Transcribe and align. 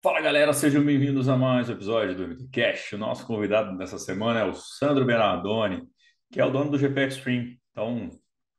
Fala 0.00 0.20
galera, 0.20 0.52
sejam 0.52 0.84
bem-vindos 0.84 1.28
a 1.28 1.36
mais 1.36 1.68
um 1.68 1.72
episódio 1.72 2.14
do 2.14 2.22
MTCast. 2.22 2.94
O 2.94 2.98
nosso 2.98 3.26
convidado 3.26 3.76
dessa 3.76 3.98
semana 3.98 4.38
é 4.38 4.44
o 4.44 4.54
Sandro 4.54 5.04
Bernardoni, 5.04 5.82
que 6.30 6.40
é 6.40 6.44
o 6.44 6.50
dono 6.50 6.70
do 6.70 6.78
GP 6.78 7.08
Extreme. 7.08 7.60
Então, 7.72 8.08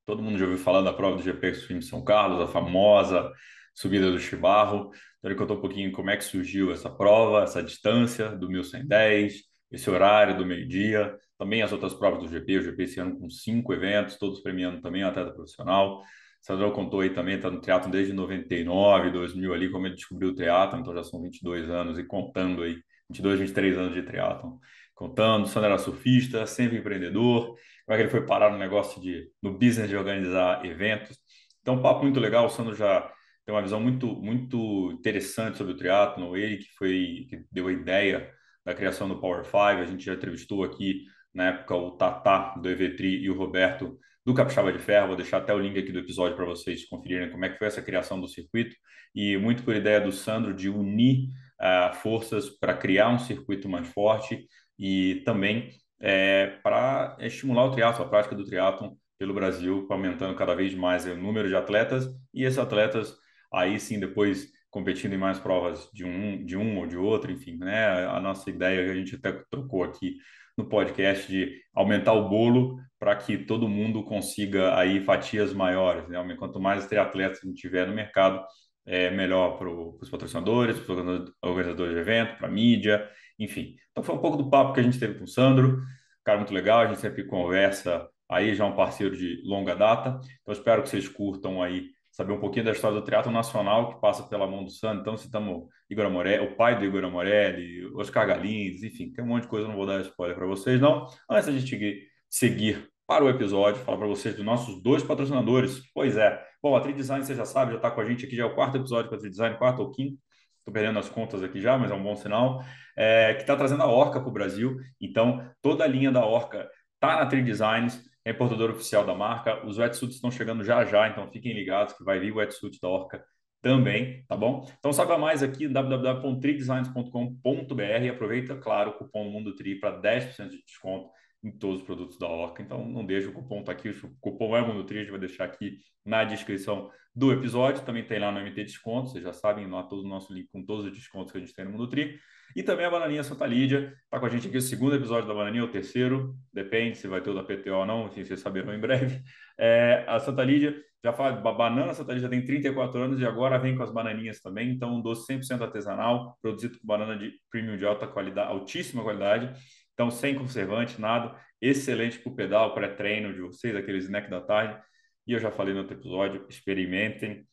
todo 0.05 0.21
mundo 0.21 0.37
já 0.37 0.43
ouviu 0.43 0.59
falar 0.59 0.81
da 0.81 0.91
prova 0.91 1.15
do 1.15 1.23
GP 1.23 1.47
Extreme 1.47 1.81
São 1.81 2.03
Carlos, 2.03 2.41
a 2.41 2.47
famosa 2.47 3.31
subida 3.73 4.11
do 4.11 4.19
Chibarro. 4.19 4.91
Então, 5.17 5.31
ele 5.31 5.35
contou 5.35 5.55
um 5.55 5.61
pouquinho 5.61 5.93
como 5.93 6.09
é 6.09 6.17
que 6.17 6.25
surgiu 6.25 6.73
essa 6.73 6.89
prova, 6.89 7.43
essa 7.43 7.63
distância 7.63 8.35
do 8.35 8.49
1110, 8.49 9.35
esse 9.71 9.89
horário 9.89 10.37
do 10.37 10.45
meio-dia, 10.45 11.17
também 11.37 11.61
as 11.61 11.71
outras 11.71 11.93
provas 11.93 12.21
do 12.21 12.27
GP. 12.27 12.57
O 12.57 12.63
GP 12.63 12.83
esse 12.83 12.99
ano 12.99 13.17
com 13.17 13.29
cinco 13.29 13.73
eventos, 13.73 14.17
todos 14.17 14.41
premiando 14.41 14.81
também 14.81 15.03
a 15.03 15.07
atleta 15.07 15.31
profissional. 15.31 16.03
Sandro 16.41 16.71
contou 16.71 17.01
aí 17.01 17.09
também, 17.11 17.35
está 17.35 17.51
no 17.51 17.61
triatlon 17.61 17.91
desde 17.91 18.13
99, 18.13 19.11
2000 19.11 19.53
ali, 19.53 19.69
como 19.69 19.85
ele 19.85 19.95
descobriu 19.95 20.29
o 20.29 20.35
triatlon, 20.35 20.79
então 20.79 20.93
já 20.93 21.03
são 21.03 21.21
22 21.21 21.69
anos 21.69 21.99
e 21.99 22.03
contando 22.03 22.63
aí, 22.63 22.77
22, 23.09 23.39
23 23.39 23.77
anos 23.77 23.93
de 23.93 24.03
triatlon. 24.03 24.57
Contando, 24.95 25.45
o 25.45 25.47
Sandro 25.47 25.69
era 25.69 25.77
surfista, 25.77 26.45
sempre 26.45 26.77
empreendedor, 26.77 27.55
como 27.85 27.93
é 27.93 27.95
que 27.95 28.03
ele 28.03 28.09
foi 28.09 28.25
parar 28.25 28.51
no 28.51 28.57
negócio 28.57 29.01
de, 29.01 29.29
no 29.41 29.57
business 29.57 29.89
de 29.89 29.95
organizar 29.95 30.65
eventos. 30.65 31.17
Então, 31.61 31.75
um 31.75 31.81
papo 31.81 32.03
muito 32.03 32.19
legal, 32.19 32.45
o 32.45 32.49
Sandro 32.49 32.75
já 32.75 33.01
tem 33.45 33.53
uma 33.55 33.61
visão 33.61 33.79
muito, 33.79 34.07
muito 34.15 34.91
interessante 34.91 35.57
sobre 35.57 35.73
o 35.73 35.77
triatlon, 35.77 36.35
ele 36.35 36.57
que 36.57 36.69
foi, 36.77 37.27
que 37.29 37.45
deu 37.51 37.67
a 37.67 37.71
ideia 37.71 38.31
da 38.65 38.73
criação 38.75 39.07
do 39.07 39.19
Power 39.19 39.43
5, 39.43 39.55
a 39.57 39.85
gente 39.85 40.05
já 40.05 40.13
entrevistou 40.13 40.63
aqui 40.63 41.05
na 41.33 41.45
época 41.47 41.75
o 41.75 41.91
Tatá 41.91 42.55
do 42.61 42.69
Evetri 42.69 43.23
e 43.23 43.29
o 43.29 43.37
Roberto 43.37 43.97
do 44.29 44.35
Capixaba 44.35 44.71
de 44.71 44.77
Ferro. 44.77 45.07
Vou 45.07 45.15
deixar 45.15 45.37
até 45.37 45.51
o 45.51 45.57
link 45.57 45.77
aqui 45.79 45.91
do 45.91 45.97
episódio 45.97 46.35
para 46.35 46.45
vocês 46.45 46.85
conferirem 46.85 47.31
como 47.31 47.45
é 47.45 47.49
que 47.49 47.57
foi 47.57 47.65
essa 47.65 47.81
criação 47.81 48.21
do 48.21 48.27
circuito 48.27 48.75
e 49.15 49.35
muito 49.37 49.63
por 49.63 49.75
ideia 49.75 49.99
do 49.99 50.11
Sandro 50.11 50.53
de 50.53 50.69
unir 50.69 51.29
uh, 51.59 51.95
forças 51.95 52.47
para 52.47 52.75
criar 52.75 53.09
um 53.09 53.17
circuito 53.17 53.67
mais 53.67 53.87
forte 53.87 54.47
e 54.77 55.23
também 55.25 55.69
é, 55.99 56.59
para 56.61 57.17
estimular 57.19 57.65
o 57.65 57.71
triatlo, 57.71 58.05
a 58.05 58.07
prática 58.07 58.35
do 58.35 58.45
triatlon 58.45 58.93
pelo 59.17 59.33
Brasil, 59.33 59.87
aumentando 59.89 60.35
cada 60.35 60.53
vez 60.53 60.75
mais 60.75 61.07
o 61.07 61.15
número 61.15 61.49
de 61.49 61.55
atletas 61.55 62.07
e 62.31 62.43
esses 62.43 62.59
atletas 62.59 63.17
aí 63.51 63.79
sim 63.79 63.99
depois 63.99 64.47
competindo 64.69 65.13
em 65.13 65.17
mais 65.17 65.39
provas 65.39 65.89
de 65.91 66.05
um, 66.05 66.45
de 66.45 66.55
um 66.55 66.77
ou 66.77 66.85
de 66.85 66.95
outro, 66.95 67.31
enfim, 67.31 67.57
né? 67.57 68.05
A 68.05 68.19
nossa 68.19 68.47
ideia 68.47 68.91
a 68.91 68.95
gente 68.95 69.15
até 69.15 69.31
trocou 69.49 69.83
aqui 69.83 70.17
no 70.59 70.69
podcast 70.69 71.27
de 71.27 71.61
aumentar 71.73 72.13
o 72.13 72.29
bolo 72.29 72.77
para 72.99 73.15
que 73.15 73.37
todo 73.37 73.67
mundo 73.67 74.03
consiga 74.03 74.77
aí 74.77 74.99
fatias 75.01 75.53
maiores. 75.53 76.07
Né? 76.07 76.35
Quanto 76.37 76.59
mais 76.59 76.85
triatletas 76.85 77.39
a 77.43 77.47
gente 77.47 77.59
tiver 77.59 77.87
no 77.87 77.95
mercado, 77.95 78.43
é 78.85 79.09
melhor 79.09 79.57
para 79.57 79.69
os 79.69 80.09
patrocinadores, 80.09 80.79
para 80.79 80.93
os 80.93 81.33
organizadores 81.41 81.93
de 81.93 81.99
evento, 81.99 82.37
para 82.37 82.47
a 82.47 82.51
mídia, 82.51 83.07
enfim. 83.37 83.75
Então 83.91 84.03
foi 84.03 84.15
um 84.15 84.19
pouco 84.19 84.37
do 84.37 84.49
papo 84.49 84.73
que 84.73 84.79
a 84.79 84.83
gente 84.83 84.99
teve 84.99 85.15
com 85.15 85.23
o 85.23 85.27
Sandro, 85.27 85.81
cara 86.23 86.37
muito 86.37 86.53
legal, 86.53 86.81
a 86.81 86.87
gente 86.87 86.99
sempre 86.99 87.23
conversa 87.23 88.07
aí, 88.29 88.53
já 88.53 88.63
é 88.63 88.67
um 88.67 88.75
parceiro 88.75 89.15
de 89.17 89.41
longa 89.43 89.75
data. 89.75 90.19
Então 90.41 90.53
espero 90.53 90.83
que 90.83 90.89
vocês 90.89 91.07
curtam 91.07 91.61
aí 91.61 91.89
saber 92.19 92.33
um 92.33 92.39
pouquinho 92.39 92.65
da 92.65 92.73
história 92.73 92.99
do 92.99 93.05
teatro 93.05 93.31
nacional 93.31 93.93
que 93.93 94.01
passa 94.01 94.23
pela 94.23 94.45
mão 94.45 94.65
do 94.65 94.69
Sandro. 94.69 94.99
Então, 94.99 95.15
citamos 95.15 95.69
Igor 95.89 96.05
Amorelli, 96.05 96.43
o 96.45 96.53
pai 96.53 96.77
do 96.77 96.83
Igor 96.83 97.01
Amorelli, 97.05 97.85
Oscar 97.95 98.27
Galindes, 98.27 98.83
enfim, 98.83 99.09
tem 99.09 99.23
um 99.23 99.27
monte 99.27 99.43
de 99.43 99.47
coisa, 99.47 99.69
não 99.69 99.77
vou 99.77 99.85
dar 99.85 100.01
spoiler 100.01 100.35
para 100.35 100.45
vocês, 100.45 100.81
não. 100.81 101.07
Antes 101.29 101.45
da 101.45 101.53
gente 101.53 102.09
seguir 102.29 102.89
para 103.07 103.23
o 103.23 103.29
episódio, 103.29 103.81
falar 103.85 103.99
para 103.99 104.07
vocês 104.07 104.35
dos 104.35 104.43
nossos 104.43 104.83
dois 104.83 105.01
patrocinadores. 105.01 105.81
Pois 105.93 106.17
é, 106.17 106.45
bom, 106.61 106.75
a 106.75 106.81
Tri 106.81 106.91
Design, 106.91 107.23
você 107.23 107.33
já 107.33 107.45
sabe, 107.45 107.71
já 107.71 107.77
está 107.77 107.89
com 107.89 108.01
a 108.01 108.05
gente 108.05 108.25
aqui, 108.25 108.35
já 108.35 108.43
é 108.43 108.45
o 108.45 108.53
quarto 108.53 108.75
episódio 108.75 109.07
com 109.07 109.15
a 109.15 109.17
Tri 109.17 109.29
Design, 109.29 109.57
quarto 109.57 109.79
ou 109.81 109.89
quinto. 109.89 110.19
Estou 110.57 110.73
perdendo 110.73 110.99
as 110.99 111.07
contas 111.07 111.41
aqui 111.41 111.61
já, 111.61 111.77
mas 111.77 111.89
é 111.89 111.93
um 111.93 112.03
bom 112.03 112.17
sinal. 112.17 112.61
É, 112.97 113.33
que 113.33 113.41
está 113.41 113.55
trazendo 113.55 113.81
a 113.81 113.87
Orca 113.87 114.19
para 114.19 114.27
o 114.27 114.33
Brasil. 114.33 114.75
Então, 114.99 115.49
toda 115.61 115.85
a 115.85 115.87
linha 115.87 116.11
da 116.11 116.25
Orca 116.25 116.69
está 116.95 117.15
na 117.15 117.25
Tri 117.27 117.41
Designs 117.41 118.03
é 118.25 118.31
importador 118.31 118.71
oficial 118.71 119.05
da 119.05 119.15
marca. 119.15 119.65
Os 119.65 119.77
wetsuits 119.77 120.15
estão 120.15 120.31
chegando 120.31 120.63
já 120.63 120.83
já, 120.85 121.07
então 121.07 121.29
fiquem 121.31 121.53
ligados 121.53 121.93
que 121.93 122.03
vai 122.03 122.19
vir 122.19 122.31
o 122.31 122.37
wetsuit 122.37 122.79
da 122.81 122.87
Orca 122.87 123.23
também, 123.61 124.23
tá 124.27 124.35
bom? 124.37 124.67
Então 124.79 124.93
saiba 124.93 125.17
mais 125.17 125.43
aqui 125.43 125.67
www.tridesigns.com.br 125.67 128.03
e 128.03 128.09
aproveita, 128.09 128.55
claro, 128.55 128.91
o 128.91 128.93
cupom 128.93 129.29
Mundo 129.29 129.53
Tri 129.55 129.79
para 129.79 130.01
10% 130.01 130.49
de 130.49 130.63
desconto 130.63 131.09
em 131.43 131.51
todos 131.51 131.81
os 131.81 131.85
produtos 131.85 132.17
da 132.17 132.27
Orca. 132.27 132.61
Então 132.61 132.85
não 132.85 133.05
deixe 133.05 133.27
o 133.27 133.33
cupom 133.33 133.63
tá 133.63 133.71
aqui, 133.71 133.89
o 133.89 134.15
cupom 134.19 134.55
é 134.55 134.61
Mundo 134.61 134.83
Tri, 134.83 134.97
a 134.97 135.01
gente 135.01 135.11
vai 135.11 135.19
deixar 135.19 135.45
aqui 135.45 135.77
na 136.05 136.23
descrição 136.23 136.89
do 137.15 137.31
episódio, 137.31 137.83
também 137.83 138.05
tem 138.05 138.19
lá 138.19 138.31
no 138.31 138.39
MT 138.39 138.63
Desconto, 138.63 139.09
vocês 139.09 139.23
já 139.23 139.33
sabem, 139.33 139.69
lá 139.69 139.83
todo 139.83 140.03
o 140.03 140.07
nosso 140.07 140.33
link 140.33 140.47
com 140.51 140.63
todos 140.63 140.85
os 140.85 140.91
descontos 140.91 141.31
que 141.31 141.37
a 141.37 141.41
gente 141.41 141.53
tem 141.53 141.65
no 141.65 141.71
Mundo 141.71 141.87
Tri. 141.87 142.19
E 142.55 142.63
também 142.63 142.85
a 142.85 142.89
Bananinha 142.89 143.23
Santa 143.23 143.45
Lídia, 143.45 143.93
está 144.03 144.19
com 144.19 144.25
a 144.25 144.29
gente 144.29 144.47
aqui 144.47 144.57
o 144.57 144.61
segundo 144.61 144.95
episódio 144.95 145.27
da 145.27 145.33
Bananinha, 145.33 145.63
o 145.63 145.67
terceiro, 145.67 146.35
depende 146.51 146.97
se 146.97 147.07
vai 147.07 147.21
ter 147.21 147.29
o 147.29 147.35
da 147.35 147.43
PTO 147.43 147.75
ou 147.75 147.85
não, 147.85 148.07
enfim, 148.07 148.23
vocês 148.23 148.39
saberão 148.39 148.73
em 148.73 148.79
breve. 148.79 149.21
É, 149.57 150.05
a 150.07 150.19
Santa 150.19 150.43
Lídia 150.43 150.81
já 151.03 151.13
fala, 151.13 151.33
banana 151.53 151.93
Santa 151.93 152.13
Lídia 152.13 152.29
tem 152.29 152.43
34 152.43 153.01
anos 153.01 153.19
e 153.19 153.25
agora 153.25 153.57
vem 153.57 153.75
com 153.75 153.83
as 153.83 153.91
bananinhas 153.91 154.39
também, 154.41 154.69
então 154.69 154.95
um 154.95 155.01
doce 155.01 155.31
100% 155.31 155.61
artesanal, 155.61 156.37
produzido 156.41 156.79
com 156.79 156.87
banana 156.87 157.17
de 157.17 157.33
premium 157.51 157.77
de 157.77 157.85
alta 157.85 158.07
qualidade, 158.07 158.49
altíssima 158.49 159.03
qualidade, 159.03 159.53
então 159.99 160.09
sem 160.09 160.35
conservante, 160.35 160.99
nada, 161.01 161.35
excelente 161.61 162.19
para 162.19 162.31
o 162.31 162.35
pedal, 162.35 162.73
pré-treino 162.73 163.33
de 163.33 163.41
vocês, 163.41 163.75
aquele 163.75 163.97
snack 163.97 164.29
da 164.29 164.39
tarde. 164.39 164.81
E 165.27 165.33
eu 165.33 165.39
já 165.39 165.51
falei 165.51 165.73
no 165.73 165.81
outro 165.81 165.95
episódio, 165.95 166.45
experimentem 166.47 167.45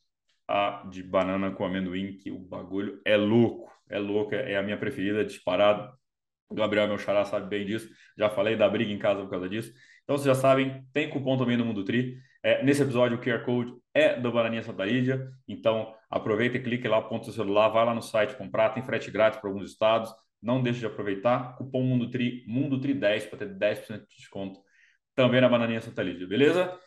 a 0.47 0.87
de 0.89 1.03
banana 1.03 1.51
com 1.51 1.65
amendoim, 1.65 2.17
que 2.17 2.31
o 2.31 2.39
bagulho 2.39 3.01
é 3.03 3.17
louco 3.17 3.67
é 3.89 3.97
louca, 3.97 4.35
é 4.35 4.57
a 4.57 4.63
minha 4.63 4.77
preferida, 4.77 5.23
disparado. 5.23 5.91
O 6.49 6.55
Gabriel, 6.55 6.87
meu 6.87 6.97
xará, 6.97 7.25
sabe 7.25 7.47
bem 7.47 7.65
disso. 7.65 7.89
Já 8.17 8.29
falei 8.29 8.55
da 8.55 8.69
briga 8.69 8.91
em 8.91 8.97
casa 8.97 9.21
por 9.21 9.29
causa 9.29 9.49
disso. 9.49 9.73
Então, 10.03 10.17
vocês 10.17 10.25
já 10.25 10.35
sabem, 10.35 10.85
tem 10.93 11.09
cupom 11.09 11.37
também 11.37 11.57
no 11.57 11.65
Mundo 11.65 11.83
Tri. 11.83 12.17
É, 12.41 12.63
nesse 12.63 12.81
episódio, 12.81 13.17
o 13.17 13.21
QR 13.21 13.43
Code 13.43 13.73
é 13.93 14.17
do 14.17 14.31
Bananinha 14.31 14.63
Santa 14.63 14.85
Lídia. 14.85 15.29
Então, 15.47 15.93
aproveita 16.09 16.57
e 16.57 16.63
clique 16.63 16.87
lá, 16.87 16.97
aponta 16.97 17.29
o 17.29 17.33
celular, 17.33 17.69
vai 17.69 17.85
lá 17.85 17.93
no 17.93 18.01
site 18.01 18.35
comprar. 18.35 18.69
Tem 18.69 18.83
frete 18.83 19.11
grátis 19.11 19.39
para 19.39 19.49
alguns 19.49 19.69
estados. 19.69 20.13
Não 20.41 20.61
deixe 20.61 20.79
de 20.79 20.85
aproveitar. 20.85 21.55
Cupom 21.57 21.83
Mundo 21.83 22.09
Tri, 22.09 22.43
Mundo 22.47 22.79
Tri 22.79 22.93
10 22.93 23.25
para 23.25 23.39
ter 23.39 23.57
10% 23.57 24.07
de 24.07 24.15
desconto 24.15 24.59
também 25.15 25.41
na 25.41 25.49
Bananinha 25.49 25.81
Santa 25.81 26.03
Lídia, 26.03 26.27
beleza? 26.27 26.79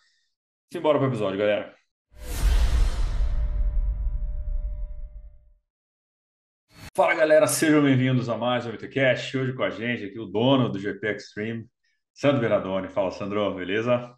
Simbora 0.73 0.99
para 0.99 1.09
o 1.09 1.11
episódio, 1.11 1.39
galera. 1.39 1.75
Fala 6.95 7.15
galera, 7.15 7.47
sejam 7.47 7.83
bem-vindos 7.83 8.29
a 8.29 8.37
mais 8.37 8.67
um 8.67 8.73
VTCast. 8.73 9.37
Hoje 9.37 9.53
com 9.53 9.63
a 9.63 9.71
gente 9.71 10.05
aqui 10.05 10.19
o 10.19 10.27
dono 10.27 10.69
do 10.69 10.79
GP 10.79 11.07
Extreme, 11.09 11.67
Sandro 12.13 12.41
Veradoni. 12.41 12.89
Fala, 12.89 13.11
Sandro, 13.11 13.55
beleza? 13.55 14.15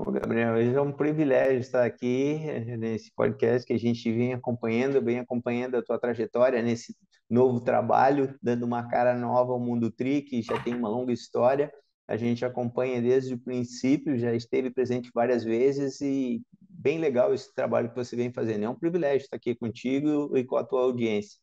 Ô, 0.00 0.12
Gabriel, 0.12 0.54
hoje 0.54 0.72
é 0.72 0.80
um 0.80 0.92
privilégio 0.92 1.58
estar 1.58 1.84
aqui 1.84 2.38
nesse 2.78 3.10
podcast 3.16 3.66
que 3.66 3.72
a 3.72 3.78
gente 3.78 4.12
vem 4.12 4.32
acompanhando, 4.32 5.02
vem 5.02 5.18
acompanhando 5.18 5.76
a 5.76 5.82
tua 5.82 5.98
trajetória 5.98 6.62
nesse 6.62 6.96
novo 7.28 7.60
trabalho, 7.60 8.32
dando 8.40 8.62
uma 8.62 8.88
cara 8.88 9.12
nova 9.18 9.52
ao 9.52 9.58
Mundo 9.58 9.90
Tri, 9.90 10.22
que 10.22 10.40
já 10.40 10.56
tem 10.62 10.72
uma 10.72 10.88
longa 10.88 11.12
história. 11.12 11.68
A 12.06 12.16
gente 12.16 12.44
acompanha 12.44 13.02
desde 13.02 13.34
o 13.34 13.40
princípio, 13.40 14.16
já 14.16 14.32
esteve 14.32 14.70
presente 14.70 15.10
várias 15.12 15.42
vezes 15.42 16.00
e 16.00 16.42
bem 16.60 17.00
legal 17.00 17.34
esse 17.34 17.52
trabalho 17.52 17.88
que 17.88 17.96
você 17.96 18.14
vem 18.14 18.32
fazendo. 18.32 18.66
É 18.66 18.68
um 18.68 18.78
privilégio 18.78 19.24
estar 19.24 19.36
aqui 19.36 19.52
contigo 19.56 20.30
e 20.38 20.44
com 20.44 20.54
a 20.58 20.64
tua 20.64 20.82
audiência. 20.82 21.40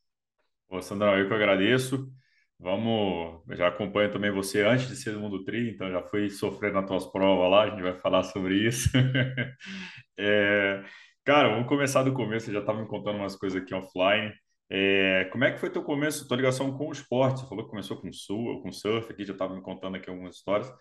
Ô, 0.66 0.80
Sandrão, 0.80 1.14
eu 1.18 1.28
que 1.28 1.34
agradeço. 1.34 2.10
Vamos, 2.58 3.42
eu 3.48 3.56
já 3.56 3.68
acompanho 3.68 4.10
também 4.10 4.30
você 4.30 4.62
antes 4.62 4.88
de 4.88 4.96
ser 4.96 5.12
do 5.12 5.20
Mundo 5.20 5.44
Tri, 5.44 5.70
então 5.70 5.90
já 5.90 6.02
fui 6.02 6.30
sofrendo 6.30 6.74
nas 6.80 6.86
tuas 6.86 7.06
provas 7.06 7.50
lá, 7.50 7.64
a 7.64 7.70
gente 7.70 7.82
vai 7.82 7.94
falar 7.94 8.22
sobre 8.24 8.66
isso. 8.66 8.88
é, 10.18 10.82
cara, 11.24 11.50
vamos 11.50 11.68
começar 11.68 12.02
do 12.02 12.14
começo, 12.14 12.46
você 12.46 12.52
já 12.52 12.60
estava 12.60 12.80
me 12.80 12.88
contando 12.88 13.16
umas 13.16 13.36
coisas 13.36 13.62
aqui 13.62 13.74
offline. 13.74 14.32
É, 14.70 15.28
como 15.30 15.44
é 15.44 15.52
que 15.52 15.58
foi 15.60 15.70
teu 15.70 15.82
começo, 15.84 16.26
tua 16.26 16.36
ligação 16.38 16.76
com 16.76 16.88
o 16.88 16.92
esporte? 16.92 17.40
Você 17.40 17.48
falou 17.48 17.64
que 17.64 17.70
começou 17.70 18.00
com, 18.00 18.10
sul, 18.12 18.62
com 18.62 18.72
surf 18.72 19.12
aqui, 19.12 19.24
já 19.24 19.34
estava 19.34 19.54
me 19.54 19.62
contando 19.62 19.96
aqui 19.96 20.08
algumas 20.10 20.36
histórias. 20.36 20.72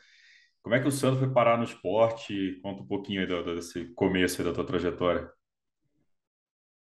Como 0.64 0.76
é 0.76 0.80
que 0.80 0.88
o 0.88 0.92
Sandro 0.92 1.20
foi 1.20 1.32
parar 1.32 1.58
no 1.58 1.64
esporte? 1.66 2.60
Conta 2.64 2.82
um 2.84 2.88
pouquinho 2.88 3.22
aí 3.22 3.56
desse 3.56 3.94
começo 3.94 4.44
da 4.44 4.54
tua 4.54 4.66
trajetória. 4.66 5.30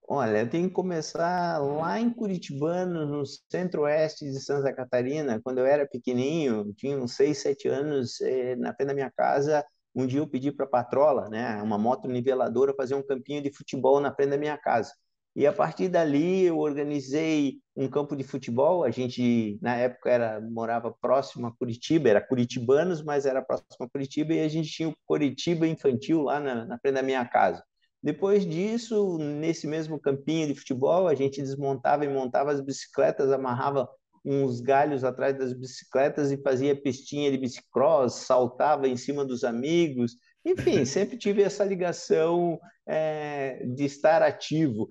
Olha, 0.09 0.41
eu 0.41 0.51
tenho 0.51 0.69
que 0.69 0.75
começar 0.75 1.59
lá 1.59 1.99
em 1.99 2.11
Curitibano, 2.13 3.07
no 3.07 3.25
centro-oeste 3.51 4.25
de 4.27 4.41
Santa 4.41 4.73
Catarina. 4.73 5.41
Quando 5.43 5.59
eu 5.59 5.67
era 5.67 5.87
pequenininho, 5.87 6.73
tinha 6.75 6.99
uns 6.99 7.15
6, 7.15 7.39
7 7.39 7.69
anos, 7.69 8.21
eh, 8.21 8.55
na 8.57 8.75
frente 8.75 8.89
da 8.89 8.95
minha 8.95 9.11
casa, 9.11 9.65
um 9.95 10.07
dia 10.07 10.21
eu 10.21 10.27
pedi 10.29 10.53
para 10.53 10.67
a 10.67 10.69
patrola, 10.69 11.29
né, 11.31 11.63
uma 11.63 11.79
moto 11.79 12.09
niveladora, 12.09 12.75
fazer 12.75 12.95
um 12.95 13.03
campinho 13.03 13.43
de 13.43 13.53
futebol 13.55 14.01
na 14.01 14.15
frente 14.15 14.31
da 14.31 14.39
minha 14.39 14.59
casa. 14.59 14.93
E 15.35 15.47
a 15.47 15.53
partir 15.53 15.89
dali 15.89 16.45
eu 16.45 16.59
organizei 16.59 17.59
um 17.75 17.89
campo 17.89 18.15
de 18.15 18.23
futebol. 18.23 18.85
A 18.85 18.91
gente 18.91 19.59
na 19.63 19.77
época 19.77 20.11
era 20.11 20.41
morava 20.41 20.93
próximo 21.01 21.47
a 21.47 21.53
Curitiba, 21.57 22.11
era 22.11 22.21
curitibanos, 22.21 23.03
mas 23.03 23.25
era 23.25 23.41
próximo 23.43 23.87
a 23.87 23.89
Curitiba 23.89 24.35
e 24.35 24.41
a 24.41 24.49
gente 24.49 24.71
tinha 24.71 24.89
o 24.91 24.95
Curitiba 25.07 25.67
infantil 25.67 26.23
lá 26.23 26.39
na, 26.39 26.67
na 26.67 26.79
frente 26.79 26.95
da 26.95 27.03
minha 27.03 27.25
casa. 27.25 27.63
Depois 28.03 28.45
disso, 28.45 29.17
nesse 29.19 29.67
mesmo 29.67 29.99
campinho 29.99 30.49
de 30.49 30.55
futebol, 30.55 31.07
a 31.07 31.15
gente 31.15 31.41
desmontava 31.41 32.05
e 32.05 32.09
montava 32.09 32.51
as 32.51 32.61
bicicletas, 32.61 33.31
amarrava 33.31 33.89
uns 34.25 34.61
galhos 34.61 35.05
atrás 35.05 35.37
das 35.37 35.53
bicicletas 35.53 36.33
e 36.33 36.43
fazia 36.43 36.81
pistinha 36.81 37.31
de 37.31 37.39
bicicross, 37.39 38.27
saltava 38.27 38.89
em 38.89 38.97
cima 38.97 39.25
dos 39.25 39.45
amigos. 39.45 40.17
Enfim, 40.45 40.85
sempre 40.87 41.17
tive 41.17 41.43
essa 41.43 41.65
ligação 41.65 42.59
é, 42.87 43.65
de 43.67 43.85
estar 43.85 44.21
ativo. 44.23 44.89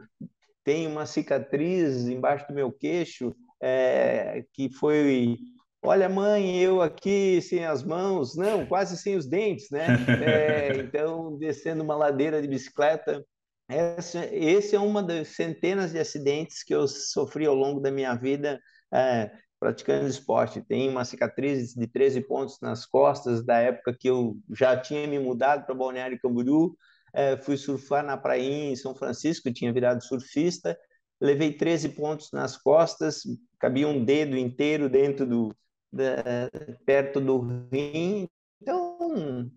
Tem 0.64 0.88
uma 0.88 1.06
cicatriz 1.06 2.08
embaixo 2.08 2.48
do 2.48 2.54
meu 2.54 2.72
queixo 2.72 3.36
é, 3.62 4.46
que 4.54 4.70
foi 4.70 5.38
Olha, 5.84 6.08
mãe, 6.08 6.60
eu 6.60 6.80
aqui 6.80 7.42
sem 7.42 7.66
as 7.66 7.82
mãos, 7.84 8.36
não, 8.36 8.68
quase 8.68 8.96
sem 8.96 9.16
os 9.16 9.28
dentes, 9.28 9.70
né? 9.72 9.88
É, 10.24 10.78
então, 10.78 11.36
descendo 11.38 11.84
uma 11.84 11.96
ladeira 11.96 12.40
de 12.40 12.48
bicicleta. 12.48 13.26
Essa, 13.68 14.26
esse 14.28 14.76
é 14.76 14.80
uma 14.80 15.02
das 15.02 15.30
centenas 15.30 15.92
de 15.92 15.98
acidentes 15.98 16.64
que 16.64 16.76
eu 16.76 16.88
sofri 16.88 17.48
ao 17.48 17.56
longo 17.56 17.80
da 17.80 17.90
minha 17.90 18.14
vida 18.14 18.60
é, 18.94 19.32
praticando 19.60 20.08
esporte. 20.08 20.62
Tem 20.62 20.88
uma 20.88 21.04
cicatriz 21.04 21.74
de 21.74 21.88
13 21.88 22.22
pontos 22.28 22.60
nas 22.62 22.86
costas 22.86 23.44
da 23.44 23.58
época 23.58 23.96
que 23.98 24.08
eu 24.08 24.38
já 24.52 24.78
tinha 24.78 25.08
me 25.08 25.18
mudado 25.18 25.66
para 25.66 25.74
Balneário 25.74 26.20
Camboriú. 26.22 26.76
É, 27.12 27.38
fui 27.38 27.58
surfar 27.58 28.06
na 28.06 28.18
praia 28.18 28.42
em 28.44 28.76
São 28.76 28.94
Francisco, 28.94 29.52
tinha 29.52 29.74
virado 29.74 30.04
surfista. 30.04 30.78
Levei 31.20 31.54
13 31.54 31.90
pontos 31.90 32.32
nas 32.32 32.56
costas, 32.56 33.24
cabia 33.60 33.88
um 33.88 34.04
dedo 34.04 34.38
inteiro 34.38 34.90
dentro 34.90 35.26
do, 35.26 35.56
da, 35.92 36.50
perto 36.86 37.20
do 37.20 37.40
rim. 37.72 38.28
Então, 38.62 39.50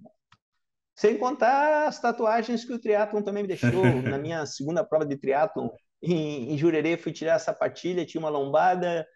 sem 0.97 1.19
contar 1.19 1.87
as 1.87 2.01
tatuagens 2.01 2.65
que 2.65 2.73
o 2.73 2.79
triatlon 2.79 3.23
também 3.23 3.43
me 3.43 3.49
deixou. 3.49 3.71
Na 4.17 4.19
minha 4.19 4.47
segunda 4.47 4.85
prova 4.85 5.05
de 5.05 5.17
triatlon, 5.17 5.69
em, 6.03 6.53
em 6.53 6.59
Jurerê, 6.59 6.97
fui 6.97 7.13
tirar 7.13 7.37
a 7.37 7.39
sapatilha, 7.39 8.07
tinha 8.07 8.21
uma 8.21 8.31
lombada, 8.31 9.07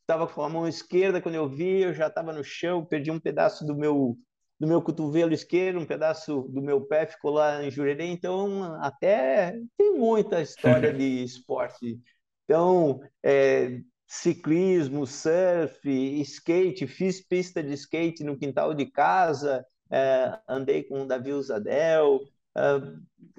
estava 0.00 0.24
é, 0.24 0.26
com 0.26 0.42
a 0.42 0.48
mão 0.48 0.68
esquerda, 0.68 1.20
quando 1.20 1.36
eu 1.36 1.48
vi, 1.48 1.82
eu 1.82 1.94
já 1.94 2.08
estava 2.08 2.32
no 2.32 2.44
chão, 2.44 2.84
perdi 2.84 3.10
um 3.10 3.20
pedaço 3.20 3.64
do 3.64 3.74
meu 3.74 4.16
do 4.58 4.66
meu 4.66 4.80
cotovelo 4.80 5.34
esquerdo, 5.34 5.78
um 5.78 5.84
pedaço 5.84 6.42
do 6.48 6.62
meu 6.62 6.80
pé 6.80 7.04
ficou 7.06 7.30
lá 7.30 7.62
em 7.62 7.70
Jurerê, 7.70 8.06
então 8.06 8.74
até 8.82 9.54
tem 9.76 9.92
muita 9.92 10.40
história 10.40 10.92
de 10.94 11.22
esporte. 11.22 12.00
Então, 12.44 13.00
é, 13.22 13.80
ciclismo, 14.06 15.06
surf, 15.06 15.88
skate, 16.22 16.86
fiz 16.86 17.20
pista 17.20 17.62
de 17.62 17.74
skate 17.74 18.22
no 18.22 18.36
quintal 18.36 18.72
de 18.72 18.86
casa, 18.86 19.66
é, 19.90 20.38
andei 20.48 20.84
com 20.84 21.02
o 21.02 21.06
Davi 21.06 21.32
Usadel, 21.32 22.20
é, 22.56 22.80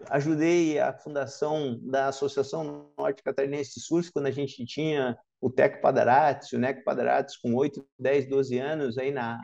ajudei 0.10 0.80
a 0.80 0.94
fundação 0.94 1.80
da 1.82 2.08
Associação 2.08 2.92
Norte 2.98 3.24
Catarinense 3.24 3.76
de 3.76 3.82
Surf, 3.82 4.12
quando 4.12 4.28
a 4.28 4.32
gente 4.32 4.66
tinha 4.66 5.18
o 5.40 5.50
Teco 5.50 5.82
Padarates, 5.82 6.52
o 6.52 6.60
Neco 6.60 6.84
Padarates 6.84 7.38
com 7.38 7.54
8, 7.54 7.86
10, 8.00 8.30
12 8.30 8.60
anos 8.60 8.98
aí 8.98 9.12
na... 9.12 9.40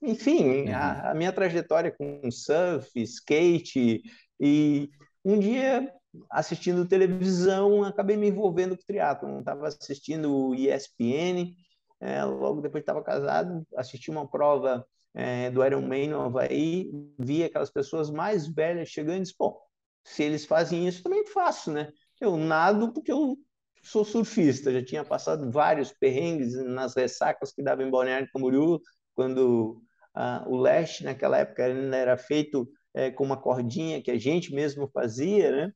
Enfim, 0.00 0.62
uhum. 0.62 0.74
a, 0.74 1.10
a 1.10 1.14
minha 1.14 1.32
trajetória 1.32 1.90
com 1.90 2.30
surf, 2.30 2.90
skate, 3.02 4.02
e 4.38 4.90
um 5.24 5.38
dia 5.38 5.90
assistindo 6.30 6.86
televisão, 6.86 7.84
acabei 7.84 8.16
me 8.16 8.28
envolvendo 8.28 8.76
com 8.76 8.84
triatlo. 8.86 9.38
Estava 9.38 9.68
assistindo 9.68 10.34
o 10.34 10.54
ESPN, 10.54 11.54
é, 12.00 12.24
logo 12.24 12.60
depois 12.60 12.82
estava 12.82 13.02
casado, 13.02 13.66
assisti 13.76 14.10
uma 14.10 14.28
prova 14.28 14.86
é, 15.14 15.50
do 15.50 15.64
Ironman 15.64 16.08
no 16.08 16.20
Havaí, 16.20 16.90
vi 17.18 17.44
aquelas 17.44 17.70
pessoas 17.70 18.10
mais 18.10 18.46
velhas 18.46 18.88
chegando 18.88 19.18
e 19.18 19.22
disse, 19.22 19.34
bom, 19.38 19.56
se 20.02 20.22
eles 20.22 20.44
fazem 20.44 20.86
isso, 20.86 21.02
também 21.02 21.26
faço, 21.26 21.72
né? 21.72 21.90
Eu 22.20 22.36
nado 22.36 22.92
porque 22.92 23.12
eu 23.12 23.36
sou 23.82 24.04
surfista, 24.04 24.72
já 24.72 24.84
tinha 24.84 25.04
passado 25.04 25.50
vários 25.50 25.92
perrengues 25.92 26.54
nas 26.64 26.94
ressacas 26.94 27.52
que 27.52 27.62
dava 27.62 27.82
em 27.82 27.90
Balneário 27.90 28.28
Camboriú, 28.32 28.80
quando 29.14 29.82
ah, 30.14 30.44
o 30.46 30.56
leste, 30.56 31.04
naquela 31.04 31.38
época, 31.38 31.64
ainda 31.64 31.96
era 31.96 32.16
feito 32.16 32.68
é, 32.92 33.10
com 33.10 33.24
uma 33.24 33.40
cordinha 33.40 34.02
que 34.02 34.10
a 34.10 34.18
gente 34.18 34.54
mesmo 34.54 34.88
fazia, 34.88 35.50
né? 35.50 35.72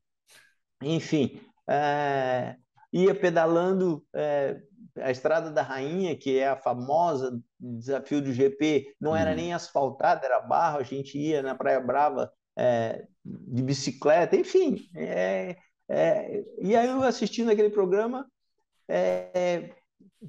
Enfim, 0.83 1.41
é, 1.69 2.57
ia 2.93 3.15
pedalando 3.15 4.05
é, 4.15 4.61
a 4.99 5.11
Estrada 5.11 5.51
da 5.51 5.63
Rainha, 5.63 6.17
que 6.17 6.39
é 6.39 6.49
a 6.49 6.57
famosa 6.57 7.41
desafio 7.59 8.23
do 8.23 8.33
GP, 8.33 8.95
não 9.01 9.15
era 9.15 9.31
uhum. 9.31 9.37
nem 9.37 9.53
asfaltada, 9.53 10.25
era 10.25 10.41
barro, 10.41 10.79
a 10.79 10.83
gente 10.83 11.19
ia 11.19 11.43
na 11.43 11.55
Praia 11.55 11.81
Brava 11.81 12.33
é, 12.57 13.07
de 13.25 13.63
bicicleta, 13.63 14.37
enfim. 14.37 14.89
É, 14.95 15.57
é, 15.89 16.45
e 16.61 16.77
aí 16.77 16.89
eu 16.89 17.03
assistindo 17.03 17.51
aquele 17.51 17.71
programa, 17.71 18.27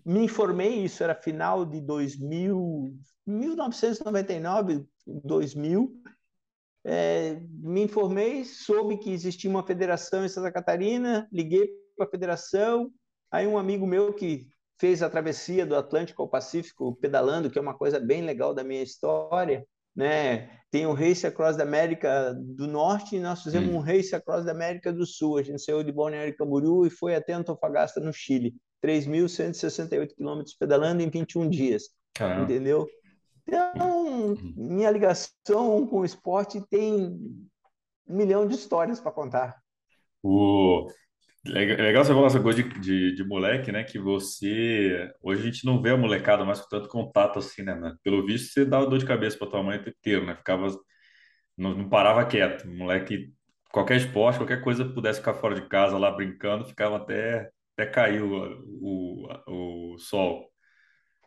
me 0.05 0.23
informei, 0.23 0.83
isso 0.83 1.03
era 1.03 1.15
final 1.15 1.65
de 1.65 1.81
2000, 1.81 2.93
1999, 3.25 4.85
2000, 5.05 5.91
é, 6.91 7.39
me 7.61 7.83
informei, 7.83 8.43
soube 8.43 8.97
que 8.97 9.11
existia 9.11 9.47
uma 9.47 9.63
federação 9.63 10.25
em 10.25 10.27
Santa 10.27 10.51
Catarina, 10.51 11.27
liguei 11.31 11.69
para 11.95 12.07
a 12.07 12.09
federação, 12.09 12.89
aí 13.31 13.45
um 13.45 13.59
amigo 13.59 13.85
meu 13.85 14.11
que 14.11 14.47
fez 14.79 15.03
a 15.03 15.09
travessia 15.09 15.67
do 15.67 15.75
Atlântico 15.75 16.23
ao 16.23 16.27
Pacífico 16.27 16.95
pedalando, 16.95 17.47
que 17.51 17.59
é 17.59 17.61
uma 17.61 17.77
coisa 17.77 17.99
bem 17.99 18.23
legal 18.23 18.55
da 18.55 18.63
minha 18.63 18.81
história, 18.81 19.63
né? 19.95 20.49
Tem 20.71 20.87
o 20.87 20.93
Race 20.93 21.27
Across 21.27 21.57
da 21.57 21.63
América 21.63 22.33
do 22.33 22.65
Norte 22.65 23.17
e 23.17 23.19
nós 23.19 23.43
fizemos 23.43 23.69
hum. 23.69 23.77
um 23.77 23.81
Race 23.81 24.15
Across 24.15 24.45
da 24.45 24.51
América 24.51 24.91
do 24.91 25.05
Sul. 25.05 25.37
A 25.37 25.43
gente 25.43 25.61
saiu 25.61 25.83
de 25.83 25.91
Balneário 25.91 26.35
Camboriú 26.35 26.87
e 26.87 26.89
foi 26.89 27.13
até 27.13 27.33
Antofagasta, 27.33 27.99
no 27.99 28.11
Chile. 28.11 28.55
3.168 28.83 30.15
quilômetros 30.15 30.55
pedalando 30.55 31.03
em 31.03 31.09
21 31.09 31.49
dias. 31.49 31.83
Caramba. 32.15 32.45
Entendeu? 32.45 32.87
Então, 33.49 34.37
minha 34.55 34.91
ligação 34.91 35.87
com 35.87 36.01
o 36.01 36.05
esporte 36.05 36.61
tem 36.69 36.93
um 38.07 38.15
milhão 38.15 38.47
de 38.47 38.53
histórias 38.53 38.99
para 38.99 39.11
contar. 39.11 39.57
O... 40.21 40.87
Legal 41.43 42.05
você 42.05 42.13
falar 42.13 42.27
essa 42.27 42.39
coisa 42.39 42.61
de, 42.61 42.79
de, 42.79 43.15
de, 43.15 43.23
moleque, 43.23 43.71
né? 43.71 43.83
Que 43.83 43.97
você. 43.97 45.09
Hoje 45.23 45.41
a 45.41 45.45
gente 45.45 45.65
não 45.65 45.81
vê 45.81 45.91
a 45.91 45.97
molecada 45.97 46.45
mais 46.45 46.59
com 46.59 46.69
tanto 46.69 46.89
contato 46.89 47.39
assim, 47.39 47.63
né? 47.63 47.95
Pelo 48.03 48.23
visto, 48.23 48.53
você 48.53 48.65
dava 48.65 48.85
dor 48.85 48.99
de 48.99 49.05
cabeça 49.05 49.37
para 49.37 49.49
tua 49.49 49.63
mãe 49.63 49.77
o 49.77 49.83
tempo 49.83 49.97
inteiro, 49.97 50.25
né? 50.27 50.35
Ficava. 50.35 50.67
Não, 51.57 51.73
não 51.75 51.89
parava 51.89 52.25
quieto. 52.25 52.67
moleque, 52.67 53.33
qualquer 53.71 53.97
esporte, 53.97 54.37
qualquer 54.37 54.61
coisa 54.61 54.85
pudesse 54.85 55.19
ficar 55.19 55.33
fora 55.33 55.55
de 55.55 55.67
casa 55.67 55.97
lá 55.97 56.11
brincando, 56.11 56.65
ficava 56.65 56.97
até, 56.97 57.49
até 57.73 57.85
cair 57.89 58.21
o, 58.21 58.61
o, 58.81 59.93
o 59.93 59.97
sol. 59.97 60.49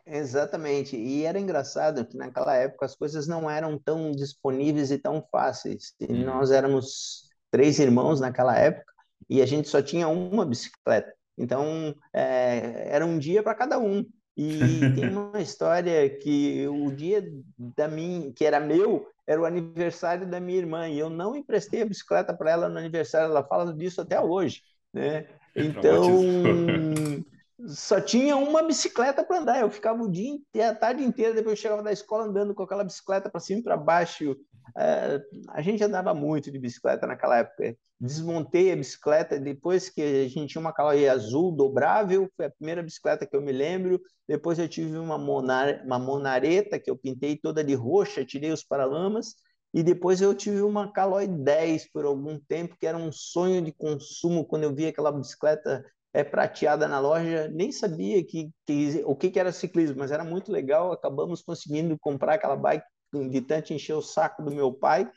Exatamente. 0.05 0.97
E 0.97 1.23
era 1.23 1.39
engraçado 1.39 2.05
que 2.05 2.17
naquela 2.17 2.55
época 2.55 2.85
as 2.85 2.95
coisas 2.95 3.27
não 3.27 3.49
eram 3.49 3.77
tão 3.77 4.11
disponíveis 4.11 4.91
e 4.91 4.97
tão 4.97 5.25
fáceis. 5.31 5.93
E 5.99 6.05
uhum. 6.05 6.25
nós 6.25 6.51
éramos 6.51 7.29
três 7.49 7.79
irmãos 7.79 8.19
naquela 8.19 8.57
época 8.57 8.91
e 9.29 9.41
a 9.41 9.45
gente 9.45 9.69
só 9.69 9.81
tinha 9.81 10.07
uma 10.07 10.45
bicicleta. 10.45 11.13
Então, 11.37 11.95
é, 12.13 12.87
era 12.89 13.05
um 13.05 13.17
dia 13.17 13.41
para 13.41 13.55
cada 13.55 13.79
um. 13.79 14.05
E 14.35 14.59
tem 14.95 15.09
uma 15.09 15.41
história 15.41 16.09
que 16.09 16.67
o 16.67 16.91
dia 16.91 17.23
da 17.57 17.87
minha, 17.87 18.31
que 18.33 18.43
era 18.45 18.59
meu, 18.59 19.07
era 19.25 19.39
o 19.39 19.45
aniversário 19.45 20.27
da 20.27 20.39
minha 20.39 20.59
irmã 20.59 20.89
e 20.89 20.99
eu 20.99 21.09
não 21.09 21.35
emprestei 21.35 21.81
a 21.81 21.85
bicicleta 21.85 22.33
para 22.33 22.51
ela 22.51 22.69
no 22.69 22.77
aniversário. 22.77 23.29
Ela 23.29 23.43
fala 23.43 23.73
disso 23.73 24.01
até 24.01 24.19
hoje, 24.19 24.61
né? 24.93 25.27
Então, 25.55 26.11
só 27.67 28.01
tinha 28.01 28.35
uma 28.35 28.63
bicicleta 28.63 29.23
para 29.23 29.39
andar. 29.39 29.61
Eu 29.61 29.69
ficava 29.69 30.01
o 30.01 30.11
dia 30.11 30.29
inteiro, 30.29 30.69
a 30.69 30.75
tarde 30.75 31.03
inteira, 31.03 31.33
depois 31.33 31.57
eu 31.57 31.61
chegava 31.61 31.83
da 31.83 31.91
escola 31.91 32.25
andando 32.25 32.53
com 32.53 32.63
aquela 32.63 32.83
bicicleta 32.83 33.29
para 33.29 33.39
cima 33.39 33.59
e 33.59 33.63
para 33.63 33.77
baixo. 33.77 34.35
É, 34.77 35.21
a 35.49 35.61
gente 35.61 35.83
andava 35.83 36.13
muito 36.13 36.51
de 36.51 36.59
bicicleta 36.59 37.05
naquela 37.05 37.37
época. 37.37 37.75
Desmontei 37.99 38.71
a 38.71 38.75
bicicleta 38.75 39.39
depois 39.39 39.89
que 39.89 40.01
a 40.01 40.27
gente 40.27 40.47
tinha 40.47 40.61
uma 40.61 40.73
Caloi 40.73 41.07
azul 41.07 41.51
dobrável, 41.51 42.29
foi 42.35 42.47
a 42.47 42.51
primeira 42.51 42.83
bicicleta 42.83 43.25
que 43.25 43.35
eu 43.35 43.41
me 43.41 43.51
lembro. 43.51 44.01
Depois 44.27 44.59
eu 44.59 44.67
tive 44.67 44.97
uma, 44.97 45.17
monar, 45.17 45.83
uma 45.85 45.99
monareta 45.99 46.79
que 46.79 46.89
eu 46.89 46.97
pintei 46.97 47.37
toda 47.37 47.63
de 47.63 47.75
roxa, 47.75 48.25
tirei 48.25 48.51
os 48.51 48.63
paralamas. 48.63 49.35
E 49.73 49.81
depois 49.81 50.21
eu 50.21 50.35
tive 50.35 50.61
uma 50.61 50.91
Caloi 50.91 51.27
10 51.27 51.91
por 51.91 52.05
algum 52.05 52.39
tempo, 52.39 52.75
que 52.79 52.85
era 52.85 52.97
um 52.97 53.11
sonho 53.11 53.61
de 53.61 53.71
consumo 53.71 54.45
quando 54.45 54.63
eu 54.63 54.75
vi 54.75 54.85
aquela 54.85 55.11
bicicleta 55.11 55.83
é, 56.13 56.23
prateada 56.23 56.87
na 56.87 56.99
loja, 56.99 57.49
nem 57.49 57.71
sabia 57.71 58.23
que, 58.23 58.51
que, 58.65 59.03
o 59.05 59.15
que, 59.15 59.31
que 59.31 59.39
era 59.39 59.51
ciclismo, 59.51 59.97
mas 59.97 60.11
era 60.11 60.23
muito 60.23 60.51
legal. 60.51 60.91
Acabamos 60.91 61.41
conseguindo 61.41 61.97
comprar 61.99 62.35
aquela 62.35 62.55
bike 62.55 62.85
de 63.29 63.41
tanto 63.41 63.73
encher 63.73 63.93
o 63.93 64.01
saco 64.01 64.43
do 64.43 64.53
meu 64.53 64.71
pai. 64.71 65.09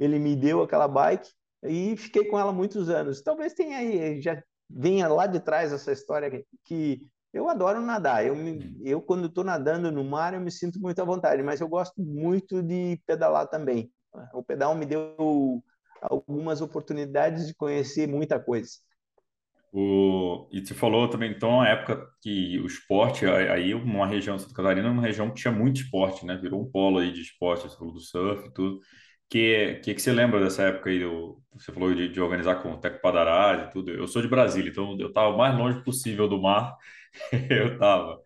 Ele 0.00 0.18
me 0.18 0.34
deu 0.34 0.62
aquela 0.62 0.88
bike 0.88 1.28
e 1.64 1.96
fiquei 1.96 2.24
com 2.24 2.38
ela 2.38 2.52
muitos 2.52 2.88
anos. 2.88 3.22
Talvez 3.22 3.52
tenha 3.52 3.78
aí, 3.78 4.20
já 4.22 4.42
venha 4.70 5.08
lá 5.08 5.26
de 5.26 5.40
trás 5.40 5.72
essa 5.72 5.92
história 5.92 6.44
que 6.64 7.00
eu 7.32 7.48
adoro 7.48 7.80
nadar. 7.80 8.24
Eu, 8.24 8.34
me, 8.34 8.80
eu 8.84 9.02
quando 9.02 9.26
estou 9.26 9.44
nadando 9.44 9.92
no 9.92 10.02
mar, 10.02 10.32
eu 10.32 10.40
me 10.40 10.50
sinto 10.50 10.80
muito 10.80 11.00
à 11.00 11.04
vontade, 11.04 11.42
mas 11.42 11.60
eu 11.60 11.68
gosto 11.68 12.00
muito 12.00 12.62
de 12.62 13.00
pedalar 13.06 13.48
também. 13.48 13.90
O 14.32 14.42
pedal 14.42 14.74
me 14.74 14.86
deu 14.86 15.62
algumas 16.00 16.60
oportunidades 16.60 17.46
de 17.46 17.54
conhecer 17.54 18.06
muita 18.08 18.40
coisa. 18.40 18.70
O, 19.72 20.48
e 20.50 20.64
você 20.64 20.74
falou 20.74 21.08
também, 21.08 21.30
então, 21.30 21.60
a 21.60 21.68
época 21.68 22.08
que 22.22 22.58
o 22.60 22.66
esporte, 22.66 23.26
aí 23.26 23.74
uma 23.74 24.06
região 24.06 24.38
Santa 24.38 24.54
Catarina, 24.54 24.90
uma 24.90 25.02
região 25.02 25.28
que 25.30 25.40
tinha 25.40 25.52
muito 25.52 25.82
esporte, 25.82 26.24
né? 26.24 26.36
Virou 26.36 26.62
um 26.62 26.70
polo 26.70 26.98
aí 26.98 27.12
de 27.12 27.20
esporte, 27.20 27.68
você 27.68 27.76
falou 27.76 27.92
do 27.92 28.00
surf 28.00 28.48
e 28.48 28.52
tudo. 28.52 28.80
Que, 29.28 29.80
que 29.84 29.94
que 29.94 30.00
você 30.00 30.10
lembra 30.12 30.40
dessa 30.40 30.62
época 30.62 30.88
aí? 30.90 31.00
Do, 31.00 31.42
você 31.52 31.70
falou 31.72 31.94
de, 31.94 32.08
de 32.08 32.20
organizar 32.20 32.62
com 32.62 32.72
o 32.72 32.78
Teco 32.78 33.00
Padarás 33.02 33.68
e 33.68 33.72
tudo. 33.72 33.90
Eu 33.90 34.08
sou 34.08 34.22
de 34.22 34.28
Brasília, 34.28 34.70
então 34.70 34.96
eu 34.98 35.08
estava 35.08 35.34
o 35.34 35.38
mais 35.38 35.56
longe 35.56 35.82
possível 35.84 36.26
do 36.28 36.40
mar. 36.40 36.74
eu 37.50 37.74
estava. 37.74 38.20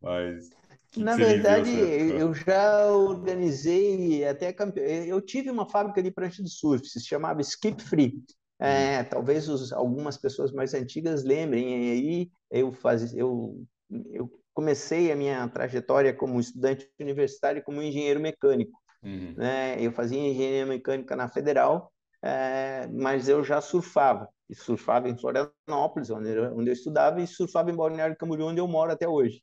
Mas 0.00 0.48
que 0.94 1.00
Na 1.02 1.16
que 1.16 1.24
viveu 1.24 1.42
verdade, 1.42 1.70
eu 1.72 2.32
já 2.32 2.86
organizei 2.86 4.24
até 4.24 4.52
campe... 4.52 4.80
eu 4.80 5.20
tive 5.20 5.50
uma 5.50 5.68
fábrica 5.68 6.00
de 6.00 6.10
prancha 6.10 6.40
de 6.42 6.48
surf, 6.48 6.86
se 6.86 7.00
chamava 7.00 7.40
Skip 7.40 7.82
Free. 7.82 8.22
Hum, 8.62 8.94
É, 8.98 9.04
talvez 9.04 9.48
os, 9.48 9.72
algumas 9.72 10.16
pessoas 10.16 10.52
mais 10.52 10.74
antigas 10.74 11.24
lembrem. 11.24 11.88
E 11.88 11.92
aí 11.92 12.30
eu 12.50 12.72
faz... 12.72 13.14
eu, 13.14 13.64
eu 14.10 14.30
comecei 14.54 15.10
a 15.12 15.16
minha 15.16 15.48
trajetória 15.48 16.14
como 16.14 16.40
estudante 16.40 16.88
universitário 17.00 17.62
como 17.64 17.82
engenheiro 17.82 18.20
mecânico 18.20 18.78
uhum, 19.02 19.36
né? 19.36 19.76
Eu 19.80 19.92
fazia 19.92 20.18
engenharia 20.20 20.66
mecânica 20.66 21.16
na 21.16 21.28
Federal, 21.28 21.92
é, 22.22 22.86
mas 22.88 23.28
eu 23.28 23.42
já 23.44 23.60
surfava. 23.60 24.28
E 24.48 24.54
surfava 24.54 25.08
em 25.08 25.16
Florianópolis, 25.18 26.10
onde 26.10 26.30
eu, 26.30 26.56
onde 26.56 26.70
eu 26.70 26.74
estudava, 26.74 27.20
e 27.20 27.26
surfava 27.26 27.70
em 27.70 27.76
Balneário 27.76 28.16
Camboriú, 28.16 28.46
onde 28.46 28.60
eu 28.60 28.68
moro 28.68 28.92
até 28.92 29.08
hoje. 29.08 29.42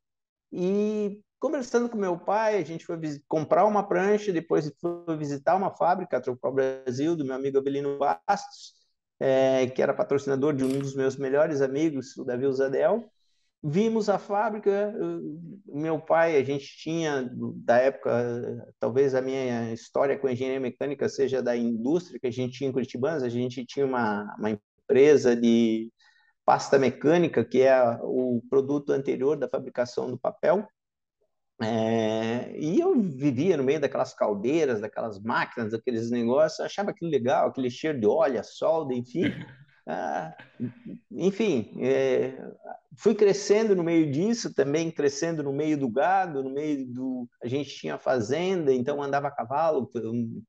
E 0.51 1.19
conversando 1.39 1.89
com 1.89 1.97
meu 1.97 2.19
pai, 2.19 2.57
a 2.57 2.63
gente 2.63 2.85
foi 2.85 2.97
comprar 3.27 3.65
uma 3.65 3.87
prancha, 3.87 4.31
depois 4.33 4.71
foi 4.79 5.17
visitar 5.17 5.55
uma 5.55 5.71
fábrica, 5.75 6.17
a 6.17 6.21
Tropical 6.21 6.53
Brasil, 6.53 7.15
do 7.15 7.25
meu 7.25 7.35
amigo 7.35 7.57
Abelino 7.57 7.97
Bastos, 7.97 8.73
é, 9.21 9.67
que 9.67 9.83
era 9.83 9.93
patrocinador 9.93 10.51
de 10.51 10.63
um 10.63 10.79
dos 10.79 10.95
meus 10.95 11.15
melhores 11.15 11.61
amigos, 11.61 12.17
o 12.17 12.25
Davi 12.25 12.51
Zadel. 12.53 13.07
Vimos 13.63 14.09
a 14.09 14.17
fábrica, 14.17 14.91
meu 15.67 15.99
pai, 16.01 16.35
a 16.37 16.43
gente 16.43 16.65
tinha, 16.77 17.29
da 17.57 17.77
época, 17.77 18.73
talvez 18.79 19.13
a 19.13 19.21
minha 19.21 19.71
história 19.71 20.17
com 20.17 20.27
engenharia 20.27 20.59
mecânica 20.59 21.07
seja 21.07 21.43
da 21.43 21.55
indústria 21.55 22.19
que 22.19 22.25
a 22.25 22.31
gente 22.31 22.57
tinha 22.57 22.71
em 22.71 22.73
Curitibanos, 22.73 23.21
a 23.21 23.29
gente 23.29 23.63
tinha 23.63 23.85
uma, 23.85 24.35
uma 24.39 24.49
empresa 24.49 25.35
de 25.35 25.91
pasta 26.43 26.79
mecânica, 26.79 27.45
que 27.45 27.61
é 27.61 27.79
o 28.01 28.41
produto 28.49 28.91
anterior 28.91 29.37
da 29.37 29.47
fabricação 29.47 30.09
do 30.09 30.17
papel, 30.17 30.67
é, 31.63 32.51
e 32.57 32.79
eu 32.79 32.99
vivia 33.01 33.57
no 33.57 33.63
meio 33.63 33.79
daquelas 33.79 34.13
caldeiras, 34.13 34.81
daquelas 34.81 35.19
máquinas, 35.19 35.71
daqueles 35.71 36.09
negócios, 36.09 36.59
achava 36.59 36.91
aquilo 36.91 37.11
legal, 37.11 37.49
aquele 37.49 37.69
cheiro 37.69 37.99
de 37.99 38.07
óleo, 38.07 38.43
solda, 38.43 38.93
enfim. 38.93 39.23
Ah, 39.87 40.37
enfim, 41.11 41.73
é, 41.83 42.37
fui 42.95 43.15
crescendo 43.15 43.75
no 43.75 43.83
meio 43.83 44.11
disso, 44.11 44.53
também 44.53 44.91
crescendo 44.91 45.41
no 45.41 45.51
meio 45.51 45.75
do 45.75 45.89
gado, 45.89 46.43
no 46.43 46.51
meio 46.51 46.85
do. 46.87 47.27
A 47.43 47.47
gente 47.47 47.71
tinha 47.75 47.97
fazenda, 47.97 48.71
então 48.71 49.01
andava 49.01 49.27
a 49.27 49.31
cavalo, 49.31 49.89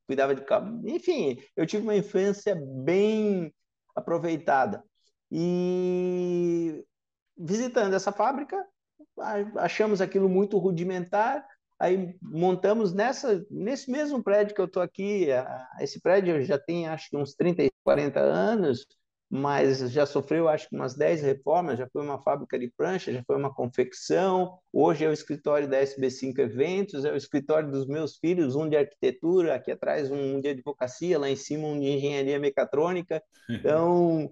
cuidava 0.07 0.35
de 0.35 0.45
cavalo. 0.45 0.87
Enfim, 0.87 1.39
eu 1.57 1.67
tive 1.67 1.83
uma 1.83 1.97
infância 1.97 2.55
bem 2.85 3.53
aproveitada. 3.97 4.85
E 5.31 6.85
visitando 7.37 7.95
essa 7.95 8.13
fábrica, 8.13 8.63
achamos 9.57 10.01
aquilo 10.01 10.29
muito 10.29 10.59
rudimentar, 10.59 11.47
aí 11.79 12.15
montamos 12.23 12.93
nessa, 12.93 13.45
nesse 13.51 13.91
mesmo 13.91 14.23
prédio 14.23 14.55
que 14.55 14.61
eu 14.61 14.67
estou 14.67 14.83
aqui, 14.83 15.29
esse 15.81 16.01
prédio 16.01 16.43
já 16.45 16.59
tem 16.59 16.89
acho 16.89 17.11
que 17.11 17.17
uns 17.17 17.35
30, 17.35 17.69
40 17.83 18.21
anos, 18.21 18.87
mas 19.35 19.91
já 19.91 20.05
sofreu 20.05 20.47
acho 20.47 20.69
que 20.69 20.77
umas 20.77 20.95
10 20.95 21.23
reformas, 21.23 21.79
já 21.79 21.89
foi 21.91 22.03
uma 22.03 22.21
fábrica 22.21 22.59
de 22.59 22.71
prancha, 22.77 23.11
já 23.11 23.23
foi 23.27 23.37
uma 23.37 23.53
confecção, 23.53 24.59
hoje 24.71 25.07
é 25.07 25.09
o 25.09 25.13
escritório 25.13 25.67
da 25.67 25.81
SB5 25.81 26.39
Eventos, 26.39 27.05
é 27.07 27.13
o 27.13 27.17
escritório 27.17 27.71
dos 27.71 27.87
meus 27.87 28.19
filhos, 28.19 28.55
um 28.55 28.69
de 28.69 28.77
arquitetura, 28.77 29.55
aqui 29.55 29.73
atrás 29.73 30.11
um 30.11 30.39
de 30.39 30.49
advocacia, 30.49 31.19
lá 31.19 31.31
em 31.31 31.37
cima 31.37 31.67
um 31.67 31.81
de 31.81 31.87
engenharia 31.87 32.39
mecatrônica, 32.39 33.23
então 33.49 34.31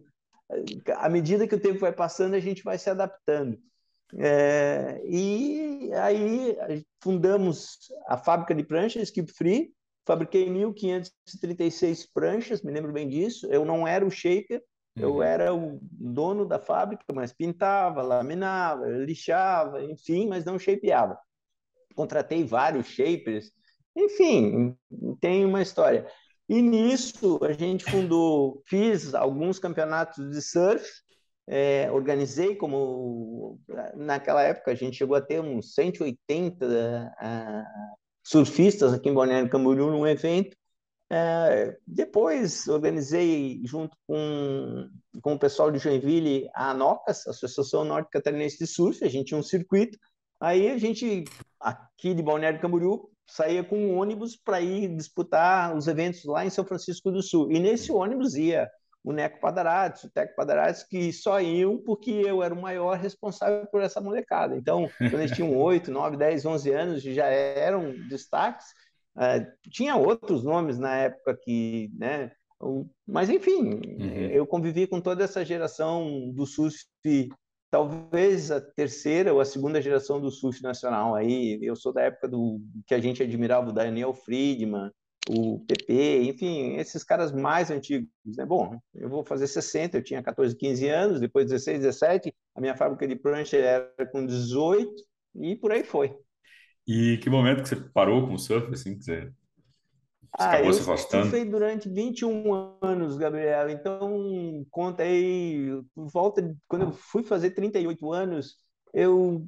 à 0.97 1.09
medida 1.09 1.49
que 1.49 1.55
o 1.55 1.61
tempo 1.61 1.79
vai 1.79 1.93
passando, 1.93 2.35
a 2.35 2.41
gente 2.41 2.63
vai 2.63 2.77
se 2.77 2.91
adaptando. 2.91 3.59
É, 4.19 5.01
e 5.05 5.91
aí 5.95 6.57
fundamos 7.03 7.91
a 8.07 8.17
fábrica 8.17 8.55
de 8.55 8.65
pranchas, 8.65 9.05
Skip 9.05 9.33
Free, 9.33 9.73
fabriquei 10.07 10.49
1.536 10.49 12.09
pranchas, 12.13 12.63
me 12.63 12.73
lembro 12.73 12.93
bem 12.93 13.09
disso. 13.09 13.47
Eu 13.47 13.65
não 13.65 13.87
era 13.87 14.05
o 14.05 14.11
shaper, 14.11 14.63
eu 14.97 15.15
uhum. 15.17 15.23
era 15.23 15.55
o 15.55 15.79
dono 15.83 16.45
da 16.45 16.59
fábrica, 16.59 17.05
mas 17.15 17.33
pintava, 17.33 18.03
laminava, 18.03 18.87
lixava, 18.87 19.83
enfim, 19.85 20.29
mas 20.29 20.45
não 20.45 20.59
shapeava. 20.59 21.19
Contratei 21.95 22.45
vários 22.45 22.87
shapers, 22.87 23.53
enfim, 23.97 24.77
tem 25.21 25.45
uma 25.45 25.63
história. 25.63 26.07
E 26.49 26.61
nisso 26.61 27.39
a 27.43 27.53
gente 27.53 27.85
fundou, 27.85 28.63
fiz 28.67 29.15
alguns 29.15 29.59
campeonatos 29.59 30.31
de 30.31 30.43
surf, 30.43 30.85
é, 31.53 31.91
organizei 31.91 32.55
como 32.55 33.59
naquela 33.97 34.41
época 34.41 34.71
a 34.71 34.75
gente 34.77 34.97
chegou 34.97 35.17
a 35.17 35.21
ter 35.21 35.41
uns 35.41 35.75
180 35.75 36.65
uh, 36.65 37.97
surfistas 38.23 38.95
aqui 38.95 39.09
em 39.09 39.15
Balneário 39.15 39.51
Camboriú 39.51 39.91
num 39.91 40.07
evento. 40.07 40.57
É, 41.13 41.77
depois 41.85 42.69
organizei 42.69 43.61
junto 43.65 43.97
com, 44.07 44.89
com 45.21 45.35
o 45.35 45.39
pessoal 45.41 45.73
de 45.73 45.81
Joinville 45.81 46.49
a 46.55 46.71
ANOCAS, 46.71 47.27
Associação 47.27 47.85
Norte 47.85 48.11
Catarinense 48.13 48.57
de 48.57 48.69
Surf, 48.69 49.05
a 49.05 49.09
gente 49.09 49.27
tinha 49.27 49.41
um 49.41 49.43
circuito. 49.43 49.99
Aí 50.39 50.71
a 50.71 50.79
gente 50.79 51.25
aqui 51.59 52.15
de 52.15 52.23
Balneário 52.23 52.61
Camboriú 52.61 53.11
saía 53.27 53.65
com 53.65 53.77
um 53.77 53.99
ônibus 53.99 54.37
para 54.37 54.61
ir 54.61 54.95
disputar 54.95 55.77
os 55.77 55.89
eventos 55.89 56.25
lá 56.25 56.47
em 56.47 56.51
São 56.51 56.65
Francisco 56.65 57.11
do 57.11 57.25
Sul. 57.25 57.51
E 57.51 57.59
nesse 57.59 57.91
ônibus 57.91 58.37
ia 58.37 58.71
o 59.03 59.13
Neco 59.13 59.41
Padarates, 59.41 60.05
o 60.05 60.11
Teco 60.11 60.35
Padarates, 60.37 60.85
que 60.85 61.13
só 61.13 61.41
iam 61.41 61.79
porque 61.79 62.11
eu 62.11 62.43
era 62.43 62.55
o 62.55 62.61
maior 62.61 62.99
responsável 62.99 63.67
por 63.67 63.83
essa 63.83 64.01
molecada. 64.01 64.57
Então, 64.57 64.91
quando 64.99 65.15
eles 65.15 65.31
tinham 65.33 65.57
8, 65.57 65.91
9, 65.91 66.17
10, 66.17 66.47
11 66.47 66.71
anos, 66.71 67.03
já 67.03 67.27
eram 67.27 67.93
destaques. 68.09 68.67
Uh, 69.17 69.45
tinha 69.71 69.97
outros 69.97 70.45
nomes 70.45 70.79
na 70.79 70.97
época 70.97 71.39
que, 71.43 71.91
né? 71.99 72.31
Mas, 73.07 73.31
enfim, 73.31 73.81
uhum. 73.99 74.29
eu 74.31 74.47
convivi 74.47 74.87
com 74.87 75.01
toda 75.01 75.25
essa 75.25 75.45
geração 75.45 76.31
do 76.33 76.47
surf 76.47 76.77
talvez 77.71 78.51
a 78.51 78.61
terceira 78.61 79.33
ou 79.33 79.41
a 79.41 79.45
segunda 79.45 79.81
geração 79.81 80.21
do 80.21 80.31
surf 80.31 80.63
nacional 80.63 81.15
aí. 81.15 81.59
Eu 81.63 81.75
sou 81.75 81.93
da 81.93 82.03
época 82.03 82.29
do 82.29 82.61
que 82.87 82.95
a 82.95 83.01
gente 83.01 83.23
admirava 83.23 83.71
o 83.71 83.73
Daniel 83.73 84.13
Friedman, 84.13 84.91
o 85.29 85.61
PP, 85.67 86.23
enfim, 86.23 86.77
esses 86.77 87.05
caras 87.05 87.33
mais 87.33 87.71
antigos, 87.71 88.09
né? 88.37 88.45
Bom, 88.47 88.79
eu 88.95 89.09
vou 89.09 89.25
fazer 89.25 89.47
60, 89.47 89.99
eu 89.99 90.03
tinha 90.03 90.23
14, 90.23 90.57
15 90.57 90.89
anos, 90.89 91.21
depois 91.21 91.47
16, 91.47 91.81
17, 91.81 92.35
a 92.55 92.61
minha 92.61 92.77
fábrica 92.77 93.07
de 93.07 93.17
prancha 93.17 93.57
era 93.57 94.07
com 94.11 94.25
18 94.25 94.91
e 95.37 95.57
por 95.57 95.73
aí 95.73 95.85
foi. 95.85 96.17
E 96.87 97.19
que 97.19 97.29
momento 97.31 97.63
que 97.63 97.69
você 97.69 97.77
parou 97.77 98.27
com 98.27 98.35
o 98.35 98.39
surf, 98.39 98.73
assim, 98.73 98.97
que 98.97 99.05
você 99.05 99.31
ah, 100.33 100.47
acabou 100.47 100.69
eu 100.69 100.73
se 100.73 100.81
afastando? 100.81 101.25
surfei 101.25 101.45
durante 101.45 101.89
21 101.89 102.77
anos, 102.81 103.17
Gabriel. 103.17 103.69
Então, 103.69 104.65
conta 104.71 105.03
aí, 105.03 105.69
volta, 105.95 106.57
quando 106.67 106.83
eu 106.83 106.93
fui 106.93 107.23
fazer 107.23 107.51
38 107.51 108.13
anos, 108.13 108.57
eu, 108.93 109.47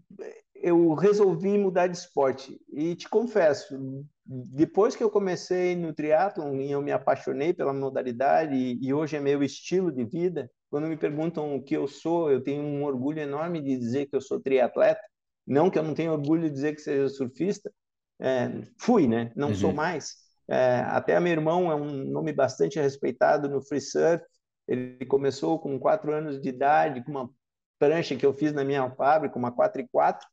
eu 0.54 0.94
resolvi 0.94 1.56
mudar 1.56 1.86
de 1.86 1.96
esporte. 1.96 2.60
E 2.72 2.94
te 2.94 3.08
confesso, 3.08 4.04
depois 4.24 4.94
que 4.94 5.02
eu 5.02 5.10
comecei 5.10 5.74
no 5.74 5.92
triatlon 5.92 6.56
e 6.56 6.70
eu 6.70 6.80
me 6.80 6.92
apaixonei 6.92 7.52
pela 7.52 7.72
modalidade 7.72 8.54
e, 8.54 8.78
e 8.80 8.94
hoje 8.94 9.16
é 9.16 9.20
meu 9.20 9.42
estilo 9.42 9.90
de 9.90 10.04
vida, 10.04 10.50
quando 10.70 10.86
me 10.86 10.96
perguntam 10.96 11.54
o 11.54 11.62
que 11.62 11.76
eu 11.76 11.86
sou, 11.86 12.30
eu 12.30 12.42
tenho 12.42 12.62
um 12.62 12.84
orgulho 12.84 13.20
enorme 13.20 13.60
de 13.60 13.76
dizer 13.76 14.06
que 14.06 14.16
eu 14.16 14.20
sou 14.20 14.40
triatleta. 14.40 15.02
Não 15.46 15.68
que 15.68 15.78
eu 15.78 15.82
não 15.82 15.92
tenha 15.92 16.12
orgulho 16.12 16.42
de 16.42 16.50
dizer 16.50 16.74
que 16.74 16.80
seja 16.80 17.08
surfista. 17.08 17.70
É, 18.20 18.48
fui, 18.78 19.08
né? 19.08 19.32
Não 19.34 19.48
uhum. 19.48 19.54
sou 19.54 19.72
mais 19.72 20.22
é, 20.48 20.80
até 20.88 21.18
meu 21.20 21.32
irmão 21.32 21.70
é 21.70 21.74
um 21.74 22.04
nome 22.04 22.32
bastante 22.32 22.78
respeitado 22.78 23.48
no 23.48 23.62
free 23.62 23.80
surf. 23.80 24.22
Ele 24.68 25.04
começou 25.06 25.58
com 25.58 25.78
quatro 25.78 26.12
anos 26.12 26.40
de 26.40 26.48
idade, 26.48 27.02
com 27.04 27.10
uma 27.10 27.30
prancha 27.78 28.16
que 28.16 28.24
eu 28.24 28.32
fiz 28.32 28.52
na 28.52 28.64
minha 28.64 28.90
fábrica, 28.90 29.38
uma 29.38 29.52
4 29.52 29.82
e 29.82 29.88
4. 29.88 30.26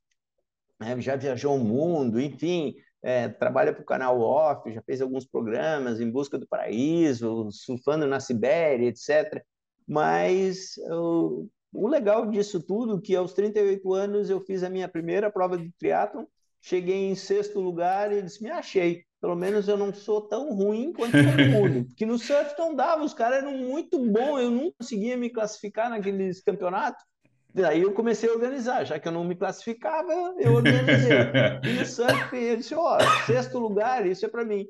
Né? 0.79 0.99
Já 0.99 1.15
viajou 1.15 1.55
o 1.55 1.63
mundo, 1.63 2.19
enfim, 2.19 2.75
é, 3.01 3.29
trabalha 3.29 3.73
para 3.73 3.81
o 3.81 3.85
canal 3.85 4.19
Off, 4.19 4.71
já 4.73 4.81
fez 4.81 5.01
alguns 5.01 5.25
programas 5.25 5.99
em 5.99 6.09
busca 6.09 6.37
do 6.37 6.47
paraíso, 6.47 7.49
surfando 7.51 8.05
na 8.05 8.19
Sibéria, 8.19 8.87
etc. 8.87 9.43
Mas 9.87 10.75
o, 10.89 11.47
o 11.73 11.87
legal 11.87 12.25
disso 12.27 12.61
tudo 12.61 12.97
é 12.97 13.01
que 13.01 13.15
aos 13.15 13.33
38 13.33 13.93
anos 13.93 14.29
eu 14.29 14.41
fiz 14.41 14.63
a 14.63 14.69
minha 14.69 14.87
primeira 14.87 15.31
prova 15.31 15.57
de 15.57 15.71
triatlon, 15.79 16.25
cheguei 16.61 17.09
em 17.09 17.15
sexto 17.15 17.59
lugar 17.59 18.11
e 18.11 18.21
disse, 18.21 18.43
me 18.43 18.49
achei 18.49 19.03
pelo 19.21 19.35
menos 19.35 19.67
eu 19.67 19.77
não 19.77 19.93
sou 19.93 20.21
tão 20.21 20.53
ruim 20.53 20.93
quanto 20.93 21.11
todo 21.11 21.45
mundo. 21.51 21.85
Porque 21.85 22.05
no 22.05 22.17
surf 22.17 22.55
não 22.57 22.73
dava, 22.73 23.03
os 23.03 23.13
caras 23.13 23.39
eram 23.39 23.57
muito 23.57 23.99
bons, 23.99 24.39
eu 24.39 24.51
não 24.51 24.71
conseguia 24.71 25.17
me 25.17 25.29
classificar 25.29 25.89
naqueles 25.89 26.41
campeonatos. 26.41 27.03
Daí 27.53 27.81
eu 27.81 27.93
comecei 27.93 28.29
a 28.29 28.33
organizar, 28.33 28.85
já 28.85 28.99
que 28.99 29.07
eu 29.07 29.11
não 29.11 29.23
me 29.23 29.35
classificava, 29.35 30.13
eu 30.37 30.53
organizei. 30.53 31.17
E 31.63 31.79
no 31.79 31.85
surf 31.85 32.35
eu 32.35 32.57
disse, 32.57 32.75
ó, 32.75 32.97
oh, 32.97 33.25
sexto 33.25 33.57
lugar, 33.57 34.05
isso 34.05 34.25
é 34.25 34.29
para 34.29 34.45
mim. 34.45 34.67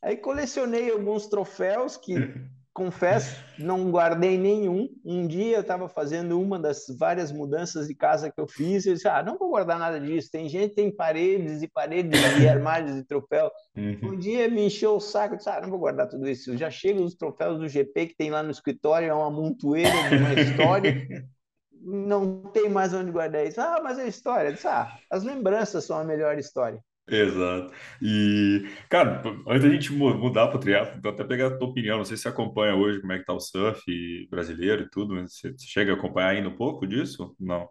Aí 0.00 0.16
colecionei 0.16 0.90
alguns 0.90 1.26
troféus 1.26 1.96
que 1.96 2.14
confesso, 2.72 3.36
não 3.58 3.90
guardei 3.90 4.38
nenhum. 4.38 4.88
Um 5.04 5.26
dia 5.26 5.56
eu 5.56 5.60
estava 5.60 5.90
fazendo 5.90 6.40
uma 6.40 6.58
das 6.58 6.86
várias 6.98 7.30
mudanças 7.30 7.86
de 7.86 7.94
casa 7.94 8.32
que 8.32 8.40
eu 8.40 8.48
fiz, 8.48 8.86
e 8.86 8.88
eu 8.88 8.94
disse, 8.94 9.06
ah, 9.06 9.22
não 9.22 9.36
vou 9.36 9.50
guardar 9.50 9.78
nada 9.78 10.00
disso. 10.00 10.30
Tem 10.32 10.48
gente 10.48 10.74
tem 10.74 10.90
paredes 10.90 11.60
e 11.60 11.68
paredes 11.68 12.18
e 12.40 12.48
armários 12.48 12.94
de 12.94 13.04
troféu. 13.04 13.50
Uhum. 13.76 13.98
Um 14.02 14.18
dia 14.18 14.48
me 14.48 14.66
encheu 14.66 14.96
o 14.96 15.00
saco, 15.00 15.34
eu 15.34 15.38
disse, 15.38 15.50
ah, 15.50 15.60
não 15.60 15.68
vou 15.68 15.78
guardar 15.78 16.08
tudo 16.08 16.26
isso. 16.26 16.50
Eu 16.50 16.56
já 16.56 16.70
chego 16.70 17.02
os 17.02 17.14
troféus 17.14 17.58
do 17.58 17.68
GP 17.68 18.06
que 18.06 18.16
tem 18.16 18.30
lá 18.30 18.42
no 18.42 18.50
escritório, 18.50 19.08
é 19.08 19.14
uma 19.14 19.30
montoeira 19.30 20.08
de 20.08 20.16
uma 20.16 20.32
história. 20.32 21.06
não 21.84 22.42
tem 22.52 22.68
mais 22.68 22.94
onde 22.94 23.10
guardar 23.10 23.46
isso. 23.46 23.60
Ah, 23.60 23.80
mas 23.82 23.98
é 23.98 24.06
história. 24.06 24.56
Ah, 24.64 24.96
as 25.10 25.24
lembranças 25.24 25.84
são 25.84 25.98
a 25.98 26.04
melhor 26.04 26.38
história. 26.38 26.82
Exato. 27.08 27.74
E, 28.00 28.64
cara, 28.88 29.22
antes 29.48 29.62
da 29.62 29.70
gente 29.70 29.92
mudar 29.92 30.48
para 30.48 30.56
o 30.56 30.60
triatlo, 30.60 31.10
até 31.10 31.24
pegar 31.24 31.48
a 31.48 31.58
tua 31.58 31.68
opinião, 31.68 31.98
não 31.98 32.04
sei 32.04 32.16
se 32.16 32.22
você 32.22 32.28
acompanha 32.28 32.76
hoje 32.76 33.00
como 33.00 33.12
é 33.12 33.18
que 33.18 33.24
tá 33.24 33.32
o 33.34 33.40
surf 33.40 33.82
brasileiro 34.30 34.82
e 34.82 34.90
tudo, 34.90 35.20
você 35.20 35.52
chega 35.58 35.92
a 35.92 35.96
acompanhar 35.96 36.28
ainda 36.28 36.48
um 36.48 36.56
pouco 36.56 36.86
disso? 36.86 37.34
Não. 37.38 37.68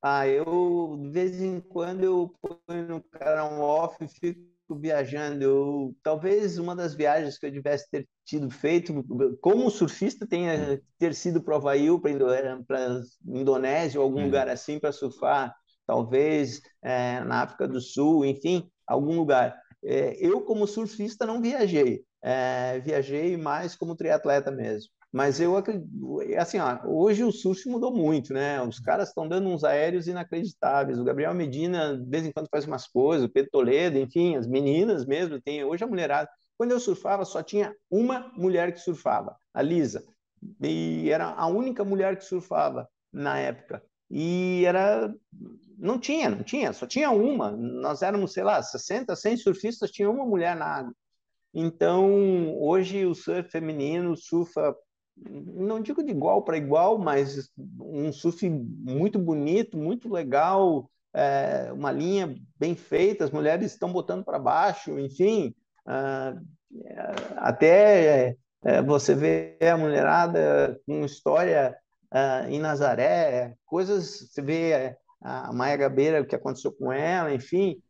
Ah, 0.00 0.26
eu, 0.26 0.98
de 1.00 1.10
vez 1.10 1.40
em 1.40 1.60
quando, 1.60 2.02
eu 2.02 2.34
ponho 2.40 2.88
no 2.88 3.02
canal 3.02 3.60
off 3.60 3.96
e 4.02 4.08
fico 4.08 4.40
viajando. 4.78 5.42
Eu, 5.42 5.96
talvez 6.02 6.58
uma 6.58 6.74
das 6.74 6.94
viagens 6.94 7.38
que 7.38 7.46
eu 7.46 7.52
tivesse 7.52 7.90
ter 7.90 8.08
tido 8.24 8.50
feito, 8.50 9.04
como 9.40 9.70
surfista, 9.70 10.26
tenha 10.26 10.80
ter 10.98 11.14
sido 11.14 11.42
para 11.42 11.54
o 11.54 11.56
Havaí, 11.56 11.88
para 12.66 13.02
Indonésia 13.26 14.00
ou 14.00 14.04
algum 14.04 14.20
hum. 14.20 14.24
lugar 14.26 14.48
assim 14.48 14.78
para 14.78 14.92
surfar 14.92 15.54
talvez 15.86 16.62
é, 16.80 17.20
na 17.20 17.42
África 17.42 17.68
do 17.68 17.80
Sul, 17.80 18.24
enfim, 18.24 18.70
algum 18.86 19.16
lugar. 19.16 19.60
É, 19.84 20.16
eu, 20.24 20.42
como 20.42 20.66
surfista, 20.66 21.26
não 21.26 21.40
viajei, 21.40 22.04
é, 22.22 22.80
viajei 22.80 23.36
mais 23.36 23.74
como 23.74 23.96
triatleta 23.96 24.50
mesmo. 24.50 24.90
Mas 25.12 25.40
eu 25.40 25.56
acredito, 25.56 25.86
assim, 26.38 26.58
ó, 26.58 26.78
hoje 26.86 27.22
o 27.22 27.30
surf 27.30 27.68
mudou 27.68 27.94
muito, 27.94 28.32
né? 28.32 28.62
Os 28.62 28.80
caras 28.80 29.08
estão 29.08 29.28
dando 29.28 29.48
uns 29.48 29.62
aéreos 29.62 30.08
inacreditáveis. 30.08 30.98
O 30.98 31.04
Gabriel 31.04 31.34
Medina, 31.34 31.98
de 31.98 32.08
vez 32.08 32.24
em 32.24 32.32
quando, 32.32 32.48
faz 32.48 32.64
umas 32.64 32.86
coisas, 32.86 33.26
o 33.26 33.32
Pedro 33.32 33.50
Toledo, 33.50 33.98
enfim, 33.98 34.36
as 34.36 34.46
meninas 34.46 35.04
mesmo, 35.04 35.40
tem 35.40 35.62
hoje 35.64 35.84
a 35.84 35.86
mulherada. 35.86 36.30
Quando 36.56 36.70
eu 36.70 36.80
surfava, 36.80 37.24
só 37.24 37.42
tinha 37.42 37.74
uma 37.90 38.32
mulher 38.36 38.72
que 38.72 38.80
surfava, 38.80 39.36
a 39.52 39.60
Lisa. 39.60 40.02
E 40.62 41.10
era 41.10 41.26
a 41.26 41.46
única 41.46 41.84
mulher 41.84 42.16
que 42.16 42.24
surfava 42.24 42.88
na 43.12 43.38
época. 43.38 43.82
E 44.10 44.64
era 44.64 45.14
não 45.78 45.98
tinha, 45.98 46.30
não 46.30 46.44
tinha, 46.44 46.72
só 46.72 46.86
tinha 46.86 47.10
uma. 47.10 47.50
Nós 47.50 48.02
éramos, 48.02 48.32
sei 48.32 48.44
lá, 48.44 48.62
60, 48.62 49.16
100 49.16 49.36
surfistas, 49.38 49.90
tinha 49.90 50.08
uma 50.08 50.24
mulher 50.24 50.54
na 50.54 50.64
água. 50.64 50.94
Então, 51.52 52.56
hoje 52.58 53.04
o 53.04 53.14
surf 53.14 53.50
feminino 53.50 54.16
surfa, 54.16 54.74
não 55.16 55.80
digo 55.80 56.02
de 56.02 56.10
igual 56.10 56.42
para 56.42 56.56
igual, 56.56 56.98
mas 56.98 57.50
um 57.80 58.12
surf 58.12 58.48
muito 58.48 59.18
bonito, 59.18 59.76
muito 59.76 60.08
legal, 60.12 60.90
é, 61.14 61.70
uma 61.72 61.92
linha 61.92 62.34
bem 62.58 62.74
feita, 62.74 63.24
as 63.24 63.30
mulheres 63.30 63.72
estão 63.72 63.92
botando 63.92 64.24
para 64.24 64.38
baixo, 64.38 64.98
enfim. 64.98 65.54
Uh, 65.86 66.40
até 67.36 68.36
é, 68.64 68.82
você 68.82 69.14
vê 69.14 69.58
a 69.60 69.76
mulherada 69.76 70.80
com 70.86 71.04
história 71.04 71.76
uh, 72.12 72.48
em 72.48 72.58
Nazaré, 72.58 73.54
coisas, 73.66 74.30
você 74.30 74.40
vê 74.40 74.96
a 75.20 75.52
Maia 75.52 75.76
Gabeira, 75.76 76.20
o 76.20 76.26
que 76.26 76.34
aconteceu 76.34 76.72
com 76.72 76.92
ela, 76.92 77.32
enfim, 77.32 77.80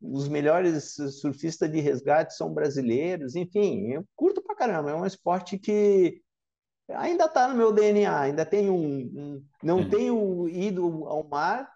os 0.00 0.28
melhores 0.28 0.94
surfistas 1.20 1.70
de 1.70 1.80
resgate 1.80 2.34
são 2.34 2.52
brasileiros, 2.52 3.34
enfim, 3.34 3.92
eu 3.92 4.04
curto 4.14 4.42
pra 4.42 4.54
caramba, 4.54 4.90
é 4.90 4.94
um 4.94 5.06
esporte 5.06 5.58
que 5.58 6.20
ainda 6.90 7.24
está 7.24 7.48
no 7.48 7.54
meu 7.54 7.72
DNA, 7.72 8.20
ainda 8.20 8.44
tenho 8.44 8.74
um, 8.74 8.98
um 9.14 9.44
não 9.62 9.78
uhum. 9.78 9.88
tenho 9.88 10.48
ido 10.48 11.04
ao 11.06 11.26
mar, 11.26 11.68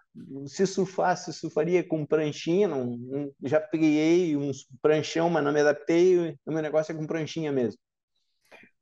se 0.47 0.65
surfasse, 0.67 1.33
surfaria 1.33 1.83
com 1.83 2.05
pranchinha, 2.05 2.67
não, 2.67 2.85
não, 2.85 3.31
já 3.43 3.59
peguei 3.59 4.35
uns 4.35 4.65
pranchão, 4.81 5.29
mas 5.29 5.43
não 5.43 5.51
me 5.51 5.61
adaptei, 5.61 6.35
o 6.45 6.51
meu 6.51 6.61
negócio 6.61 6.91
é 6.91 6.95
com 6.95 7.07
pranchinha 7.07 7.51
mesmo. 7.51 7.79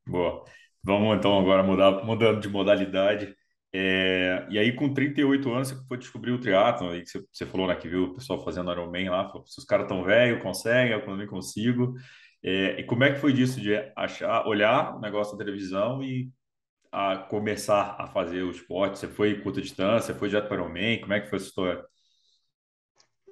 Boa. 0.06 0.44
Vamos 0.84 1.18
então 1.18 1.38
agora 1.38 1.63
mudar, 1.63 2.04
mudando 2.06 2.40
de 2.40 2.48
modalidade. 2.48 3.36
É, 3.74 4.48
e 4.50 4.58
aí, 4.58 4.74
com 4.74 4.94
38 4.94 5.52
anos, 5.52 5.68
você 5.70 5.88
foi 5.88 5.98
descobrir 5.98 6.32
o 6.32 6.40
triatlon, 6.40 6.92
aí 6.92 7.02
que 7.02 7.10
você, 7.10 7.24
você 7.32 7.46
falou, 7.46 7.68
né, 7.68 7.76
que 7.76 7.90
viu 7.90 8.06
o 8.06 8.16
pessoal 8.16 8.44
fazendo 8.44 8.72
Ironman 8.72 9.10
lá, 9.10 9.28
falou, 9.28 9.46
se 9.46 9.60
os 9.60 9.66
caras 9.66 9.88
tão 9.88 10.04
velhos, 10.04 10.42
conseguem, 10.42 10.94
eu 10.94 11.06
também 11.06 11.28
consigo. 11.28 11.94
É, 12.43 12.80
e 12.80 12.84
como 12.86 13.04
é 13.04 13.13
que 13.13 13.19
foi 13.19 13.34
disso, 13.34 13.60
de 13.60 13.76
achar, 13.95 14.47
olhar 14.47 14.95
o 14.95 15.00
negócio 15.00 15.38
da 15.38 15.43
televisão 15.43 16.02
e 16.04 16.32
a 16.91 17.17
começar 17.17 17.95
a 18.00 18.08
fazer 18.08 18.43
o 18.43 18.52
esporte? 18.52 19.00
Você 19.00 19.08
foi 19.08 19.41
curta 19.41 19.62
distância, 19.62 20.15
foi 20.15 20.30
direto 20.30 20.47
para 20.47 20.62
o 20.62 20.65
Ironman, 20.65 21.02
como 21.02 21.13
é 21.13 21.21
que 21.21 21.30
foi 21.30 21.38
essa 21.38 21.47
história? 21.47 21.86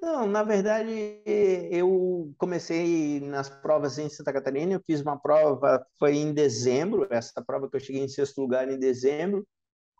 Não, 0.00 0.26
na 0.26 0.42
verdade, 0.42 1.22
eu 1.24 2.32
comecei 2.36 3.20
nas 3.20 3.48
provas 3.48 3.98
em 3.98 4.08
Santa 4.08 4.32
Catarina, 4.32 4.74
eu 4.74 4.82
fiz 4.86 5.00
uma 5.00 5.18
prova, 5.18 5.84
foi 5.98 6.16
em 6.16 6.34
dezembro, 6.34 7.08
essa 7.10 7.42
prova 7.42 7.68
que 7.68 7.76
eu 7.76 7.80
cheguei 7.80 8.02
em 8.02 8.08
sexto 8.08 8.40
lugar 8.40 8.70
em 8.70 8.78
dezembro, 8.78 9.46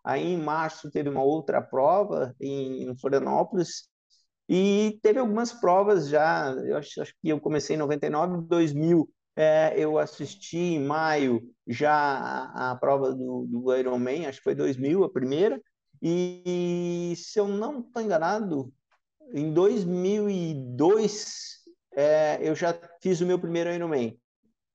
Aí, 0.07 0.23
em 0.23 0.37
março, 0.37 0.89
teve 0.89 1.09
uma 1.09 1.21
outra 1.21 1.61
prova 1.61 2.33
em, 2.39 2.95
Florianópolis. 2.97 3.89
E 4.49 4.97
teve 5.01 5.19
algumas 5.19 5.51
provas 5.51 6.07
já, 6.07 6.51
eu 6.65 6.77
acho, 6.77 7.01
acho 7.01 7.13
que 7.21 7.29
eu 7.29 7.39
comecei 7.39 7.75
em 7.75 7.79
99, 7.79 8.47
2000, 8.47 9.09
é, 9.35 9.73
eu 9.77 9.99
assisti 9.99 10.57
em 10.57 10.83
maio 10.83 11.43
já 11.67 11.93
a, 11.93 12.71
a 12.71 12.75
prova 12.75 13.13
do, 13.13 13.45
do 13.45 13.75
Ironman, 13.75 14.25
acho 14.25 14.39
que 14.39 14.45
foi 14.45 14.55
2000 14.55 15.03
a 15.03 15.11
primeira, 15.11 15.61
e 16.01 17.13
se 17.17 17.39
eu 17.39 17.47
não 17.47 17.81
estou 17.81 18.01
enganado, 18.01 18.73
em 19.33 19.53
2002 19.53 21.57
é, 21.95 22.39
eu 22.41 22.55
já 22.55 22.73
fiz 23.01 23.21
o 23.21 23.25
meu 23.25 23.39
primeiro 23.39 23.73
Ironman. 23.73 24.17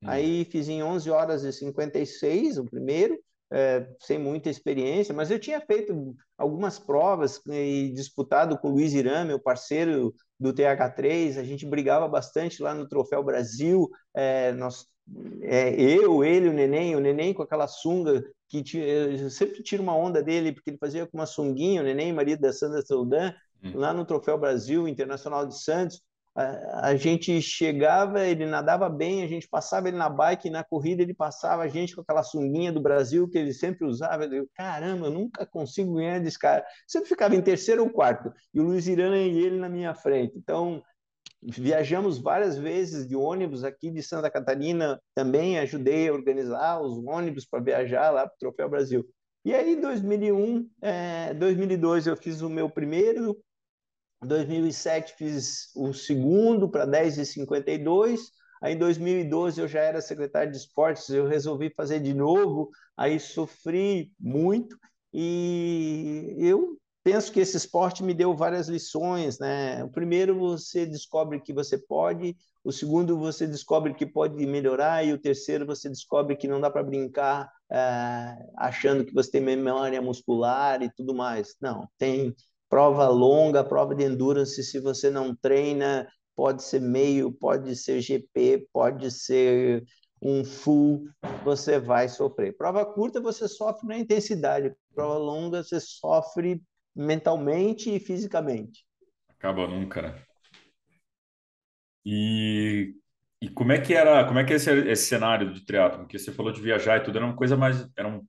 Hum. 0.02 0.08
Aí 0.08 0.44
fiz 0.44 0.68
em 0.68 0.82
11 0.82 1.10
horas 1.10 1.44
e 1.44 1.52
56 1.52 2.58
o 2.58 2.64
primeiro, 2.64 3.18
é, 3.52 3.86
sem 4.00 4.18
muita 4.18 4.48
experiência, 4.48 5.14
mas 5.14 5.30
eu 5.30 5.38
tinha 5.38 5.60
feito 5.60 6.16
algumas 6.38 6.78
provas 6.78 7.40
e 7.46 7.92
disputado 7.94 8.58
com 8.58 8.68
o 8.68 8.72
Luiz 8.72 8.94
Irã, 8.94 9.24
meu 9.24 9.38
parceiro 9.38 10.14
do 10.40 10.52
TH3, 10.54 11.38
a 11.38 11.44
gente 11.44 11.66
brigava 11.66 12.08
bastante 12.08 12.62
lá 12.62 12.74
no 12.74 12.88
Troféu 12.88 13.22
Brasil, 13.22 13.88
é, 14.14 14.52
nós, 14.52 14.86
é, 15.42 15.74
eu, 15.78 16.24
ele, 16.24 16.48
o 16.48 16.52
Neném, 16.52 16.96
o 16.96 17.00
Neném 17.00 17.34
com 17.34 17.42
aquela 17.42 17.68
sunga, 17.68 18.24
que 18.48 18.64
eu 18.74 19.30
sempre 19.30 19.62
tiro 19.62 19.82
uma 19.82 19.96
onda 19.96 20.22
dele, 20.22 20.52
porque 20.52 20.70
ele 20.70 20.78
fazia 20.78 21.06
com 21.06 21.18
uma 21.18 21.26
sunguinha, 21.26 21.82
o 21.82 21.84
Neném, 21.84 22.12
marido 22.12 22.40
da 22.40 22.52
Sandra 22.52 22.82
Soldan, 22.82 23.32
hum. 23.62 23.72
lá 23.74 23.92
no 23.92 24.04
Troféu 24.04 24.38
Brasil 24.38 24.88
Internacional 24.88 25.46
de 25.46 25.62
Santos, 25.62 26.02
a, 26.34 26.96
gente 26.96 27.42
chegava, 27.42 28.26
ele 28.26 28.46
nadava 28.46 28.88
bem, 28.88 29.22
a 29.22 29.26
gente 29.26 29.46
passava 29.46 29.88
ele 29.88 29.98
na 29.98 30.08
bike, 30.08 30.48
na 30.48 30.64
corrida 30.64 31.02
ele 31.02 31.12
passava 31.12 31.62
a 31.62 31.68
gente 31.68 31.94
com 31.94 32.00
aquela 32.00 32.22
sunguinha 32.22 32.72
do 32.72 32.80
Brasil 32.80 33.28
que 33.28 33.36
ele 33.36 33.52
sempre 33.52 33.86
usava. 33.86 34.24
Eu, 34.24 34.48
caramba, 34.54 35.06
eu 35.06 35.10
nunca 35.10 35.44
consigo 35.44 35.94
ganhar 35.94 36.20
desse 36.20 36.38
cara. 36.38 36.64
Sempre 36.86 37.10
ficava 37.10 37.36
em 37.36 37.42
terceiro 37.42 37.82
ou 37.82 37.90
quarto, 37.90 38.32
e 38.54 38.60
o 38.60 38.64
Luiz 38.64 38.86
Irana 38.86 39.18
e 39.18 39.38
ele 39.38 39.58
na 39.58 39.68
minha 39.68 39.94
frente. 39.94 40.32
Então, 40.38 40.82
viajamos 41.42 42.18
várias 42.18 42.56
vezes 42.56 43.06
de 43.06 43.14
ônibus 43.14 43.62
aqui 43.62 43.90
de 43.90 44.02
Santa 44.02 44.30
Catarina, 44.30 44.98
também 45.14 45.58
ajudei 45.58 46.08
a 46.08 46.14
organizar 46.14 46.80
os 46.80 46.96
ônibus 47.04 47.44
para 47.44 47.62
viajar 47.62 48.10
lá 48.10 48.26
para 48.26 48.34
o 48.34 48.38
Troféu 48.38 48.70
Brasil. 48.70 49.06
E 49.44 49.52
aí, 49.52 49.74
em 49.74 49.80
2001, 49.80 50.70
é, 50.80 51.34
2002, 51.34 52.06
eu 52.06 52.16
fiz 52.16 52.40
o 52.40 52.48
meu 52.48 52.70
primeiro 52.70 53.36
2007 54.24 55.14
fiz 55.16 55.70
o 55.74 55.92
segundo 55.92 56.68
para 56.68 56.86
10,52. 56.86 58.20
Aí 58.62 58.74
em 58.74 58.78
2012 58.78 59.60
eu 59.60 59.66
já 59.66 59.80
era 59.80 60.00
secretário 60.00 60.52
de 60.52 60.58
esportes, 60.58 61.08
eu 61.08 61.26
resolvi 61.26 61.70
fazer 61.70 61.98
de 62.00 62.14
novo, 62.14 62.70
aí 62.96 63.18
sofri 63.18 64.12
muito 64.20 64.78
e 65.12 66.36
eu 66.38 66.78
penso 67.02 67.32
que 67.32 67.40
esse 67.40 67.56
esporte 67.56 68.04
me 68.04 68.14
deu 68.14 68.34
várias 68.36 68.68
lições, 68.68 69.38
né? 69.40 69.82
O 69.82 69.90
primeiro 69.90 70.38
você 70.38 70.86
descobre 70.86 71.40
que 71.40 71.52
você 71.52 71.76
pode, 71.76 72.36
o 72.62 72.70
segundo 72.70 73.18
você 73.18 73.46
descobre 73.46 73.94
que 73.94 74.06
pode 74.06 74.46
melhorar 74.46 75.04
e 75.04 75.12
o 75.12 75.18
terceiro 75.18 75.66
você 75.66 75.88
descobre 75.88 76.36
que 76.36 76.46
não 76.46 76.60
dá 76.60 76.70
para 76.70 76.84
brincar 76.84 77.50
é, 77.70 78.36
achando 78.56 79.04
que 79.04 79.12
você 79.12 79.32
tem 79.32 79.40
memória 79.40 80.00
muscular 80.00 80.80
e 80.82 80.92
tudo 80.92 81.12
mais. 81.12 81.56
Não, 81.60 81.88
tem 81.98 82.32
prova 82.72 83.06
longa, 83.06 83.62
prova 83.62 83.94
de 83.94 84.02
endurance, 84.02 84.64
se 84.64 84.80
você 84.80 85.10
não 85.10 85.36
treina, 85.36 86.10
pode 86.34 86.62
ser 86.62 86.80
meio, 86.80 87.30
pode 87.30 87.76
ser 87.76 88.00
GP, 88.00 88.66
pode 88.72 89.10
ser 89.10 89.84
um 90.22 90.42
full, 90.42 91.04
você 91.44 91.78
vai 91.78 92.08
sofrer. 92.08 92.56
Prova 92.56 92.86
curta 92.86 93.20
você 93.20 93.46
sofre 93.46 93.86
na 93.86 93.98
intensidade, 93.98 94.74
prova 94.94 95.18
longa 95.18 95.62
você 95.62 95.78
sofre 95.78 96.62
mentalmente 96.96 97.94
e 97.94 98.00
fisicamente. 98.00 98.86
Acaba 99.28 99.66
nunca, 99.66 100.00
né? 100.00 100.22
E, 102.06 102.94
e 103.38 103.50
como 103.50 103.72
é 103.72 103.82
que 103.82 103.92
era, 103.92 104.24
como 104.24 104.38
é 104.38 104.44
que 104.44 104.54
é 104.54 104.56
esse, 104.56 104.70
esse 104.88 105.04
cenário 105.04 105.52
de 105.52 105.62
triatlo? 105.66 105.98
Porque 105.98 106.18
você 106.18 106.32
falou 106.32 106.50
de 106.50 106.62
viajar 106.62 106.96
e 106.96 107.02
tudo, 107.02 107.18
era 107.18 107.26
uma 107.26 107.36
coisa 107.36 107.54
mais, 107.54 107.86
eram 107.98 108.24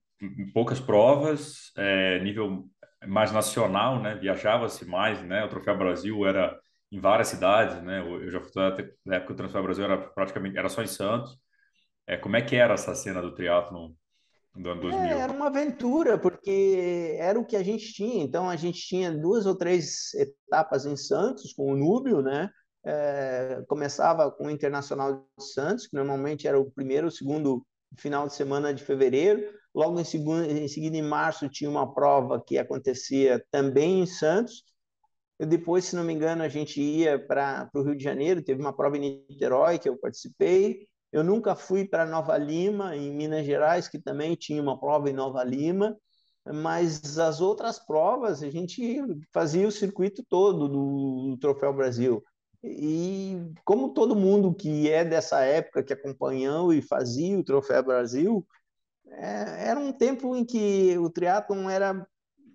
poucas 0.53 0.81
provas, 0.81 1.71
é, 1.77 2.19
nível 2.19 2.67
mais 3.07 3.31
nacional, 3.31 4.01
né? 4.01 4.15
Viajava-se 4.15 4.85
mais, 4.85 5.21
né? 5.23 5.43
O 5.43 5.49
Troféu 5.49 5.77
Brasil 5.77 6.25
era 6.25 6.59
em 6.91 6.99
várias 6.99 7.27
cidades, 7.29 7.81
né? 7.81 7.99
Eu 8.01 8.29
já 8.29 8.39
na 9.05 9.15
época 9.15 9.33
o 9.33 9.35
Troféu 9.35 9.63
Brasil 9.63 9.83
era 9.83 9.97
praticamente 9.97 10.57
era 10.57 10.69
só 10.69 10.81
em 10.81 10.87
Santos. 10.87 11.37
É, 12.05 12.17
como 12.17 12.35
é 12.35 12.41
que 12.41 12.55
era 12.55 12.73
essa 12.73 12.93
cena 12.93 13.21
do 13.21 13.33
triatlo 13.33 13.95
do 14.55 14.69
ano 14.69 14.81
2000? 14.81 15.01
É, 15.01 15.19
era 15.19 15.31
uma 15.31 15.47
aventura, 15.47 16.17
porque 16.17 17.15
era 17.17 17.39
o 17.39 17.45
que 17.45 17.55
a 17.55 17.63
gente 17.63 17.93
tinha. 17.93 18.23
Então, 18.23 18.49
a 18.49 18.55
gente 18.55 18.79
tinha 18.81 19.11
duas 19.11 19.45
ou 19.45 19.55
três 19.55 20.13
etapas 20.13 20.85
em 20.85 20.95
Santos, 20.95 21.53
com 21.53 21.71
o 21.71 21.75
Núbio, 21.75 22.21
né? 22.21 22.49
É, 22.85 23.63
começava 23.67 24.29
com 24.29 24.47
o 24.47 24.51
Internacional 24.51 25.25
de 25.37 25.45
Santos, 25.53 25.87
que 25.87 25.95
normalmente 25.95 26.47
era 26.47 26.59
o 26.59 26.69
primeiro 26.69 27.05
ou 27.05 27.11
segundo 27.11 27.65
final 27.97 28.27
de 28.27 28.35
semana 28.35 28.73
de 28.73 28.83
fevereiro. 28.83 29.41
Logo 29.73 29.99
em, 29.99 30.03
segundo, 30.03 30.43
em 30.45 30.67
seguida, 30.67 30.95
em 30.95 31.01
março, 31.01 31.49
tinha 31.49 31.69
uma 31.69 31.91
prova 31.93 32.41
que 32.43 32.57
acontecia 32.57 33.43
também 33.49 34.01
em 34.01 34.05
Santos. 34.05 34.63
E 35.39 35.45
depois, 35.45 35.85
se 35.85 35.95
não 35.95 36.03
me 36.03 36.13
engano, 36.13 36.43
a 36.43 36.47
gente 36.47 36.79
ia 36.79 37.17
para 37.19 37.69
o 37.73 37.81
Rio 37.81 37.95
de 37.95 38.03
Janeiro, 38.03 38.43
teve 38.43 38.61
uma 38.61 38.75
prova 38.75 38.97
em 38.97 39.25
Niterói 39.29 39.79
que 39.79 39.89
eu 39.89 39.97
participei. 39.97 40.87
Eu 41.11 41.23
nunca 41.23 41.55
fui 41.55 41.85
para 41.85 42.05
Nova 42.05 42.37
Lima, 42.37 42.95
em 42.95 43.11
Minas 43.11 43.45
Gerais, 43.45 43.87
que 43.87 43.99
também 43.99 44.35
tinha 44.35 44.61
uma 44.61 44.79
prova 44.79 45.09
em 45.09 45.13
Nova 45.13 45.43
Lima, 45.43 45.95
mas 46.45 47.17
as 47.17 47.39
outras 47.39 47.79
provas 47.79 48.43
a 48.43 48.49
gente 48.49 49.03
fazia 49.31 49.67
o 49.67 49.71
circuito 49.71 50.23
todo 50.27 50.67
do, 50.67 51.31
do 51.31 51.37
Troféu 51.37 51.73
Brasil. 51.73 52.23
E 52.63 53.37
como 53.65 53.93
todo 53.93 54.15
mundo 54.15 54.53
que 54.53 54.89
é 54.89 55.03
dessa 55.03 55.41
época, 55.41 55.83
que 55.83 55.93
acompanhou 55.93 56.73
e 56.73 56.81
fazia 56.81 57.37
o 57.37 57.43
Troféu 57.43 57.83
Brasil, 57.83 58.45
é, 59.17 59.69
era 59.69 59.79
um 59.79 59.91
tempo 59.91 60.35
em 60.35 60.45
que 60.45 60.97
o 60.97 61.09
triatlon 61.09 61.69
era, 61.69 62.05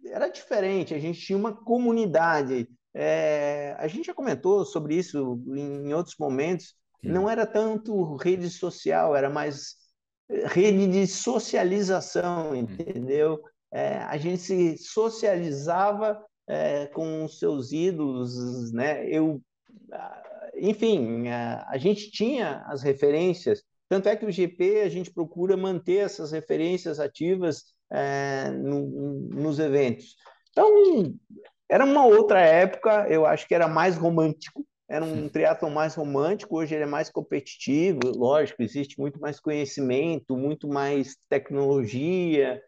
era 0.07 0.29
diferente, 0.29 0.95
a 0.95 0.99
gente 0.99 1.21
tinha 1.21 1.39
uma 1.39 1.55
comunidade. 1.55 2.69
É, 2.95 3.77
a 3.79 3.87
gente 3.87 4.07
já 4.07 4.15
comentou 4.15 4.65
sobre 4.65 4.97
isso 4.97 5.41
em 5.55 5.93
outros 5.95 6.17
momentos, 6.19 6.75
não 7.03 7.29
era 7.29 7.47
tanto 7.47 8.17
rede 8.17 8.51
social, 8.51 9.15
era 9.15 9.31
mais 9.31 9.77
eh, 10.29 10.47
rede 10.47 10.87
de 10.89 11.07
socialização, 11.07 12.55
entendeu? 12.57 13.41
É, 13.71 13.99
a 13.99 14.17
gente 14.17 14.39
se 14.39 14.79
socializava 14.79 16.25
é, 16.47 16.87
com 16.87 17.25
os 17.25 17.39
seus 17.39 17.73
ídolos, 17.73 18.73
né? 18.73 19.07
Eu, 19.09 19.41
enfim, 20.57 21.29
a, 21.29 21.67
a, 21.69 21.79
gente 21.79 22.11
tinha 22.11 22.63
as 22.67 22.83
referências. 22.83 23.63
Tanto 23.89 24.09
é 24.09 24.17
que 24.17 24.27
o 24.27 24.31
GP 24.31 24.83
a 24.83 24.89
gente 24.89 25.11
procura 25.11 25.57
manter 25.57 25.99
essas 25.99 26.33
referências 26.33 27.01
ativas 27.01 27.65
é, 27.91 28.51
no, 28.51 28.87
nos 29.31 29.59
eventos. 29.59 30.17
Então, 30.51 31.15
era 31.69 31.85
uma 31.85 32.07
outra 32.07 32.41
época, 32.41 33.07
eu 33.09 33.25
acho 33.25 33.47
que 33.47 33.55
era 33.55 33.67
mais 33.67 33.97
romântico, 33.97 34.67
era 34.89 35.05
um 35.05 35.29
triatlon 35.29 35.71
mais 35.71 35.95
romântico, 35.95 36.57
hoje 36.57 36.75
ele 36.75 36.85
é 36.85 36.87
mais 36.87 37.11
competitivo, 37.11 38.01
lógico, 38.17 38.63
existe 38.63 38.99
muito 38.99 39.21
mais 39.21 39.39
conhecimento, 39.39 40.37
muito 40.37 40.67
mais 40.67 41.17
tecnologia, 41.29 42.63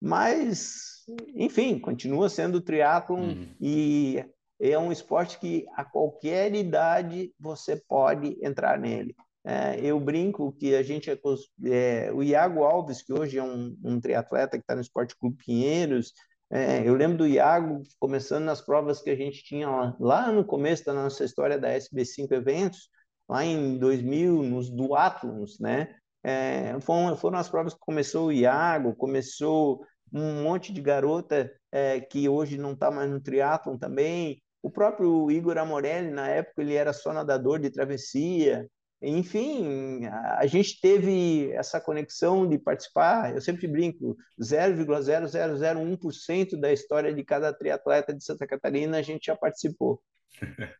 mas, 0.00 1.04
enfim, 1.34 1.78
continua 1.78 2.28
sendo 2.28 2.60
triatlon 2.60 3.20
uhum. 3.20 3.48
e 3.60 4.24
é 4.60 4.78
um 4.78 4.92
esporte 4.92 5.38
que 5.38 5.66
a 5.74 5.84
qualquer 5.84 6.54
idade 6.54 7.32
você 7.40 7.76
pode 7.88 8.38
entrar 8.40 8.78
nele. 8.78 9.14
É, 9.44 9.78
eu 9.80 10.00
brinco 10.00 10.52
que 10.52 10.74
a 10.74 10.82
gente 10.82 11.10
é, 11.10 11.18
é, 11.64 12.12
o 12.12 12.22
Iago 12.22 12.64
Alves, 12.64 13.02
que 13.02 13.12
hoje 13.12 13.38
é 13.38 13.42
um, 13.42 13.76
um 13.84 14.00
triatleta 14.00 14.56
que 14.56 14.62
está 14.62 14.74
no 14.74 14.80
Esporte 14.80 15.16
Clube 15.16 15.36
Pinheiros, 15.44 16.12
é, 16.50 16.86
eu 16.88 16.94
lembro 16.94 17.18
do 17.18 17.26
Iago 17.26 17.82
começando 17.98 18.44
nas 18.44 18.60
provas 18.60 19.02
que 19.02 19.10
a 19.10 19.16
gente 19.16 19.42
tinha 19.42 19.68
lá, 19.68 19.96
lá 19.98 20.32
no 20.32 20.44
começo 20.44 20.84
da 20.84 20.94
nossa 20.94 21.24
história 21.24 21.58
da 21.58 21.68
SB5 21.68 22.30
Eventos, 22.32 22.88
lá 23.28 23.44
em 23.44 23.76
2000, 23.78 24.42
nos 24.42 24.70
duatlons, 24.70 25.58
né? 25.58 25.94
É, 26.22 26.78
foram, 26.80 27.16
foram 27.16 27.38
as 27.38 27.48
provas 27.48 27.74
que 27.74 27.80
começou 27.80 28.28
o 28.28 28.32
Iago, 28.32 28.94
começou 28.94 29.84
um 30.12 30.44
monte 30.44 30.72
de 30.72 30.80
garota 30.80 31.50
é, 31.72 32.00
que 32.00 32.28
hoje 32.28 32.56
não 32.56 32.72
está 32.72 32.90
mais 32.90 33.10
no 33.10 33.20
triatlon 33.20 33.76
também. 33.76 34.40
O 34.62 34.70
próprio 34.70 35.30
Igor 35.30 35.58
Amorelli, 35.58 36.10
na 36.10 36.28
época, 36.28 36.62
ele 36.62 36.74
era 36.74 36.92
só 36.92 37.12
nadador 37.12 37.58
de 37.58 37.70
travessia. 37.70 38.66
Enfim, 39.06 40.06
a 40.06 40.46
gente 40.46 40.80
teve 40.80 41.52
essa 41.52 41.78
conexão 41.78 42.48
de 42.48 42.58
participar, 42.58 43.34
eu 43.34 43.40
sempre 43.40 43.68
brinco, 43.68 44.16
0,0001% 44.40 46.58
da 46.58 46.72
história 46.72 47.14
de 47.14 47.22
cada 47.22 47.52
triatleta 47.52 48.14
de 48.14 48.24
Santa 48.24 48.46
Catarina 48.46 48.96
a 48.96 49.02
gente 49.02 49.26
já 49.26 49.36
participou. 49.36 50.02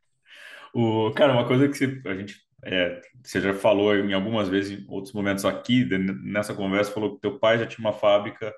o, 0.74 1.12
cara, 1.12 1.34
uma 1.34 1.46
coisa 1.46 1.68
que 1.68 1.84
a 2.08 2.14
gente, 2.14 2.36
é, 2.64 3.02
você 3.22 3.42
já 3.42 3.52
falou 3.52 3.94
em 3.94 4.14
algumas 4.14 4.48
vezes, 4.48 4.80
em 4.80 4.86
outros 4.88 5.12
momentos 5.12 5.44
aqui, 5.44 5.84
nessa 6.24 6.54
conversa, 6.54 6.92
falou 6.92 7.14
que 7.14 7.20
teu 7.20 7.38
pai 7.38 7.58
já 7.58 7.66
tinha 7.66 7.86
uma 7.86 7.92
fábrica, 7.92 8.54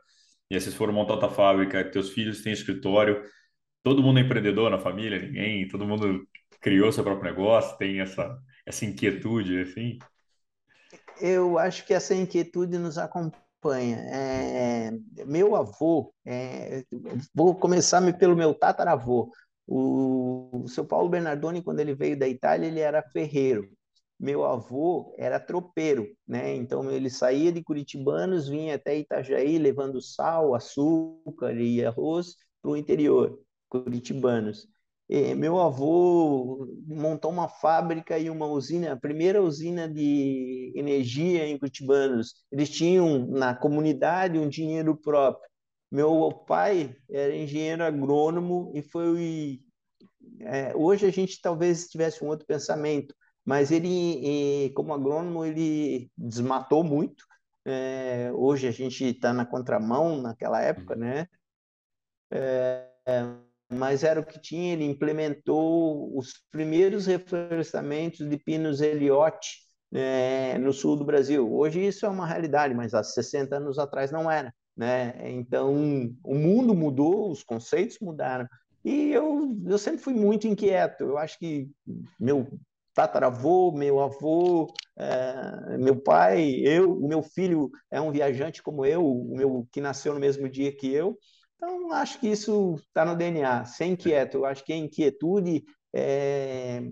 e 0.48 0.54
aí 0.54 0.60
vocês 0.60 0.76
foram 0.76 0.92
montar 0.92 1.14
outra 1.14 1.28
fábrica, 1.28 1.82
teus 1.90 2.10
filhos 2.10 2.40
têm 2.42 2.52
escritório, 2.52 3.20
todo 3.82 4.02
mundo 4.02 4.20
é 4.20 4.22
empreendedor 4.22 4.70
na 4.70 4.78
família, 4.78 5.18
ninguém, 5.18 5.66
todo 5.66 5.86
mundo 5.86 6.24
criou 6.60 6.92
seu 6.92 7.02
próprio 7.02 7.30
negócio, 7.30 7.76
tem 7.78 8.00
essa 8.00 8.38
essa 8.66 8.84
inquietude, 8.84 9.60
assim? 9.60 9.98
Eu 11.20 11.58
acho 11.58 11.86
que 11.86 11.94
essa 11.94 12.14
inquietude 12.14 12.76
nos 12.76 12.98
acompanha. 12.98 13.96
É, 14.12 14.90
meu 15.24 15.56
avô, 15.56 16.12
é, 16.24 16.84
vou 17.34 17.54
começar 17.54 18.02
pelo 18.18 18.36
meu 18.36 18.52
tataravô. 18.52 19.32
O, 19.66 20.64
o 20.64 20.68
seu 20.68 20.84
Paulo 20.84 21.08
Bernardoni, 21.08 21.62
quando 21.62 21.80
ele 21.80 21.94
veio 21.94 22.18
da 22.18 22.28
Itália, 22.28 22.66
ele 22.66 22.80
era 22.80 23.02
ferreiro. 23.02 23.68
Meu 24.18 24.44
avô 24.44 25.14
era 25.18 25.38
tropeiro, 25.38 26.08
né? 26.26 26.54
Então 26.54 26.90
ele 26.90 27.10
saía 27.10 27.52
de 27.52 27.62
Curitibanos, 27.62 28.48
vinha 28.48 28.76
até 28.76 28.96
Itajaí 28.96 29.58
levando 29.58 30.00
sal, 30.00 30.54
açúcar 30.54 31.52
e 31.54 31.84
arroz 31.84 32.36
para 32.62 32.70
o 32.70 32.76
interior, 32.76 33.38
Curitibanos. 33.68 34.68
É, 35.08 35.34
meu 35.34 35.60
avô 35.60 36.66
montou 36.86 37.30
uma 37.30 37.48
fábrica 37.48 38.18
e 38.18 38.28
uma 38.28 38.46
usina, 38.46 38.92
a 38.92 38.96
primeira 38.96 39.40
usina 39.40 39.88
de 39.88 40.72
energia 40.74 41.46
em 41.46 41.58
Curitibanos. 41.58 42.44
Eles 42.50 42.68
tinham 42.70 43.26
na 43.26 43.54
comunidade 43.54 44.38
um 44.38 44.48
dinheiro 44.48 44.96
próprio. 44.96 45.48
Meu 45.90 46.32
pai 46.46 46.96
era 47.08 47.34
engenheiro 47.34 47.84
agrônomo 47.84 48.72
e 48.74 48.82
foi. 48.82 49.60
É, 50.40 50.74
hoje 50.74 51.06
a 51.06 51.10
gente 51.10 51.40
talvez 51.40 51.86
tivesse 51.86 52.24
um 52.24 52.28
outro 52.28 52.46
pensamento, 52.46 53.14
mas 53.44 53.70
ele, 53.70 54.72
como 54.74 54.92
agrônomo, 54.92 55.44
ele 55.44 56.10
desmatou 56.18 56.82
muito. 56.82 57.24
É, 57.64 58.30
hoje 58.34 58.66
a 58.66 58.72
gente 58.72 59.04
está 59.04 59.32
na 59.32 59.46
contramão 59.46 60.20
naquela 60.20 60.60
época, 60.60 60.96
né? 60.96 61.26
É, 62.30 62.88
mas 63.70 64.04
era 64.04 64.20
o 64.20 64.24
que 64.24 64.40
tinha. 64.40 64.72
Ele 64.72 64.84
implementou 64.84 66.16
os 66.16 66.32
primeiros 66.50 67.06
reflorestamentos 67.06 68.28
de 68.28 68.36
pinos 68.36 68.80
Eliote 68.80 69.58
é, 69.92 70.58
no 70.58 70.72
sul 70.72 70.96
do 70.96 71.04
Brasil. 71.04 71.52
Hoje 71.52 71.86
isso 71.86 72.06
é 72.06 72.08
uma 72.08 72.26
realidade, 72.26 72.74
mas 72.74 72.94
há 72.94 73.02
60 73.02 73.56
anos 73.56 73.78
atrás 73.78 74.10
não 74.10 74.30
era. 74.30 74.52
Né? 74.76 75.14
Então, 75.30 75.74
o 76.22 76.34
mundo 76.34 76.74
mudou, 76.74 77.30
os 77.30 77.42
conceitos 77.42 77.98
mudaram. 78.00 78.46
E 78.84 79.10
eu, 79.10 79.56
eu 79.66 79.78
sempre 79.78 80.00
fui 80.00 80.14
muito 80.14 80.46
inquieto. 80.46 81.02
Eu 81.02 81.18
acho 81.18 81.38
que 81.38 81.68
meu 82.20 82.46
tataravô, 82.94 83.72
meu 83.72 84.00
avô, 84.00 84.72
é, 84.98 85.76
meu 85.76 86.00
pai, 86.00 86.62
eu, 86.64 86.92
o 86.92 87.06
meu 87.06 87.22
filho 87.22 87.70
é 87.90 88.00
um 88.00 88.10
viajante 88.10 88.62
como 88.62 88.86
eu, 88.86 89.04
o 89.04 89.36
meu 89.36 89.68
que 89.70 89.82
nasceu 89.82 90.14
no 90.14 90.20
mesmo 90.20 90.48
dia 90.48 90.74
que 90.74 90.92
eu. 90.92 91.18
Então, 91.56 91.92
acho 91.92 92.20
que 92.20 92.28
isso 92.28 92.76
está 92.76 93.04
no 93.04 93.16
DNA, 93.16 93.64
ser 93.64 93.86
inquieto. 93.86 94.38
Eu 94.38 94.44
acho 94.44 94.64
que 94.64 94.72
a 94.72 94.76
inquietude 94.76 95.64
é, 95.94 96.82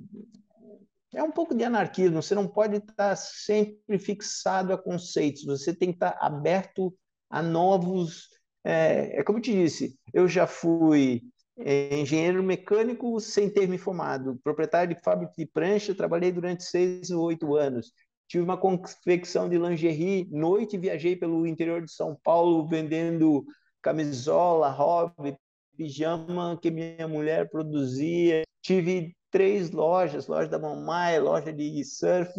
é 1.14 1.22
um 1.22 1.30
pouco 1.30 1.54
de 1.54 1.64
anarquismo. 1.64 2.22
Você 2.22 2.34
não 2.34 2.48
pode 2.48 2.76
estar 2.76 3.16
sempre 3.16 3.98
fixado 3.98 4.72
a 4.72 4.78
conceitos, 4.78 5.44
você 5.44 5.74
tem 5.74 5.90
que 5.90 5.96
estar 5.96 6.16
aberto 6.20 6.94
a 7.30 7.42
novos. 7.42 8.28
É, 8.64 9.20
é 9.20 9.22
como 9.22 9.38
eu 9.38 9.42
te 9.42 9.52
disse, 9.52 9.98
eu 10.12 10.26
já 10.26 10.46
fui 10.46 11.22
é, 11.58 12.00
engenheiro 12.00 12.42
mecânico 12.42 13.20
sem 13.20 13.50
ter 13.50 13.68
me 13.68 13.78
formado, 13.78 14.40
proprietário 14.42 14.94
de 14.94 15.02
fábrica 15.02 15.34
de 15.36 15.46
prancha, 15.46 15.94
trabalhei 15.94 16.32
durante 16.32 16.64
seis 16.64 17.10
ou 17.10 17.24
oito 17.24 17.54
anos. 17.54 17.92
Tive 18.26 18.42
uma 18.42 18.56
confecção 18.56 19.48
de 19.48 19.58
lingerie, 19.58 20.26
noite 20.30 20.78
viajei 20.78 21.14
pelo 21.14 21.46
interior 21.46 21.82
de 21.82 21.92
São 21.92 22.18
Paulo 22.24 22.66
vendendo 22.66 23.44
camisola, 23.84 24.70
hobby, 24.70 25.36
pijama 25.76 26.58
que 26.60 26.70
minha 26.70 27.06
mulher 27.06 27.50
produzia. 27.50 28.42
Tive 28.62 29.14
três 29.30 29.70
lojas, 29.70 30.26
loja 30.26 30.48
da 30.48 30.58
mamãe, 30.58 31.18
loja 31.18 31.52
de 31.52 31.84
surf. 31.84 32.32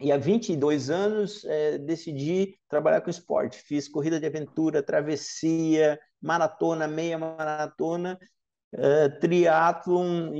E 0.00 0.12
há 0.12 0.18
22 0.18 0.90
anos 0.90 1.44
é, 1.44 1.78
decidi 1.78 2.58
trabalhar 2.68 3.00
com 3.00 3.08
esporte. 3.08 3.62
Fiz 3.62 3.88
corrida 3.88 4.20
de 4.20 4.26
aventura, 4.26 4.82
travessia, 4.82 5.98
maratona, 6.20 6.86
meia 6.86 7.16
maratona 7.16 8.18
uh, 8.74 9.20
triatlon, 9.20 10.32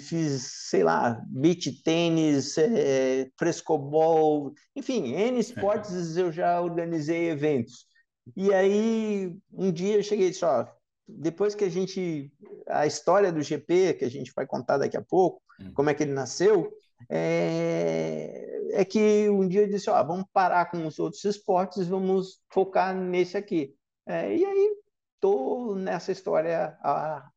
fiz, 0.00 0.68
sei 0.68 0.84
lá, 0.84 1.20
beach 1.28 1.82
tênis, 1.82 2.56
é, 2.58 3.28
frescobol, 3.38 4.52
enfim, 4.74 5.14
N 5.14 5.38
esportes 5.38 6.16
eu 6.16 6.30
já 6.30 6.60
organizei 6.60 7.30
eventos. 7.30 7.86
E 8.34 8.52
aí, 8.52 9.36
um 9.52 9.70
dia 9.70 9.96
eu 9.96 10.02
cheguei 10.02 10.28
e 10.28 10.30
disse, 10.30 10.44
ó, 10.44 10.66
depois 11.06 11.54
que 11.54 11.64
a 11.64 11.68
gente, 11.68 12.32
a 12.66 12.86
história 12.86 13.30
do 13.30 13.42
GP, 13.42 13.94
que 13.94 14.04
a 14.04 14.10
gente 14.10 14.32
vai 14.34 14.46
contar 14.46 14.78
daqui 14.78 14.96
a 14.96 15.02
pouco, 15.02 15.40
hum. 15.60 15.72
como 15.74 15.90
é 15.90 15.94
que 15.94 16.02
ele 16.02 16.12
nasceu, 16.12 16.72
é, 17.10 18.70
é 18.72 18.84
que 18.84 19.28
um 19.28 19.46
dia 19.46 19.62
eu 19.62 19.68
disse, 19.68 19.88
ó, 19.90 20.02
vamos 20.02 20.26
parar 20.32 20.70
com 20.70 20.86
os 20.86 20.98
outros 20.98 21.24
esportes, 21.24 21.86
vamos 21.86 22.40
focar 22.50 22.94
nesse 22.94 23.36
aqui. 23.36 23.74
É, 24.06 24.34
e 24.34 24.44
aí, 24.44 24.76
estou 25.14 25.76
nessa 25.76 26.12
história 26.12 26.76
há 26.82 27.28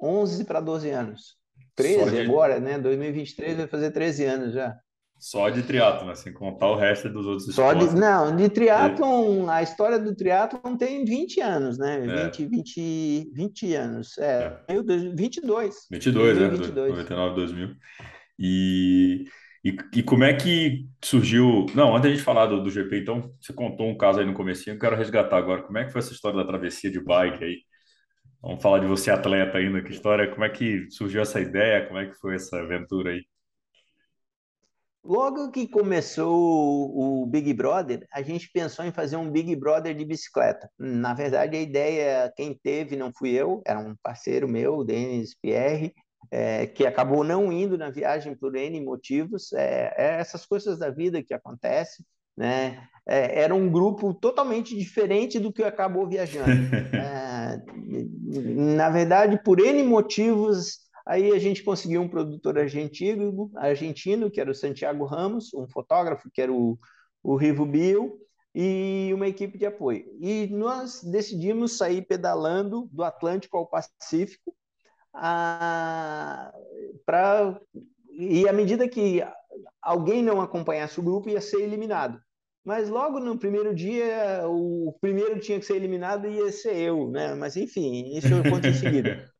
11 0.00 0.44
para 0.44 0.60
12 0.60 0.90
anos. 0.90 1.36
13 1.74 2.10
de... 2.10 2.20
agora, 2.20 2.58
né? 2.58 2.78
2023 2.78 3.56
vai 3.58 3.66
fazer 3.66 3.90
13 3.90 4.24
anos 4.24 4.54
já. 4.54 4.78
Só 5.18 5.48
de 5.48 5.62
triatlon, 5.62 6.10
assim, 6.10 6.32
contar 6.32 6.68
o 6.68 6.76
resto 6.76 7.08
dos 7.08 7.26
outros 7.26 7.54
Só 7.54 7.72
esportes. 7.72 7.94
De, 7.94 8.00
não, 8.00 8.36
de 8.36 8.48
triatlon, 8.50 9.48
a 9.48 9.62
história 9.62 9.98
do 9.98 10.14
triatlon 10.14 10.76
tem 10.76 11.04
20 11.04 11.40
anos, 11.40 11.78
né? 11.78 12.06
É. 12.06 12.24
20, 12.24 12.46
20, 12.46 13.30
20 13.32 13.74
anos. 13.74 14.18
É, 14.18 14.62
é. 14.68 14.72
Meu 14.74 14.82
Deus, 14.82 15.02
22. 15.02 15.86
22, 15.90 16.38
2022. 16.38 16.90
né? 16.90 17.16
99, 17.16 17.34
2000. 17.34 17.76
E, 18.38 19.24
e, 19.64 19.76
e, 19.94 20.02
como 20.02 20.24
é 20.24 20.34
que 20.34 20.86
surgiu... 21.02 21.64
Não, 21.74 21.96
antes 21.96 22.18
de 22.18 22.22
falar 22.22 22.46
do, 22.46 22.62
do 22.62 22.70
GP, 22.70 22.98
então, 22.98 23.32
você 23.40 23.54
contou 23.54 23.88
um 23.88 23.96
caso 23.96 24.20
aí 24.20 24.26
no 24.26 24.34
comecinho, 24.34 24.76
eu 24.76 24.78
quero 24.80 24.96
resgatar 24.96 25.38
agora. 25.38 25.62
Como 25.62 25.78
é 25.78 25.86
que 25.86 25.92
foi 25.92 26.00
essa 26.00 26.12
história 26.12 26.36
da 26.36 26.46
travessia 26.46 26.90
de 26.90 27.02
bike 27.02 27.42
aí? 27.42 27.56
Vamos 28.42 28.62
falar 28.62 28.80
de 28.80 28.86
você 28.86 29.10
atleta 29.10 29.56
ainda, 29.56 29.82
que 29.82 29.90
história, 29.90 30.30
como 30.30 30.44
é 30.44 30.50
que 30.50 30.88
surgiu 30.90 31.22
essa 31.22 31.40
ideia, 31.40 31.86
como 31.86 31.98
é 31.98 32.06
que 32.06 32.14
foi 32.16 32.34
essa 32.34 32.58
aventura 32.58 33.10
aí? 33.10 33.22
Logo 35.06 35.50
que 35.50 35.68
começou 35.68 37.22
o 37.22 37.26
Big 37.26 37.52
Brother, 37.54 38.06
a 38.12 38.22
gente 38.22 38.50
pensou 38.52 38.84
em 38.84 38.90
fazer 38.90 39.16
um 39.16 39.30
Big 39.30 39.54
Brother 39.54 39.94
de 39.94 40.04
bicicleta. 40.04 40.68
Na 40.78 41.14
verdade, 41.14 41.56
a 41.56 41.60
ideia, 41.60 42.32
quem 42.36 42.52
teve 42.52 42.96
não 42.96 43.12
fui 43.12 43.30
eu, 43.30 43.62
era 43.64 43.78
um 43.78 43.94
parceiro 44.02 44.48
meu, 44.48 44.78
o 44.78 44.84
Denis 44.84 45.34
Pierre, 45.40 45.94
é, 46.30 46.66
que 46.66 46.84
acabou 46.84 47.22
não 47.22 47.52
indo 47.52 47.78
na 47.78 47.88
viagem 47.88 48.34
por 48.34 48.56
N 48.56 48.80
motivos. 48.80 49.52
É, 49.52 49.94
é 49.96 50.20
essas 50.20 50.44
coisas 50.44 50.78
da 50.78 50.90
vida 50.90 51.22
que 51.22 51.32
acontecem 51.32 52.04
né? 52.36 52.86
É, 53.08 53.42
era 53.42 53.54
um 53.54 53.70
grupo 53.70 54.12
totalmente 54.12 54.76
diferente 54.76 55.38
do 55.38 55.52
que 55.52 55.62
acabou 55.62 56.06
viajando. 56.06 56.50
é, 56.92 57.62
na 58.54 58.90
verdade, 58.90 59.40
por 59.42 59.60
N 59.60 59.82
motivos, 59.84 60.80
aí 61.06 61.32
a 61.32 61.38
gente 61.38 61.62
conseguiu 61.62 62.02
um 62.02 62.08
produtor 62.08 62.58
argentino, 62.58 63.50
argentino 63.56 64.30
que 64.30 64.40
era 64.40 64.50
o 64.50 64.54
Santiago 64.54 65.04
Ramos, 65.04 65.54
um 65.54 65.68
fotógrafo, 65.68 66.28
que 66.32 66.42
era 66.42 66.52
o, 66.52 66.78
o 67.22 67.36
Rivo 67.36 67.64
Bio, 67.64 68.18
e 68.54 69.10
uma 69.14 69.28
equipe 69.28 69.58
de 69.58 69.66
apoio. 69.66 70.06
E 70.18 70.46
nós 70.48 71.02
decidimos 71.04 71.76
sair 71.76 72.02
pedalando 72.02 72.88
do 72.90 73.04
Atlântico 73.04 73.56
ao 73.56 73.66
Pacífico, 73.66 74.54
a, 75.14 76.52
pra, 77.04 77.60
e 78.10 78.48
à 78.48 78.52
medida 78.52 78.88
que 78.88 79.22
alguém 79.80 80.22
não 80.22 80.40
acompanhasse 80.40 80.98
o 80.98 81.02
grupo, 81.02 81.28
ia 81.28 81.40
ser 81.40 81.60
eliminado. 81.60 82.18
Mas 82.64 82.88
logo 82.88 83.20
no 83.20 83.38
primeiro 83.38 83.74
dia, 83.74 84.42
o 84.48 84.96
primeiro 85.00 85.38
tinha 85.38 85.60
que 85.60 85.64
ser 85.64 85.76
eliminado 85.76 86.26
e 86.26 86.36
ia 86.36 86.50
ser 86.50 86.76
eu, 86.76 87.10
né? 87.10 87.34
Mas 87.34 87.56
enfim, 87.56 88.16
isso 88.16 88.26
eu 88.34 88.42
conto 88.50 88.66
em 88.66 88.74
seguida. 88.74 89.30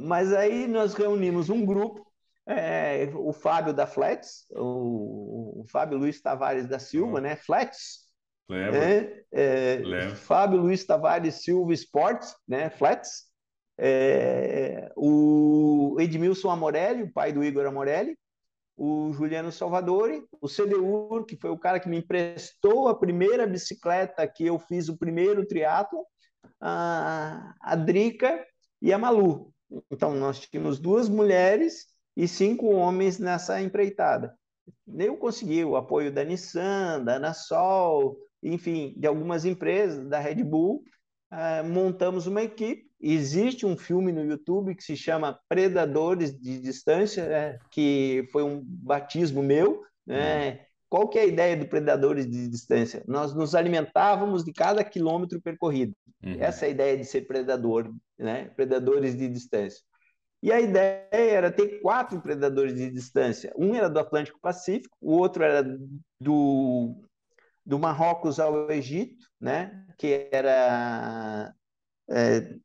Mas 0.00 0.32
aí 0.32 0.66
nós 0.66 0.94
reunimos 0.94 1.50
um 1.50 1.64
grupo, 1.64 2.06
é, 2.46 3.10
o 3.14 3.32
Fábio 3.32 3.72
da 3.72 3.86
Flats, 3.86 4.46
o, 4.50 5.60
o, 5.60 5.64
Fábio 5.68 5.98
Luiz 5.98 6.20
Tavares 6.20 6.66
da 6.66 6.78
Silva, 6.78 7.20
né? 7.20 7.36
Flats. 7.36 8.10
Lembro. 8.48 8.76
É, 8.76 9.24
é. 9.32 10.08
Fábio 10.14 10.58
Luiz 10.60 10.84
Tavares 10.84 11.42
Silva 11.42 11.72
Sports, 11.72 12.34
né? 12.46 12.70
Flats. 12.70 13.30
É, 13.78 14.90
o 14.96 15.96
Edmilson 15.98 16.50
Amorelli, 16.50 17.04
o 17.04 17.12
pai 17.12 17.32
do 17.32 17.42
Igor 17.42 17.66
Amorelli, 17.66 18.16
o 18.76 19.12
Juliano 19.12 19.52
Salvadori, 19.52 20.24
o 20.40 20.48
CDU, 20.48 21.24
que 21.24 21.36
foi 21.36 21.50
o 21.50 21.58
cara 21.58 21.80
que 21.80 21.88
me 21.88 21.98
emprestou 21.98 22.88
a 22.88 22.98
primeira 22.98 23.46
bicicleta 23.46 24.26
que 24.26 24.46
eu 24.46 24.58
fiz 24.58 24.88
o 24.88 24.96
primeiro 24.96 25.46
triatlo, 25.46 26.04
a, 26.60 27.54
a 27.60 27.76
Drica 27.76 28.44
e 28.80 28.92
a 28.92 28.98
Malu. 28.98 29.52
Então, 29.90 30.14
nós 30.14 30.40
tínhamos 30.40 30.78
duas 30.78 31.08
mulheres 31.08 31.86
e 32.16 32.26
cinco 32.28 32.66
homens 32.70 33.18
nessa 33.18 33.60
empreitada. 33.60 34.34
Eu 34.98 35.16
consegui 35.16 35.64
o 35.64 35.76
apoio 35.76 36.12
da 36.12 36.24
Nissan, 36.24 37.02
da 37.04 37.16
Anasol, 37.16 38.16
enfim, 38.42 38.94
de 38.96 39.06
algumas 39.06 39.44
empresas, 39.44 40.08
da 40.08 40.18
Red 40.18 40.42
Bull, 40.44 40.82
uh, 41.32 41.64
montamos 41.68 42.26
uma 42.26 42.42
equipe 42.42 42.92
Existe 43.02 43.66
um 43.66 43.76
filme 43.76 44.12
no 44.12 44.24
YouTube 44.24 44.76
que 44.76 44.84
se 44.84 44.96
chama 44.96 45.36
Predadores 45.48 46.38
de 46.38 46.60
Distância, 46.60 47.28
né? 47.28 47.58
que 47.72 48.28
foi 48.30 48.44
um 48.44 48.62
batismo 48.64 49.42
meu. 49.42 49.82
Né? 50.06 50.50
Uhum. 50.50 50.58
Qual 50.88 51.08
que 51.08 51.18
é 51.18 51.22
a 51.22 51.26
ideia 51.26 51.56
do 51.56 51.66
Predadores 51.66 52.30
de 52.30 52.46
Distância? 52.46 53.02
Nós 53.08 53.34
nos 53.34 53.56
alimentávamos 53.56 54.44
de 54.44 54.52
cada 54.52 54.84
quilômetro 54.84 55.42
percorrido. 55.42 55.96
Uhum. 56.22 56.36
Essa 56.38 56.66
é 56.66 56.68
a 56.68 56.70
ideia 56.70 56.96
de 56.96 57.04
ser 57.04 57.22
predador, 57.22 57.92
né? 58.22 58.50
Predadores 58.56 59.16
de 59.16 59.28
distância. 59.28 59.82
E 60.42 60.50
a 60.50 60.60
ideia 60.60 61.08
era 61.12 61.52
ter 61.52 61.80
quatro 61.80 62.20
predadores 62.20 62.74
de 62.74 62.90
distância. 62.90 63.52
Um 63.56 63.74
era 63.74 63.88
do 63.88 64.00
Atlântico 64.00 64.40
Pacífico, 64.40 64.96
o 65.00 65.12
outro 65.12 65.44
era 65.44 65.62
do, 66.20 66.96
do 67.64 67.78
Marrocos 67.78 68.40
ao 68.40 68.70
Egito, 68.70 69.24
né? 69.40 69.86
que 69.96 70.28
era 70.32 71.54
é, 72.10 72.56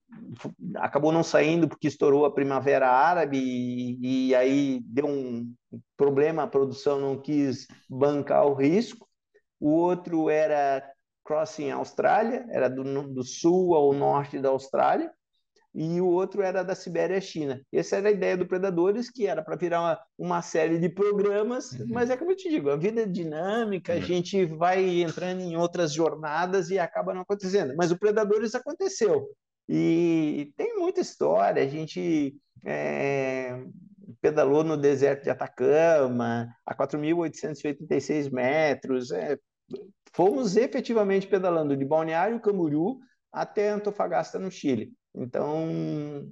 acabou 0.76 1.12
não 1.12 1.24
saindo 1.24 1.68
porque 1.68 1.88
estourou 1.88 2.26
a 2.26 2.34
Primavera 2.34 2.90
Árabe 2.90 3.38
e, 3.38 4.30
e, 4.30 4.36
aí 4.36 4.82
deu 4.84 5.06
um 5.06 5.54
problema, 5.96 6.44
a 6.44 6.48
produção 6.48 7.00
não 7.00 7.22
quis 7.22 7.68
bancar 7.90 8.46
o 8.46 8.56
risco. 8.56 9.08
O 9.60 9.70
outro 9.70 10.30
era 10.30 10.84
Crossing 11.24 11.72
Austrália, 11.72 12.46
era 12.50 12.70
do, 12.70 12.84
do 13.14 13.24
sul 13.24 13.76
ao 13.76 13.94
norte 13.94 14.40
da 14.40 14.50
Austrália, 14.50 15.12
e 15.80 16.02
o 16.02 16.08
outro 16.08 16.42
era 16.42 16.64
da 16.64 16.74
Sibéria 16.74 17.20
à 17.20 17.22
China. 17.22 17.62
Essa 17.72 17.98
era 17.98 18.10
a 18.10 18.12
ideia 18.12 18.36
do 18.36 18.48
Predadores, 18.48 19.12
que 19.12 19.28
era 19.28 19.44
para 19.44 19.56
virar 19.56 19.80
uma, 19.80 20.00
uma, 20.18 20.42
série 20.42 20.80
de 20.80 20.90
programas, 20.90 21.72
uhum. 21.74 21.86
mas 21.90 22.10
é 22.10 22.18
como 22.18 22.32
eu 22.32 22.36
te 22.36 22.50
digo, 22.50 22.72
a 22.72 22.76
vida 22.76 23.02
é 23.02 23.06
dinâmica, 23.06 23.94
uhum. 23.94 24.00
a 24.00 24.02
gente 24.02 24.44
vai 24.44 25.02
entrando 25.04 25.42
em 25.42 25.56
outras 25.56 25.94
jornadas 25.94 26.72
e 26.72 26.80
acaba 26.80 27.14
não 27.14 27.22
acontecendo. 27.22 27.76
Mas 27.78 27.92
o 27.92 28.00
Predadores 28.00 28.56
aconteceu. 28.56 29.30
E 29.70 30.52
tem 30.58 30.76
muita 30.76 31.00
história, 31.00 31.62
a 31.62 31.68
gente 31.68 32.36
é, 32.66 33.64
pedalou 34.20 34.64
no 34.64 34.78
deserto 34.78 35.26
de 35.26 35.30
Atacama, 35.30 36.48
a 36.66 36.76
4.886 36.76 38.32
metros, 38.32 39.12
é, 39.12 39.38
fomos 40.12 40.58
efetivamente 40.58 41.28
pedalando 41.28 41.78
de 41.78 41.86
Balneário 41.86 42.40
Camboriú 42.40 42.98
até 43.32 43.70
Antofagasta, 43.70 44.40
no 44.40 44.50
Chile. 44.50 44.97
Então, 45.16 46.30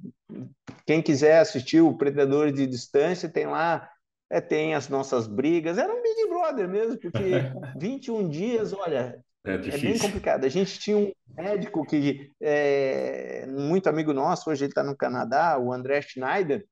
quem 0.85 1.01
quiser 1.01 1.39
assistir 1.39 1.81
o 1.81 1.97
Predadores 1.97 2.53
de 2.53 2.67
Distância, 2.67 3.29
tem 3.29 3.47
lá, 3.47 3.89
é, 4.29 4.39
tem 4.39 4.75
as 4.75 4.89
nossas 4.89 5.27
brigas. 5.27 5.77
Era 5.77 5.93
um 5.93 6.01
Big 6.01 6.27
Brother 6.29 6.69
mesmo, 6.69 6.99
porque 6.99 7.19
21 7.79 8.29
dias, 8.29 8.73
olha, 8.73 9.19
é, 9.45 9.53
é, 9.53 9.57
bem 9.57 9.99
complicado. 9.99 10.45
A 10.45 10.49
gente 10.49 10.79
tinha 10.79 10.97
um 10.97 11.11
médico 11.37 11.85
que 11.85 12.31
é 12.41 13.45
muito 13.47 13.87
amigo 13.87 14.11
nosso, 14.11 14.49
hoje 14.49 14.65
ele 14.65 14.71
está 14.71 14.83
no 14.83 14.97
Canadá, 14.97 15.57
o 15.59 15.71
André 15.71 16.01
Schneider. 16.01 16.65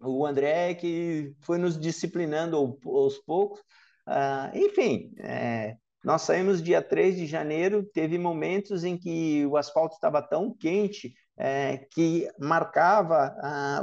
O 0.00 0.26
André 0.26 0.74
que 0.74 1.32
foi 1.40 1.56
nos 1.56 1.78
disciplinando 1.78 2.56
aos 2.84 3.18
poucos. 3.18 3.60
Uh, 4.06 4.54
enfim, 4.54 5.14
é, 5.18 5.76
nós 6.04 6.22
saímos 6.22 6.62
dia 6.62 6.82
3 6.82 7.16
de 7.16 7.26
janeiro, 7.26 7.82
teve 7.82 8.18
momentos 8.18 8.84
em 8.84 8.98
que 8.98 9.46
o 9.46 9.56
asfalto 9.56 9.94
estava 9.94 10.20
tão 10.20 10.54
quente 10.54 11.14
é, 11.36 11.78
que 11.90 12.28
marcava 12.38 13.34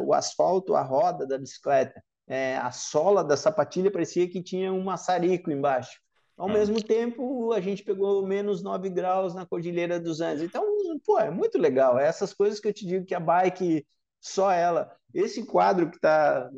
o 0.06 0.14
asfalto, 0.14 0.76
a 0.76 0.82
roda 0.82 1.26
da 1.26 1.38
bicicleta. 1.38 2.04
É, 2.28 2.56
a 2.58 2.72
sola 2.72 3.24
da 3.24 3.36
sapatilha 3.36 3.92
parecia 3.92 4.30
que 4.30 4.42
tinha 4.42 4.72
um 4.72 4.84
maçarico 4.84 5.52
embaixo. 5.52 6.00
Ao 6.38 6.48
ah. 6.48 6.54
mesmo 6.54 6.82
tempo, 6.82 7.52
a 7.52 7.60
gente 7.60 7.84
pegou 7.84 8.26
menos 8.26 8.64
9 8.64 8.90
graus 8.90 9.36
na 9.36 9.46
Cordilheira 9.46 10.00
dos 10.00 10.22
Andes. 10.22 10.44
Então, 10.44 10.64
pô, 11.06 11.20
é 11.20 11.30
muito 11.30 11.58
legal. 11.58 12.00
É 12.00 12.08
essas 12.08 12.34
coisas 12.34 12.60
que 12.60 12.68
eu 12.68 12.74
te 12.74 12.86
digo 12.86 13.06
que 13.06 13.14
a 13.14 13.20
bike, 13.20 13.86
só 14.22 14.52
ela. 14.52 14.92
Esse 15.14 15.46
quadro 15.46 15.90
que 15.90 15.98
está, 15.98 16.50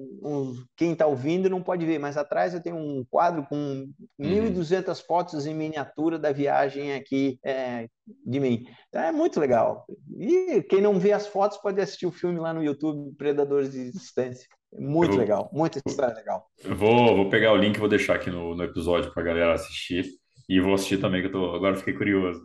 quem 0.78 0.92
está 0.92 1.08
ouvindo 1.08 1.50
não 1.50 1.64
pode 1.64 1.86
ver, 1.86 1.98
mas 1.98 2.18
atrás 2.18 2.54
eu 2.54 2.62
tenho 2.62 2.76
um 2.76 3.04
quadro 3.10 3.44
com 3.50 3.56
uhum. 3.56 4.54
1.200 4.54 5.04
fotos 5.04 5.48
em 5.48 5.56
miniatura 5.56 6.20
da 6.20 6.32
viagem 6.32 6.94
aqui 6.94 7.40
é, 7.44 7.88
de 8.24 8.40
mim. 8.40 8.66
É 8.94 9.12
muito 9.12 9.40
legal. 9.40 9.86
E 10.16 10.62
quem 10.70 10.82
não 10.82 11.00
vê 11.00 11.14
as 11.14 11.26
fotos 11.26 11.58
pode 11.58 11.82
assistir 11.82 12.06
o 12.06 12.12
filme 12.12 12.40
lá 12.40 12.54
no 12.54 12.64
YouTube, 12.64 13.16
Predadores 13.18 13.72
de 13.72 13.92
Distância. 13.92 14.48
Muito 14.72 15.16
legal, 15.16 15.50
muita 15.54 15.80
história 15.86 16.16
legal. 16.16 16.46
Vou, 16.64 17.16
vou 17.16 17.30
pegar 17.30 17.54
o 17.54 17.58
link 17.58 17.76
e 17.76 17.80
vou 17.80 17.90
deixar 17.90 18.16
aqui 18.16 18.30
no, 18.30 18.56
no 18.56 18.64
episódio 18.64 19.12
para 19.14 19.24
a 19.24 19.26
galera 19.26 19.54
assistir. 19.54 20.06
E 20.48 20.60
vou 20.60 20.74
assistir 20.74 21.00
também, 21.00 21.22
que 21.22 21.28
eu 21.28 21.32
tô, 21.32 21.56
agora 21.56 21.76
fiquei 21.76 21.94
curioso. 21.94 22.42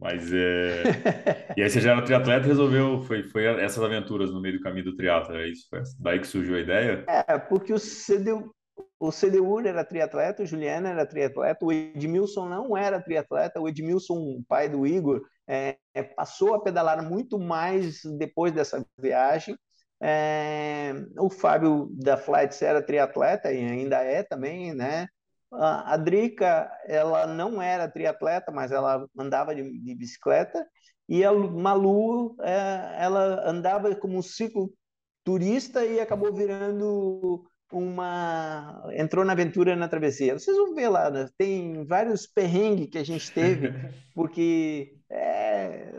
Mas 0.00 0.32
é. 0.32 0.82
e 1.56 1.62
aí 1.62 1.68
você 1.68 1.80
já 1.80 1.92
era 1.92 2.04
triatleta 2.04 2.46
e 2.46 2.48
resolveu, 2.48 3.02
foi, 3.02 3.24
foi 3.24 3.46
essas 3.62 3.82
aventuras 3.82 4.32
no 4.32 4.40
meio 4.40 4.58
do 4.58 4.62
caminho 4.62 4.84
do 4.84 4.96
triatlo, 4.96 5.36
é 5.36 5.48
isso? 5.48 5.66
Foi 5.68 5.82
daí 5.98 6.20
que 6.20 6.26
surgiu 6.26 6.54
a 6.54 6.60
ideia? 6.60 7.04
É, 7.08 7.36
porque 7.36 7.72
o 7.72 7.78
CDU, 7.78 8.54
o 9.00 9.10
CDU 9.10 9.60
era 9.60 9.84
triatleta, 9.84 10.42
o 10.42 10.46
Juliana 10.46 10.90
era 10.90 11.04
triatleta, 11.04 11.64
o 11.64 11.72
Edmilson 11.72 12.48
não 12.48 12.76
era 12.76 13.02
triatleta, 13.02 13.60
o 13.60 13.68
Edmilson, 13.68 14.42
pai 14.48 14.68
do 14.68 14.86
Igor, 14.86 15.20
é, 15.48 15.76
passou 16.16 16.54
a 16.54 16.62
pedalar 16.62 17.02
muito 17.02 17.38
mais 17.38 18.00
depois 18.18 18.52
dessa 18.52 18.84
viagem. 18.98 19.56
É, 20.00 20.92
o 21.18 21.28
Fábio 21.28 21.88
da 21.92 22.16
Flights 22.16 22.62
era 22.62 22.80
triatleta 22.80 23.52
e 23.52 23.58
ainda 23.58 23.96
é 23.96 24.22
também, 24.22 24.72
né? 24.72 25.08
A 25.50 25.96
Drica, 25.96 26.70
ela 26.86 27.26
não 27.26 27.60
era 27.60 27.88
triatleta, 27.88 28.52
mas 28.52 28.70
ela 28.70 29.06
andava 29.18 29.54
de, 29.54 29.62
de 29.80 29.94
bicicleta. 29.94 30.66
E 31.08 31.24
a 31.24 31.32
Malu, 31.32 32.36
é, 32.42 32.96
ela 32.98 33.48
andava 33.48 33.94
como 33.96 34.22
cicloturista 34.22 35.86
e 35.86 36.00
acabou 36.00 36.34
virando 36.34 37.44
uma 37.72 38.82
entrou 38.94 39.24
na 39.24 39.32
aventura 39.32 39.76
na 39.76 39.88
travessia. 39.88 40.38
Vocês 40.38 40.56
vão 40.56 40.74
ver 40.74 40.88
lá, 40.88 41.10
né? 41.10 41.28
tem 41.36 41.84
vários 41.84 42.26
perrengues 42.26 42.88
que 42.90 42.98
a 42.98 43.04
gente 43.04 43.30
teve, 43.32 43.72
porque 44.14 44.96
é, 45.10 45.92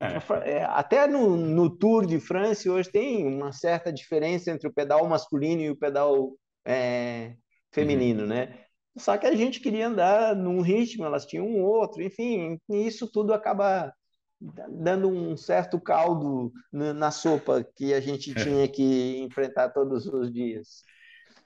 é. 0.00 0.50
é. 0.50 0.64
até 0.64 1.06
no, 1.06 1.36
no 1.36 1.70
Tour 1.70 2.06
de 2.06 2.18
França 2.18 2.70
hoje 2.70 2.90
tem 2.90 3.26
uma 3.26 3.52
certa 3.52 3.92
diferença 3.92 4.50
entre 4.50 4.68
o 4.68 4.72
pedal 4.72 5.06
masculino 5.06 5.62
e 5.62 5.70
o 5.70 5.76
pedal 5.76 6.32
é, 6.66 7.34
feminino, 7.72 8.22
uhum. 8.22 8.28
né? 8.28 8.64
Só 8.96 9.16
que 9.16 9.26
a 9.26 9.34
gente 9.34 9.60
queria 9.60 9.86
andar 9.88 10.34
num 10.34 10.60
ritmo, 10.60 11.04
elas 11.04 11.24
tinham 11.24 11.46
um 11.46 11.62
outro, 11.62 12.02
enfim, 12.02 12.58
isso 12.68 13.10
tudo 13.10 13.32
acaba 13.32 13.92
dando 14.68 15.08
um 15.08 15.36
certo 15.36 15.80
caldo 15.80 16.52
na 16.72 17.10
sopa 17.10 17.66
que 17.76 17.92
a 17.92 18.00
gente 18.00 18.34
tinha 18.34 18.68
que 18.68 19.18
enfrentar 19.18 19.70
todos 19.70 20.06
os 20.06 20.32
dias. 20.32 20.84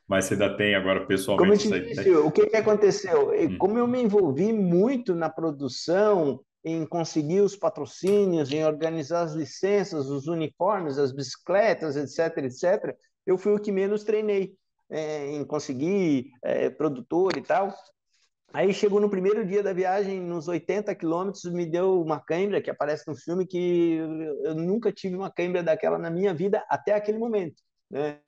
Mas 0.07 0.27
você 0.27 0.35
ainda 0.35 0.57
tem 0.57 0.75
agora 0.75 1.07
pessoalmente. 1.07 1.65
Como 1.65 1.75
eu 1.75 1.83
te 1.83 1.95
disse, 1.95 2.11
o 2.11 2.31
que, 2.31 2.47
que 2.47 2.57
aconteceu? 2.57 3.31
Hum. 3.31 3.57
Como 3.59 3.79
eu 3.79 3.87
me 3.87 4.03
envolvi 4.03 4.53
muito 4.53 5.15
na 5.15 5.31
produção, 5.31 6.41
em 6.65 6.87
conseguir 6.87 7.41
os 7.41 7.57
patrocínios, 7.57 8.53
em 8.53 8.65
organizar 8.65 9.23
as 9.23 9.33
licenças, 9.33 10.09
os 10.09 10.27
uniformes, 10.27 10.99
as 10.99 11.13
bicicletas, 11.13 11.97
etc, 11.97 12.45
etc, 12.45 12.97
eu 13.27 13.39
fui 13.39 13.53
o 13.53 13.59
que 13.59 13.73
menos 13.73 14.05
treinei 14.05 14.55
é, 14.93 15.33
em 15.33 15.45
conseguir 15.45 16.31
é, 16.45 16.69
produtor 16.69 17.37
e 17.37 17.43
tal. 17.43 17.75
Aí 18.53 18.73
chegou 18.75 19.01
no 19.01 19.09
primeiro 19.09 19.47
dia 19.47 19.63
da 19.63 19.73
viagem, 19.73 20.21
nos 20.21 20.47
80 20.47 20.95
quilômetros, 20.95 21.45
me 21.51 21.65
deu 21.65 22.03
uma 22.03 22.21
câimbra, 22.21 22.61
que 22.61 22.71
aparece 22.71 23.09
no 23.09 23.17
filme, 23.17 23.47
que 23.47 23.95
eu 24.45 24.55
nunca 24.55 24.93
tive 24.93 25.17
uma 25.17 25.31
câimbra 25.31 25.63
daquela 25.63 25.99
na 25.99 26.11
minha 26.11 26.35
vida 26.35 26.63
até 26.69 26.93
aquele 26.93 27.19
momento. 27.19 27.63
Né? 27.91 28.19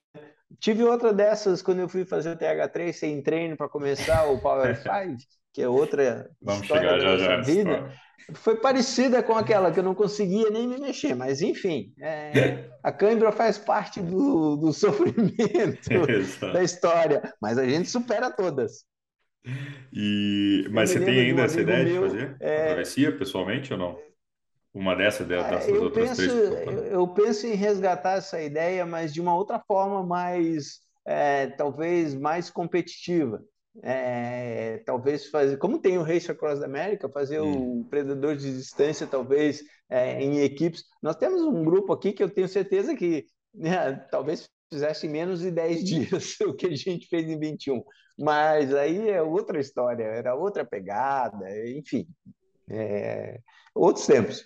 Tive 0.59 0.83
outra 0.83 1.12
dessas 1.12 1.61
quando 1.61 1.81
eu 1.81 1.88
fui 1.90 2.07
fazer 2.07 2.31
o 2.31 2.38
TH3 2.38 2.92
sem 2.92 3.22
treino 3.22 3.55
para 3.55 3.68
começar 3.68 4.24
o 4.31 4.40
Power 4.40 4.74
5, 4.81 5.18
que 5.53 5.61
é 5.61 5.68
outra 5.68 6.31
Vamos 6.40 6.62
história 6.62 6.96
da 6.96 7.05
nossa 7.05 7.18
já, 7.18 7.40
vida. 7.42 7.92
Foi 8.35 8.57
parecida 8.57 9.22
com 9.22 9.35
aquela 9.35 9.70
que 9.70 9.79
eu 9.79 9.85
não 9.85 9.94
conseguia 9.94 10.48
nem 10.50 10.66
me 10.66 10.79
mexer, 10.79 11.14
mas 11.14 11.42
enfim, 11.42 11.92
é, 12.00 12.70
a 12.83 12.90
cãibra 12.90 13.31
faz 13.31 13.59
parte 13.59 14.00
do, 14.00 14.57
do 14.57 14.72
sofrimento 14.74 15.90
da 16.53 16.62
história, 16.62 17.35
mas 17.40 17.59
a 17.59 17.66
gente 17.68 17.90
supera 17.90 18.31
todas. 18.31 18.85
E, 19.92 20.66
mas 20.70 20.90
você 20.90 21.00
tem 21.05 21.20
ainda 21.20 21.42
essa 21.42 21.61
ideia 21.61 21.85
meu, 21.85 22.03
de 22.03 22.09
fazer 22.09 22.37
é... 22.40 22.57
a 22.57 22.66
travessia 22.66 23.16
pessoalmente 23.16 23.72
ou 23.72 23.79
não? 23.79 23.98
Uma 24.72 24.96
dessas, 24.96 25.31
é, 25.31 25.50
dessas 25.50 25.68
eu 25.68 25.83
outras 25.83 26.09
penso, 26.09 26.27
três? 26.27 26.66
Eu, 26.66 26.85
eu 26.85 27.09
penso 27.09 27.46
em 27.46 27.55
resgatar 27.55 28.14
essa 28.14 28.42
ideia, 28.42 28.87
mas 28.87 29.12
de 29.12 29.20
uma 29.20 29.37
outra 29.37 29.61
forma 29.61 30.03
mais, 30.03 30.81
é, 31.07 31.48
talvez, 31.48 32.14
mais 32.14 32.50
competitiva 32.50 33.44
é, 33.82 34.78
talvez 34.87 35.26
fazer, 35.26 35.56
como 35.56 35.80
tem 35.80 35.98
o 35.98 36.02
Race 36.02 36.30
Across 36.30 36.60
the 36.60 36.66
America, 36.66 37.08
fazer 37.08 37.40
hum. 37.40 37.80
o 37.80 37.84
Predador 37.84 38.37
de 38.37 38.56
Distância, 38.56 39.06
talvez 39.06 39.62
é, 39.90 40.22
em 40.22 40.40
equipes. 40.40 40.84
Nós 41.02 41.16
temos 41.16 41.42
um 41.42 41.64
grupo 41.64 41.92
aqui 41.92 42.12
que 42.12 42.22
eu 42.22 42.30
tenho 42.30 42.48
certeza 42.48 42.94
que 42.94 43.26
né, 43.52 43.94
talvez 44.10 44.48
fizesse 44.72 45.08
menos 45.08 45.40
de 45.40 45.50
10 45.50 45.82
dias 45.84 46.40
o 46.40 46.54
que 46.54 46.66
a 46.66 46.76
gente 46.76 47.06
fez 47.08 47.28
em 47.28 47.38
21. 47.38 47.82
Mas 48.18 48.72
aí 48.74 49.10
é 49.10 49.20
outra 49.20 49.58
história, 49.58 50.04
era 50.04 50.34
outra 50.34 50.64
pegada, 50.64 51.44
enfim, 51.68 52.06
é, 52.70 53.40
outros 53.74 54.06
tempos. 54.06 54.44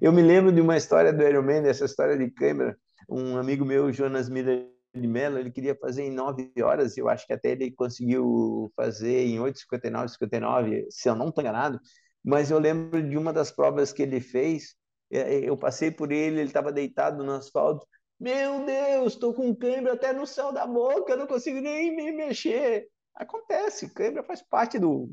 Eu 0.00 0.12
me 0.12 0.22
lembro 0.22 0.52
de 0.52 0.60
uma 0.60 0.76
história 0.76 1.12
do 1.12 1.22
Ironman, 1.22 1.66
essa 1.66 1.84
história 1.84 2.16
de 2.16 2.30
câmera. 2.30 2.76
Um 3.08 3.36
amigo 3.36 3.64
meu, 3.64 3.92
Jonas 3.92 4.28
Miller 4.28 4.68
de 4.94 5.06
Mello, 5.06 5.38
ele 5.38 5.50
queria 5.50 5.74
fazer 5.74 6.02
em 6.02 6.10
9 6.10 6.52
horas, 6.62 6.96
eu 6.96 7.08
acho 7.08 7.26
que 7.26 7.32
até 7.32 7.50
ele 7.50 7.70
conseguiu 7.70 8.72
fazer 8.76 9.26
em 9.26 9.38
8,59, 9.38 10.08
59, 10.08 10.86
se 10.90 11.08
eu 11.08 11.14
não 11.14 11.28
estou 11.28 11.42
enganado, 11.42 11.80
mas 12.24 12.50
eu 12.50 12.58
lembro 12.58 13.02
de 13.08 13.16
uma 13.16 13.32
das 13.32 13.50
provas 13.50 13.92
que 13.92 14.02
ele 14.02 14.20
fez, 14.20 14.74
é, 15.10 15.38
eu 15.38 15.56
passei 15.56 15.90
por 15.90 16.12
ele, 16.12 16.40
ele 16.40 16.48
estava 16.48 16.72
deitado 16.72 17.24
no 17.24 17.32
asfalto, 17.32 17.86
meu 18.18 18.66
Deus, 18.66 19.14
estou 19.14 19.32
com 19.32 19.54
cãibra 19.56 19.94
até 19.94 20.12
no 20.12 20.26
céu 20.26 20.52
da 20.52 20.66
boca, 20.66 21.16
não 21.16 21.26
consigo 21.26 21.58
nem 21.58 21.96
me 21.96 22.12
mexer. 22.12 22.86
Acontece, 23.14 23.94
cãibra 23.94 24.22
faz 24.22 24.42
parte 24.42 24.78
do, 24.78 25.08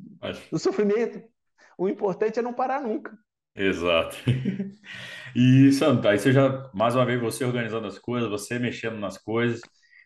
do 0.52 0.60
sofrimento. 0.60 1.24
O 1.78 1.88
importante 1.88 2.38
é 2.38 2.42
não 2.42 2.54
parar 2.54 2.82
nunca. 2.82 3.18
Exato. 3.58 4.18
E, 5.36 5.72
Santo, 5.74 6.08
aí 6.08 6.18
você 6.20 6.32
já, 6.32 6.72
mais 6.74 6.96
uma 6.96 7.06
vez, 7.06 7.22
você 7.22 7.46
organizando 7.46 7.88
as 7.88 8.00
coisas, 8.00 8.30
você 8.30 8.58
mexendo 8.60 8.98
nas 8.98 9.18
coisas, 9.20 9.62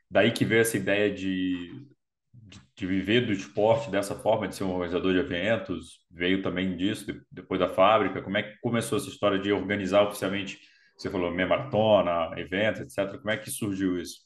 daí 0.09 0.31
que 0.33 0.43
veio 0.45 0.61
essa 0.61 0.77
ideia 0.77 1.13
de, 1.13 1.85
de, 2.33 2.61
de 2.75 2.87
viver 2.87 3.25
do 3.25 3.31
esporte 3.33 3.89
dessa 3.91 4.15
forma, 4.15 4.47
de 4.47 4.55
ser 4.55 4.65
um 4.65 4.71
organizador 4.73 5.13
de 5.13 5.19
eventos, 5.19 6.01
veio 6.11 6.41
também 6.43 6.77
disso, 6.77 7.05
depois 7.31 7.59
da 7.61 7.69
fábrica, 7.69 8.21
como 8.21 8.37
é 8.37 8.43
que 8.43 8.59
começou 8.61 8.97
essa 8.97 9.09
história 9.09 9.39
de 9.39 9.51
organizar 9.53 10.03
oficialmente, 10.03 10.59
você 10.97 11.09
falou 11.09 11.31
meia 11.31 11.47
maratona, 11.49 12.31
eventos, 12.39 12.81
etc., 12.81 13.19
como 13.19 13.31
é 13.31 13.37
que 13.37 13.51
surgiu 13.51 13.99
isso? 14.01 14.21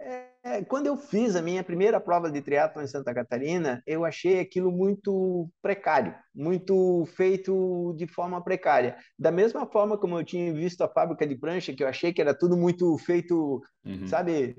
É, 0.00 0.31
quando 0.68 0.88
eu 0.88 0.96
fiz 0.96 1.36
a 1.36 1.42
minha 1.42 1.62
primeira 1.62 2.00
prova 2.00 2.28
de 2.28 2.42
triatlo 2.42 2.82
em 2.82 2.86
Santa 2.86 3.14
Catarina, 3.14 3.80
eu 3.86 4.04
achei 4.04 4.40
aquilo 4.40 4.72
muito 4.72 5.48
precário, 5.62 6.14
muito 6.34 7.06
feito 7.14 7.94
de 7.96 8.08
forma 8.08 8.42
precária. 8.42 8.96
Da 9.16 9.30
mesma 9.30 9.66
forma 9.66 9.96
como 9.96 10.18
eu 10.18 10.24
tinha 10.24 10.52
visto 10.52 10.82
a 10.82 10.88
fábrica 10.88 11.24
de 11.24 11.36
prancha, 11.36 11.72
que 11.72 11.84
eu 11.84 11.88
achei 11.88 12.12
que 12.12 12.20
era 12.20 12.34
tudo 12.34 12.56
muito 12.56 12.98
feito, 12.98 13.62
uhum. 13.84 14.08
sabe? 14.08 14.56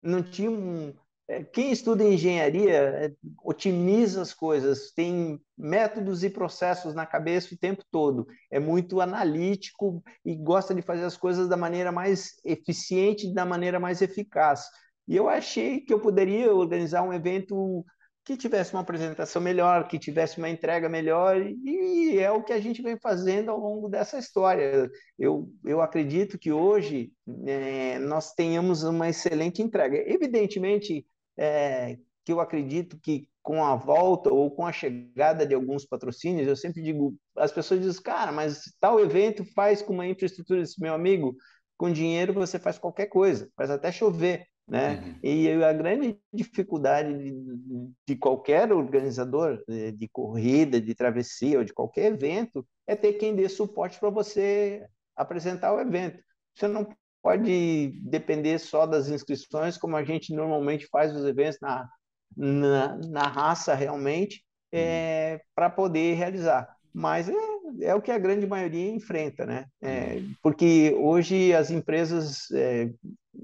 Não 0.00 0.22
tinha 0.22 0.50
um... 0.50 0.94
É, 1.28 1.42
quem 1.42 1.72
estuda 1.72 2.04
engenharia 2.04 2.72
é, 2.72 3.12
otimiza 3.44 4.22
as 4.22 4.34
coisas, 4.34 4.92
tem 4.92 5.40
métodos 5.56 6.22
e 6.22 6.30
processos 6.30 6.94
na 6.94 7.06
cabeça 7.06 7.54
o 7.54 7.58
tempo 7.58 7.82
todo, 7.90 8.26
é 8.50 8.58
muito 8.58 9.00
analítico 9.00 10.02
e 10.24 10.34
gosta 10.34 10.74
de 10.74 10.82
fazer 10.82 11.04
as 11.04 11.16
coisas 11.16 11.48
da 11.48 11.56
maneira 11.56 11.90
mais 11.90 12.34
eficiente, 12.44 13.32
da 13.32 13.44
maneira 13.44 13.80
mais 13.80 14.02
eficaz. 14.02 14.64
E 15.06 15.16
eu 15.16 15.28
achei 15.28 15.80
que 15.80 15.92
eu 15.92 16.00
poderia 16.00 16.54
organizar 16.54 17.02
um 17.02 17.12
evento 17.12 17.84
que 18.24 18.36
tivesse 18.36 18.72
uma 18.72 18.82
apresentação 18.82 19.42
melhor, 19.42 19.88
que 19.88 19.98
tivesse 19.98 20.38
uma 20.38 20.48
entrega 20.48 20.88
melhor, 20.88 21.36
e 21.40 22.18
é 22.18 22.30
o 22.30 22.42
que 22.42 22.52
a 22.52 22.60
gente 22.60 22.80
vem 22.80 22.96
fazendo 22.96 23.50
ao 23.50 23.58
longo 23.58 23.88
dessa 23.88 24.18
história. 24.18 24.88
Eu, 25.18 25.48
eu 25.64 25.80
acredito 25.80 26.38
que 26.38 26.52
hoje 26.52 27.12
é, 27.46 27.98
nós 27.98 28.32
tenhamos 28.32 28.84
uma 28.84 29.08
excelente 29.08 29.60
entrega. 29.60 29.96
Evidentemente, 30.06 31.04
é, 31.36 31.96
que 32.24 32.32
eu 32.32 32.40
acredito 32.40 32.98
que 33.02 33.28
com 33.42 33.64
a 33.64 33.74
volta 33.74 34.32
ou 34.32 34.50
com 34.50 34.64
a 34.64 34.72
chegada 34.72 35.44
de 35.44 35.54
alguns 35.54 35.84
patrocínios, 35.84 36.46
eu 36.46 36.54
sempre 36.54 36.80
digo, 36.80 37.16
as 37.36 37.50
pessoas 37.50 37.80
dizem, 37.80 38.02
cara, 38.02 38.30
mas 38.30 38.62
tal 38.78 39.00
evento 39.00 39.44
faz 39.52 39.82
com 39.82 39.92
uma 39.94 40.06
infraestrutura, 40.06 40.62
meu 40.78 40.94
amigo, 40.94 41.34
com 41.76 41.90
dinheiro 41.90 42.32
você 42.32 42.56
faz 42.56 42.78
qualquer 42.78 43.06
coisa, 43.06 43.50
faz 43.56 43.68
até 43.68 43.90
chover, 43.90 44.46
né? 44.66 45.02
Uhum. 45.04 45.18
E 45.22 45.62
a 45.62 45.72
grande 45.72 46.18
dificuldade 46.32 47.12
de, 47.12 47.90
de 48.06 48.16
qualquer 48.16 48.72
organizador 48.72 49.62
de, 49.68 49.92
de, 49.92 50.08
corrida, 50.08 50.80
de 50.80 50.94
travessia 50.94 51.58
ou 51.58 51.64
de 51.64 51.74
qualquer 51.74 52.12
evento 52.12 52.66
é 52.86 52.94
ter 52.94 53.14
quem 53.14 53.34
dê 53.34 53.48
suporte 53.48 53.98
para 53.98 54.10
você 54.10 54.86
apresentar 55.16 55.74
o 55.74 55.80
evento. 55.80 56.22
Você 56.54 56.68
não 56.68 56.88
pode 57.22 58.00
depender 58.02 58.58
só 58.58 58.86
das 58.86 59.08
inscrições, 59.08 59.78
como 59.78 59.96
a 59.96 60.04
gente 60.04 60.34
normalmente 60.34 60.86
faz 60.86 61.14
os 61.14 61.24
eventos 61.24 61.58
na, 61.60 61.88
na, 62.36 62.96
na 63.08 63.26
raça 63.28 63.74
realmente, 63.74 64.44
é, 64.72 65.40
para 65.54 65.70
poder 65.70 66.14
realizar. 66.14 66.68
Mas 66.92 67.28
é, 67.28 67.51
é, 67.80 67.94
o 67.94 68.02
que 68.02 68.10
a 68.10 68.18
grande 68.18 68.46
maioria 68.46 68.90
enfrenta, 68.90 69.46
né? 69.46 69.66
É, 69.80 70.22
porque 70.42 70.94
hoje 70.98 71.54
as 71.54 71.70
empresas 71.70 72.50
é, 72.52 72.90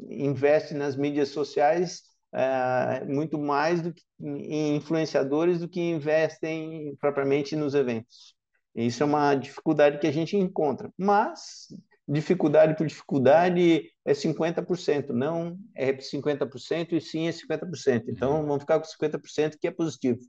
investem 0.08 0.76
nas 0.76 0.96
mídias 0.96 1.28
sociais 1.30 2.02
é, 2.32 3.04
muito 3.04 3.38
mais 3.38 3.80
do 3.80 3.92
que 3.92 4.02
em 4.20 4.76
influenciadores 4.76 5.60
do 5.60 5.68
que 5.68 5.80
investem 5.80 6.94
propriamente 7.00 7.56
nos 7.56 7.74
eventos. 7.74 8.34
Isso 8.74 9.02
é 9.02 9.06
uma 9.06 9.34
dificuldade 9.34 9.98
que 9.98 10.06
a 10.06 10.12
gente 10.12 10.36
encontra. 10.36 10.90
Mas 10.96 11.68
dificuldade 12.06 12.76
por 12.76 12.86
dificuldade 12.86 13.90
é 14.04 14.12
50%, 14.12 15.10
não 15.10 15.58
é 15.74 15.92
50% 15.92 16.92
e 16.92 17.00
sim 17.00 17.28
é 17.28 17.30
50%. 17.30 18.04
Então, 18.08 18.46
vamos 18.46 18.60
ficar 18.60 18.80
com 18.80 18.86
50% 18.86 19.56
que 19.60 19.66
é 19.66 19.70
positivo. 19.70 20.20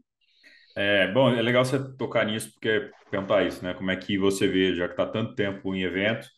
É, 0.82 1.12
bom, 1.12 1.30
é 1.30 1.42
legal 1.42 1.66
você 1.66 1.78
tocar 1.98 2.26
nisso, 2.26 2.52
porque 2.54 2.90
perguntar 3.12 3.44
isso, 3.46 3.62
né? 3.64 3.74
Como 3.74 3.92
é 3.92 3.98
que 3.98 4.18
você 4.18 4.48
vê, 4.48 4.74
já 4.74 4.88
que 4.88 4.94
está 4.94 5.06
tanto 5.06 5.36
tempo 5.36 5.76
em 5.76 5.84
evento, 5.84 6.26
o 6.26 6.30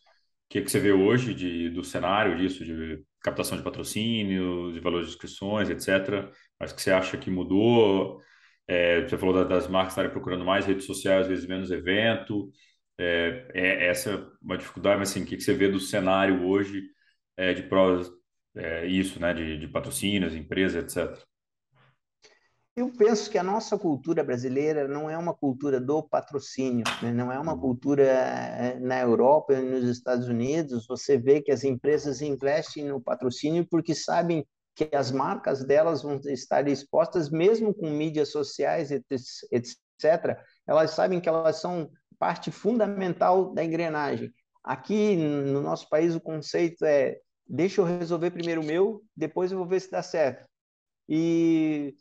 que, 0.50 0.60
que 0.62 0.68
você 0.70 0.80
vê 0.80 0.90
hoje 0.92 1.32
de, 1.32 1.70
do 1.70 1.84
cenário 1.84 2.36
disso, 2.36 2.64
de 2.64 3.04
captação 3.22 3.56
de 3.56 3.62
patrocínio, 3.62 4.72
de 4.72 4.80
valores 4.80 5.06
de 5.08 5.12
inscrições, 5.14 5.70
etc. 5.70 6.28
Mas 6.58 6.72
que 6.72 6.82
você 6.82 6.90
acha 6.90 7.16
que 7.16 7.30
mudou? 7.30 8.20
É, 8.66 9.02
você 9.02 9.16
falou 9.16 9.46
das 9.48 9.68
marcas 9.68 9.92
estarem 9.92 10.10
procurando 10.10 10.44
mais 10.44 10.66
redes 10.66 10.86
sociais, 10.86 11.22
às 11.22 11.28
vezes 11.28 11.46
menos 11.46 11.70
evento. 11.70 12.50
É, 12.98 13.48
é, 13.54 13.86
essa 13.88 14.10
é 14.12 14.26
uma 14.42 14.58
dificuldade, 14.58 14.98
mas 14.98 15.10
assim, 15.10 15.22
o 15.22 15.26
que 15.26 15.40
você 15.40 15.54
vê 15.54 15.68
do 15.68 15.78
cenário 15.80 16.44
hoje 16.46 16.82
é, 17.36 17.54
de 17.54 17.62
provas, 17.64 18.10
é, 18.56 18.86
isso, 18.86 19.20
né, 19.20 19.32
de, 19.34 19.58
de 19.58 19.68
patrocínios, 19.68 20.34
empresas, 20.34 20.82
etc. 20.84 21.24
Eu 22.74 22.90
penso 22.90 23.30
que 23.30 23.36
a 23.36 23.42
nossa 23.42 23.78
cultura 23.78 24.24
brasileira 24.24 24.88
não 24.88 25.10
é 25.10 25.18
uma 25.18 25.34
cultura 25.34 25.78
do 25.78 26.02
patrocínio, 26.02 26.84
né? 27.02 27.12
não 27.12 27.30
é 27.30 27.38
uma 27.38 27.58
cultura 27.58 28.02
é, 28.02 28.80
na 28.80 28.98
Europa 28.98 29.60
nos 29.60 29.84
Estados 29.84 30.26
Unidos. 30.26 30.86
Você 30.86 31.18
vê 31.18 31.42
que 31.42 31.52
as 31.52 31.64
empresas 31.64 32.22
investem 32.22 32.86
no 32.86 32.98
patrocínio 32.98 33.66
porque 33.68 33.94
sabem 33.94 34.46
que 34.74 34.88
as 34.94 35.12
marcas 35.12 35.62
delas 35.62 36.02
vão 36.02 36.18
estar 36.24 36.66
expostas, 36.66 37.28
mesmo 37.28 37.74
com 37.74 37.90
mídias 37.90 38.30
sociais, 38.30 38.90
etc. 38.90 40.38
Elas 40.66 40.92
sabem 40.92 41.20
que 41.20 41.28
elas 41.28 41.56
são 41.56 41.90
parte 42.18 42.50
fundamental 42.50 43.52
da 43.52 43.62
engrenagem. 43.62 44.32
Aqui 44.64 45.14
no 45.14 45.60
nosso 45.60 45.90
país 45.90 46.14
o 46.14 46.20
conceito 46.20 46.86
é 46.86 47.18
deixa 47.46 47.82
eu 47.82 47.84
resolver 47.84 48.30
primeiro 48.30 48.62
o 48.62 48.64
meu, 48.64 49.02
depois 49.14 49.52
eu 49.52 49.58
vou 49.58 49.66
ver 49.66 49.80
se 49.80 49.90
dá 49.90 50.02
certo. 50.02 50.46
E 51.06 51.94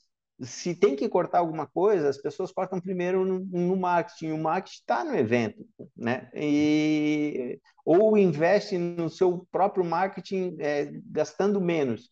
se 0.44 0.76
tem 0.76 0.96
que 0.96 1.08
cortar 1.08 1.40
alguma 1.40 1.68
coisa, 1.68 2.10
as 2.10 2.18
pessoas 2.18 2.52
cortam 2.52 2.80
primeiro 2.80 3.26
no, 3.26 3.40
no 3.40 3.76
marketing. 3.76 4.32
O 4.32 4.38
marketing 4.38 4.76
está 4.76 5.04
no 5.04 5.16
evento, 5.16 5.66
né? 5.96 6.30
E, 6.34 7.60
ou 7.86 8.18
investe 8.18 8.78
no 8.78 9.10
seu 9.10 9.48
próprio 9.52 9.84
marketing 9.84 10.56
é, 10.60 10.92
gastando 11.06 11.62
menos. 11.62 12.10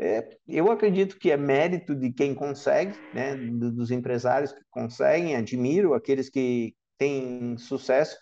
É, 0.00 0.28
eu 0.46 0.70
acredito 0.70 1.18
que 1.18 1.30
é 1.30 1.36
mérito 1.36 1.94
de 1.94 2.12
quem 2.12 2.34
consegue, 2.34 2.96
né? 3.12 3.34
dos 3.36 3.90
empresários 3.90 4.52
que 4.52 4.60
conseguem. 4.70 5.36
Admiro 5.36 5.94
aqueles 5.94 6.28
que 6.28 6.74
tem 6.96 7.56
sucesso, 7.58 8.16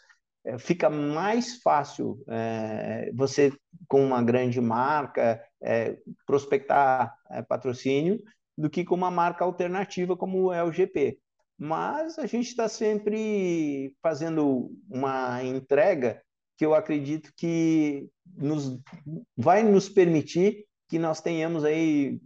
é, 0.45 0.59
fica 0.59 0.89
mais 0.89 1.57
fácil 1.63 2.23
é, 2.29 3.11
você, 3.15 3.53
com 3.89 4.05
uma 4.05 4.23
grande 4.23 4.61
marca, 4.61 5.43
é, 5.63 5.97
prospectar 6.27 7.13
é, 7.31 7.43
patrocínio 7.43 8.23
do 8.57 8.71
que 8.71 8.85
com 8.85 8.95
uma 8.95 9.11
marca 9.11 9.45
alternativa 9.45 10.17
como 10.17 10.53
é 10.53 10.63
o 10.63 10.73
GP. 10.73 11.19
Mas 11.59 12.19
a 12.19 12.27
gente 12.27 12.49
está 12.49 12.69
sempre 12.69 13.95
fazendo 14.03 14.71
uma 14.89 15.43
entrega 15.43 16.23
que 16.57 16.65
eu 16.65 16.75
acredito 16.75 17.33
que 17.37 18.09
nos, 18.37 18.79
vai 19.37 19.63
nos 19.63 19.89
permitir 19.89 20.65
que 20.89 20.99
nós 20.99 21.21
tenhamos 21.21 21.65
aí 21.65 22.21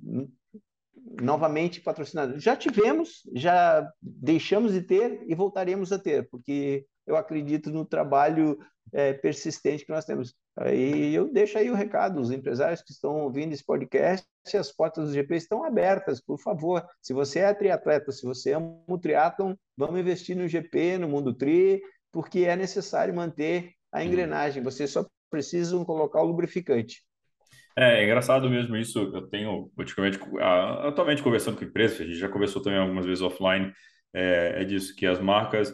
novamente 1.21 1.81
patrocinadores. 1.81 2.43
Já 2.43 2.57
tivemos, 2.57 3.23
já 3.35 3.89
deixamos 4.01 4.73
de 4.73 4.83
ter 4.83 5.25
e 5.27 5.35
voltaremos 5.35 5.93
a 5.93 5.99
ter, 5.99 6.29
porque 6.29 6.87
eu 7.07 7.17
acredito 7.17 7.71
no 7.71 7.85
trabalho 7.85 8.59
é, 8.93 9.13
persistente 9.13 9.85
que 9.85 9.93
nós 9.93 10.05
temos. 10.05 10.35
E 10.69 11.15
eu 11.15 11.33
deixo 11.33 11.57
aí 11.57 11.71
o 11.71 11.75
recado, 11.75 12.21
os 12.21 12.31
empresários 12.31 12.83
que 12.83 12.93
estão 12.93 13.23
ouvindo 13.23 13.53
esse 13.53 13.65
podcast, 13.65 14.27
as 14.55 14.71
portas 14.71 15.07
do 15.07 15.15
GP 15.15 15.37
estão 15.37 15.65
abertas, 15.65 16.21
por 16.21 16.39
favor. 16.39 16.85
Se 17.01 17.15
você 17.15 17.39
é 17.39 17.55
triatleta, 17.55 18.13
se 18.13 18.27
você 18.27 18.53
ama 18.53 18.83
o 18.87 18.99
triatlon, 18.99 19.55
vamos 19.77 19.99
investir 19.99 20.37
no 20.37 20.47
GP, 20.47 20.99
no 20.99 21.09
Mundo 21.09 21.33
Tri, 21.33 21.81
porque 22.13 22.41
é 22.41 22.57
necessário 22.57 23.15
manter 23.15 23.73
a 23.91 24.05
engrenagem. 24.05 24.63
Vocês 24.63 24.91
só 24.91 25.07
precisam 25.31 25.85
colocar 25.85 26.21
o 26.21 26.27
lubrificante. 26.27 27.03
É, 27.77 28.01
é 28.01 28.05
engraçado 28.05 28.51
mesmo 28.51 28.77
isso. 28.77 28.99
Eu 28.99 29.29
tenho, 29.29 29.71
praticamente, 29.75 30.19
atualmente 30.83 31.23
conversando 31.23 31.57
com 31.57 31.65
empresas, 31.65 32.01
a 32.01 32.05
gente 32.05 32.19
já 32.19 32.29
conversou 32.29 32.61
também 32.61 32.79
algumas 32.79 33.07
vezes 33.07 33.23
offline, 33.23 33.73
é, 34.13 34.63
é 34.63 34.65
disso, 34.65 34.95
que 34.95 35.07
as 35.07 35.21
marcas 35.21 35.73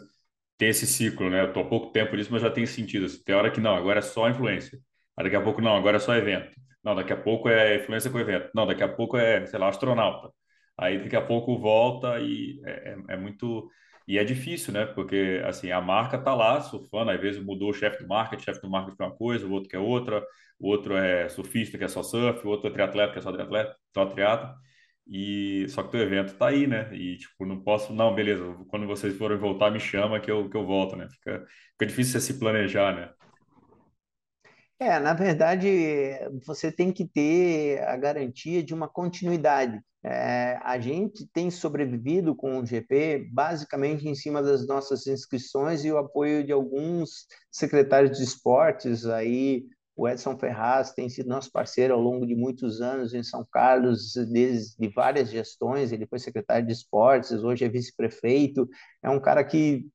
têm 0.59 0.69
esse 0.69 0.87
ciclo, 0.87 1.31
né? 1.31 1.43
Eu 1.43 1.49
estou 1.49 1.63
há 1.65 1.69
pouco 1.69 1.93
tempo 1.93 2.17
nisso, 2.17 2.33
mas 2.33 2.43
já 2.43 2.51
tem 2.51 2.67
sentido. 2.67 3.07
Tem 3.25 3.35
hora 3.35 3.51
que 3.51 3.61
não, 3.61 3.75
agora 3.77 3.99
é 4.01 4.03
só 4.03 4.29
influência. 4.29 4.79
Daqui 5.17 5.37
a 5.37 5.41
pouco 5.43 5.61
não, 5.63 5.77
agora 5.77 5.97
é 5.97 6.01
só 6.01 6.15
evento. 6.15 6.51
Não, 6.85 6.95
daqui 6.95 7.13
a 7.13 7.17
pouco 7.17 7.49
é 7.49 7.77
influência 7.77 8.11
com 8.11 8.19
evento. 8.19 8.51
Não, 8.55 8.67
daqui 8.67 8.83
a 8.83 8.89
pouco 8.89 9.17
é, 9.17 9.45
sei 9.47 9.59
lá, 9.59 9.69
astronauta. 9.69 10.31
Aí 10.79 10.99
daqui 11.03 11.17
a 11.17 11.23
pouco 11.23 11.59
volta 11.59 12.21
e 12.21 12.61
é, 12.65 12.91
é, 12.93 13.15
é 13.15 13.17
muito 13.17 13.71
e 14.07 14.19
é 14.19 14.25
difícil, 14.25 14.73
né? 14.73 14.87
Porque 14.87 15.43
assim, 15.45 15.71
a 15.73 15.81
marca 15.81 16.19
tá 16.19 16.35
lá 16.35 16.61
surfando, 16.61 17.11
às 17.11 17.21
vezes 17.21 17.43
mudou 17.43 17.71
o 17.71 17.73
chefe 17.75 18.03
do 18.03 18.09
marketing, 18.09 18.45
chefe 18.45 18.61
do 18.63 18.71
marketing 18.71 19.03
é 19.03 19.07
uma 19.07 19.17
coisa, 19.17 19.47
o 19.47 19.53
outro 19.53 19.69
quer 19.69 19.79
outra, 19.79 20.23
o 20.59 20.69
outro 20.69 20.97
é 20.97 21.29
surfista 21.29 21.77
que 21.77 21.85
é 21.85 21.89
só 21.89 22.03
surf, 22.03 22.47
o 22.47 22.51
outro 22.51 22.69
é 22.69 22.71
triatleta 22.73 23.13
que 23.13 23.19
é 23.19 23.23
só 23.23 23.33
triatleta, 23.33 23.77
só 23.93 24.07
triatlo. 24.07 24.55
E 25.09 25.67
só 25.69 25.83
que 25.83 25.97
o 25.97 26.01
evento 26.01 26.35
tá 26.35 26.49
aí, 26.49 26.67
né? 26.67 26.93
E 26.95 27.17
tipo, 27.17 27.47
não 27.47 27.61
posso, 27.63 27.93
não, 27.93 28.15
beleza, 28.15 28.43
quando 28.69 28.87
vocês 28.87 29.17
forem 29.17 29.39
voltar, 29.39 29.71
me 29.71 29.79
chama 29.79 30.21
que 30.21 30.31
eu, 30.31 30.51
que 30.51 30.57
eu 30.57 30.67
volto, 30.67 30.97
né? 30.97 31.09
Fica, 31.09 31.45
fica 31.73 31.87
difícil 31.87 32.21
você 32.21 32.33
se 32.33 32.39
planejar, 32.39 32.95
né? 32.95 33.11
É, 34.79 34.99
na 34.99 35.15
verdade, 35.15 35.69
você 36.45 36.71
tem 36.71 36.93
que 36.93 37.07
ter 37.07 37.83
a 37.85 37.97
garantia 37.97 38.63
de 38.63 38.75
uma 38.75 38.89
continuidade. 38.89 39.81
É, 40.05 40.59
a 40.63 40.79
gente 40.79 41.27
tem 41.33 41.51
sobrevivido 41.51 42.35
com 42.35 42.61
o 42.61 42.67
GP 42.67 43.29
basicamente 43.33 44.07
em 44.07 44.15
cima 44.15 44.43
das 44.43 44.67
nossas 44.67 45.07
inscrições 45.07 45.85
e 45.85 45.91
o 45.91 45.99
apoio 45.99 46.45
de 46.45 46.53
alguns 46.53 47.27
secretários 47.51 48.19
de 48.19 48.25
esportes. 48.25 49.07
Aí, 49.07 49.65
o 49.97 50.07
Edson 50.07 50.37
Ferraz 50.37 50.93
tem 50.93 51.09
sido 51.09 51.31
nosso 51.31 51.51
parceiro 51.51 51.95
ao 51.95 52.01
longo 52.01 52.27
de 52.27 52.35
muitos 52.35 52.83
anos 52.83 53.15
em 53.15 53.23
São 53.23 53.47
Carlos, 53.51 54.13
desde 54.31 54.89
várias 54.89 55.31
gestões. 55.31 55.91
Ele 55.91 56.07
foi 56.07 56.19
secretário 56.19 56.67
de 56.67 56.73
esportes, 56.73 57.43
hoje 57.43 57.65
é 57.65 57.69
vice-prefeito. 57.69 58.69
É 59.03 59.09
um 59.09 59.19
cara 59.19 59.43
que 59.43 59.87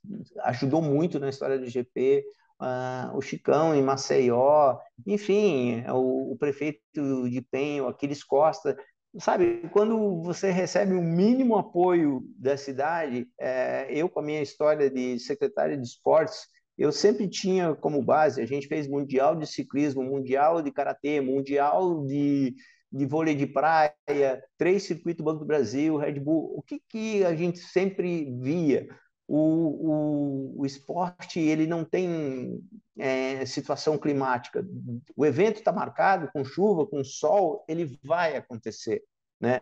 ajudou 0.45 0.82
muito 0.82 1.20
na 1.20 1.30
história 1.30 1.60
do 1.60 1.70
GP. 1.70 2.24
Uh, 2.60 2.64
ah, 2.64 3.12
o 3.16 3.22
Chicão 3.22 3.74
em 3.74 3.82
Maceió, 3.82 4.78
enfim, 5.06 5.84
o, 5.89 6.34
o 6.34 6.38
prefeito 6.38 7.28
de 7.28 7.41
Penho, 7.41 7.88
Aquiles 7.88 8.24
Costa, 8.24 8.78
sabe, 9.20 9.68
quando 9.72 10.22
você 10.22 10.52
recebe 10.52 10.93
o 10.93 11.02
mínimo 11.02 11.58
apoio 11.58 12.24
da 12.38 12.56
cidade, 12.56 13.28
é, 13.39 13.88
eu 13.89 14.08
com 14.08 14.20
a 14.20 14.24
minha 14.24 14.41
história 14.41 14.89
de 14.89 15.20
secretário 15.20 15.76
de 15.76 15.84
esportes, 15.88 16.47
eu 16.78 16.91
sempre 16.91 17.28
tinha 17.28 17.76
como 17.76 18.01
base, 18.01 18.41
a 18.41 18.45
gente 18.45 18.67
fez 18.67 18.88
mundial 18.88 19.36
de 19.36 19.45
ciclismo, 19.45 20.03
mundial 20.03 20.61
de 20.61 20.72
karatê, 20.72 21.22
mundial 21.22 22.05
de, 22.05 22.55
de 22.91 23.05
vôlei 23.05 23.36
de 23.36 23.47
praia, 23.47 23.93
três 24.57 24.84
circuitos 24.84 25.24
Banco 25.24 25.39
do 25.39 25.45
Brasil, 25.45 25.97
Red 25.97 26.19
Bull, 26.19 26.53
o 26.57 26.61
que, 26.61 26.82
que 26.89 27.24
a 27.26 27.36
gente 27.36 27.59
sempre 27.59 28.32
via? 28.39 28.88
O, 29.28 29.38
o, 29.38 30.61
o 30.61 30.65
esporte 30.65 31.39
ele 31.39 31.65
não 31.65 31.86
tem 31.86 32.59
é, 32.99 33.45
situação 33.45 33.97
climática. 33.97 34.65
O 35.15 35.26
evento 35.26 35.57
está 35.59 35.72
marcado 35.72 36.30
com 36.34 36.43
chuva, 36.43 36.86
com 36.86 37.01
sol, 37.03 37.63
ele 37.67 37.97
vai 38.03 38.36
acontecer. 38.36 39.01
Né? 39.39 39.61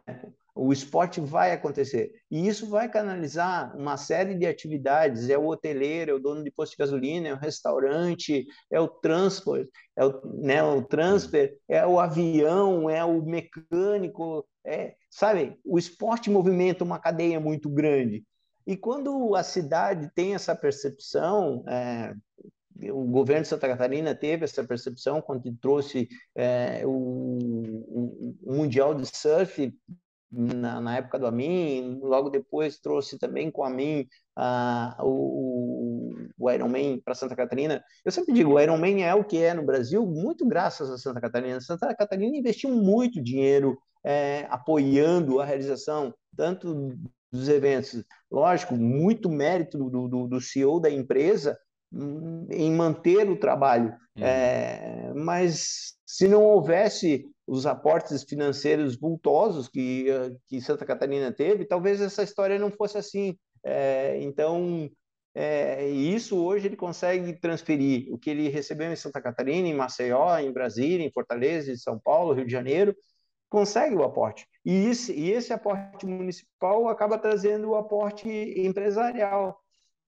O 0.61 0.73
esporte 0.73 1.21
vai 1.21 1.53
acontecer. 1.53 2.11
E 2.29 2.47
isso 2.47 2.67
vai 2.67 2.89
canalizar 2.89 3.75
uma 3.77 3.95
série 3.95 4.35
de 4.35 4.45
atividades. 4.45 5.29
É 5.29 5.37
o 5.37 5.47
hoteleiro, 5.47 6.11
é 6.11 6.13
o 6.13 6.19
dono 6.19 6.43
de 6.43 6.51
posto 6.51 6.73
de 6.73 6.77
gasolina, 6.77 7.29
é 7.29 7.33
o 7.33 7.37
restaurante, 7.37 8.45
é 8.69 8.79
o 8.79 8.87
transporte, 8.87 9.69
é 9.95 10.05
o, 10.05 10.21
né, 10.41 10.61
o 10.61 10.81
transfer, 10.81 11.57
é 11.67 11.85
o 11.87 11.99
avião, 11.99 12.89
é 12.89 13.03
o 13.05 13.21
mecânico, 13.21 14.45
é, 14.65 14.95
sabe? 15.09 15.57
O 15.63 15.79
esporte 15.79 16.29
movimenta 16.29 16.83
uma 16.83 16.99
cadeia 16.99 17.39
muito 17.39 17.69
grande. 17.69 18.23
E 18.67 18.75
quando 18.75 19.35
a 19.35 19.43
cidade 19.43 20.11
tem 20.13 20.35
essa 20.35 20.53
percepção, 20.53 21.63
é, 21.67 22.13
o 22.91 23.05
governo 23.05 23.43
de 23.43 23.47
Santa 23.47 23.67
Catarina 23.67 24.13
teve 24.13 24.43
essa 24.43 24.63
percepção 24.63 25.21
quando 25.21 25.51
trouxe 25.59 26.07
é, 26.35 26.81
o, 26.85 28.35
o, 28.43 28.53
Mundial 28.53 28.93
de 28.93 29.05
Surf 29.05 29.73
na, 30.31 30.79
na, 30.79 30.97
época 30.97 31.17
do 31.17 31.25
Amin, 31.25 31.99
logo 32.01 32.29
depois 32.29 32.79
trouxe 32.79 33.17
também 33.17 33.49
com 33.49 33.63
a 33.63 33.67
Amin 33.67 34.07
o, 34.99 36.13
o 36.37 36.51
Ironman 36.51 37.01
para 37.01 37.15
Santa 37.15 37.35
Catarina. 37.35 37.83
Eu 38.05 38.11
sempre 38.11 38.33
digo, 38.33 38.53
o 38.53 38.59
Ironman 38.59 39.03
é 39.03 39.13
o 39.13 39.23
que 39.23 39.37
é 39.37 39.53
no 39.53 39.65
Brasil, 39.65 40.05
muito 40.05 40.47
graças 40.47 40.89
a 40.89 40.97
Santa 40.97 41.19
Catarina. 41.19 41.59
Santa 41.61 41.93
Catarina 41.95 42.37
investiu 42.37 42.69
muito 42.69 43.21
dinheiro 43.21 43.77
é, 44.03 44.47
apoiando 44.49 45.39
a 45.39 45.45
realização 45.45 46.13
tanto 46.35 46.97
dos 47.31 47.47
eventos, 47.47 48.03
lógico, 48.31 48.75
muito 48.75 49.29
mérito 49.29 49.77
do, 49.77 50.07
do, 50.07 50.27
do 50.27 50.41
CEO 50.41 50.79
da 50.79 50.89
empresa, 50.89 51.57
em 51.91 52.71
manter 52.71 53.29
o 53.29 53.39
trabalho. 53.39 53.89
Uhum. 54.15 54.23
É, 54.23 55.11
mas 55.15 55.95
se 56.05 56.27
não 56.27 56.43
houvesse 56.43 57.25
os 57.47 57.65
aportes 57.65 58.23
financeiros 58.23 58.95
vultosos 58.95 59.67
que, 59.67 60.05
que 60.47 60.61
Santa 60.61 60.85
Catarina 60.85 61.31
teve, 61.31 61.65
talvez 61.65 61.99
essa 61.99 62.23
história 62.23 62.59
não 62.59 62.71
fosse 62.71 62.97
assim. 62.97 63.37
É, 63.63 64.19
então, 64.21 64.89
é, 65.33 65.87
isso 65.89 66.37
hoje 66.37 66.67
ele 66.67 66.75
consegue 66.75 67.33
transferir 67.39 68.13
o 68.13 68.17
que 68.17 68.29
ele 68.29 68.49
recebeu 68.49 68.91
em 68.91 68.95
Santa 68.95 69.21
Catarina, 69.21 69.67
em 69.67 69.73
Maceió, 69.73 70.37
em 70.37 70.51
Brasília, 70.51 71.05
em 71.05 71.11
Fortaleza, 71.11 71.71
em 71.71 71.77
São 71.77 71.99
Paulo, 71.99 72.33
Rio 72.33 72.45
de 72.45 72.51
Janeiro, 72.51 72.95
consegue 73.49 73.95
o 73.95 74.03
aporte. 74.03 74.47
E 74.63 74.85
esse, 74.85 75.13
e 75.13 75.31
esse 75.31 75.51
aporte 75.51 76.05
municipal 76.05 76.87
acaba 76.87 77.17
trazendo 77.17 77.69
o 77.69 77.75
aporte 77.75 78.29
empresarial 78.29 79.59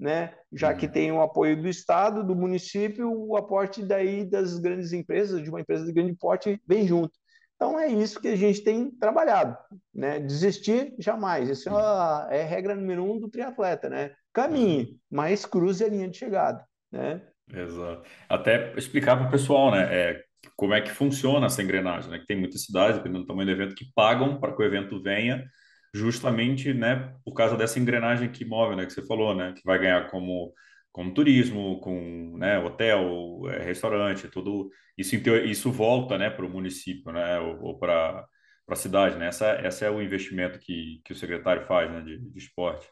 né? 0.01 0.33
Já 0.51 0.73
que 0.73 0.87
uhum. 0.87 0.91
tem 0.91 1.11
o 1.11 1.21
apoio 1.21 1.61
do 1.61 1.69
Estado, 1.69 2.23
do 2.23 2.35
município, 2.35 3.13
o 3.13 3.37
aporte 3.37 3.83
daí 3.83 4.25
das 4.25 4.57
grandes 4.57 4.91
empresas, 4.91 5.43
de 5.43 5.49
uma 5.49 5.61
empresa 5.61 5.85
de 5.85 5.93
grande 5.93 6.15
porte, 6.15 6.59
vem 6.67 6.87
junto. 6.87 7.11
Então 7.55 7.79
é 7.79 7.87
isso 7.87 8.19
que 8.19 8.27
a 8.27 8.35
gente 8.35 8.63
tem 8.63 8.89
trabalhado, 8.89 9.55
né? 9.93 10.19
Desistir 10.19 10.95
jamais. 10.97 11.47
Isso 11.47 11.69
é, 11.69 11.73
a, 11.73 12.27
é 12.31 12.41
a 12.41 12.45
regra 12.45 12.73
número 12.73 13.03
um 13.03 13.19
do 13.19 13.29
triatleta, 13.29 13.87
né? 13.87 14.11
Caminhe, 14.33 14.81
uhum. 14.81 14.99
mas 15.11 15.45
cruze 15.45 15.83
a 15.85 15.87
linha 15.87 16.09
de 16.09 16.17
chegada, 16.17 16.65
né? 16.91 17.21
Exato. 17.53 18.01
Até 18.27 18.73
explicar 18.75 19.17
para 19.17 19.27
o 19.27 19.31
pessoal, 19.31 19.69
né? 19.69 19.87
É, 19.91 20.23
como 20.55 20.73
é 20.73 20.81
que 20.81 20.89
funciona 20.89 21.45
essa 21.45 21.61
engrenagem, 21.61 22.09
né? 22.09 22.17
Que 22.17 22.25
tem 22.25 22.39
muitas 22.39 22.63
cidades, 22.63 22.97
dependendo 22.97 23.23
do 23.23 23.27
tamanho 23.27 23.45
do 23.45 23.51
evento, 23.51 23.75
que 23.75 23.85
pagam 23.93 24.39
para 24.39 24.51
que 24.55 24.63
o 24.63 24.65
evento 24.65 24.99
venha 25.03 25.45
justamente, 25.93 26.73
né, 26.73 27.15
por 27.25 27.33
causa 27.33 27.57
dessa 27.57 27.79
engrenagem 27.79 28.31
que 28.31 28.45
move, 28.45 28.75
né, 28.75 28.85
que 28.85 28.93
você 28.93 29.05
falou, 29.05 29.35
né, 29.35 29.53
que 29.53 29.61
vai 29.65 29.79
ganhar 29.79 30.09
como 30.09 30.53
como 30.91 31.13
turismo, 31.13 31.79
com 31.79 32.37
né, 32.37 32.59
hotel, 32.59 33.41
é, 33.49 33.63
restaurante, 33.63 34.27
tudo 34.27 34.69
isso 34.97 35.15
isso 35.15 35.71
volta, 35.71 36.17
né, 36.17 36.29
para 36.29 36.45
o 36.45 36.49
município, 36.49 37.11
né, 37.13 37.39
ou, 37.39 37.61
ou 37.63 37.79
para 37.79 38.25
para 38.65 38.75
a 38.75 38.77
cidade, 38.77 39.17
né? 39.17 39.27
Essa, 39.27 39.47
essa 39.53 39.85
é 39.85 39.89
o 39.91 40.01
investimento 40.01 40.57
que, 40.59 41.01
que 41.03 41.11
o 41.13 41.15
secretário 41.15 41.65
faz, 41.67 41.91
né, 41.91 42.01
de, 42.01 42.17
de 42.19 42.37
esporte. 42.39 42.87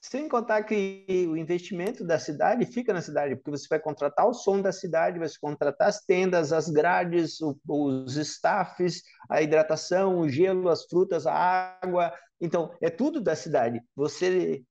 Sem 0.00 0.28
contar 0.28 0.62
que 0.62 1.04
o 1.28 1.36
investimento 1.36 2.04
da 2.04 2.18
cidade 2.18 2.64
fica 2.66 2.92
na 2.92 3.02
cidade, 3.02 3.34
porque 3.34 3.50
você 3.50 3.66
vai 3.68 3.80
contratar 3.80 4.28
o 4.28 4.32
som 4.32 4.62
da 4.62 4.70
cidade, 4.70 5.18
vai 5.18 5.28
contratar 5.40 5.88
as 5.88 6.04
tendas, 6.04 6.52
as 6.52 6.68
grades, 6.68 7.38
os 7.66 8.16
staffs, 8.16 9.02
a 9.28 9.42
hidratação, 9.42 10.20
o 10.20 10.28
gelo, 10.28 10.68
as 10.68 10.84
frutas, 10.84 11.26
a 11.26 11.78
água. 11.82 12.12
Então, 12.40 12.72
é 12.80 12.88
tudo 12.88 13.20
da 13.20 13.34
cidade. 13.34 13.82
Você 13.96 14.62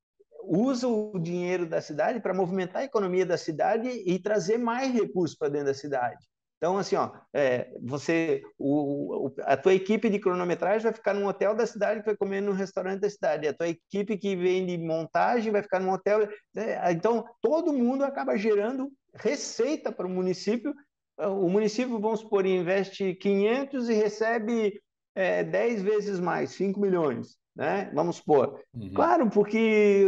usa 0.43 0.87
o 0.87 1.19
dinheiro 1.19 1.67
da 1.67 1.81
cidade 1.81 2.21
para 2.21 2.33
movimentar 2.33 2.81
a 2.81 2.85
economia 2.85 3.25
da 3.25 3.37
cidade 3.37 3.89
e 3.89 4.17
trazer 4.19 4.57
mais 4.57 4.93
recursos 4.93 5.37
para 5.37 5.49
dentro 5.49 5.67
da 5.67 5.73
cidade. 5.73 6.25
Então, 6.57 6.75
assim, 6.77 6.95
ó, 6.95 7.11
é, 7.33 7.71
você, 7.81 8.41
o, 8.57 9.31
a 9.43 9.55
tua 9.55 9.75
equipe 9.75 10.09
de 10.09 10.19
cronometragem 10.19 10.81
vai 10.81 10.93
ficar 10.93 11.13
num 11.13 11.27
hotel 11.27 11.55
da 11.55 11.67
cidade 11.67 11.99
que 11.99 12.07
vai 12.07 12.17
comer 12.17 12.41
no 12.41 12.51
restaurante 12.51 13.01
da 13.01 13.09
cidade. 13.09 13.47
A 13.47 13.53
tua 13.53 13.67
equipe 13.67 14.17
que 14.17 14.35
vem 14.35 14.65
de 14.65 14.77
montagem 14.77 15.51
vai 15.51 15.61
ficar 15.61 15.79
num 15.79 15.91
hotel. 15.91 16.27
Né? 16.53 16.91
Então, 16.91 17.23
todo 17.41 17.71
mundo 17.71 18.03
acaba 18.03 18.35
gerando 18.35 18.91
receita 19.13 19.91
para 19.91 20.07
o 20.07 20.09
município. 20.09 20.73
O 21.19 21.47
município, 21.47 21.99
vamos 21.99 22.21
supor, 22.21 22.45
investe 22.45 23.13
500 23.13 23.89
e 23.89 23.93
recebe 23.93 24.81
é, 25.15 25.43
10 25.43 25.81
vezes 25.83 26.19
mais, 26.19 26.51
5 26.51 26.79
milhões, 26.79 27.37
né? 27.55 27.89
Vamos 27.93 28.17
supor. 28.17 28.61
Uhum. 28.71 28.93
Claro, 28.93 29.29
porque 29.31 30.05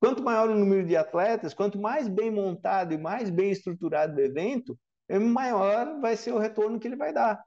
quanto 0.00 0.22
maior 0.22 0.50
o 0.50 0.56
número 0.56 0.84
de 0.84 0.96
atletas, 0.96 1.54
quanto 1.54 1.80
mais 1.80 2.08
bem 2.08 2.28
montado 2.28 2.92
e 2.92 2.98
mais 2.98 3.30
bem 3.30 3.52
estruturado 3.52 4.16
o 4.16 4.20
evento, 4.20 4.76
maior 5.16 6.00
vai 6.00 6.16
ser 6.16 6.32
o 6.32 6.38
retorno 6.38 6.78
que 6.78 6.88
ele 6.88 6.96
vai 6.96 7.12
dar, 7.12 7.40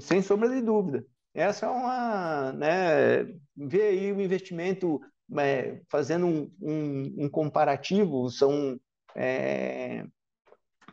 sem 0.00 0.20
sombra 0.22 0.48
de 0.48 0.60
dúvida. 0.60 1.04
Essa 1.34 1.66
é 1.66 1.68
uma, 1.68 2.52
né, 2.52 3.24
ver 3.56 3.82
aí 3.82 4.12
o 4.12 4.20
investimento, 4.20 5.00
é, 5.38 5.80
fazendo 5.90 6.26
um, 6.26 6.50
um, 6.60 7.14
um, 7.24 7.28
comparativo, 7.28 8.28
são 8.30 8.78
é, 9.16 10.04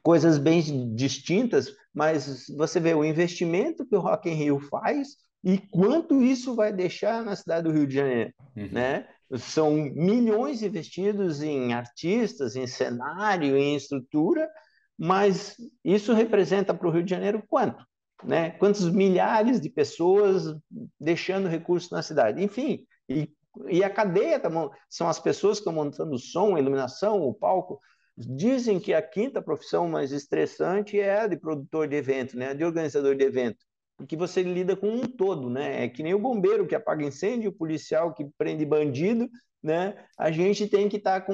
coisas 0.04 0.38
bem 0.38 0.94
distintas, 0.96 1.74
mas 1.94 2.48
você 2.56 2.80
vê 2.80 2.94
o 2.94 3.04
investimento 3.04 3.86
que 3.86 3.96
o 3.96 4.00
Rock 4.00 4.30
in 4.30 4.34
Rio 4.34 4.60
faz 4.60 5.18
e 5.44 5.60
quanto 5.60 6.24
isso 6.24 6.56
vai 6.56 6.74
deixar 6.74 7.24
na 7.24 7.36
cidade 7.36 7.68
do 7.68 7.74
Rio 7.74 7.86
de 7.86 7.96
Janeiro, 7.96 8.34
uhum. 8.56 8.70
né? 8.72 9.08
São 9.38 9.74
milhões 9.74 10.62
investidos 10.62 11.42
em 11.42 11.74
artistas, 11.74 12.56
em 12.56 12.68
cenário, 12.68 13.56
em 13.56 13.76
estrutura, 13.76 14.50
mas 14.98 15.56
isso 15.84 16.14
representa 16.14 16.74
para 16.74 16.88
o 16.88 16.92
Rio 16.92 17.04
de 17.04 17.10
Janeiro 17.10 17.44
quanto? 17.48 17.86
Né? 18.24 18.52
Quantos 18.52 18.90
milhares 18.90 19.60
de 19.60 19.70
pessoas 19.70 20.56
deixando 21.00 21.48
recursos 21.48 21.92
na 21.92 22.02
cidade? 22.02 22.44
Enfim, 22.44 22.86
e, 23.10 23.30
e 23.68 23.84
a 23.84 23.90
cadeia 23.90 24.40
tá, 24.40 24.50
são 24.90 25.08
as 25.08 25.20
pessoas 25.20 25.58
que 25.58 25.62
estão 25.62 25.74
montando 25.74 26.16
o 26.16 26.20
som, 26.20 26.56
a 26.56 26.60
iluminação, 26.60 27.22
o 27.22 27.34
palco. 27.34 27.80
Dizem 28.18 28.80
que 28.80 28.94
a 28.94 29.02
quinta 29.02 29.42
profissão 29.42 29.90
mais 29.90 30.14
estressante 30.14 30.98
é 30.98 31.20
a 31.20 31.28
de 31.28 31.38
produtor 31.38 31.88
de 31.88 31.98
evento, 31.98 32.38
né? 32.38 32.54
de 32.54 32.64
organizador 32.64 33.16
de 33.16 33.26
evento 33.26 33.66
porque 33.98 34.16
você 34.16 34.44
lida 34.44 34.76
com 34.76 34.88
um 34.88 35.02
todo, 35.02 35.50
né? 35.50 35.84
É 35.86 35.90
que 35.90 36.04
nem 36.04 36.14
o 36.14 36.20
bombeiro 36.20 36.68
que 36.68 36.76
apaga 36.76 37.06
incêndio, 37.06 37.50
o 37.50 37.56
policial 37.56 38.14
que 38.14 38.28
prende 38.38 38.66
bandido, 38.66 39.30
né? 39.64 39.96
A 40.18 40.32
gente 40.32 40.68
tem 40.68 40.88
que 40.88 40.98
estar 40.98 41.22
tá 41.22 41.26
com, 41.26 41.34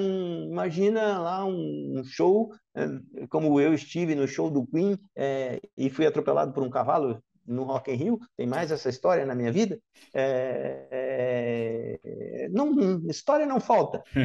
imagina 0.49 1.19
lá 1.19 1.45
um, 1.45 2.01
show, 2.05 2.51
é, 2.75 2.87
como 3.29 3.59
eu 3.59 3.73
estive 3.73 4.15
no 4.15 4.27
show 4.27 4.49
do 4.49 4.65
Queen 4.65 4.97
é, 5.15 5.59
e 5.77 5.89
fui 5.89 6.05
atropelado 6.05 6.53
por 6.53 6.63
um 6.63 6.69
cavalo 6.69 7.21
no 7.45 7.63
Rock 7.63 7.91
in 7.91 7.95
Rio, 7.95 8.19
tem 8.37 8.47
mais 8.47 8.71
essa 8.71 8.89
história 8.89 9.25
na 9.25 9.35
minha 9.35 9.51
vida. 9.51 9.79
É, 10.13 10.87
é, 10.91 12.49
não, 12.51 13.01
história 13.09 13.45
não 13.45 13.59
falta. 13.59 14.01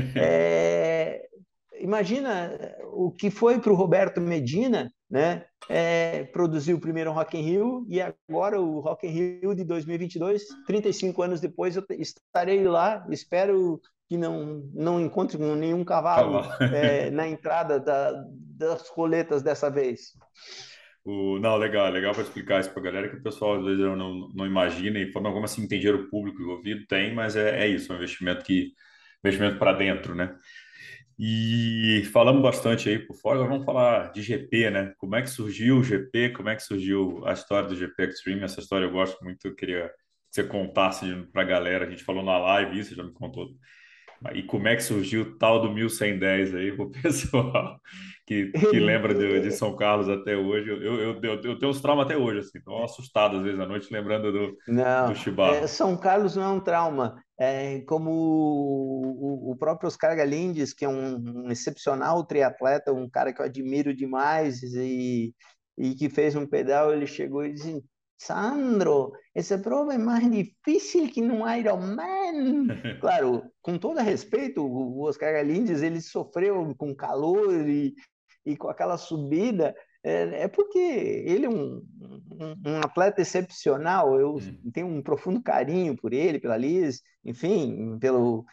Imagina 1.79 2.75
o 2.93 3.11
que 3.11 3.31
foi 3.31 3.61
para 3.61 3.73
o 3.73 3.77
Roberto 3.77 4.21
Medina, 4.21 4.91
né? 5.11 5.45
É, 5.69 6.25
produzir 6.25 6.75
o 6.75 6.81
primeiro 6.81 7.13
Rock 7.13 7.37
in 7.37 7.43
Rio 7.43 7.87
e 7.89 8.01
agora 8.01 8.61
o 8.61 8.81
Rock 8.81 9.07
in 9.07 9.11
Rio 9.11 9.55
de 9.55 9.65
2022, 9.65 10.45
35 10.67 11.23
anos 11.23 11.41
depois 11.41 11.77
eu 11.77 11.85
estarei 11.91 12.65
lá, 12.65 13.07
espero 13.11 13.81
que 14.09 14.17
não, 14.17 14.71
não 14.73 15.01
encontre 15.01 15.37
nenhum 15.39 15.85
cavalo 15.85 16.43
é, 16.73 17.11
na 17.11 17.27
entrada 17.27 17.81
da, 17.81 18.25
das 18.31 18.89
coletas 18.91 19.43
dessa 19.43 19.71
vez. 19.71 20.13
O, 21.05 21.39
não, 21.39 21.57
legal, 21.57 21.89
legal 21.91 22.13
para 22.13 22.23
explicar 22.23 22.61
isso 22.61 22.71
para 22.71 22.81
a 22.81 22.85
galera, 22.85 23.09
que 23.09 23.17
o 23.17 23.23
pessoal 23.23 23.59
às 23.59 23.65
vezes 23.65 23.79
não, 23.81 24.29
não 24.35 24.47
imagina 24.47 24.99
e 24.99 25.13
forma 25.13 25.29
alguma 25.29 25.45
assim 25.45 25.67
tem 25.69 25.79
dinheiro 25.79 26.09
público 26.11 26.43
envolvido, 26.43 26.85
tem, 26.89 27.15
mas 27.15 27.37
é, 27.37 27.65
é 27.65 27.69
isso, 27.69 27.93
é 27.93 27.95
um 27.95 27.99
investimento 27.99 28.45
que 28.45 28.73
investimento 29.25 29.59
para 29.59 29.73
dentro, 29.73 30.15
né? 30.15 30.35
E 31.19 32.05
falamos 32.13 32.43
bastante 32.43 32.91
aí 32.91 32.99
por 32.99 33.17
fora, 33.17 33.37
agora 33.37 33.51
vamos 33.51 33.65
falar 33.65 34.13
de 34.13 34.21
GP, 34.21 34.71
né? 34.71 34.95
Como 34.99 35.17
é 35.17 35.23
que 35.23 35.31
surgiu 35.31 35.79
o 35.79 35.83
GP, 35.83 36.31
como 36.31 36.51
é 36.51 36.57
que 36.57 36.63
surgiu 36.63 37.27
a 37.27 37.33
história 37.33 37.69
do 37.69 37.75
GP 37.75 38.03
Extreme? 38.05 38.43
Essa 38.43 38.61
história 38.61 38.85
eu 38.85 38.93
gosto 38.93 39.23
muito, 39.25 39.47
eu 39.47 39.55
queria 39.55 39.89
que 39.89 39.95
você 40.31 40.45
contasse 40.45 41.07
para 41.33 41.41
a 41.41 41.47
galera, 41.47 41.87
a 41.87 41.91
gente 41.91 42.05
falou 42.05 42.23
na 42.23 42.37
live 42.37 42.79
isso, 42.79 42.95
já 42.95 43.03
me 43.03 43.13
contou 43.13 43.49
E 44.35 44.43
como 44.43 44.69
é 44.69 44.77
que 44.77 44.83
surgiu 44.83 45.23
o 45.23 45.39
tal 45.39 45.63
do 45.63 45.73
1110 45.73 46.55
aí, 46.55 46.71
o 46.73 46.91
pessoal 47.03 47.81
que, 48.27 48.51
que 48.51 48.81
lembra 48.81 49.15
de, 49.15 49.41
de, 49.41 49.53
São 49.53 49.77
Carlos 49.77 50.09
até 50.09 50.37
hoje? 50.37 50.69
Eu, 50.69 50.83
eu, 50.83 51.23
eu, 51.23 51.43
eu 51.43 51.59
tenho 51.59 51.71
uns 51.71 51.81
traumas 51.81 52.07
até 52.07 52.17
hoje, 52.17 52.41
assim, 52.41 52.59
estou 52.59 52.83
assustado 52.83 53.37
às 53.37 53.43
vezes 53.43 53.61
à 53.61 53.67
noite 53.67 53.93
lembrando 53.93 54.33
do, 54.33 54.57
não, 54.67 55.09
do 55.09 55.15
Chibarro. 55.15 55.55
É, 55.55 55.67
São 55.69 55.97
Carlos 55.97 56.35
não 56.35 56.43
é 56.43 56.49
um 56.49 56.61
trauma. 56.61 57.23
É, 57.39 57.83
como 57.83 58.11
o, 58.11 59.53
o, 59.53 59.57
próprio 59.57 59.87
Oscar 59.87 60.17
Galindes, 60.17 60.73
que 60.73 60.85
é 60.85 60.89
um, 60.89 61.45
um, 61.45 61.51
excepcional 61.51 62.25
triatleta, 62.25 62.93
um 62.93 63.09
cara 63.09 63.33
que 63.33 63.41
eu 63.41 63.47
admiro 63.47 63.95
demais 63.95 64.63
e, 64.63 65.33
e 65.79 65.95
que 65.95 66.09
fez 66.09 66.35
um 66.35 66.47
pedal, 66.47 66.93
ele 66.93 67.07
chegou 67.07 67.45
e 67.45 67.53
disse 67.53 67.81
Sandro, 68.19 69.13
essa 69.35 69.59
prova 69.59 69.95
é 69.95 69.99
mais 69.99 70.29
difícil 70.31 71.09
que 71.09 71.21
no 71.21 71.49
Ironman. 71.49 72.67
Claro, 73.01 73.43
com 73.63 73.79
todo 73.79 74.01
respeito, 74.01 74.65
o 74.65 75.03
Oscar 75.05 75.35
Galindes, 75.35 75.83
ele 75.83 76.01
sofreu 76.01 76.75
com 76.77 76.95
calor 76.95 77.69
e, 77.69 77.95
e 78.47 78.57
com 78.57 78.69
aquela 78.69 78.97
subida, 78.97 79.75
é, 80.03 80.45
é 80.45 80.49
porque 80.49 80.79
ele 80.79 81.47
é 81.47 81.49
um, 81.49 81.83
um, 82.31 82.55
um, 82.65 82.77
atleta 82.79 83.21
excepcional, 83.21 84.19
eu 84.21 84.37
hum. 84.37 84.71
tenho 84.73 84.87
um 84.87 85.03
profundo 85.03 85.43
carinho 85.43 85.97
por 85.97 86.13
ele, 86.13 86.39
pela 86.39 86.57
Liz, 86.57 87.03
enfim, 87.25 87.99
pelo, 87.99 88.45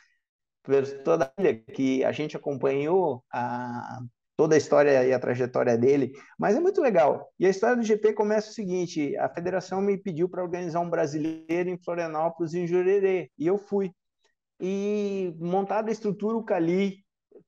por 0.64 0.84
toda 1.04 1.32
a 1.38 1.72
que 1.74 2.04
a 2.04 2.12
gente 2.12 2.36
acompanhou 2.36 3.24
a, 3.32 4.00
toda 4.36 4.56
a 4.56 4.58
história 4.58 5.06
e 5.06 5.14
a 5.14 5.20
trajetória 5.20 5.78
dele, 5.78 6.12
mas 6.40 6.56
é 6.56 6.60
muito 6.60 6.82
legal. 6.82 7.30
E 7.40 7.46
a 7.46 7.50
história 7.50 7.76
do 7.76 7.84
GP 7.84 8.14
começa 8.14 8.50
o 8.50 8.54
seguinte: 8.54 9.16
a 9.18 9.30
federação 9.30 9.80
me 9.80 9.98
pediu 9.98 10.28
para 10.28 10.44
organizar 10.44 10.80
um 10.80 10.90
brasileiro 10.90 11.70
em 11.70 11.78
Florianópolis, 11.78 12.54
em 12.54 12.66
Jurerê, 12.66 13.30
e 13.38 13.46
eu 13.46 13.58
fui. 13.58 13.92
E 14.60 15.36
montada 15.40 15.90
a 15.90 15.92
estrutura, 15.92 16.38
o 16.38 16.44
Cali, 16.44 17.03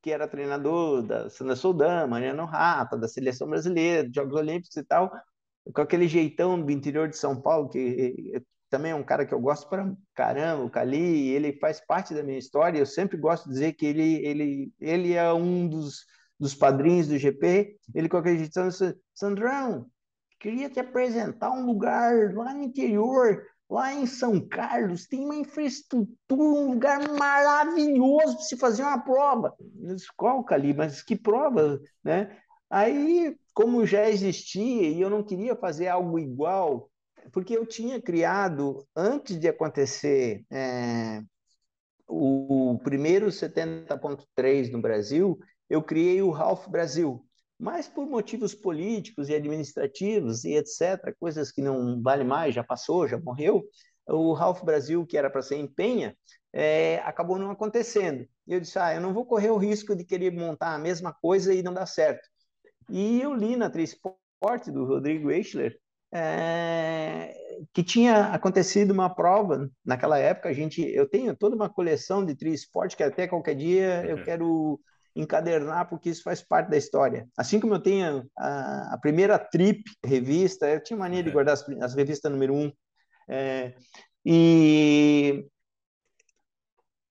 que 0.05 0.11
era 0.11 0.27
treinador 0.27 1.01
da 1.01 1.31
Sandra 1.31 1.55
Soldan, 1.55 2.05
Mariano 2.05 2.45
Rata, 2.45 2.95
da 2.95 3.07
seleção 3.07 3.47
brasileira, 3.47 4.07
Jogos 4.13 4.35
Olímpicos 4.35 4.77
e 4.77 4.83
tal, 4.83 5.11
com 5.73 5.81
aquele 5.81 6.07
jeitão 6.07 6.61
do 6.61 6.71
interior 6.71 7.09
de 7.09 7.17
São 7.17 7.41
Paulo, 7.41 7.69
que 7.69 8.39
também 8.69 8.91
é 8.91 8.95
um 8.95 9.01
cara 9.03 9.25
que 9.25 9.33
eu 9.33 9.39
gosto 9.39 9.67
para 9.67 9.91
caramba, 10.13 10.63
o 10.63 10.69
Cali, 10.69 11.29
ele 11.29 11.57
faz 11.57 11.83
parte 11.83 12.13
da 12.13 12.21
minha 12.21 12.37
história, 12.37 12.77
eu 12.77 12.85
sempre 12.85 13.17
gosto 13.17 13.45
de 13.45 13.53
dizer 13.53 13.73
que 13.73 13.83
ele, 13.83 14.23
ele, 14.23 14.73
ele 14.79 15.13
é 15.13 15.33
um 15.33 15.67
dos 15.67 16.05
dos 16.39 16.53
padrinhos 16.53 17.07
do 17.07 17.17
GP, 17.17 17.77
ele 17.95 18.09
com 18.09 18.17
aquele 18.17 18.47
Sandrão, 19.13 19.87
queria 20.39 20.69
te 20.69 20.79
apresentar 20.79 21.49
um 21.49 21.65
lugar 21.65 22.35
lá 22.35 22.53
no 22.53 22.61
interior, 22.61 23.41
lá 23.75 23.93
em 23.93 24.05
São 24.05 24.39
Carlos, 24.39 25.05
tem 25.05 25.19
uma 25.19 25.35
infraestrutura, 25.35 26.41
um 26.41 26.71
lugar 26.71 27.09
maravilhoso 27.09 28.35
para 28.35 28.45
se 28.45 28.55
fazer 28.55 28.83
uma 28.83 28.99
prova. 28.99 29.53
Disse, 29.59 30.07
qual, 30.15 30.41
Cali? 30.45 30.73
Mas 30.73 31.01
que 31.01 31.13
prova, 31.13 31.81
né? 32.01 32.37
Aí, 32.69 33.35
como 33.53 33.85
já 33.85 34.09
existia 34.09 34.89
e 34.89 35.01
eu 35.01 35.09
não 35.09 35.21
queria 35.21 35.57
fazer 35.57 35.89
algo 35.89 36.17
igual, 36.17 36.89
porque 37.33 37.57
eu 37.57 37.65
tinha 37.65 38.01
criado, 38.01 38.87
antes 38.95 39.37
de 39.37 39.49
acontecer 39.49 40.45
é, 40.49 41.21
o 42.07 42.79
primeiro 42.81 43.27
70.3 43.27 44.71
no 44.71 44.81
Brasil, 44.81 45.37
eu 45.69 45.83
criei 45.83 46.21
o 46.21 46.31
Ralph 46.31 46.65
Brasil, 46.69 47.25
mas 47.59 47.87
por 47.87 48.05
motivos 48.05 48.53
políticos 48.53 49.29
e 49.29 49.35
administrativos 49.35 50.43
e 50.43 50.55
etc., 50.55 51.15
coisas 51.19 51.51
que 51.51 51.61
não 51.61 52.01
vale 52.01 52.23
mais, 52.23 52.53
já 52.53 52.63
passou, 52.63 53.07
já 53.07 53.17
morreu, 53.17 53.63
o 54.07 54.33
Ralph 54.33 54.63
Brasil, 54.63 55.05
que 55.05 55.17
era 55.17 55.29
para 55.29 55.41
ser 55.41 55.55
em 55.55 55.67
Penha, 55.67 56.15
é, 56.53 56.97
acabou 57.03 57.37
não 57.37 57.51
acontecendo. 57.51 58.25
E 58.47 58.53
eu 58.53 58.59
disse, 58.59 58.77
ah, 58.77 58.93
eu 58.93 59.01
não 59.01 59.13
vou 59.13 59.25
correr 59.25 59.49
o 59.49 59.57
risco 59.57 59.95
de 59.95 60.05
querer 60.05 60.31
montar 60.31 60.73
a 60.75 60.79
mesma 60.79 61.13
coisa 61.13 61.53
e 61.53 61.63
não 61.63 61.73
dar 61.73 61.85
certo. 61.85 62.27
E 62.89 63.21
eu 63.21 63.33
li 63.33 63.55
na 63.55 63.69
Trisport, 63.69 64.67
do 64.67 64.85
Rodrigo 64.85 65.31
Eichler, 65.31 65.77
é, 66.13 67.33
que 67.73 67.83
tinha 67.83 68.33
acontecido 68.33 68.91
uma 68.91 69.13
prova 69.13 69.69
naquela 69.83 70.17
época. 70.17 70.49
A 70.49 70.53
gente, 70.53 70.81
eu 70.81 71.09
tenho 71.09 71.35
toda 71.35 71.55
uma 71.55 71.69
coleção 71.69 72.23
de 72.23 72.35
Trisport 72.35 72.95
que 72.95 73.03
até 73.03 73.27
qualquer 73.27 73.55
dia 73.55 74.05
eu 74.05 74.23
quero 74.23 74.79
encadernar, 75.15 75.87
porque 75.87 76.09
isso 76.09 76.23
faz 76.23 76.41
parte 76.41 76.69
da 76.69 76.77
história. 76.77 77.27
Assim 77.37 77.59
como 77.59 77.75
eu 77.75 77.79
tenho 77.79 78.29
a, 78.37 78.93
a 78.93 78.97
primeira 78.97 79.39
Trip 79.39 79.83
revista, 80.03 80.67
eu 80.67 80.83
tinha 80.83 80.97
mania 80.97 81.23
de 81.23 81.31
guardar 81.31 81.53
as, 81.53 81.67
as 81.81 81.95
revistas 81.95 82.31
número 82.31 82.53
um. 82.53 82.71
É, 83.27 83.73
e 84.25 85.47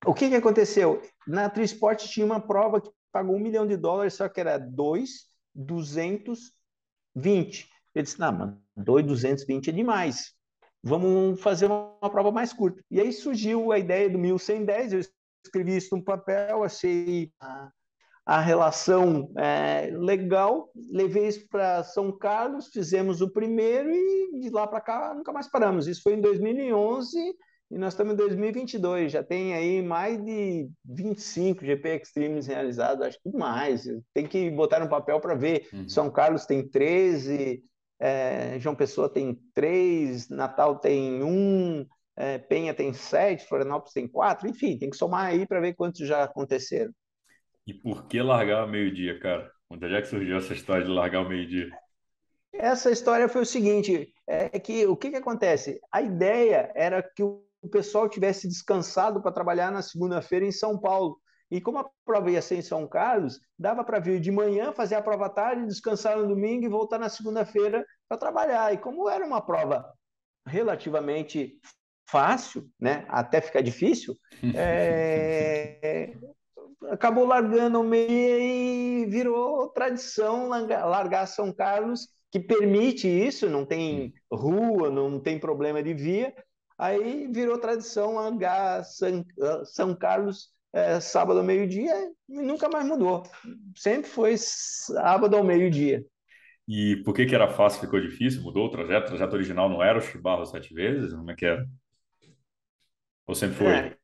o 0.05 0.13
que, 0.13 0.29
que 0.29 0.37
aconteceu? 0.37 1.01
Na 1.27 1.49
Trisport 1.49 2.05
tinha 2.05 2.27
uma 2.27 2.41
prova 2.41 2.81
que 2.81 2.91
pagou 3.11 3.37
um 3.37 3.41
milhão 3.41 3.67
de 3.67 3.77
dólares, 3.77 4.15
só 4.15 4.29
que 4.29 4.41
era 4.41 4.59
dois, 4.59 5.29
220. 5.55 7.71
Eu 7.95 8.03
disse, 8.03 8.21
não, 8.21 8.33
mano, 8.33 8.63
2,220 8.77 9.71
é 9.71 9.73
demais. 9.73 10.35
Vamos 10.83 11.41
fazer 11.41 11.67
uma, 11.67 11.97
uma 12.03 12.11
prova 12.11 12.31
mais 12.31 12.53
curta. 12.53 12.85
E 12.91 13.01
aí 13.01 13.13
surgiu 13.13 13.73
a 13.73 13.79
ideia 13.79 14.11
do 14.11 14.19
1110, 14.19 14.93
eu 14.93 15.01
escrevi 15.45 15.77
isso 15.77 15.97
no 15.97 16.03
papel, 16.03 16.65
achei 16.65 17.31
a, 17.41 17.71
a 18.27 18.41
relação 18.41 19.31
é, 19.37 19.91
legal, 19.93 20.71
levei 20.91 21.29
isso 21.29 21.47
para 21.49 21.83
São 21.85 22.11
Carlos, 22.11 22.69
fizemos 22.69 23.21
o 23.21 23.31
primeiro 23.31 23.91
e 23.91 24.41
de 24.41 24.51
lá 24.51 24.67
para 24.67 24.81
cá 24.81 25.15
nunca 25.15 25.33
mais 25.33 25.47
paramos. 25.47 25.87
Isso 25.87 26.03
foi 26.03 26.15
em 26.15 26.21
2011 26.21 27.19
e 27.71 27.79
nós 27.79 27.93
estamos 27.93 28.15
em 28.15 28.17
2022, 28.17 29.13
já 29.13 29.23
tem 29.23 29.55
aí 29.55 29.83
mais 29.83 30.23
de 30.25 30.71
25 30.85 31.65
GP 31.65 31.97
Extremes 31.97 32.47
realizados, 32.47 33.07
acho 33.07 33.21
que 33.21 33.37
mais. 33.37 33.85
Tem 34.15 34.27
que 34.27 34.51
botar 34.51 34.81
no 34.81 34.89
papel 34.89 35.21
para 35.21 35.35
ver. 35.35 35.69
Uhum. 35.73 35.89
São 35.89 36.11
Carlos 36.11 36.47
tem 36.47 36.67
13, 36.67 37.63
é, 37.99 38.59
João 38.59 38.75
Pessoa 38.75 39.09
tem 39.09 39.39
3, 39.55 40.29
Natal 40.31 40.79
tem 40.79 41.23
1, 41.23 41.87
é, 42.17 42.39
Penha 42.39 42.73
tem 42.73 42.93
7, 42.93 43.47
Florianópolis 43.47 43.93
tem 43.93 44.09
4, 44.09 44.49
enfim, 44.49 44.79
tem 44.79 44.89
que 44.89 44.97
somar 44.97 45.27
aí 45.27 45.47
para 45.47 45.61
ver 45.61 45.75
quantos 45.75 46.07
já 46.07 46.25
aconteceram. 46.25 46.93
E 47.67 47.73
por 47.73 48.07
que 48.07 48.21
largar 48.21 48.61
ao 48.61 48.69
meio-dia, 48.69 49.19
cara? 49.19 49.51
Onde 49.71 49.93
é 49.93 50.01
que 50.01 50.09
surgiu 50.09 50.37
essa 50.37 50.53
história 50.53 50.85
de 50.85 50.91
largar 50.91 51.19
ao 51.19 51.29
meio-dia? 51.29 51.71
Essa 52.53 52.91
história 52.91 53.29
foi 53.29 53.43
o 53.43 53.47
seguinte: 53.47 54.13
é 54.27 54.59
que 54.59 54.87
o 54.87 54.97
que, 54.97 55.11
que 55.11 55.17
acontece? 55.17 55.81
A 55.91 56.03
ideia 56.03 56.71
era 56.75 57.03
que 57.03 57.23
o 57.23 57.69
pessoal 57.71 58.09
tivesse 58.09 58.47
descansado 58.47 59.23
para 59.23 59.33
trabalhar 59.33 59.73
na 59.73 59.83
segunda-feira 59.83 60.45
em 60.45 60.53
São 60.53 60.79
Paulo. 60.79 61.19
E 61.51 61.61
como 61.61 61.79
a 61.79 61.89
prova 62.05 62.31
ia 62.31 62.43
ser 62.43 62.57
em 62.57 62.63
São 62.63 62.87
Carlos, 62.87 63.39
dava 63.59 63.85
para 63.85 64.01
vir 64.01 64.21
de 64.21 64.31
manhã, 64.31 64.73
fazer 64.73 64.97
a 64.97 65.03
prova 65.03 65.27
à 65.27 65.29
tarde, 65.31 65.67
descansar 65.67 66.17
no 66.17 66.27
domingo 66.27 66.65
e 66.65 66.69
voltar 66.69 66.99
na 66.99 67.09
segunda-feira 67.09 67.85
para 68.09 68.19
trabalhar. 68.19 68.73
E 68.73 68.79
como 68.79 69.09
era 69.09 69.25
uma 69.25 69.41
prova 69.41 69.85
relativamente 70.47 71.59
fácil, 72.09 72.69
né, 72.79 73.05
até 73.09 73.41
ficar 73.41 73.63
difícil, 73.63 74.15
é, 74.55 76.15
acabou 76.91 77.27
largando 77.27 77.81
o 77.81 77.85
meio 77.85 78.39
e 78.39 79.07
virou 79.07 79.69
tradição 79.69 80.49
largar 80.49 81.27
São 81.27 81.53
Carlos, 81.53 82.09
que 82.31 82.41
permite 82.41 83.07
isso, 83.09 83.49
não 83.49 83.65
tem 83.65 84.13
rua, 84.33 84.91
não 84.91 85.21
tem 85.21 85.39
problema 85.39 85.83
de 85.83 85.95
via. 85.95 86.35
Aí 86.77 87.29
virou 87.33 87.59
tradição 87.59 88.15
largar 88.15 88.85
São 89.65 89.95
Carlos 89.95 90.53
é, 90.73 90.99
sábado 90.99 91.39
ao 91.39 91.45
meio-dia 91.45 91.95
e 92.29 92.43
nunca 92.43 92.69
mais 92.69 92.85
mudou. 92.85 93.23
Sempre 93.77 94.11
foi 94.11 94.35
sábado 94.37 95.37
ao 95.37 95.45
meio-dia. 95.45 96.05
E 96.67 96.97
por 97.05 97.15
que, 97.15 97.27
que 97.27 97.35
era 97.35 97.49
fácil 97.49 97.81
ficou 97.81 98.01
difícil? 98.01 98.43
Mudou 98.43 98.67
o 98.67 98.71
trajeto? 98.71 99.05
O 99.05 99.09
trajeto 99.09 99.37
original 99.37 99.69
não 99.69 99.83
era 99.83 99.99
o 99.99 100.03
Chibarro 100.03 100.47
sete 100.47 100.75
vezes? 100.75 101.13
Como 101.13 101.31
é 101.31 101.37
que 101.37 101.45
era? 101.45 101.65
Ou 103.27 103.35
sempre 103.35 103.57
foi? 103.57 103.67
É, 103.67 103.97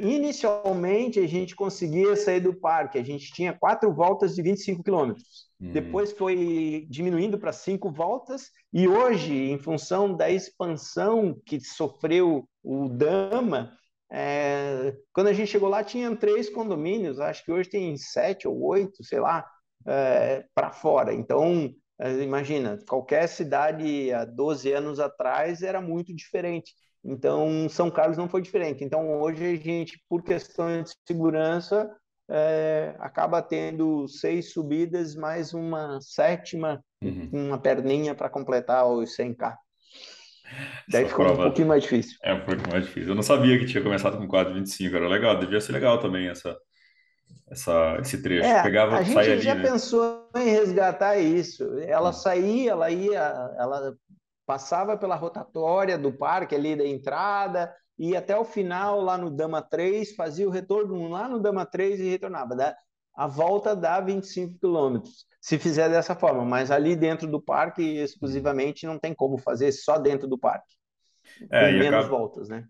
Inicialmente, 0.00 1.20
a 1.20 1.26
gente 1.26 1.54
conseguia 1.54 2.16
sair 2.16 2.40
do 2.40 2.54
parque, 2.54 2.98
a 2.98 3.04
gente 3.04 3.32
tinha 3.32 3.52
quatro 3.52 3.92
voltas 3.92 4.34
de 4.34 4.42
25 4.42 4.82
quilômetros. 4.82 5.48
Hum. 5.60 5.72
Depois 5.72 6.12
foi 6.12 6.86
diminuindo 6.88 7.38
para 7.38 7.52
cinco 7.52 7.90
voltas, 7.90 8.50
e 8.72 8.86
hoje, 8.86 9.34
em 9.34 9.58
função 9.58 10.16
da 10.16 10.30
expansão 10.30 11.40
que 11.44 11.60
sofreu 11.60 12.48
o 12.62 12.88
Dama, 12.88 13.72
é, 14.10 14.96
quando 15.12 15.26
a 15.26 15.32
gente 15.32 15.50
chegou 15.50 15.68
lá, 15.68 15.84
tinham 15.84 16.16
três 16.16 16.48
condomínios, 16.48 17.20
acho 17.20 17.44
que 17.44 17.52
hoje 17.52 17.68
tem 17.68 17.96
sete 17.96 18.48
ou 18.48 18.60
oito, 18.62 19.04
sei 19.04 19.20
lá, 19.20 19.46
é, 19.86 20.44
para 20.54 20.70
fora. 20.70 21.12
Então, 21.12 21.72
é, 21.98 22.12
imagina, 22.22 22.78
qualquer 22.88 23.26
cidade 23.28 24.12
há 24.12 24.24
12 24.24 24.72
anos 24.72 25.00
atrás 25.00 25.62
era 25.62 25.80
muito 25.80 26.14
diferente. 26.14 26.72
Então, 27.04 27.68
São 27.68 27.90
Carlos 27.90 28.18
não 28.18 28.28
foi 28.28 28.42
diferente. 28.42 28.84
Então, 28.84 29.20
hoje 29.20 29.44
a 29.44 29.56
gente, 29.56 30.00
por 30.08 30.22
questão 30.22 30.82
de 30.82 30.90
segurança, 31.06 31.90
é, 32.30 32.94
acaba 32.98 33.40
tendo 33.40 34.06
seis 34.08 34.52
subidas, 34.52 35.14
mais 35.14 35.54
uma 35.54 35.98
sétima, 36.00 36.82
uhum. 37.02 37.30
uma 37.32 37.58
perninha 37.58 38.14
para 38.14 38.28
completar 38.28 38.86
os 38.86 39.16
100K. 39.16 39.56
Daí 40.88 41.06
ficou 41.06 41.24
prova... 41.24 41.42
um 41.42 41.44
pouquinho 41.46 41.68
mais 41.68 41.82
difícil. 41.82 42.18
É 42.22 42.32
um 42.32 42.44
pouquinho 42.44 42.70
mais 42.70 42.84
difícil. 42.84 43.10
Eu 43.10 43.14
não 43.14 43.22
sabia 43.22 43.58
que 43.58 43.66
tinha 43.66 43.82
começado 43.82 44.16
com 44.16 44.26
4,25, 44.26 44.94
era 44.94 45.08
legal, 45.08 45.38
devia 45.38 45.60
ser 45.60 45.72
legal 45.72 45.98
também 45.98 46.28
essa, 46.28 46.56
essa, 47.50 47.98
esse 48.00 48.22
trecho. 48.22 48.46
É, 48.46 48.62
Pegava, 48.62 48.98
a 48.98 49.02
gente 49.02 49.18
ali, 49.18 49.40
já 49.40 49.54
né? 49.54 49.62
pensou 49.62 50.28
em 50.36 50.50
resgatar 50.50 51.18
isso. 51.18 51.64
Ela 51.80 52.10
hum. 52.10 52.14
saía, 52.14 52.70
ela 52.72 52.90
ia, 52.90 53.54
ela 53.58 53.94
passava 54.48 54.96
pela 54.96 55.14
rotatória 55.14 55.98
do 55.98 56.10
parque 56.10 56.54
ali 56.54 56.74
da 56.74 56.86
entrada, 56.86 57.70
e 57.98 58.16
até 58.16 58.34
o 58.34 58.46
final 58.46 58.98
lá 59.02 59.18
no 59.18 59.30
Dama 59.30 59.60
3, 59.60 60.14
fazia 60.14 60.48
o 60.48 60.50
retorno 60.50 61.06
lá 61.06 61.28
no 61.28 61.38
Dama 61.38 61.66
3 61.66 62.00
e 62.00 62.08
retornava. 62.08 62.56
A 63.14 63.26
volta 63.26 63.76
dá 63.76 64.00
25 64.00 64.58
quilômetros, 64.58 65.26
se 65.38 65.58
fizer 65.58 65.90
dessa 65.90 66.14
forma, 66.14 66.46
mas 66.46 66.70
ali 66.70 66.96
dentro 66.96 67.28
do 67.28 67.42
parque, 67.42 67.82
exclusivamente, 67.82 68.86
não 68.86 68.98
tem 68.98 69.12
como 69.14 69.36
fazer 69.36 69.70
só 69.70 69.98
dentro 69.98 70.26
do 70.26 70.38
parque. 70.38 70.74
É, 71.50 71.70
menos 71.72 72.06
acaba... 72.06 72.08
voltas, 72.08 72.48
né? 72.48 72.64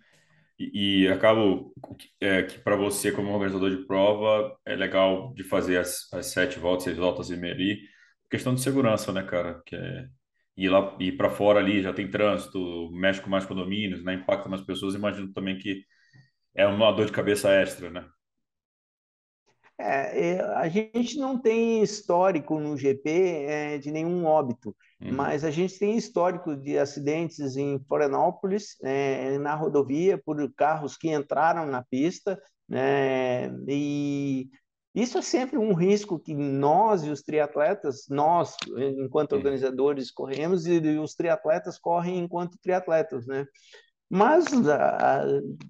E, 0.59 1.05
e 1.05 1.09
acabo 1.09 1.73
é, 2.21 2.43
que 2.43 2.59
para 2.59 2.75
você, 2.75 3.13
como 3.13 3.31
organizador 3.31 3.71
de 3.71 3.87
prova, 3.87 4.59
é 4.67 4.75
legal 4.75 5.33
de 5.33 5.45
fazer 5.45 5.77
as, 5.77 6.13
as 6.13 6.27
sete 6.27 6.59
voltas, 6.59 6.83
seis 6.83 6.97
voltas 6.97 7.31
e 7.31 7.37
meia 7.37 7.55
ali. 7.55 7.79
Questão 8.29 8.53
de 8.53 8.63
segurança, 8.63 9.13
né, 9.13 9.23
cara? 9.23 9.63
Que 9.65 9.77
é 9.77 10.09
ir 10.59 10.69
lá 10.69 10.97
ir 10.99 11.17
para 11.17 11.31
fora 11.31 11.61
ali, 11.61 11.81
já 11.81 11.93
tem 11.93 12.11
trânsito, 12.11 12.91
mexe 12.91 13.21
com 13.21 13.31
mais 13.31 13.47
condomínios, 13.47 14.03
né? 14.05 14.15
Impacta 14.15 14.49
mais 14.49 14.61
pessoas. 14.63 14.97
Imagino 14.97 15.33
também 15.33 15.57
que 15.57 15.85
é 16.53 16.67
uma 16.67 16.91
dor 16.91 17.07
de 17.07 17.13
cabeça 17.13 17.49
extra, 17.51 17.89
né? 17.89 18.05
É, 19.81 20.31
é 20.31 20.41
a 20.41 20.69
gente 20.69 21.17
não 21.17 21.41
tem 21.41 21.81
histórico 21.81 22.59
no 22.59 22.77
GP 22.77 23.09
é, 23.09 23.79
de 23.79 23.93
nenhum 23.93 24.25
óbito, 24.27 24.75
uhum. 25.01 25.13
mas 25.13 25.45
a 25.45 25.51
gente 25.53 25.79
tem 25.79 25.97
histórico 25.97 26.57
de 26.57 26.77
acidentes 26.77 27.57
em 27.57 27.79
Florianópolis, 27.87 28.77
é, 28.83 29.39
na 29.39 29.55
rodovia, 29.55 30.19
por 30.19 30.37
carros 30.55 30.97
que 30.97 31.09
entraram 31.09 31.67
na 31.67 31.85
pista, 31.85 32.37
né? 32.69 33.49
E 33.69 34.51
isso 35.03 35.19
é 35.19 35.23
sempre 35.23 35.59
um 35.59 35.75
risco 35.75 36.19
que 36.19 36.35
nós 36.35 37.05
e 37.05 37.11
os 37.11 37.23
triatletas, 37.23 38.07
nós, 38.09 38.57
enquanto 38.99 39.33
organizadores, 39.35 40.11
corremos 40.11 40.67
e 40.67 40.79
os 40.99 41.15
triatletas 41.15 41.79
correm 41.79 42.19
enquanto 42.19 42.59
triatletas, 42.59 43.27
né? 43.27 43.47
Mas, 44.11 44.47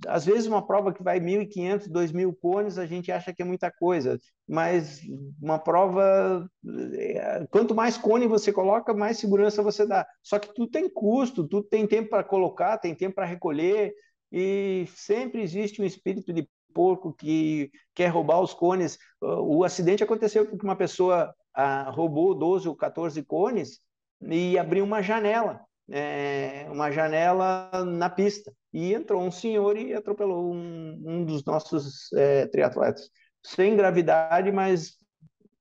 às 0.06 0.24
vezes, 0.24 0.46
uma 0.46 0.64
prova 0.64 0.92
que 0.92 1.02
vai 1.02 1.18
1.500, 1.18 1.88
2.000 1.88 2.36
cones, 2.40 2.78
a 2.78 2.86
gente 2.86 3.10
acha 3.10 3.34
que 3.34 3.42
é 3.42 3.44
muita 3.44 3.68
coisa. 3.68 4.16
Mas 4.46 5.00
uma 5.42 5.58
prova, 5.58 6.48
é, 6.94 7.44
quanto 7.50 7.74
mais 7.74 7.98
cone 7.98 8.28
você 8.28 8.52
coloca, 8.52 8.94
mais 8.94 9.18
segurança 9.18 9.60
você 9.60 9.84
dá. 9.84 10.06
Só 10.22 10.38
que 10.38 10.54
tudo 10.54 10.70
tem 10.70 10.88
custo, 10.88 11.48
tudo 11.48 11.66
tem 11.66 11.84
tempo 11.84 12.10
para 12.10 12.22
colocar, 12.22 12.78
tem 12.78 12.94
tempo 12.94 13.16
para 13.16 13.26
recolher, 13.26 13.92
e 14.30 14.86
sempre 14.94 15.42
existe 15.42 15.82
um 15.82 15.84
espírito 15.84 16.32
de 16.32 16.48
porco 16.78 17.12
que 17.12 17.72
quer 17.92 18.06
roubar 18.06 18.40
os 18.40 18.54
cones. 18.54 19.00
O 19.20 19.64
acidente 19.64 20.04
aconteceu 20.04 20.46
porque 20.46 20.64
uma 20.64 20.76
pessoa 20.76 21.34
ah, 21.52 21.90
roubou 21.90 22.36
12 22.36 22.68
ou 22.68 22.76
14 22.76 23.20
cones 23.24 23.80
e 24.22 24.56
abriu 24.56 24.84
uma 24.84 25.02
janela, 25.02 25.60
é, 25.90 26.68
uma 26.70 26.92
janela 26.92 27.68
na 27.84 28.08
pista. 28.08 28.52
E 28.72 28.94
entrou 28.94 29.20
um 29.20 29.30
senhor 29.32 29.76
e 29.76 29.92
atropelou 29.92 30.54
um, 30.54 31.02
um 31.04 31.24
dos 31.24 31.44
nossos 31.44 32.12
é, 32.12 32.46
triatletas. 32.46 33.10
Sem 33.42 33.74
gravidade, 33.74 34.52
mas 34.52 34.92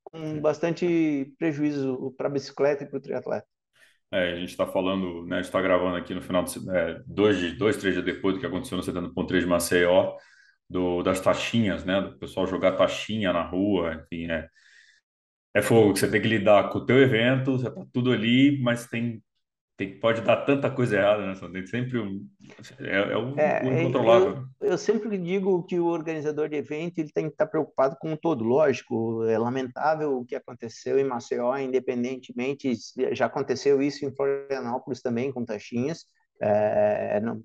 com 0.04 0.40
bastante 0.40 1.34
prejuízo 1.40 2.14
para 2.16 2.28
a 2.28 2.32
bicicleta 2.32 2.84
e 2.84 2.88
para 2.88 2.98
o 2.98 3.02
triatleta. 3.02 3.48
É, 4.12 4.34
a 4.34 4.36
gente 4.36 4.50
está 4.50 4.68
falando, 4.68 5.26
né, 5.26 5.38
a 5.38 5.40
gente 5.40 5.48
está 5.48 5.62
gravando 5.64 5.96
aqui 5.96 6.14
no 6.14 6.22
final 6.22 6.44
de 6.44 6.60
é, 6.70 7.02
dois, 7.08 7.58
dois, 7.58 7.76
três 7.76 7.96
dias 7.96 8.06
depois 8.06 8.36
do 8.36 8.40
que 8.40 8.46
aconteceu 8.46 8.78
no 8.78 8.84
70.3 8.84 9.40
de 9.40 9.48
Maceió 9.48 10.16
do, 10.70 11.02
das 11.04 11.20
taxinhas, 11.22 11.86
né? 11.86 12.02
Do 12.02 12.18
pessoal 12.18 12.48
jogar 12.48 12.74
taxinha 12.74 13.32
na 13.32 13.44
rua, 13.44 13.94
enfim, 13.94 14.30
é, 14.30 14.48
é 15.54 15.62
fogo 15.62 15.96
você 15.96 16.10
tem 16.10 16.22
que 16.22 16.28
lidar 16.28 16.70
com 16.70 16.80
o 16.80 16.86
teu 16.86 17.02
evento, 17.02 17.54
você 17.58 17.72
tá 17.72 17.86
tudo 17.94 18.12
ali, 18.12 18.62
mas 18.62 18.88
tem, 18.88 19.24
tem 19.78 20.00
pode 20.00 20.22
dar 20.22 20.38
tanta 20.46 20.70
coisa 20.70 20.98
errada, 20.98 21.26
né? 21.26 21.34
Tem 21.52 21.66
sempre 21.66 22.00
um, 22.00 22.28
é, 22.80 22.96
é, 22.96 23.18
um, 23.18 23.40
é 23.40 23.64
um 23.64 23.80
incontrolável. 23.80 24.46
Eu, 24.60 24.72
eu, 24.72 24.78
sempre 24.78 25.18
digo 25.18 25.64
que 25.64 25.80
o 25.80 25.86
organizador 25.86 26.50
de 26.50 26.58
evento 26.58 27.00
ele 27.00 27.12
tem 27.12 27.26
que 27.26 27.32
estar 27.32 27.48
preocupado 27.48 27.96
com 28.00 28.14
o 28.14 28.18
todo. 28.18 28.44
Lógico, 28.44 29.24
é 29.24 29.38
lamentável 29.38 30.18
o 30.18 30.26
que 30.26 30.36
aconteceu 30.36 31.00
em 31.00 31.04
Maceió, 31.06 31.58
independentemente, 31.58 32.74
já 33.14 33.28
aconteceu 33.28 33.82
isso 33.82 34.06
em 34.06 34.16
Florianópolis 34.16 35.02
também 35.02 35.32
com 35.32 35.46
taxinhas. 35.46 36.06
É, 36.42 37.20
não, 37.20 37.42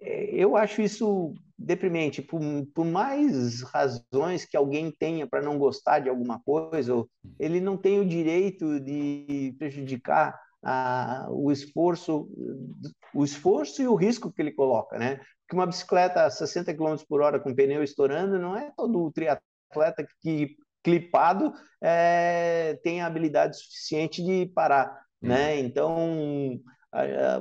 é, 0.00 0.24
eu 0.34 0.56
acho 0.56 0.82
isso 0.82 1.34
deprimente. 1.60 2.22
Por, 2.22 2.40
por 2.74 2.86
mais 2.86 3.62
razões 3.62 4.46
que 4.46 4.56
alguém 4.56 4.90
tenha 4.90 5.26
para 5.26 5.42
não 5.42 5.58
gostar 5.58 6.00
de 6.00 6.08
alguma 6.08 6.40
coisa, 6.40 7.04
ele 7.38 7.60
não 7.60 7.76
tem 7.76 8.00
o 8.00 8.08
direito 8.08 8.80
de 8.80 9.54
prejudicar 9.58 10.40
a, 10.62 11.26
o 11.30 11.52
esforço, 11.52 12.28
o 13.14 13.24
esforço 13.24 13.82
e 13.82 13.88
o 13.88 13.94
risco 13.94 14.32
que 14.32 14.40
ele 14.40 14.52
coloca, 14.52 14.98
né? 14.98 15.16
Porque 15.16 15.54
uma 15.54 15.66
bicicleta 15.66 16.24
a 16.24 16.30
60 16.30 16.74
km 16.74 16.96
por 17.08 17.20
hora 17.20 17.38
com 17.38 17.54
pneu 17.54 17.82
estourando 17.82 18.38
não 18.38 18.56
é 18.56 18.72
todo 18.76 19.04
o 19.04 19.12
triatleta 19.12 20.06
que 20.20 20.56
clipado 20.82 21.52
é, 21.82 22.78
tem 22.82 23.02
a 23.02 23.06
habilidade 23.06 23.58
suficiente 23.58 24.24
de 24.24 24.46
parar, 24.54 24.98
né? 25.20 25.54
Uhum. 25.54 25.58
Então 25.58 26.60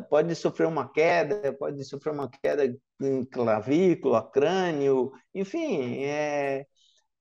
pode 0.10 0.36
sofrer 0.36 0.68
uma 0.68 0.92
queda, 0.92 1.54
pode 1.54 1.84
sofrer 1.84 2.14
uma 2.14 2.30
queda 2.30 2.66
em 3.02 3.26
clavícula, 3.26 4.30
crânio, 4.30 5.12
enfim, 5.34 6.04
é, 6.04 6.66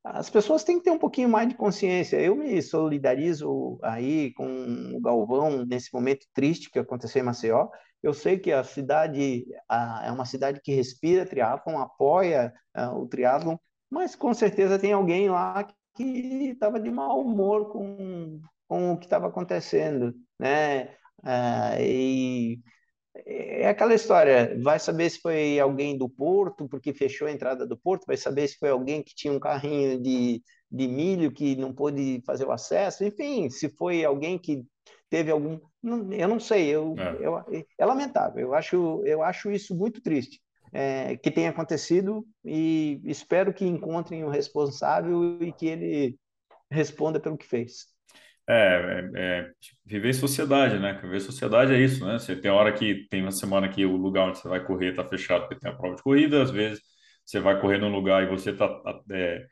as 0.05 0.31
pessoas 0.31 0.64
têm 0.64 0.79
que 0.79 0.85
ter 0.85 0.91
um 0.91 0.99
pouquinho 0.99 1.29
mais 1.29 1.49
de 1.49 1.55
consciência. 1.55 2.20
Eu 2.20 2.35
me 2.37 2.61
solidarizo 2.62 3.79
aí 3.83 4.33
com 4.35 4.47
o 4.95 5.01
Galvão 5.01 5.64
nesse 5.66 5.93
momento 5.93 6.26
triste 6.33 6.70
que 6.70 6.79
aconteceu 6.79 7.20
em 7.20 7.24
Maceió. 7.24 7.68
Eu 8.03 8.14
sei 8.14 8.39
que 8.39 8.53
a 8.53 8.62
cidade 8.62 9.45
a, 9.68 10.07
é 10.07 10.12
uma 10.12 10.24
cidade 10.24 10.61
que 10.62 10.72
respira 10.74 11.26
triatlon, 11.26 11.79
apoia 11.79 12.53
a, 12.72 12.95
o 12.97 13.07
triatlon, 13.07 13.57
mas 13.91 14.14
com 14.14 14.33
certeza 14.33 14.79
tem 14.79 14.93
alguém 14.93 15.29
lá 15.29 15.66
que 15.95 16.05
estava 16.53 16.79
de 16.79 16.91
mau 16.91 17.20
humor 17.20 17.72
com, 17.72 18.41
com 18.68 18.93
o 18.93 18.99
que 18.99 19.07
estava 19.07 19.26
acontecendo, 19.26 20.14
né? 20.39 20.95
Ah, 21.22 21.76
e 21.80 22.60
é 23.26 23.68
aquela 23.68 23.94
história, 23.94 24.58
vai 24.62 24.78
saber 24.78 25.10
se 25.10 25.20
foi 25.20 25.58
alguém 25.58 25.96
do 25.96 26.08
porto, 26.08 26.68
porque 26.68 26.92
fechou 26.92 27.26
a 27.26 27.32
entrada 27.32 27.66
do 27.66 27.76
porto, 27.76 28.06
vai 28.06 28.16
saber 28.16 28.48
se 28.48 28.58
foi 28.58 28.70
alguém 28.70 29.02
que 29.02 29.14
tinha 29.14 29.32
um 29.32 29.40
carrinho 29.40 30.00
de, 30.00 30.42
de 30.70 30.88
milho 30.88 31.32
que 31.32 31.56
não 31.56 31.72
pôde 31.72 32.22
fazer 32.24 32.44
o 32.44 32.52
acesso, 32.52 33.04
enfim, 33.04 33.50
se 33.50 33.68
foi 33.68 34.04
alguém 34.04 34.38
que 34.38 34.64
teve 35.10 35.30
algum. 35.30 35.58
Eu 35.82 36.28
não 36.28 36.38
sei, 36.40 36.68
eu, 36.68 36.94
é. 36.98 37.16
Eu, 37.20 37.66
é 37.78 37.84
lamentável, 37.84 38.40
eu 38.40 38.54
acho, 38.54 39.02
eu 39.04 39.22
acho 39.22 39.50
isso 39.50 39.74
muito 39.74 40.00
triste. 40.00 40.40
É, 40.70 41.16
que 41.16 41.30
tenha 41.30 41.48
acontecido 41.48 42.26
e 42.44 43.00
espero 43.04 43.54
que 43.54 43.64
encontrem 43.64 44.22
o 44.22 44.28
responsável 44.28 45.42
e 45.42 45.50
que 45.50 45.66
ele 45.66 46.18
responda 46.70 47.18
pelo 47.18 47.38
que 47.38 47.46
fez. 47.46 47.86
É, 48.51 49.11
é, 49.14 49.40
é, 49.40 49.51
viver 49.84 50.14
sociedade, 50.14 50.78
né? 50.78 50.94
Viver 51.03 51.16
em 51.18 51.20
sociedade 51.20 51.74
é 51.74 51.80
isso, 51.80 52.05
né? 52.07 52.18
Você 52.18 52.34
tem 52.34 52.51
hora 52.51 52.72
que 52.72 53.07
tem 53.11 53.20
uma 53.20 53.30
semana 53.30 53.68
que 53.68 53.84
o 53.84 53.96
lugar 53.96 54.28
onde 54.28 54.38
você 54.38 54.49
vai 54.49 54.64
correr 54.64 54.90
está 54.90 55.05
fechado 55.05 55.42
porque 55.42 55.61
tem 55.61 55.70
a 55.70 55.74
prova 55.74 55.96
de 55.96 56.03
corrida, 56.03 56.42
às 56.42 56.51
vezes 56.51 56.82
você 57.24 57.40
vai 57.40 57.61
correr 57.61 57.76
num 57.78 57.92
lugar 57.92 58.22
e 58.22 58.26
você 58.26 58.53
tá, 58.55 58.66
tá 58.66 59.01
é, 59.12 59.46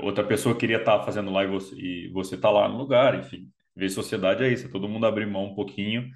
outra 0.00 0.24
pessoa 0.24 0.56
queria 0.56 0.78
estar 0.78 0.98
tá 0.98 1.04
fazendo 1.04 1.30
lá 1.32 1.44
e 1.44 1.48
você, 1.48 1.74
e 1.76 2.08
você 2.12 2.36
tá 2.36 2.50
lá 2.50 2.68
no 2.68 2.78
lugar, 2.78 3.18
enfim. 3.18 3.50
Viver 3.74 3.86
em 3.86 3.90
sociedade 3.94 4.44
é 4.44 4.48
isso, 4.48 4.66
é 4.66 4.70
todo 4.70 4.88
mundo 4.88 5.06
abrir 5.06 5.26
mão 5.26 5.46
um 5.46 5.54
pouquinho 5.54 6.08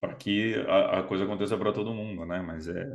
para 0.00 0.14
que 0.14 0.54
a, 0.68 1.00
a, 1.00 1.02
coisa 1.04 1.24
aconteça 1.24 1.58
para 1.58 1.72
todo 1.72 1.94
mundo, 1.94 2.24
né? 2.26 2.40
Mas 2.42 2.68
é, 2.68 2.86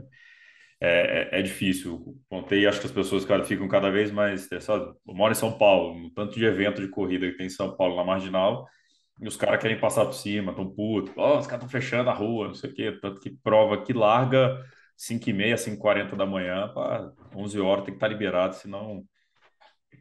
é, 0.82 1.30
é, 1.38 1.40
é 1.40 1.42
difícil. 1.42 2.18
Contei, 2.30 2.66
acho 2.66 2.80
que 2.80 2.88
as 2.88 2.92
pessoas 2.92 3.24
cara, 3.24 3.44
ficam 3.44 3.68
cada 3.68 3.92
vez 3.92 4.12
mais. 4.12 4.50
Só, 4.62 4.78
eu 4.78 5.14
moro 5.14 5.32
em 5.32 5.36
São 5.36 5.58
Paulo, 5.58 6.00
no 6.00 6.10
tanto 6.12 6.36
de 6.36 6.44
evento 6.46 6.82
de 6.82 6.88
corrida 6.88 7.30
que 7.30 7.38
tem 7.38 7.46
em 7.48 7.50
São 7.50 7.76
Paulo, 7.76 7.96
na 7.96 8.04
marginal, 8.04 8.68
e 9.22 9.28
os 9.28 9.38
caras 9.38 9.62
querem 9.62 9.80
passar 9.80 10.06
por 10.06 10.14
cima, 10.14 10.52
estão 10.52 10.68
putos. 10.70 11.14
Oh, 11.16 11.38
os 11.38 11.48
caras 11.48 11.64
estão 11.66 11.70
fechando 11.70 12.10
a 12.10 12.14
rua, 12.14 12.48
não 12.48 12.56
sei 12.56 12.72
o 12.72 12.74
quê. 12.74 12.92
Tanto 13.02 13.22
que 13.22 13.30
prova 13.30 13.84
que 13.84 13.94
larga 13.94 14.58
5 14.98 15.30
e 15.30 15.34
meia, 15.34 15.58
5 15.58 15.80
40 15.80 16.16
da 16.16 16.26
manhã, 16.26 16.68
para 16.74 17.12
11 17.36 17.60
horas 17.60 17.86
tem 17.86 17.94
que 17.94 17.98
estar 17.98 18.08
tá 18.08 18.14
liberado, 18.14 18.56
senão 18.56 19.04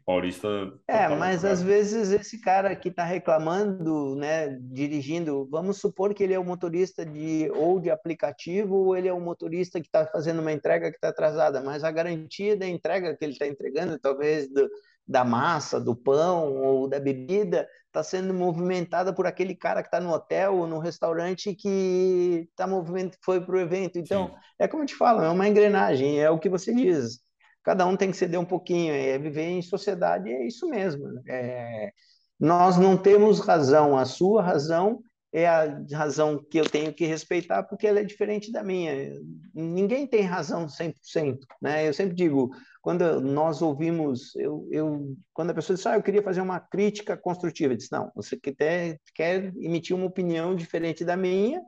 Paulista. 0.05 0.47
É, 0.87 1.07
mas 1.07 1.45
às 1.45 1.61
vezes 1.61 2.11
esse 2.11 2.39
cara 2.39 2.75
que 2.75 2.89
está 2.89 3.03
reclamando, 3.03 4.15
né, 4.15 4.57
dirigindo, 4.61 5.47
vamos 5.49 5.77
supor 5.77 6.13
que 6.13 6.23
ele 6.23 6.33
é 6.33 6.39
o 6.39 6.43
motorista 6.43 7.05
de 7.05 7.49
ou 7.55 7.79
de 7.79 7.89
aplicativo 7.89 8.75
ou 8.75 8.97
ele 8.97 9.07
é 9.07 9.13
o 9.13 9.21
motorista 9.21 9.79
que 9.79 9.87
está 9.87 10.05
fazendo 10.05 10.41
uma 10.41 10.51
entrega 10.51 10.89
que 10.89 10.97
está 10.97 11.09
atrasada, 11.09 11.61
mas 11.61 11.83
a 11.83 11.91
garantia 11.91 12.57
da 12.57 12.67
entrega 12.67 13.15
que 13.15 13.23
ele 13.23 13.33
está 13.33 13.47
entregando, 13.47 13.99
talvez 13.99 14.51
do, 14.51 14.69
da 15.07 15.23
massa, 15.23 15.79
do 15.79 15.95
pão 15.95 16.55
ou 16.55 16.87
da 16.87 16.99
bebida, 16.99 17.67
está 17.87 18.01
sendo 18.01 18.33
movimentada 18.33 19.13
por 19.13 19.27
aquele 19.27 19.53
cara 19.53 19.81
que 19.81 19.87
está 19.87 19.99
no 19.99 20.11
hotel 20.11 20.55
ou 20.55 20.67
no 20.67 20.79
restaurante 20.79 21.53
que 21.53 22.47
tá 22.55 22.65
movimento 22.65 23.17
foi 23.21 23.41
para 23.41 23.55
o 23.55 23.59
evento. 23.59 23.99
Então, 23.99 24.27
Sim. 24.27 24.33
é 24.59 24.67
como 24.67 24.83
eu 24.83 24.87
te 24.87 24.95
falo, 24.95 25.21
é 25.21 25.29
uma 25.29 25.47
engrenagem, 25.47 26.19
é 26.19 26.29
o 26.29 26.39
que 26.39 26.49
você 26.49 26.73
diz. 26.73 27.19
Cada 27.63 27.85
um 27.85 27.95
tem 27.95 28.11
que 28.11 28.17
ceder 28.17 28.39
um 28.39 28.45
pouquinho, 28.45 28.93
é 28.93 29.17
viver 29.17 29.43
em 29.43 29.61
sociedade, 29.61 30.29
é 30.29 30.45
isso 30.45 30.67
mesmo. 30.67 31.07
É, 31.27 31.91
nós 32.39 32.77
não 32.77 32.97
temos 32.97 33.39
razão, 33.39 33.97
a 33.97 34.05
sua 34.05 34.41
razão 34.41 35.01
é 35.33 35.47
a 35.47 35.81
razão 35.93 36.43
que 36.43 36.59
eu 36.59 36.65
tenho 36.65 36.93
que 36.93 37.05
respeitar 37.05 37.63
porque 37.63 37.87
ela 37.87 37.99
é 37.99 38.03
diferente 38.03 38.51
da 38.51 38.63
minha. 38.63 39.13
Ninguém 39.53 40.05
tem 40.05 40.21
razão 40.23 40.67
100%, 40.67 41.37
né? 41.61 41.87
Eu 41.87 41.93
sempre 41.93 42.15
digo, 42.15 42.51
quando 42.81 43.21
nós 43.21 43.61
ouvimos, 43.61 44.35
eu, 44.35 44.67
eu 44.71 45.15
quando 45.33 45.51
a 45.51 45.53
pessoa 45.53 45.75
diz, 45.75 45.85
ah, 45.85 45.95
eu 45.95 46.03
queria 46.03 46.21
fazer 46.21 46.41
uma 46.41 46.59
crítica 46.59 47.15
construtiva, 47.15 47.73
eu 47.73 47.77
disse, 47.77 47.91
não, 47.91 48.11
você 48.13 48.35
quer, 48.37 48.99
quer 49.15 49.53
emitir 49.55 49.95
uma 49.95 50.07
opinião 50.07 50.53
diferente 50.53 51.05
da 51.05 51.15
minha, 51.15 51.61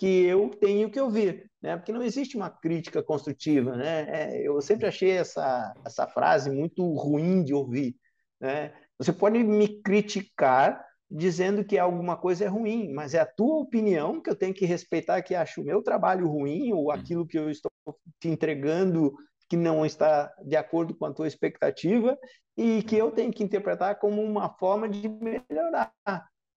que 0.00 0.24
eu 0.24 0.48
tenho 0.48 0.90
que 0.90 0.98
ouvir, 0.98 1.50
né? 1.60 1.76
Porque 1.76 1.92
não 1.92 2.02
existe 2.02 2.34
uma 2.34 2.48
crítica 2.48 3.02
construtiva, 3.02 3.76
né? 3.76 4.06
É, 4.08 4.48
eu 4.48 4.58
sempre 4.62 4.86
achei 4.86 5.10
essa, 5.10 5.74
essa 5.84 6.06
frase 6.06 6.50
muito 6.50 6.82
ruim 6.94 7.44
de 7.44 7.52
ouvir, 7.52 7.94
né? 8.40 8.72
Você 8.98 9.12
pode 9.12 9.38
me 9.44 9.82
criticar 9.82 10.82
dizendo 11.10 11.62
que 11.62 11.76
alguma 11.76 12.16
coisa 12.16 12.46
é 12.46 12.48
ruim, 12.48 12.90
mas 12.94 13.12
é 13.12 13.20
a 13.20 13.26
tua 13.26 13.58
opinião 13.58 14.22
que 14.22 14.30
eu 14.30 14.34
tenho 14.34 14.54
que 14.54 14.64
respeitar, 14.64 15.20
que 15.20 15.34
acho 15.34 15.60
o 15.60 15.64
meu 15.64 15.82
trabalho 15.82 16.26
ruim 16.26 16.72
ou 16.72 16.90
aquilo 16.90 17.26
que 17.26 17.38
eu 17.38 17.50
estou 17.50 17.70
te 18.18 18.28
entregando 18.28 19.12
que 19.50 19.56
não 19.56 19.84
está 19.84 20.32
de 20.46 20.56
acordo 20.56 20.94
com 20.94 21.04
a 21.04 21.12
tua 21.12 21.28
expectativa 21.28 22.16
e 22.56 22.82
que 22.84 22.96
eu 22.96 23.10
tenho 23.10 23.32
que 23.32 23.44
interpretar 23.44 23.98
como 23.98 24.22
uma 24.22 24.48
forma 24.48 24.88
de 24.88 25.10
melhorar. 25.10 25.92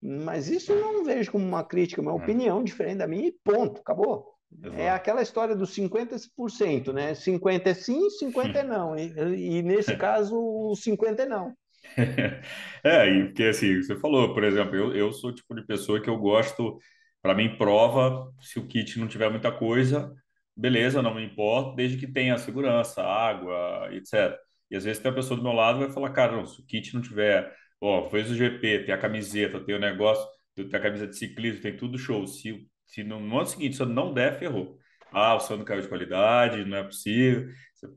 Mas 0.03 0.49
isso 0.49 0.73
eu 0.73 0.81
não 0.81 1.05
vejo 1.05 1.31
como 1.31 1.45
uma 1.45 1.63
crítica, 1.63 2.01
uma 2.01 2.11
é. 2.11 2.15
opinião 2.15 2.61
diferente 2.61 2.97
da 2.97 3.07
minha 3.07 3.27
e 3.27 3.35
ponto, 3.43 3.79
acabou. 3.79 4.33
Exato. 4.51 4.75
É 4.75 4.89
aquela 4.89 5.21
história 5.21 5.55
dos 5.55 5.73
50%, 5.73 6.91
né? 6.91 7.15
50 7.15 7.69
é 7.69 7.73
sim, 7.73 8.09
50 8.09 8.59
é 8.59 8.63
não. 8.63 8.95
E, 8.97 9.57
e 9.57 9.61
nesse 9.63 9.95
caso, 9.97 10.35
o 10.35 10.75
50 10.75 11.23
é 11.23 11.25
não. 11.25 11.53
É, 12.83 13.09
e 13.09 13.25
porque 13.25 13.43
assim, 13.43 13.81
você 13.81 13.95
falou, 13.97 14.33
por 14.33 14.43
exemplo, 14.43 14.75
eu, 14.75 14.93
eu 14.93 15.13
sou 15.13 15.29
o 15.29 15.33
tipo 15.33 15.55
de 15.55 15.65
pessoa 15.65 16.01
que 16.01 16.09
eu 16.09 16.17
gosto, 16.17 16.77
para 17.21 17.33
mim, 17.33 17.55
prova, 17.57 18.29
se 18.41 18.59
o 18.59 18.67
kit 18.67 18.99
não 18.99 19.07
tiver 19.07 19.29
muita 19.29 19.51
coisa, 19.51 20.13
beleza, 20.55 21.01
não 21.01 21.15
me 21.15 21.23
importa, 21.25 21.75
desde 21.77 21.97
que 21.97 22.11
tenha 22.11 22.37
segurança, 22.37 23.01
água, 23.01 23.87
etc. 23.93 24.37
E 24.69 24.75
às 24.75 24.83
vezes 24.83 25.01
tem 25.01 25.11
a 25.11 25.15
pessoa 25.15 25.37
do 25.37 25.43
meu 25.43 25.53
lado 25.53 25.79
vai 25.79 25.91
falar, 25.91 26.11
cara, 26.11 26.35
não, 26.35 26.45
se 26.45 26.59
o 26.59 26.65
kit 26.65 26.93
não 26.93 27.01
tiver, 27.01 27.53
ó, 27.83 28.09
fez 28.09 28.31
o 28.31 28.35
GP, 28.35 28.85
tem 28.85 28.95
a 28.95 28.97
camiseta, 28.97 29.59
tem 29.59 29.75
o 29.75 29.79
negócio, 29.79 30.25
tem 30.55 30.67
a 30.73 30.79
camisa 30.81 31.05
de 31.05 31.17
ciclismo, 31.17 31.61
tem 31.61 31.75
tudo 31.75 31.97
show. 31.97 32.25
Se, 32.25 32.65
se 32.85 33.03
no, 33.03 33.19
no 33.19 33.37
ano 33.37 33.45
seguinte, 33.45 33.75
se 33.75 33.85
não 33.85 34.13
der, 34.13 34.39
ferrou. 34.39 34.77
Ah, 35.11 35.35
o 35.35 35.39
som 35.39 35.57
não 35.57 35.65
caiu 35.65 35.81
de 35.81 35.89
qualidade, 35.89 36.63
não 36.65 36.77
é 36.77 36.83
possível. 36.83 37.49
Você, 37.75 37.87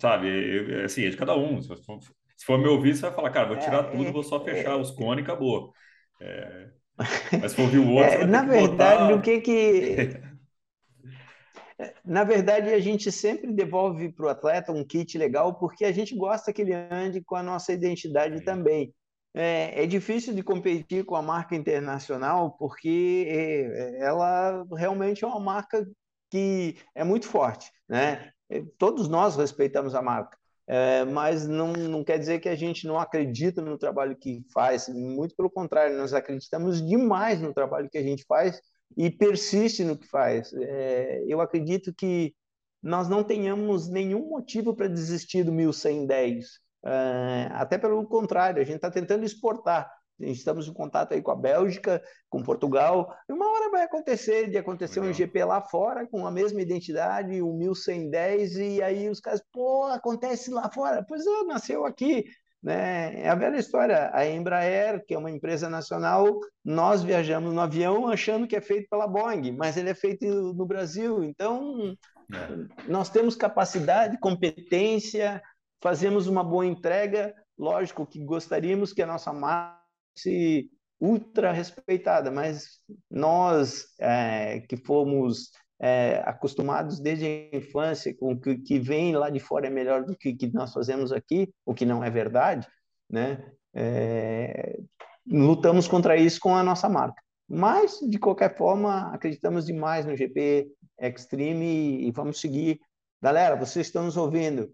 sabe, 0.00 0.28
é, 0.28 0.80
é, 0.80 0.84
assim, 0.84 1.04
é 1.04 1.10
de 1.10 1.16
cada 1.16 1.36
um. 1.36 1.62
Se 1.62 1.68
for, 1.68 2.00
se 2.36 2.44
for 2.44 2.58
me 2.58 2.66
ouvir, 2.66 2.94
você 2.94 3.02
vai 3.02 3.12
falar, 3.12 3.30
cara, 3.30 3.48
vou 3.48 3.58
tirar 3.58 3.84
é, 3.84 3.90
tudo, 3.90 4.12
vou 4.12 4.22
só 4.24 4.44
fechar 4.44 4.76
os 4.76 4.90
cones 4.90 5.22
e 5.22 5.24
acabou. 5.24 5.72
É, 6.20 6.68
mas 7.40 7.52
se 7.52 7.56
for 7.56 7.62
ouvir 7.62 7.78
o 7.78 7.92
outro, 7.92 8.12
é, 8.12 8.26
na 8.26 8.42
verdade, 8.42 9.14
botar... 9.14 9.14
o 9.14 9.22
que 9.22 9.40
que 9.40 10.20
Na 12.04 12.24
verdade, 12.24 12.68
a 12.74 12.80
gente 12.80 13.10
sempre 13.10 13.50
devolve 13.52 14.12
para 14.12 14.26
o 14.26 14.28
atleta 14.28 14.72
um 14.72 14.84
kit 14.84 15.16
legal 15.16 15.54
porque 15.54 15.84
a 15.84 15.92
gente 15.92 16.14
gosta 16.14 16.52
que 16.52 16.60
ele 16.60 16.74
ande 16.74 17.22
com 17.22 17.36
a 17.36 17.42
nossa 17.42 17.72
identidade 17.72 18.44
também. 18.44 18.92
É, 19.32 19.84
é, 19.84 19.86
difícil 19.86 20.34
de 20.34 20.42
competir 20.42 21.04
com 21.04 21.14
a 21.14 21.22
marca 21.22 21.54
internacional 21.54 22.56
porque 22.58 23.26
é, 23.28 24.00
ela 24.00 24.66
realmente 24.76 25.24
é 25.24 25.26
uma 25.26 25.38
marca 25.38 25.88
que 26.30 26.76
é 26.94 27.04
muito 27.04 27.26
forte, 27.26 27.70
né? 27.88 28.32
Todos 28.78 29.08
nós 29.08 29.36
respeitamos 29.36 29.94
a 29.94 30.02
marca, 30.02 30.36
é, 30.66 31.04
mas 31.04 31.46
não, 31.46 31.72
não 31.72 32.02
quer 32.02 32.18
dizer 32.18 32.40
que 32.40 32.48
a 32.48 32.56
gente 32.56 32.86
não 32.86 32.98
acredita 32.98 33.62
no 33.62 33.78
trabalho 33.78 34.16
que 34.16 34.44
faz. 34.52 34.88
Muito 34.88 35.36
pelo 35.36 35.50
contrário, 35.50 35.96
nós 35.96 36.12
acreditamos 36.12 36.84
demais 36.84 37.40
no 37.40 37.54
trabalho 37.54 37.88
que 37.88 37.98
a 37.98 38.02
gente 38.02 38.24
faz 38.24 38.60
e 38.96 39.10
persiste 39.10 39.84
no 39.84 39.96
que 39.96 40.06
faz. 40.06 40.52
É, 40.52 41.24
eu 41.28 41.40
acredito 41.40 41.94
que 41.94 42.34
nós 42.82 43.08
não 43.08 43.22
tenhamos 43.22 43.88
nenhum 43.88 44.28
motivo 44.28 44.74
para 44.74 44.88
desistir 44.88 45.44
do 45.44 45.52
1110. 45.52 46.60
É, 46.84 47.48
até 47.52 47.78
pelo 47.78 48.06
contrário, 48.06 48.60
a 48.60 48.64
gente 48.64 48.76
está 48.76 48.90
tentando 48.90 49.24
exportar. 49.24 49.90
Estamos 50.20 50.68
em 50.68 50.72
contato 50.72 51.14
aí 51.14 51.22
com 51.22 51.30
a 51.30 51.36
Bélgica, 51.36 52.02
com 52.28 52.42
Portugal. 52.42 53.14
E 53.28 53.32
uma 53.32 53.50
hora 53.50 53.70
vai 53.70 53.82
acontecer 53.82 54.50
de 54.50 54.58
acontecer 54.58 55.00
Legal. 55.00 55.10
um 55.10 55.14
GP 55.14 55.44
lá 55.44 55.62
fora 55.62 56.06
com 56.06 56.26
a 56.26 56.30
mesma 56.30 56.60
identidade, 56.60 57.40
o 57.40 57.52
1110, 57.54 58.56
e 58.56 58.82
aí 58.82 59.08
os 59.08 59.20
caras, 59.20 59.42
pô, 59.52 59.84
acontece 59.84 60.50
lá 60.50 60.70
fora. 60.70 61.04
Pois 61.06 61.26
é, 61.26 61.44
nasceu 61.44 61.86
aqui. 61.86 62.24
Né? 62.62 63.22
É 63.22 63.28
a 63.28 63.34
velha 63.34 63.56
história. 63.56 64.10
A 64.12 64.26
Embraer, 64.26 65.04
que 65.06 65.14
é 65.14 65.18
uma 65.18 65.30
empresa 65.30 65.68
nacional, 65.70 66.38
nós 66.62 67.02
viajamos 67.02 67.54
no 67.54 67.60
avião 67.60 68.08
achando 68.08 68.46
que 68.46 68.56
é 68.56 68.60
feito 68.60 68.88
pela 68.90 69.06
Boeing, 69.06 69.52
mas 69.52 69.76
ele 69.76 69.90
é 69.90 69.94
feito 69.94 70.26
no 70.26 70.66
Brasil. 70.66 71.24
Então, 71.24 71.96
é. 72.32 72.90
nós 72.90 73.08
temos 73.08 73.34
capacidade, 73.34 74.18
competência, 74.20 75.42
fazemos 75.80 76.26
uma 76.26 76.44
boa 76.44 76.66
entrega. 76.66 77.34
Lógico 77.58 78.06
que 78.06 78.22
gostaríamos 78.24 78.92
que 78.92 79.02
a 79.02 79.06
nossa 79.06 79.32
marca 79.32 79.80
se 80.16 80.70
ultra 81.00 81.52
respeitada, 81.52 82.30
mas 82.30 82.80
nós 83.10 83.86
é, 83.98 84.60
que 84.68 84.76
fomos 84.76 85.50
é, 85.80 86.22
acostumados 86.26 87.00
desde 87.00 87.24
a 87.24 87.56
infância 87.56 88.14
com 88.14 88.38
que, 88.38 88.58
que 88.58 88.78
vem 88.78 89.16
lá 89.16 89.30
de 89.30 89.40
fora 89.40 89.66
é 89.66 89.70
melhor 89.70 90.04
do 90.04 90.14
que, 90.14 90.34
que 90.34 90.52
nós 90.52 90.72
fazemos 90.72 91.10
aqui, 91.10 91.50
o 91.64 91.74
que 91.74 91.86
não 91.86 92.04
é 92.04 92.10
verdade, 92.10 92.68
né? 93.08 93.50
É, 93.74 94.78
lutamos 95.26 95.88
contra 95.88 96.16
isso 96.16 96.38
com 96.40 96.54
a 96.54 96.62
nossa 96.62 96.88
marca. 96.88 97.22
Mas, 97.48 97.98
de 98.08 98.18
qualquer 98.18 98.56
forma, 98.56 99.12
acreditamos 99.12 99.66
demais 99.66 100.04
no 100.04 100.16
GP 100.16 100.68
Extreme 101.00 101.64
e, 101.64 102.08
e 102.08 102.12
vamos 102.12 102.40
seguir. 102.40 102.78
Galera, 103.22 103.56
vocês 103.56 103.86
estão 103.86 104.04
nos 104.04 104.16
ouvindo. 104.16 104.70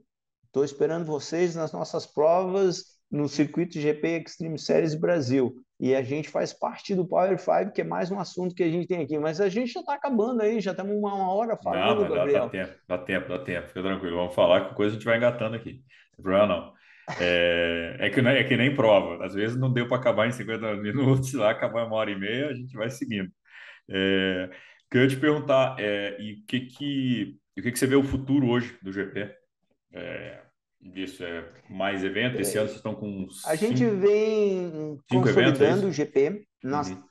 Estou 0.57 0.65
esperando 0.65 1.05
vocês 1.05 1.55
nas 1.55 1.71
nossas 1.71 2.07
provas 2.07 2.99
no 3.11 3.29
circuito 3.29 3.79
GP 3.79 4.23
Extreme 4.25 4.59
Series 4.59 4.95
Brasil. 4.95 5.55
E 5.79 5.95
a 5.95 6.01
gente 6.01 6.31
faz 6.31 6.55
parte 6.55 6.95
do 6.95 7.07
Power 7.07 7.39
5, 7.39 7.75
que 7.75 7.83
é 7.83 7.85
mais 7.85 8.11
um 8.11 8.19
assunto 8.19 8.55
que 8.55 8.63
a 8.63 8.69
gente 8.71 8.89
tem 8.89 9.03
aqui. 9.03 9.19
Mas 9.19 9.39
a 9.39 9.51
gente 9.51 9.75
já 9.75 9.81
está 9.81 9.93
acabando 9.93 10.41
aí, 10.41 10.59
já 10.59 10.71
estamos 10.71 10.97
uma, 10.97 11.13
uma 11.13 11.31
hora 11.31 11.59
falando, 11.63 12.01
não, 12.01 12.09
Gabriel. 12.09 12.49
Dá, 12.49 12.49
dá, 12.49 12.49
tempo, 12.49 12.79
dá 12.89 12.99
tempo, 12.99 13.29
dá 13.29 13.39
tempo. 13.39 13.69
Fica 13.69 13.83
tranquilo. 13.83 14.17
Vamos 14.17 14.35
falar 14.35 14.71
que 14.71 14.75
coisa 14.75 14.93
a 14.93 14.95
gente 14.95 15.05
vai 15.05 15.19
engatando 15.19 15.57
aqui. 15.57 15.73
Não 15.73 16.17
tem 16.17 16.23
problema 16.23 16.47
não. 16.47 16.73
É, 17.21 17.97
é, 18.01 18.09
que, 18.09 18.21
é 18.21 18.45
que 18.45 18.57
nem 18.57 18.75
prova. 18.75 19.27
Às 19.27 19.35
vezes 19.35 19.59
não 19.59 19.71
deu 19.71 19.87
para 19.87 19.99
acabar 19.99 20.27
em 20.27 20.33
50 20.33 20.75
minutos, 20.81 21.35
lá 21.35 21.51
acabar 21.51 21.85
uma 21.85 21.97
hora 21.97 22.11
e 22.11 22.19
meia, 22.19 22.49
a 22.49 22.55
gente 22.55 22.75
vai 22.75 22.89
seguindo. 22.89 23.31
É, 23.91 24.49
queria 24.91 25.07
te 25.07 25.19
perguntar, 25.19 25.77
é, 25.79 26.17
e 26.19 26.33
o 26.33 26.47
que 26.47 26.61
que, 26.61 27.37
o 27.59 27.61
que 27.61 27.73
que 27.73 27.79
você 27.79 27.87
vê 27.87 27.95
o 27.95 28.03
futuro 28.03 28.49
hoje 28.49 28.75
do 28.83 28.91
GP? 28.91 29.37
É, 29.93 30.46
isso 30.95 31.25
é 31.25 31.49
mais 31.69 32.05
evento? 32.05 32.41
Esse 32.41 32.59
ano 32.59 32.69
vocês 32.69 32.79
estão 32.79 32.95
com. 32.95 33.27
A 33.45 33.55
gente 33.55 33.85
vem 33.85 34.99
consolidando 35.11 35.65
eventos, 35.65 35.83
é 35.83 35.87
o 35.87 35.93
GP. 35.93 36.47
Nós, 36.63 36.91
uhum. 36.91 37.03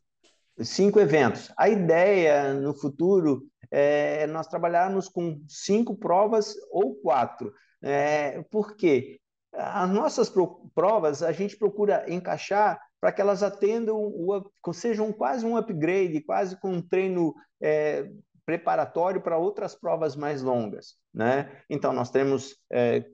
Cinco 0.62 1.00
eventos. 1.00 1.52
A 1.58 1.68
ideia 1.68 2.54
no 2.54 2.74
futuro 2.74 3.44
é 3.70 4.26
nós 4.28 4.48
trabalharmos 4.48 5.10
com 5.10 5.42
cinco 5.50 5.98
provas 5.98 6.56
ou 6.72 6.96
quatro. 6.96 7.54
É, 7.84 8.42
por 8.50 8.76
quê? 8.78 9.20
As 9.54 9.90
nossas 9.90 10.32
provas 10.74 11.22
a 11.22 11.32
gente 11.32 11.58
procura 11.58 12.06
encaixar 12.08 12.80
para 13.02 13.12
que 13.12 13.22
elas 13.22 13.44
atendam, 13.44 13.98
o, 13.98 14.44
sejam 14.74 15.12
quase 15.12 15.46
um 15.46 15.58
upgrade, 15.58 16.22
quase 16.22 16.60
com 16.60 16.72
um 16.72 16.82
treino 16.82 17.36
é, 17.62 18.10
preparatório 18.46 19.22
para 19.22 19.38
outras 19.38 19.76
provas 19.76 20.16
mais 20.16 20.42
longas. 20.42 20.96
Né? 21.14 21.62
Então, 21.70 21.92
nós 21.92 22.10
temos 22.10 22.56
é, 22.72 23.06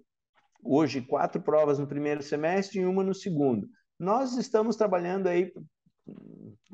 hoje 0.63 1.01
quatro 1.01 1.41
provas 1.41 1.79
no 1.79 1.87
primeiro 1.87 2.21
semestre 2.21 2.79
e 2.79 2.85
uma 2.85 3.03
no 3.03 3.13
segundo. 3.13 3.67
Nós 3.99 4.37
estamos 4.37 4.75
trabalhando 4.75 5.27
aí 5.27 5.51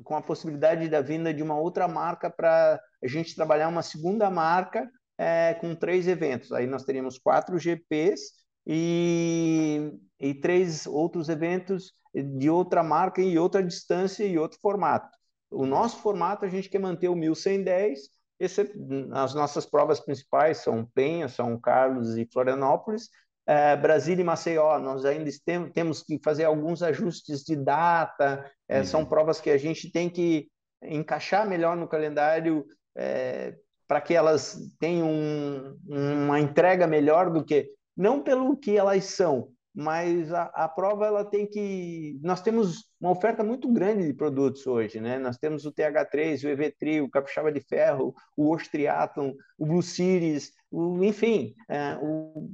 com 0.04 0.16
a 0.16 0.22
possibilidade 0.22 0.88
da 0.88 1.02
vinda 1.02 1.34
de 1.34 1.44
uma 1.44 1.60
outra 1.60 1.88
marca 1.88 2.30
para 2.30 2.80
a 3.04 3.08
gente 3.08 3.36
trabalhar 3.36 3.68
uma 3.68 3.82
segunda 3.82 4.30
marca 4.30 4.90
é, 5.18 5.54
com 5.56 5.76
três 5.76 6.08
eventos. 6.08 6.52
Aí 6.52 6.68
nós 6.68 6.84
teríamos 6.84 7.18
quatro 7.18 7.58
GPs 7.58 8.34
e, 8.66 9.92
e 10.20 10.34
três 10.36 10.86
outros 10.86 11.30
eventos 11.30 11.94
de 12.14 12.50
outra 12.50 12.84
marca 12.84 13.22
e 13.22 13.38
outra 13.38 13.64
distância 13.64 14.24
e 14.24 14.38
outro 14.38 14.60
formato. 14.60 15.18
O 15.50 15.66
nosso 15.66 15.98
formato 15.98 16.46
a 16.46 16.50
gente 16.50 16.70
quer 16.70 16.80
manter 16.80 17.08
o 17.08 17.16
1110. 17.16 18.00
Esse, 18.40 18.72
as 19.14 19.34
nossas 19.34 19.66
provas 19.66 20.00
principais 20.00 20.60
são 20.60 20.86
Penha, 20.86 21.28
São 21.28 21.60
Carlos 21.60 22.18
e 22.18 22.28
Florianópolis, 22.32 23.10
é, 23.48 23.78
Brasília 23.78 24.22
e 24.22 24.26
Maceió, 24.26 24.78
nós 24.78 25.06
ainda 25.06 25.32
tem, 25.46 25.72
temos 25.72 26.04
que 26.04 26.20
fazer 26.22 26.44
alguns 26.44 26.84
ajustes 26.84 27.44
de 27.44 27.56
data, 27.56 28.46
é, 28.68 28.80
uhum. 28.80 28.86
são 28.86 29.06
provas 29.06 29.40
que 29.40 29.50
a 29.50 29.58
gente 29.58 29.90
tem 29.90 30.10
que 30.10 30.50
encaixar 30.84 31.48
melhor 31.48 31.78
no 31.78 31.88
calendário 31.88 32.66
é, 32.96 33.56
para 33.88 34.02
que 34.02 34.14
elas 34.14 34.60
tenham 34.78 35.10
um, 35.10 35.78
uma 36.26 36.40
entrega 36.42 36.86
melhor 36.86 37.32
do 37.32 37.44
que, 37.44 37.72
não 37.96 38.22
pelo 38.22 38.58
que 38.58 38.76
elas 38.76 39.06
são, 39.06 39.50
mas 39.74 40.34
a, 40.34 40.44
a, 40.56 40.68
prova 40.68 41.06
ela 41.06 41.24
tem 41.24 41.48
que. 41.48 42.20
Nós 42.24 42.42
temos 42.42 42.86
uma 43.00 43.12
oferta 43.12 43.44
muito 43.44 43.72
grande 43.72 44.08
de 44.08 44.14
produtos 44.14 44.66
hoje, 44.66 45.00
né? 45.00 45.20
Nós 45.20 45.38
temos 45.38 45.66
o 45.66 45.72
TH3, 45.72 46.44
o 46.44 46.58
EV3, 46.58 47.04
o 47.04 47.10
Capixaba 47.10 47.52
de 47.52 47.62
Ferro, 47.62 48.14
o 48.36 48.52
Ostriatlon, 48.54 49.34
o 49.56 49.68
Blue 49.68 49.84
Series, 49.84 50.52
o, 50.72 51.04
enfim, 51.04 51.54
é, 51.70 51.96
o, 52.02 52.50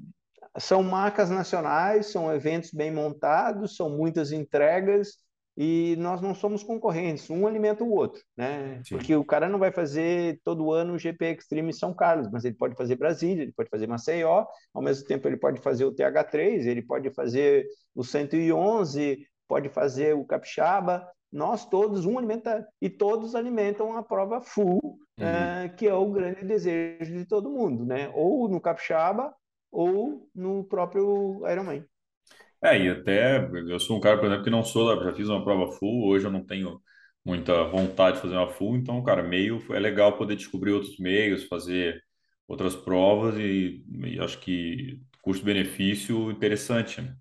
são 0.58 0.84
marcas 0.84 1.30
nacionais, 1.30 2.08
são 2.12 2.34
eventos 2.34 2.72
bem 2.72 2.91
montados, 2.91 3.76
são 3.76 3.89
muitas 3.89 4.32
entregas 4.32 5.18
e 5.56 5.95
nós 5.99 6.20
não 6.20 6.34
somos 6.34 6.64
concorrentes, 6.64 7.30
um 7.30 7.45
alimenta 7.45 7.84
o 7.84 7.91
outro, 7.91 8.22
né? 8.36 8.82
Sim. 8.84 8.95
Porque 8.95 9.16
o 9.16 9.24
cara 9.24 9.47
não 9.47 9.60
vai 9.60 9.72
fazer 9.72 10.39
todo 10.43 10.72
ano 10.72 10.93
o 10.93 10.99
GP 10.99 11.26
Extreme 11.26 11.72
São 11.72 11.93
Carlos, 11.93 12.30
mas 12.32 12.43
ele 12.43 12.56
pode 12.56 12.76
fazer 12.76 12.95
Brasília, 12.95 13.43
ele 13.43 13.54
pode 13.54 13.70
fazer 13.70 13.88
Maceió, 13.88 14.45
ao 14.74 14.82
mesmo 14.82 15.06
tempo 15.06 15.28
ele 15.28 15.38
pode 15.38 15.62
fazer 15.62 15.86
o 15.86 15.93
TH3, 15.93 16.66
ele 16.66 16.82
pode 16.82 17.12
fazer 17.12 17.68
o 17.93 18.04
111, 18.04 19.28
pode 19.47 19.70
fazer 19.70 20.16
o 20.16 20.26
Capixaba, 20.26 21.08
nós 21.32 21.66
todos, 21.66 22.06
um 22.06 22.18
alimenta, 22.18 22.68
e 22.82 22.89
todos 22.89 23.36
alimentam 23.36 23.95
a 23.95 24.04
prova 24.04 24.41
full, 24.41 24.80
uhum. 25.20 25.26
é, 25.26 25.70
que 25.70 25.88
é 25.88 25.93
o 25.93 26.12
grande 26.12 26.45
desejo 26.45 27.12
de 27.12 27.26
todo 27.26 27.49
mundo, 27.49 27.86
né? 27.86 28.12
Ou 28.16 28.47
no 28.47 28.62
Capixaba, 28.62 29.34
ou 29.74 30.30
no 30.36 30.63
próprio 30.65 31.41
Ironman. 31.49 31.84
É, 32.63 32.78
e 32.82 32.89
até 32.89 33.45
eu 33.67 33.80
sou 33.80 33.97
um 33.97 33.99
cara, 33.99 34.17
por 34.17 34.26
exemplo, 34.28 34.43
que 34.43 34.49
não 34.49 34.63
sou, 34.63 35.03
já 35.03 35.13
fiz 35.13 35.28
uma 35.28 35.43
prova 35.43 35.71
full, 35.74 36.07
hoje 36.07 36.26
eu 36.26 36.32
não 36.32 36.45
tenho 36.45 36.80
muita 37.26 37.65
vontade 37.65 38.17
de 38.17 38.21
fazer 38.21 38.36
uma 38.36 38.49
full, 38.49 38.78
então, 38.78 39.03
cara, 39.03 39.24
meio 39.24 39.61
é 39.74 39.80
legal 39.80 40.17
poder 40.17 40.36
descobrir 40.36 40.71
outros 40.71 40.97
meios, 40.97 41.43
fazer 41.45 42.01
outras 42.47 42.76
provas 42.76 43.36
e, 43.38 43.84
e 44.05 44.19
acho 44.19 44.39
que 44.39 45.01
custo-benefício 45.21 46.32
interessante, 46.32 47.01
né? 47.01 47.15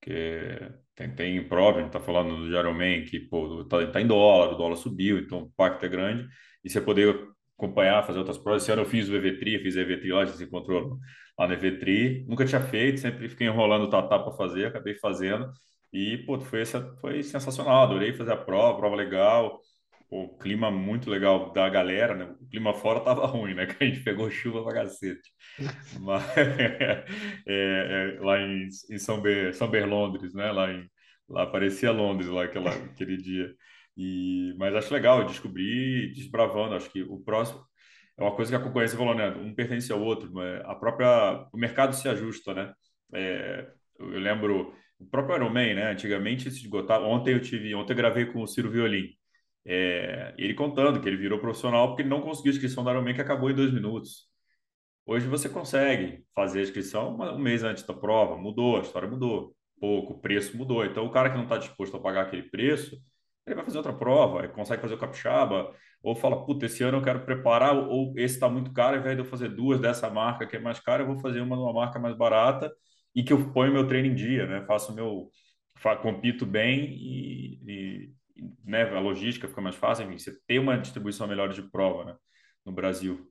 Porque 0.00 0.72
tem, 0.94 1.14
tem 1.14 1.48
prova, 1.48 1.80
a 1.80 1.82
gente 1.82 1.92
tá 1.92 2.00
falando 2.00 2.36
do 2.36 2.48
Ironman, 2.56 3.04
que, 3.04 3.20
pô, 3.20 3.64
tá, 3.64 3.86
tá 3.88 4.00
em 4.00 4.06
dólar, 4.06 4.54
o 4.54 4.56
dólar 4.56 4.76
subiu, 4.76 5.18
então 5.18 5.42
o 5.44 5.46
impacto 5.46 5.84
é 5.84 5.88
grande, 5.88 6.28
e 6.64 6.70
você 6.70 6.80
poder 6.80 7.28
acompanhar, 7.58 8.04
fazer 8.06 8.18
outras 8.18 8.38
provas. 8.38 8.62
Esse 8.62 8.72
ano 8.72 8.82
eu 8.82 8.86
fiz 8.86 9.08
o 9.08 9.14
EV3, 9.14 9.62
fiz 9.62 9.76
a 9.76 9.80
EV3 9.82 10.14
lá, 10.14 10.22
a 10.22 10.24
gente 10.26 10.38
se 10.38 10.44
encontrou 10.44 10.98
lá 11.38 11.46
no 11.46 11.54
EV3. 11.54 12.26
Nunca 12.26 12.44
tinha 12.46 12.60
feito, 12.60 13.00
sempre 13.00 13.28
fiquei 13.28 13.46
enrolando 13.46 13.84
o 13.84 13.90
Tatá 13.90 14.18
para 14.18 14.32
fazer, 14.32 14.66
acabei 14.66 14.94
fazendo. 14.94 15.50
E, 15.92 16.18
pô, 16.18 16.38
foi, 16.40 16.64
foi 17.00 17.22
sensacional, 17.22 17.84
adorei 17.84 18.12
fazer 18.12 18.32
a 18.32 18.36
prova, 18.36 18.78
prova 18.78 18.96
legal. 18.96 19.60
O 20.08 20.36
clima 20.38 20.70
muito 20.70 21.10
legal 21.10 21.52
da 21.52 21.68
galera, 21.68 22.14
né? 22.14 22.34
O 22.40 22.48
clima 22.48 22.72
fora 22.74 23.00
tava 23.00 23.26
ruim, 23.26 23.54
né? 23.54 23.66
Que 23.66 23.82
a 23.84 23.86
gente 23.86 24.02
pegou 24.04 24.30
chuva 24.30 24.62
pra 24.62 24.74
cacete. 24.74 25.30
Mas, 26.00 26.22
é, 26.38 27.04
é, 27.48 28.20
lá 28.20 28.40
em, 28.40 28.68
em 28.90 28.98
São, 28.98 29.20
Ber, 29.20 29.54
São 29.54 29.68
Berlondres, 29.68 30.34
né? 30.34 30.52
Lá, 30.52 30.72
em, 30.72 30.88
lá 31.28 31.46
parecia 31.46 31.90
Londres, 31.90 32.28
lá 32.28 32.44
aquela, 32.44 32.70
aquele 32.70 33.16
dia. 33.16 33.52
E, 33.96 34.54
mas 34.58 34.74
acho 34.74 34.92
legal, 34.92 35.20
eu 35.20 35.26
descobri 35.26 36.12
desbravando. 36.12 36.74
Acho 36.74 36.90
que 36.90 37.02
o 37.02 37.18
próximo 37.18 37.64
é 38.18 38.22
uma 38.22 38.34
coisa 38.34 38.50
que 38.50 38.56
a 38.56 38.64
concorrência 38.64 38.96
falou, 38.96 39.14
né? 39.14 39.28
Um 39.30 39.54
pertence 39.54 39.92
ao 39.92 40.00
outro, 40.00 40.30
mas 40.32 40.60
a 40.64 40.74
própria 40.74 41.46
o 41.52 41.58
mercado 41.58 41.94
se 41.94 42.08
ajusta, 42.08 42.54
né? 42.54 42.72
É, 43.14 43.68
eu 43.98 44.18
lembro 44.18 44.74
o 44.98 45.06
próprio 45.06 45.36
Ironman, 45.36 45.74
né? 45.74 45.92
Antigamente 45.92 46.50
se 46.50 46.62
esgotava. 46.62 47.06
Ontem 47.06 47.34
eu 47.34 47.40
tive, 47.40 47.74
ontem 47.74 47.92
eu 47.92 47.96
gravei 47.96 48.26
com 48.26 48.42
o 48.42 48.46
Ciro 48.46 48.70
Violim. 48.70 49.10
É, 49.64 50.34
ele 50.38 50.54
contando 50.54 51.00
que 51.00 51.08
ele 51.08 51.16
virou 51.16 51.40
profissional 51.40 51.88
porque 51.88 52.02
ele 52.02 52.08
não 52.08 52.22
conseguiu 52.22 52.52
a 52.52 52.54
inscrição 52.54 52.84
do 52.84 52.90
Ironman 52.90 53.14
que 53.14 53.20
acabou 53.20 53.50
em 53.50 53.54
dois 53.54 53.72
minutos. 53.72 54.28
Hoje 55.06 55.26
você 55.28 55.48
consegue 55.48 56.24
fazer 56.34 56.60
a 56.60 56.62
inscrição 56.62 57.16
um 57.16 57.38
mês 57.38 57.62
antes 57.62 57.84
da 57.84 57.94
prova, 57.94 58.36
mudou, 58.36 58.76
a 58.76 58.80
história 58.80 59.08
mudou, 59.08 59.54
pouco, 59.80 60.14
o 60.14 60.20
preço 60.20 60.56
mudou. 60.56 60.84
Então 60.84 61.06
o 61.06 61.10
cara 61.10 61.30
que 61.30 61.36
não 61.36 61.44
está 61.44 61.58
disposto 61.58 61.96
a 61.96 62.00
pagar 62.00 62.22
aquele 62.22 62.44
preço 62.44 62.96
ele 63.46 63.54
vai 63.54 63.64
fazer 63.64 63.78
outra 63.78 63.92
prova, 63.92 64.46
consegue 64.48 64.82
fazer 64.82 64.94
o 64.94 64.98
capixaba, 64.98 65.72
ou 66.06 66.14
fala, 66.14 66.46
puta, 66.46 66.66
esse 66.66 66.84
ano 66.84 66.98
eu 66.98 67.02
quero 67.02 67.24
preparar, 67.24 67.76
ou 67.76 68.12
esse 68.16 68.36
está 68.36 68.48
muito 68.48 68.72
caro, 68.72 68.94
ao 68.94 69.00
invés 69.00 69.16
de 69.16 69.22
eu 69.22 69.26
fazer 69.26 69.48
duas 69.48 69.80
dessa 69.80 70.08
marca 70.08 70.46
que 70.46 70.54
é 70.54 70.60
mais 70.60 70.78
cara, 70.78 71.02
eu 71.02 71.06
vou 71.08 71.18
fazer 71.18 71.40
uma 71.40 71.56
numa 71.56 71.72
marca 71.72 71.98
mais 71.98 72.16
barata 72.16 72.72
e 73.12 73.24
que 73.24 73.32
eu 73.32 73.52
ponho 73.52 73.72
meu 73.72 73.88
treino 73.88 74.06
em 74.06 74.14
dia, 74.14 74.46
né? 74.46 74.64
Faço 74.68 74.94
meu, 74.94 75.28
compito 76.02 76.46
bem 76.46 76.92
e, 76.92 77.60
e 77.66 78.12
né, 78.64 78.84
a 78.84 79.00
logística 79.00 79.48
fica 79.48 79.60
mais 79.60 79.74
fácil, 79.74 80.04
enfim, 80.06 80.16
você 80.16 80.38
tem 80.46 80.60
uma 80.60 80.78
distribuição 80.78 81.26
melhor 81.26 81.48
de 81.48 81.60
prova, 81.60 82.04
né? 82.04 82.16
No 82.64 82.70
Brasil. 82.70 83.28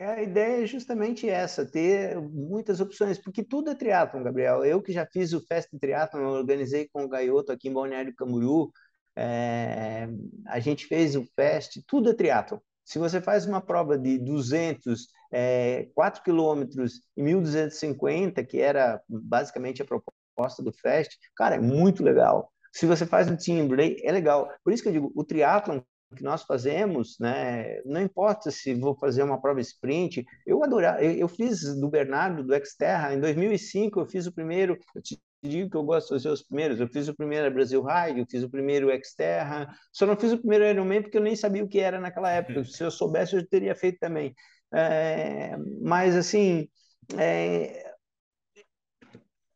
É, 0.00 0.06
a 0.06 0.22
ideia 0.22 0.64
é 0.64 0.66
justamente 0.66 1.28
essa, 1.28 1.64
ter 1.64 2.20
muitas 2.20 2.80
opções, 2.80 3.18
porque 3.18 3.44
tudo 3.44 3.70
é 3.70 3.74
triatlon, 3.76 4.24
Gabriel. 4.24 4.64
Eu 4.64 4.82
que 4.82 4.92
já 4.92 5.06
fiz 5.06 5.32
o 5.32 5.40
Fest 5.46 5.68
Triathlon, 5.80 6.26
organizei 6.26 6.88
com 6.92 7.04
o 7.04 7.08
Gaioto 7.08 7.52
aqui 7.52 7.68
em 7.68 7.72
Balneário 7.72 8.14
Camboriú, 8.16 8.72
é, 9.16 10.08
a 10.46 10.60
gente 10.60 10.86
fez 10.86 11.16
o 11.16 11.24
Fest, 11.34 11.80
tudo 11.86 12.10
é 12.10 12.14
triatlon. 12.14 12.58
Se 12.84 12.98
você 12.98 13.20
faz 13.20 13.46
uma 13.46 13.60
prova 13.60 13.98
de 13.98 14.18
200, 14.18 15.08
é, 15.32 15.88
4 15.94 16.22
quilômetros 16.22 17.00
e 17.16 17.22
1.250, 17.22 18.46
que 18.46 18.60
era 18.60 19.02
basicamente 19.08 19.82
a 19.82 19.84
proposta 19.84 20.62
do 20.62 20.72
Fest, 20.72 21.12
cara, 21.34 21.56
é 21.56 21.60
muito 21.60 22.04
legal. 22.04 22.52
Se 22.72 22.86
você 22.86 23.06
faz 23.06 23.28
um 23.28 23.36
team 23.36 23.66
relay, 23.68 23.96
é 24.04 24.12
legal. 24.12 24.48
Por 24.62 24.72
isso 24.72 24.82
que 24.82 24.88
eu 24.90 24.92
digo, 24.92 25.12
o 25.16 25.24
triatlon 25.24 25.80
que 26.14 26.22
nós 26.22 26.42
fazemos, 26.44 27.16
né, 27.18 27.80
não 27.84 28.00
importa 28.00 28.50
se 28.50 28.74
vou 28.74 28.94
fazer 28.96 29.22
uma 29.22 29.40
prova 29.40 29.60
sprint, 29.60 30.24
eu 30.46 30.62
adorava, 30.62 31.02
eu, 31.02 31.10
eu 31.12 31.28
fiz 31.28 31.62
do 31.80 31.88
Bernardo, 31.88 32.44
do 32.44 32.54
Xterra, 32.64 33.12
em 33.12 33.20
2005 33.20 33.98
eu 33.98 34.06
fiz 34.06 34.26
o 34.26 34.32
primeiro, 34.32 34.78
eu 34.94 35.02
digo 35.42 35.70
que 35.70 35.76
eu 35.76 35.84
gosto 35.84 36.08
de 36.08 36.14
fazer 36.14 36.28
os 36.28 36.42
primeiros, 36.42 36.80
eu 36.80 36.88
fiz 36.88 37.08
o 37.08 37.14
primeiro 37.14 37.52
Brasil 37.52 37.82
Ride, 37.82 38.20
eu 38.20 38.26
fiz 38.28 38.42
o 38.42 38.50
primeiro 38.50 38.88
Xterra, 39.04 39.68
só 39.92 40.06
não 40.06 40.16
fiz 40.16 40.32
o 40.32 40.38
primeiro 40.38 40.64
Ironman 40.64 41.02
porque 41.02 41.18
eu 41.18 41.22
nem 41.22 41.36
sabia 41.36 41.64
o 41.64 41.68
que 41.68 41.78
era 41.78 42.00
naquela 42.00 42.30
época, 42.30 42.64
se 42.64 42.82
eu 42.82 42.90
soubesse 42.90 43.36
eu 43.36 43.46
teria 43.46 43.74
feito 43.74 43.98
também. 43.98 44.34
É, 44.72 45.56
mas 45.80 46.16
assim, 46.16 46.68
é, 47.16 47.94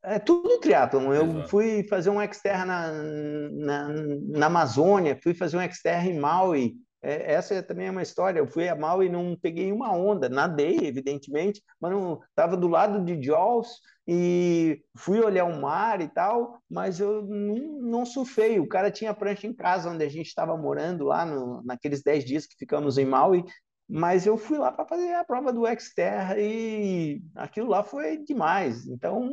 é 0.02 0.18
tudo 0.18 0.58
triatlon. 0.60 1.12
Eu 1.12 1.24
Exato. 1.24 1.48
fui 1.48 1.86
fazer 1.88 2.10
um 2.10 2.32
Xterra 2.32 2.64
na, 2.64 2.92
na, 2.92 3.88
na, 3.88 4.46
Amazônia, 4.46 5.18
fui 5.22 5.34
fazer 5.34 5.56
um 5.56 5.72
Xterra 5.72 6.06
em 6.06 6.18
Maui. 6.18 6.74
É, 7.02 7.32
essa 7.32 7.54
é 7.54 7.62
também 7.62 7.86
é 7.86 7.90
uma 7.90 8.02
história. 8.02 8.38
Eu 8.38 8.46
fui 8.46 8.68
a 8.68 8.76
Maui 8.76 9.06
e 9.06 9.10
não 9.10 9.36
peguei 9.40 9.72
uma 9.72 9.92
onda, 9.92 10.28
nadei, 10.28 10.78
evidentemente, 10.82 11.62
mas 11.80 11.92
não 11.92 12.20
estava 12.28 12.56
do 12.56 12.68
lado 12.68 13.04
de 13.04 13.22
Jaws 13.22 13.80
e 14.06 14.82
fui 14.96 15.20
olhar 15.20 15.44
o 15.44 15.60
mar 15.60 16.00
e 16.00 16.08
tal, 16.08 16.60
mas 16.68 17.00
eu 17.00 17.22
não, 17.22 17.80
não 17.80 18.06
surfei. 18.06 18.58
O 18.58 18.68
cara 18.68 18.90
tinha 18.90 19.14
prancha 19.14 19.46
em 19.46 19.54
casa 19.54 19.90
onde 19.90 20.04
a 20.04 20.08
gente 20.08 20.26
estava 20.26 20.56
morando 20.56 21.04
lá 21.04 21.24
no, 21.24 21.62
naqueles 21.62 22.02
10 22.02 22.24
dias 22.24 22.46
que 22.46 22.56
ficamos 22.58 22.98
em 22.98 23.04
Maui 23.04 23.44
mas 23.90 24.24
eu 24.24 24.38
fui 24.38 24.56
lá 24.56 24.70
para 24.70 24.86
fazer 24.86 25.12
a 25.14 25.24
prova 25.24 25.52
do 25.52 25.64
Xterra 25.78 26.36
e 26.38 27.20
aquilo 27.34 27.68
lá 27.68 27.82
foi 27.82 28.18
demais. 28.18 28.86
Então, 28.86 29.28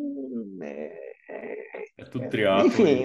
é, 0.64 0.98
é, 1.30 1.58
é 2.00 2.06
tudo 2.06 2.28
triatlo, 2.28 2.66
enfim, 2.66 3.04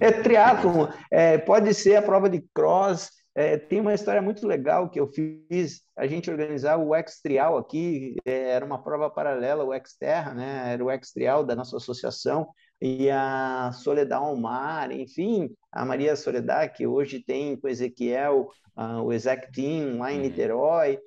é 0.00 0.12
triatlo. 0.12 0.88
É, 1.10 1.38
pode 1.38 1.74
ser 1.74 1.96
a 1.96 2.02
prova 2.02 2.30
de 2.30 2.44
cross. 2.54 3.10
É, 3.34 3.56
tem 3.56 3.80
uma 3.80 3.94
história 3.94 4.20
muito 4.20 4.46
legal 4.46 4.90
que 4.90 5.00
eu 5.00 5.08
fiz. 5.08 5.80
A 5.96 6.06
gente 6.06 6.30
organizar 6.30 6.76
o 6.76 6.94
X-Trial 6.94 7.56
aqui, 7.56 8.16
é, 8.24 8.50
era 8.50 8.64
uma 8.64 8.82
prova 8.82 9.08
paralela 9.08 9.64
ao 9.64 9.86
Xterra, 9.86 10.34
né? 10.34 10.72
Era 10.72 10.84
o 10.84 10.90
X-Trial 10.90 11.44
da 11.44 11.56
nossa 11.56 11.76
associação 11.76 12.48
e 12.80 13.08
a 13.10 13.70
Soledad 13.72 14.20
Almar, 14.20 14.90
enfim, 14.90 15.50
a 15.70 15.84
Maria 15.84 16.16
Soledad, 16.16 16.72
que 16.74 16.86
hoje 16.86 17.22
tem 17.22 17.56
com 17.56 17.68
o 17.68 17.70
Ezequiel 17.70 18.48
uh, 18.76 19.02
o 19.02 19.12
Exact 19.12 19.52
Team 19.52 19.98
lá 19.98 20.12
em 20.12 20.16
uhum. 20.16 20.22
Niterói. 20.22 20.98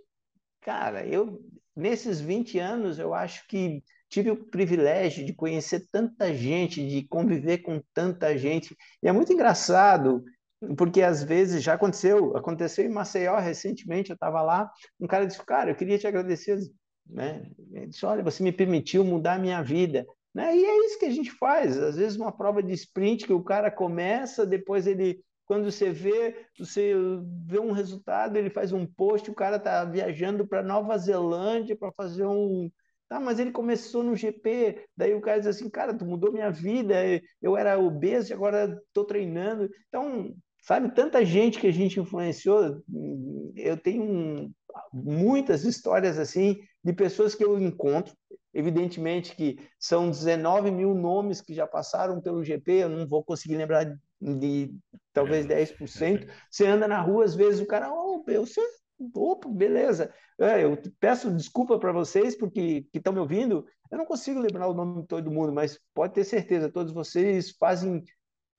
Cara, 0.62 1.06
eu, 1.06 1.40
nesses 1.76 2.20
20 2.22 2.58
anos, 2.60 2.98
eu 2.98 3.14
acho 3.14 3.46
que 3.48 3.84
tive 4.10 4.32
o 4.32 4.46
privilégio 4.46 5.26
de 5.26 5.34
conhecer 5.34 5.86
tanta 5.92 6.34
gente, 6.34 6.88
de 6.88 7.06
conviver 7.08 7.60
com 7.60 7.82
tanta 7.94 8.38
gente. 8.38 8.76
E 9.04 9.08
é 9.08 9.12
muito 9.12 9.34
engraçado, 9.34 10.24
porque 10.78 11.02
às 11.02 11.24
vezes 11.24 11.64
já 11.64 11.74
aconteceu, 11.74 12.36
aconteceu 12.36 12.86
em 12.86 12.90
Maceió 12.90 13.38
recentemente, 13.38 14.10
eu 14.10 14.16
estava 14.16 14.42
lá, 14.42 14.70
um 15.00 15.08
cara 15.08 15.26
disse, 15.26 15.44
cara, 15.46 15.72
eu 15.72 15.76
queria 15.76 15.98
te 15.98 16.08
agradecer, 16.08 16.58
né? 17.06 17.44
Ele 17.72 17.88
disse, 17.88 18.06
olha, 18.06 18.24
você 18.24 18.42
me 18.44 18.52
permitiu 18.52 19.04
mudar 19.04 19.34
a 19.34 19.40
minha 19.40 19.62
vida. 19.62 20.06
Né? 20.34 20.56
E 20.56 20.66
é 20.66 20.86
isso 20.86 21.00
que 21.00 21.06
a 21.06 21.12
gente 21.12 21.32
faz. 21.32 21.78
Às 21.78 21.96
vezes, 21.96 22.18
uma 22.18 22.32
prova 22.32 22.62
de 22.62 22.74
sprint 22.74 23.26
que 23.26 23.34
o 23.34 23.44
cara 23.44 23.72
começa, 23.72 24.46
depois 24.46 24.86
ele, 24.86 25.22
quando 25.46 25.72
você 25.72 25.92
vê, 25.92 26.48
você 26.60 26.94
vê 27.46 27.60
um 27.60 27.72
resultado, 27.72 28.36
ele 28.36 28.50
faz 28.50 28.74
um 28.74 28.86
post, 28.86 29.32
o 29.32 29.36
cara 29.36 29.56
está 29.58 29.86
viajando 29.86 30.46
para 30.46 30.62
Nova 30.62 30.98
Zelândia 30.98 31.78
para 31.78 31.92
fazer 31.94 32.26
um, 32.26 32.70
Tá, 33.08 33.20
mas 33.20 33.38
ele 33.38 33.52
começou 33.52 34.04
no 34.04 34.16
GP, 34.16 34.84
daí 34.98 35.14
o 35.14 35.22
cara 35.22 35.38
diz 35.38 35.48
assim, 35.48 35.70
cara, 35.70 35.96
tu 35.96 36.04
mudou 36.06 36.32
minha 36.32 36.50
vida, 36.50 36.96
eu 37.40 37.56
era 37.56 37.78
obeso 37.78 38.32
e 38.32 38.34
agora 38.34 38.82
estou 38.88 39.06
treinando. 39.06 39.70
Então, 39.88 40.34
sabe, 40.66 40.94
tanta 40.94 41.24
gente 41.24 41.60
que 41.60 41.68
a 41.68 41.72
gente 41.72 42.00
influenciou, 42.00 42.82
eu 43.56 43.78
tenho 43.78 44.52
muitas 44.92 45.64
histórias 45.64 46.18
assim 46.18 46.60
de 46.84 46.92
pessoas 46.92 47.36
que 47.36 47.46
eu 47.46 47.60
encontro, 47.60 48.16
evidentemente 48.52 49.36
que 49.36 49.60
são 49.80 50.10
19 50.10 50.72
mil 50.72 50.96
nomes 50.96 51.40
que 51.40 51.54
já 51.54 51.68
passaram 51.68 52.20
pelo 52.20 52.44
GP, 52.44 52.72
eu 52.72 52.90
não 52.90 53.08
vou 53.08 53.24
conseguir 53.24 53.58
lembrar 53.58 53.86
de 54.20 54.74
talvez 55.14 55.46
10%. 55.46 56.28
Você 56.50 56.66
anda 56.66 56.88
na 56.88 57.00
rua, 57.00 57.26
às 57.26 57.36
vezes 57.36 57.62
o 57.62 57.68
cara, 57.68 57.94
oh, 57.94 58.24
você 58.26 58.62
Opa, 59.14 59.50
beleza. 59.50 60.14
É, 60.40 60.64
eu 60.64 60.78
peço 61.00 61.30
desculpa 61.30 61.78
para 61.78 61.92
vocês 61.92 62.34
porque 62.34 62.88
que 62.92 62.98
estão 62.98 63.12
me 63.12 63.20
ouvindo. 63.20 63.66
Eu 63.92 63.98
não 63.98 64.06
consigo 64.06 64.40
lembrar 64.40 64.68
o 64.68 64.74
nome 64.74 65.02
de 65.02 65.08
todo 65.08 65.30
mundo, 65.30 65.52
mas 65.54 65.78
pode 65.94 66.14
ter 66.14 66.24
certeza, 66.24 66.72
todos 66.72 66.94
vocês 66.94 67.52
fazem 67.52 68.02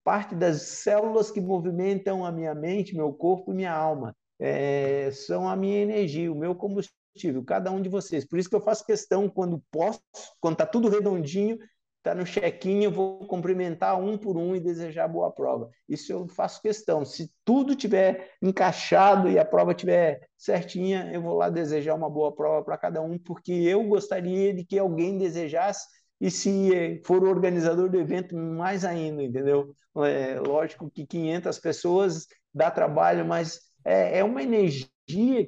parte 0.06 0.36
das 0.36 0.62
células 0.62 1.32
que 1.32 1.40
movimentam 1.40 2.24
a 2.24 2.30
minha 2.30 2.54
mente, 2.54 2.94
meu 2.94 3.12
corpo 3.12 3.50
e 3.50 3.56
minha 3.56 3.72
alma. 3.72 4.14
É, 4.38 5.10
são 5.10 5.48
a 5.48 5.56
minha 5.56 5.82
energia, 5.82 6.30
o 6.30 6.36
meu 6.36 6.54
combustível, 6.54 7.42
cada 7.44 7.72
um 7.72 7.82
de 7.82 7.88
vocês. 7.88 8.24
Por 8.24 8.38
isso 8.38 8.48
que 8.48 8.54
eu 8.54 8.60
faço 8.60 8.86
questão, 8.86 9.28
quando 9.28 9.60
posso, 9.68 10.00
quando 10.40 10.52
está 10.52 10.64
tudo 10.64 10.88
redondinho, 10.88 11.58
está 11.98 12.14
no 12.14 12.24
check-in, 12.24 12.84
eu 12.84 12.92
vou 12.92 13.26
cumprimentar 13.26 14.00
um 14.00 14.16
por 14.16 14.36
um 14.36 14.54
e 14.54 14.60
desejar 14.60 15.08
boa 15.08 15.32
prova. 15.32 15.68
Isso 15.88 16.12
eu 16.12 16.28
faço 16.28 16.62
questão. 16.62 17.04
Se 17.04 17.28
tudo 17.44 17.74
tiver 17.74 18.30
encaixado 18.40 19.28
e 19.28 19.40
a 19.40 19.44
prova 19.44 19.74
tiver 19.74 20.20
certinha, 20.38 21.10
eu 21.12 21.20
vou 21.20 21.34
lá 21.34 21.50
desejar 21.50 21.96
uma 21.96 22.08
boa 22.08 22.32
prova 22.32 22.64
para 22.64 22.78
cada 22.78 23.02
um, 23.02 23.18
porque 23.18 23.52
eu 23.52 23.82
gostaria 23.82 24.54
de 24.54 24.64
que 24.64 24.78
alguém 24.78 25.18
desejasse 25.18 25.95
e 26.20 26.30
se 26.30 27.02
for 27.04 27.22
o 27.22 27.28
organizador 27.28 27.88
do 27.88 27.98
evento, 27.98 28.36
mais 28.36 28.84
ainda, 28.84 29.22
entendeu? 29.22 29.74
É, 29.98 30.38
lógico 30.40 30.90
que 30.90 31.06
500 31.06 31.58
pessoas 31.58 32.26
dá 32.52 32.70
trabalho, 32.70 33.24
mas 33.26 33.60
é, 33.84 34.18
é 34.18 34.24
uma 34.24 34.42
energia 34.42 34.88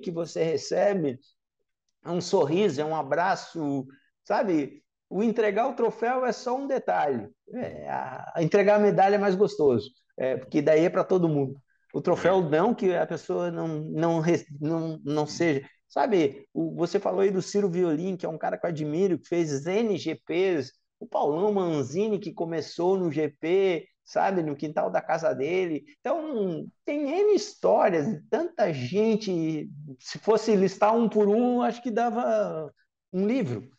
que 0.03 0.11
você 0.11 0.43
recebe, 0.43 1.19
é 2.05 2.11
um 2.11 2.21
sorriso, 2.21 2.81
é 2.81 2.85
um 2.85 2.97
abraço, 2.97 3.87
sabe? 4.25 4.83
o 5.11 5.23
entregar 5.23 5.69
o 5.69 5.75
troféu 5.75 6.25
é 6.25 6.33
só 6.33 6.57
um 6.57 6.66
detalhe. 6.66 7.29
É, 7.55 7.89
a, 7.89 8.35
entregar 8.39 8.77
a 8.77 8.79
medalha 8.79 9.14
é 9.14 9.19
mais 9.19 9.35
gostoso, 9.35 9.91
é, 10.16 10.37
porque 10.37 10.61
daí 10.61 10.85
é 10.85 10.91
para 10.91 11.05
todo 11.05 11.29
mundo. 11.29 11.61
O 11.95 12.03
troféu 12.03 12.43
não 12.43 12.75
que 12.75 12.95
a 12.95 13.07
pessoa 13.07 13.51
não, 13.51 13.69
não, 13.69 14.23
não, 14.61 15.01
não 15.03 15.27
seja. 15.27 15.66
Sabe, 15.89 16.47
o, 16.53 16.74
você 16.74 17.01
falou 17.01 17.20
aí 17.20 17.30
do 17.30 17.43
Ciro 17.43 17.68
Violim, 17.68 18.16
que 18.16 18.26
é 18.26 18.28
um 18.28 18.39
cara 18.39 18.59
que 18.59 18.66
eu 18.66 18.70
admiro, 18.70 19.18
que 19.18 19.28
fez 19.28 19.66
NGPs, 19.66 20.72
o 21.01 21.07
Paulão 21.07 21.53
Manzini, 21.53 22.18
que 22.18 22.32
começou 22.32 22.97
no 22.99 23.11
GP, 23.11 23.89
sabe, 24.05 24.43
no 24.43 24.57
quintal 24.57 24.91
da 24.91 25.01
casa 25.01 25.34
dele. 25.34 25.84
Então, 26.01 26.66
tem 26.84 27.09
N 27.11 27.34
histórias, 27.34 28.07
tanta 28.30 28.72
gente. 28.72 29.70
Se 29.99 30.18
fosse 30.18 30.55
listar 30.57 30.95
um 30.95 31.09
por 31.09 31.28
um, 31.28 31.62
acho 31.62 31.82
que 31.82 31.91
dava 31.91 32.72
um 33.12 33.26
livro 33.26 33.70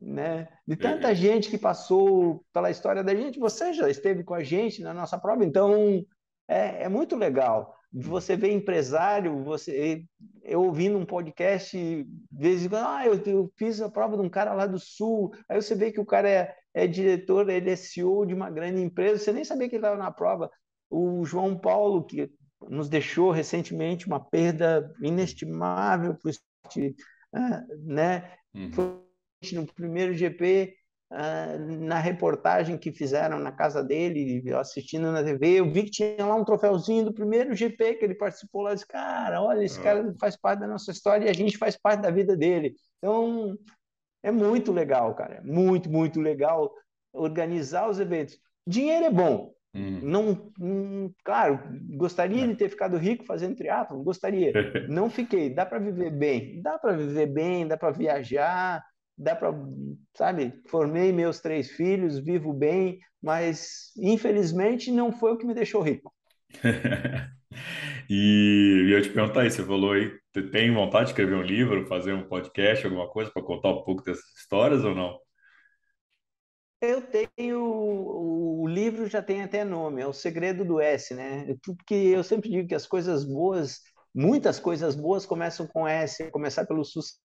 né? 0.00 0.48
De 0.66 0.76
tanta 0.76 1.14
gente 1.14 1.50
que 1.50 1.58
passou 1.58 2.44
pela 2.52 2.70
história 2.70 3.02
da 3.02 3.14
gente, 3.14 3.38
você 3.38 3.72
já 3.72 3.88
esteve 3.90 4.22
com 4.22 4.34
a 4.34 4.42
gente 4.42 4.82
na 4.82 4.94
nossa 4.94 5.18
prova, 5.18 5.44
então 5.44 6.04
é, 6.46 6.84
é 6.84 6.88
muito 6.88 7.16
legal. 7.16 7.76
Você 7.92 8.36
vê 8.36 8.52
empresário, 8.52 9.42
você 9.42 10.04
eu 10.42 10.62
ouvindo 10.62 10.98
um 10.98 11.04
podcast, 11.04 11.76
de 11.76 12.06
vez 12.30 12.64
em 12.64 12.68
quando, 12.68 12.86
ah, 12.86 13.06
eu, 13.06 13.22
eu, 13.24 13.52
fiz 13.56 13.80
a 13.80 13.90
prova 13.90 14.16
de 14.16 14.22
um 14.22 14.28
cara 14.28 14.54
lá 14.54 14.66
do 14.66 14.78
sul, 14.78 15.32
aí 15.48 15.60
você 15.60 15.74
vê 15.74 15.92
que 15.92 16.00
o 16.00 16.06
cara 16.06 16.28
é, 16.28 16.54
é 16.72 16.86
diretor, 16.86 17.48
ele 17.48 17.70
é 17.70 17.76
CEO 17.76 18.26
de 18.26 18.34
uma 18.34 18.50
grande 18.50 18.80
empresa, 18.80 19.22
você 19.22 19.32
nem 19.32 19.44
sabia 19.44 19.68
que 19.68 19.76
ele 19.76 19.84
estava 19.84 19.96
na 19.96 20.10
prova. 20.10 20.50
O 20.90 21.24
João 21.24 21.58
Paulo, 21.58 22.04
que 22.04 22.30
nos 22.68 22.88
deixou 22.88 23.30
recentemente 23.30 24.06
uma 24.06 24.20
perda 24.20 24.90
inestimável 25.02 26.14
para 26.14 26.28
o 26.28 26.30
esporte, 26.30 26.96
ah, 27.34 27.62
né? 27.84 28.32
Uhum. 28.54 28.72
Foi 28.72 29.08
no 29.52 29.66
primeiro 29.66 30.14
GP, 30.14 30.74
uh, 31.10 31.14
ah, 31.14 31.58
na 31.58 31.98
reportagem 31.98 32.78
que 32.78 32.92
fizeram 32.92 33.38
na 33.38 33.52
casa 33.52 33.82
dele, 33.82 34.42
assistindo 34.54 35.10
na 35.12 35.22
TV, 35.22 35.60
eu 35.60 35.70
vi 35.70 35.84
que 35.84 35.90
tinha 35.90 36.24
lá 36.24 36.34
um 36.34 36.44
troféuzinho 36.44 37.06
do 37.06 37.14
primeiro 37.14 37.54
GP 37.54 37.94
que 37.94 38.04
ele 38.04 38.14
participou 38.14 38.62
lá. 38.62 38.70
Eu 38.70 38.74
disse, 38.74 38.86
cara, 38.86 39.42
olha, 39.42 39.64
esse 39.64 39.80
cara 39.80 40.14
faz 40.20 40.36
parte 40.36 40.60
da 40.60 40.66
nossa 40.66 40.90
história 40.90 41.26
e 41.26 41.30
a 41.30 41.34
gente 41.34 41.58
faz 41.58 41.76
parte 41.76 42.02
da 42.02 42.10
vida 42.10 42.36
dele. 42.36 42.74
Então, 42.98 43.56
é 44.22 44.30
muito 44.30 44.72
legal, 44.72 45.14
cara. 45.14 45.40
Muito, 45.44 45.90
muito 45.90 46.20
legal 46.20 46.72
organizar 47.12 47.88
os 47.88 47.98
eventos. 47.98 48.38
Dinheiro 48.66 49.06
é 49.06 49.10
bom. 49.10 49.52
Hum. 49.74 50.00
Não, 50.02 50.52
hum, 50.60 51.12
claro, 51.24 51.60
gostaria 51.90 52.46
de 52.46 52.54
ter 52.54 52.68
ficado 52.68 52.96
rico 52.96 53.24
fazendo 53.24 53.56
triatlo, 53.56 54.02
gostaria. 54.02 54.52
Não 54.88 55.10
fiquei. 55.10 55.50
Dá 55.50 55.66
para 55.66 55.78
viver 55.78 56.10
bem, 56.10 56.60
dá 56.62 56.78
para 56.78 56.96
viver 56.96 57.26
bem, 57.26 57.66
dá 57.66 57.76
para 57.76 57.90
viajar, 57.90 58.82
dá 59.18 59.34
para, 59.34 59.52
sabe, 60.16 60.62
formei 60.68 61.12
meus 61.12 61.40
três 61.40 61.72
filhos, 61.72 62.18
vivo 62.18 62.52
bem, 62.52 63.00
mas 63.20 63.90
infelizmente 63.98 64.92
não 64.92 65.10
foi 65.10 65.32
o 65.32 65.36
que 65.36 65.46
me 65.46 65.54
deixou 65.54 65.82
rico. 65.82 66.14
e, 68.08 68.88
eu 68.90 69.02
te 69.02 69.10
perguntar 69.10 69.40
aí, 69.42 69.50
você 69.50 69.64
falou 69.64 69.92
aí, 69.92 70.10
tem 70.52 70.72
vontade 70.72 71.06
de 71.06 71.10
escrever 71.10 71.34
um 71.34 71.42
livro, 71.42 71.86
fazer 71.88 72.12
um 72.12 72.28
podcast, 72.28 72.86
alguma 72.86 73.10
coisa 73.10 73.30
para 73.30 73.42
contar 73.42 73.70
um 73.70 73.82
pouco 73.82 74.04
dessas 74.04 74.24
histórias 74.38 74.84
ou 74.84 74.94
não? 74.94 75.18
Eu 76.80 77.02
tenho, 77.02 77.60
o 77.60 78.68
livro 78.68 79.08
já 79.08 79.20
tem 79.20 79.42
até 79.42 79.64
nome, 79.64 80.00
é 80.00 80.06
O 80.06 80.12
Segredo 80.12 80.64
do 80.64 80.80
S, 80.80 81.12
né? 81.12 81.56
Porque 81.64 81.92
eu 81.92 82.22
sempre 82.22 82.48
digo 82.48 82.68
que 82.68 82.74
as 82.74 82.86
coisas 82.86 83.24
boas, 83.24 83.80
muitas 84.14 84.60
coisas 84.60 84.94
boas 84.94 85.26
começam 85.26 85.66
com 85.66 85.88
S, 85.88 86.30
começar 86.30 86.64
pelo 86.66 86.84
sucesso 86.84 87.18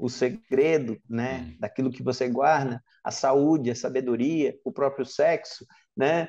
o 0.00 0.08
segredo, 0.08 0.98
né, 1.08 1.46
hum. 1.46 1.56
daquilo 1.60 1.90
que 1.90 2.02
você 2.02 2.28
guarda, 2.28 2.82
a 3.04 3.10
saúde, 3.10 3.70
a 3.70 3.74
sabedoria, 3.74 4.56
o 4.64 4.72
próprio 4.72 5.04
sexo, 5.04 5.64
né, 5.96 6.28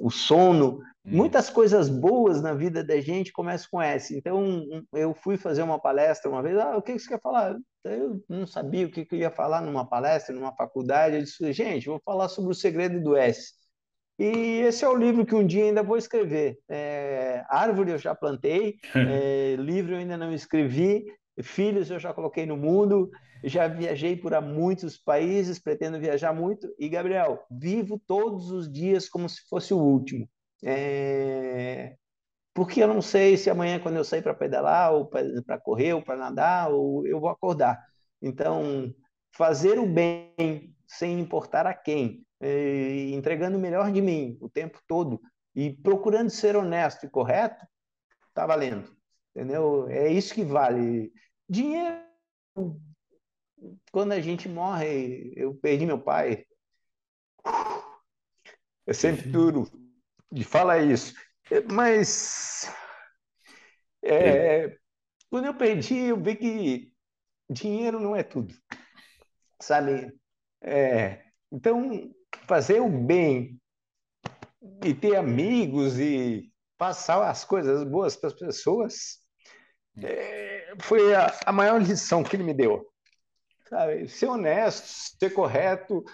o 0.00 0.10
sono, 0.10 0.78
hum. 0.78 0.80
muitas 1.04 1.50
coisas 1.50 1.88
boas 1.88 2.40
na 2.40 2.54
vida 2.54 2.84
da 2.84 3.00
gente 3.00 3.32
começam 3.32 3.68
com 3.70 3.82
essa. 3.82 4.14
Então, 4.14 4.62
eu 4.94 5.14
fui 5.14 5.36
fazer 5.36 5.62
uma 5.62 5.80
palestra 5.80 6.30
uma 6.30 6.42
vez, 6.42 6.56
ah, 6.58 6.76
o 6.76 6.82
que 6.82 6.98
você 6.98 7.08
quer 7.08 7.20
falar? 7.20 7.56
Eu 7.84 8.22
não 8.28 8.46
sabia 8.46 8.86
o 8.86 8.90
que 8.90 9.06
eu 9.10 9.18
ia 9.18 9.30
falar 9.30 9.60
numa 9.60 9.88
palestra, 9.88 10.34
numa 10.34 10.54
faculdade. 10.54 11.16
Eu 11.16 11.22
disse, 11.22 11.52
gente, 11.52 11.86
vou 11.86 12.00
falar 12.04 12.28
sobre 12.28 12.50
o 12.50 12.54
segredo 12.54 13.00
do 13.02 13.16
S. 13.16 13.52
E 14.18 14.62
esse 14.66 14.84
é 14.84 14.88
o 14.88 14.96
livro 14.96 15.24
que 15.24 15.34
um 15.34 15.46
dia 15.46 15.64
ainda 15.64 15.82
vou 15.82 15.96
escrever. 15.96 16.58
É, 16.68 17.44
árvore 17.48 17.92
eu 17.92 17.98
já 17.98 18.14
plantei, 18.14 18.74
é, 18.94 19.54
livro 19.56 19.92
eu 19.92 19.98
ainda 19.98 20.16
não 20.16 20.32
escrevi, 20.32 21.04
Filhos 21.42 21.90
eu 21.90 21.98
já 21.98 22.12
coloquei 22.12 22.46
no 22.46 22.56
mundo, 22.56 23.10
já 23.44 23.68
viajei 23.68 24.16
por 24.16 24.38
muitos 24.40 24.96
países, 24.96 25.58
pretendo 25.58 26.00
viajar 26.00 26.32
muito. 26.32 26.72
E, 26.78 26.88
Gabriel, 26.88 27.44
vivo 27.50 28.00
todos 28.06 28.50
os 28.50 28.70
dias 28.70 29.08
como 29.08 29.28
se 29.28 29.42
fosse 29.48 29.72
o 29.72 29.78
último. 29.78 30.28
É... 30.64 31.96
Porque 32.54 32.82
eu 32.82 32.88
não 32.88 33.00
sei 33.00 33.36
se 33.36 33.48
amanhã, 33.48 33.78
quando 33.78 33.96
eu 33.96 34.04
sair 34.04 34.22
para 34.22 34.34
pedalar, 34.34 34.92
ou 34.92 35.06
para 35.06 35.58
correr, 35.60 35.92
ou 35.92 36.02
para 36.02 36.16
nadar, 36.16 36.72
ou 36.72 37.06
eu 37.06 37.20
vou 37.20 37.28
acordar. 37.28 37.80
Então, 38.20 38.92
fazer 39.32 39.78
o 39.78 39.86
bem 39.86 40.74
sem 40.86 41.20
importar 41.20 41.66
a 41.66 41.74
quem, 41.74 42.24
é... 42.40 43.10
entregando 43.10 43.56
o 43.56 43.60
melhor 43.60 43.92
de 43.92 44.02
mim 44.02 44.36
o 44.40 44.48
tempo 44.48 44.80
todo 44.88 45.20
e 45.54 45.72
procurando 45.72 46.30
ser 46.30 46.56
honesto 46.56 47.06
e 47.06 47.10
correto, 47.10 47.64
está 48.28 48.46
valendo. 48.46 48.96
Entendeu? 49.34 49.88
É 49.88 50.08
isso 50.10 50.34
que 50.34 50.44
vale. 50.44 51.12
Dinheiro, 51.48 52.04
quando 53.90 54.12
a 54.12 54.20
gente 54.20 54.48
morre, 54.48 55.32
eu 55.34 55.54
perdi 55.54 55.86
meu 55.86 55.98
pai. 55.98 56.44
É 58.86 58.92
sempre 58.92 59.28
duro 59.30 59.66
de 60.30 60.44
falar 60.44 60.78
isso. 60.78 61.14
Mas 61.72 62.70
é, 64.02 64.78
quando 65.30 65.46
eu 65.46 65.54
perdi, 65.54 65.96
eu 65.96 66.22
vi 66.22 66.36
que 66.36 66.92
dinheiro 67.48 67.98
não 67.98 68.14
é 68.14 68.22
tudo. 68.22 68.54
Sabe? 69.60 70.12
É, 70.60 71.24
então, 71.50 72.14
fazer 72.46 72.80
o 72.80 72.88
bem 72.88 73.58
e 74.84 74.94
ter 74.94 75.16
amigos 75.16 75.98
e 75.98 76.52
passar 76.76 77.28
as 77.28 77.44
coisas 77.44 77.84
boas 77.84 78.16
para 78.16 78.28
as 78.28 78.34
pessoas 78.34 79.20
é, 80.02 80.74
foi 80.80 81.14
a, 81.14 81.32
a, 81.46 81.52
maior 81.52 81.80
lição 81.80 82.22
que 82.22 82.36
ele 82.36 82.44
me 82.44 82.54
deu. 82.54 82.86
Sabe? 83.68 84.08
Ser 84.08 84.26
honesto, 84.26 84.86
ser 85.18 85.30
correto, 85.30 86.04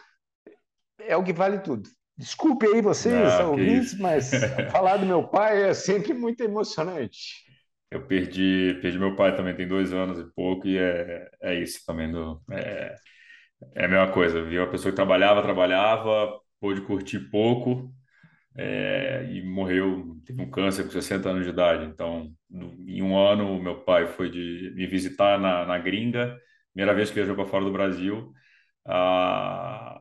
é 0.98 1.16
o 1.16 1.22
que 1.22 1.32
vale 1.32 1.58
tudo. 1.58 1.88
Desculpe 2.16 2.66
aí 2.66 2.80
vocês, 2.80 3.32
ah, 3.32 3.48
ouvintes, 3.48 3.98
mas 3.98 4.30
falar 4.70 4.96
do 4.98 5.06
meu 5.06 5.26
pai 5.26 5.64
é 5.64 5.74
sempre 5.74 6.14
muito 6.14 6.42
emocionante. 6.42 7.44
Eu 7.90 8.06
perdi, 8.06 8.78
perdi 8.80 8.98
meu 8.98 9.14
pai 9.14 9.36
também 9.36 9.54
tem 9.54 9.68
dois 9.68 9.92
anos 9.92 10.18
e 10.18 10.24
pouco, 10.34 10.66
e 10.66 10.78
é, 10.78 11.28
é 11.42 11.54
isso 11.60 11.84
também. 11.86 12.10
Do, 12.10 12.40
é, 12.50 12.94
É 13.74 13.84
a 13.84 13.88
mesma 13.88 14.12
coisa, 14.12 14.42
vi 14.42 14.58
uma 14.58 14.70
pessoa 14.70 14.90
que 14.90 14.96
trabalhava, 14.96 15.42
trabalhava, 15.42 16.40
pôde 16.60 16.80
curtir 16.82 17.20
pouco, 17.30 17.92
é, 18.56 19.24
e 19.30 19.42
morreu, 19.42 20.16
teve 20.24 20.42
um 20.42 20.50
câncer 20.50 20.84
com 20.84 20.90
60 20.90 21.30
anos 21.30 21.44
de 21.44 21.50
idade. 21.50 21.84
Então, 21.86 22.32
em 22.50 23.02
um 23.02 23.16
ano, 23.18 23.60
meu 23.62 23.80
pai 23.84 24.06
foi 24.06 24.30
de 24.30 24.72
me 24.74 24.86
visitar 24.86 25.38
na, 25.38 25.66
na 25.66 25.78
gringa, 25.78 26.38
primeira 26.72 26.94
vez 26.94 27.08
que 27.10 27.16
viajou 27.16 27.34
para 27.36 27.46
fora 27.46 27.64
do 27.64 27.72
Brasil. 27.72 28.32
Ah, 28.86 30.00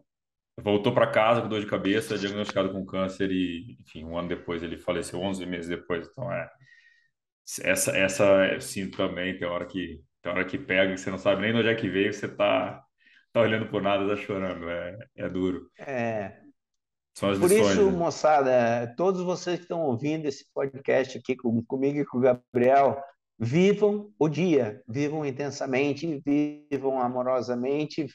voltou 0.62 0.94
para 0.94 1.08
casa 1.12 1.42
com 1.42 1.50
dor 1.50 1.62
de 1.62 1.68
cabeça, 1.68 2.18
diagnosticado 2.18 2.72
com 2.72 2.86
câncer 2.86 3.32
e, 3.32 3.78
enfim, 3.82 4.04
um 4.06 4.18
ano 4.18 4.30
depois 4.30 4.64
ele 4.64 4.78
faleceu, 4.78 5.20
11 5.22 5.46
meses 5.46 5.70
depois. 5.70 6.08
Então, 6.08 6.32
é 6.32 6.50
essa 7.64 7.92
essa 7.98 8.60
sim 8.60 8.90
também 8.90 9.38
tem 9.38 9.48
hora 9.48 9.66
que 9.66 10.02
tem 10.22 10.32
hora 10.32 10.46
que 10.46 10.58
pega, 10.58 10.94
que 10.94 11.00
você 11.00 11.12
não 11.12 11.18
sabe 11.18 11.42
nem 11.42 11.52
de 11.52 11.60
onde 11.60 11.68
é 11.70 11.76
que 11.76 11.90
veio, 11.90 12.14
você 12.14 12.28
tá 12.28 12.84
tá 13.32 13.42
olhando 13.42 13.68
por 13.68 13.82
nada, 13.82 14.08
tá 14.08 14.16
chorando, 14.16 14.70
é, 14.70 14.98
é 15.16 15.30
duro. 15.30 15.70
É, 15.78 16.43
Por 17.20 17.32
lições, 17.32 17.72
isso, 17.72 17.92
né? 17.92 17.98
moçada, 17.98 18.94
todos 18.98 19.22
vocês 19.22 19.58
que 19.58 19.64
estão 19.64 19.82
ouvindo 19.82 20.26
esse 20.26 20.46
podcast 20.54 21.18
aqui 21.18 21.36
com, 21.36 21.64
comigo 21.64 22.00
e 22.00 22.06
com 22.06 22.18
o 22.18 22.22
Gabriel, 22.22 23.00
vivam 23.38 24.12
o 24.18 24.28
dia, 24.28 24.82
vivam 24.88 25.26
intensamente, 25.26 26.22
vivam 26.26 27.00
amorosamente, 27.00 28.08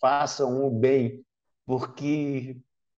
façam 0.00 0.66
o 0.66 0.70
bem, 0.70 1.22
porque 1.66 2.56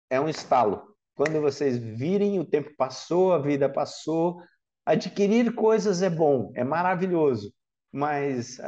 é 0.08 0.20
um 0.20 0.28
estalo. 0.28 0.94
Quando 1.14 1.40
vocês 1.40 1.76
virem, 1.76 2.38
o 2.38 2.44
tempo 2.44 2.70
passou, 2.76 3.32
a 3.32 3.38
vida 3.38 3.68
passou. 3.68 4.40
Adquirir 4.86 5.52
coisas 5.54 6.02
é 6.02 6.08
bom, 6.08 6.52
é 6.54 6.62
maravilhoso, 6.62 7.52
mas 7.92 8.58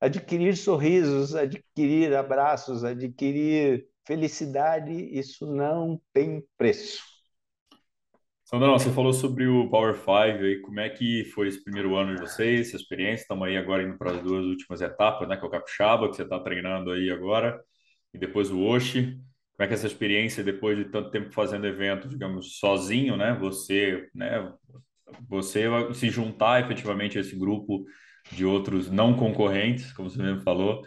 adquirir 0.00 0.56
sorrisos, 0.56 1.34
adquirir 1.34 2.14
abraços, 2.14 2.82
adquirir 2.84 3.86
felicidade, 4.06 4.92
isso 4.92 5.46
não 5.46 6.00
tem 6.12 6.44
preço. 6.56 7.02
Sandrão, 8.44 8.76
você 8.76 8.90
falou 8.90 9.12
sobre 9.12 9.46
o 9.46 9.70
Power 9.70 9.94
Five 9.94 10.44
aí, 10.44 10.60
como 10.60 10.80
é 10.80 10.90
que 10.90 11.24
foi 11.26 11.46
esse 11.46 11.62
primeiro 11.62 11.94
ano 11.94 12.16
de 12.16 12.20
vocês, 12.22 12.66
essa 12.66 12.76
experiência? 12.76 13.22
Estamos 13.22 13.46
aí 13.46 13.56
agora 13.56 13.84
indo 13.84 13.96
para 13.96 14.10
as 14.10 14.20
duas 14.22 14.44
últimas 14.44 14.80
etapas, 14.80 15.28
né? 15.28 15.36
Que 15.36 15.44
é 15.44 15.46
o 15.46 15.50
Capixaba, 15.50 16.08
que 16.08 16.16
você 16.16 16.24
está 16.24 16.40
treinando 16.40 16.90
aí 16.90 17.10
agora, 17.12 17.62
e 18.12 18.18
depois 18.18 18.50
o 18.50 18.60
Oshi. 18.60 19.20
Como 19.52 19.64
é 19.64 19.66
que 19.68 19.74
é 19.74 19.76
essa 19.76 19.86
experiência, 19.86 20.42
depois 20.42 20.76
de 20.76 20.86
tanto 20.86 21.10
tempo 21.10 21.32
fazendo 21.32 21.64
evento, 21.64 22.08
digamos, 22.08 22.58
sozinho, 22.58 23.16
né? 23.16 23.36
Você, 23.38 24.08
né? 24.12 24.52
Você 25.28 25.68
se 25.94 26.10
juntar 26.10 26.60
efetivamente 26.60 27.18
a 27.18 27.20
esse 27.20 27.36
grupo 27.36 27.84
de 28.32 28.44
outros 28.44 28.90
não 28.90 29.14
concorrentes, 29.14 29.92
como 29.92 30.10
você 30.10 30.20
mesmo 30.20 30.40
falou, 30.40 30.82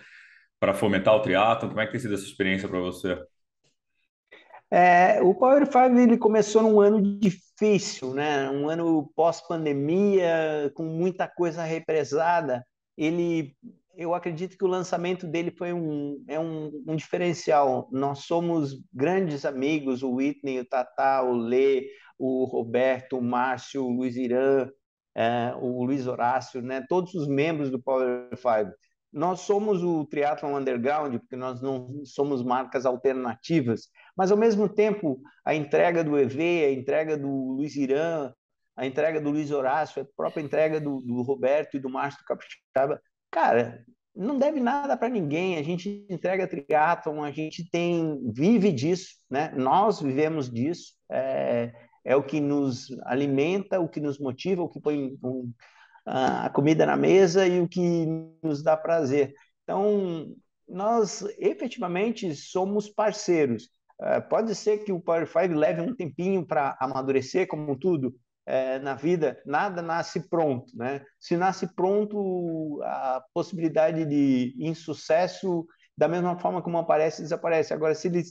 para 0.64 0.74
fomentar 0.74 1.14
o 1.14 1.20
triatlo. 1.20 1.68
Como 1.68 1.82
é 1.82 1.86
que 1.86 1.92
tem 1.92 2.00
sido 2.00 2.14
essa 2.14 2.24
experiência 2.24 2.70
para 2.70 2.80
você? 2.80 3.22
É, 4.72 5.22
o 5.22 5.36
Power 5.36 5.68
Five 5.68 6.02
ele 6.02 6.18
começou 6.18 6.64
num 6.64 6.80
ano 6.80 7.02
difícil, 7.20 8.14
né? 8.14 8.50
Um 8.50 8.70
ano 8.70 9.12
pós-pandemia, 9.14 10.72
com 10.74 10.86
muita 10.86 11.28
coisa 11.28 11.64
represada. 11.64 12.66
Ele, 12.98 13.54
eu 13.98 14.16
acredito 14.16 14.58
que 14.58 14.64
o 14.64 14.70
lançamento 14.70 15.28
dele 15.28 15.52
foi 15.52 15.74
um, 15.74 16.24
é 16.30 16.40
um, 16.40 16.72
um 16.88 16.96
diferencial. 16.96 17.90
Nós 17.92 18.20
somos 18.20 18.82
grandes 18.94 19.44
amigos, 19.44 20.02
o 20.02 20.14
Whitney, 20.14 20.62
o 20.62 20.66
Tatá, 20.66 21.24
o 21.24 21.34
Lê, 21.34 21.90
o 22.18 22.46
Roberto, 22.46 23.18
o 23.18 23.22
Márcio, 23.22 23.84
o 23.84 23.92
Luiz 23.92 24.16
Irã, 24.16 24.70
é, 25.14 25.54
o 25.60 25.84
Luiz 25.84 26.08
Horácio, 26.08 26.62
né? 26.62 26.86
Todos 26.88 27.14
os 27.16 27.28
membros 27.28 27.70
do 27.70 27.84
Power 27.84 28.30
Five. 28.38 28.72
Nós 29.14 29.42
somos 29.42 29.84
o 29.84 30.06
triatlon 30.06 30.58
underground 30.58 31.16
porque 31.20 31.36
nós 31.36 31.62
não 31.62 32.04
somos 32.04 32.44
marcas 32.44 32.86
alternativas 32.86 33.90
mas 34.16 34.32
ao 34.32 34.38
mesmo 34.38 34.70
tempo 34.70 35.22
a 35.46 35.56
entrega 35.56 36.04
do 36.04 36.18
EV, 36.18 36.66
a 36.66 36.72
entrega 36.72 37.18
do 37.18 37.30
Luiz 37.30 37.76
Irã, 37.76 38.32
a 38.76 38.86
entrega 38.86 39.20
do 39.20 39.32
Luiz 39.32 39.52
Horácio, 39.52 40.02
a 40.02 40.08
própria 40.16 40.42
entrega 40.42 40.80
do, 40.80 41.02
do 41.02 41.22
Roberto 41.22 41.76
e 41.76 41.80
do 41.80 41.90
Márcio 41.90 42.24
Capixaba, 42.26 43.02
cara, 43.32 43.84
não 44.16 44.38
deve 44.38 44.60
nada 44.60 44.96
para 44.96 45.10
ninguém. 45.10 45.58
A 45.58 45.64
gente 45.64 46.06
entrega 46.10 46.48
triatlon, 46.48 47.24
a 47.24 47.32
gente 47.32 47.70
tem 47.70 48.20
vive 48.32 48.72
disso, 48.72 49.16
né? 49.30 49.52
Nós 49.56 50.00
vivemos 50.00 50.50
disso. 50.50 50.94
É, 51.12 51.72
é 52.06 52.16
o 52.16 52.24
que 52.24 52.40
nos 52.40 52.88
alimenta, 53.06 53.80
o 53.80 53.88
que 53.88 54.00
nos 54.00 54.20
motiva, 54.20 54.62
o 54.62 54.70
que 54.70 54.80
põe 54.80 55.18
um, 55.24 55.52
a 56.06 56.50
comida 56.50 56.86
na 56.86 56.98
mesa 56.98 57.48
e 57.48 57.60
o 57.60 57.68
que 57.68 58.06
nos 58.42 58.62
dá 58.62 58.76
prazer. 58.76 59.34
Então, 59.64 60.36
nós 60.68 61.24
efetivamente 61.38 62.36
somos 62.36 62.90
parceiros. 62.90 63.70
É, 64.02 64.20
pode 64.20 64.54
ser 64.56 64.80
que 64.80 64.92
o 64.92 65.00
Power 65.00 65.28
5 65.28 65.54
leve 65.54 65.82
um 65.82 65.96
tempinho 65.96 66.46
para 66.46 66.76
amadurecer, 66.80 67.48
como 67.48 67.78
tudo 67.78 68.14
é, 68.46 68.80
na 68.80 68.96
vida, 68.96 69.42
nada 69.46 69.82
nasce 69.82 70.28
pronto. 70.30 70.76
Né? 70.76 71.02
Se 71.20 71.38
nasce 71.38 71.74
pronto, 71.74 72.82
a 72.84 73.24
possibilidade 73.34 74.06
de 74.06 74.54
insucesso, 74.58 75.66
da 75.98 76.08
mesma 76.08 76.38
forma 76.38 76.62
como 76.62 76.78
aparece, 76.78 77.22
desaparece. 77.22 77.74
Agora, 77.74 77.96
se 77.96 78.08
ele, 78.08 78.24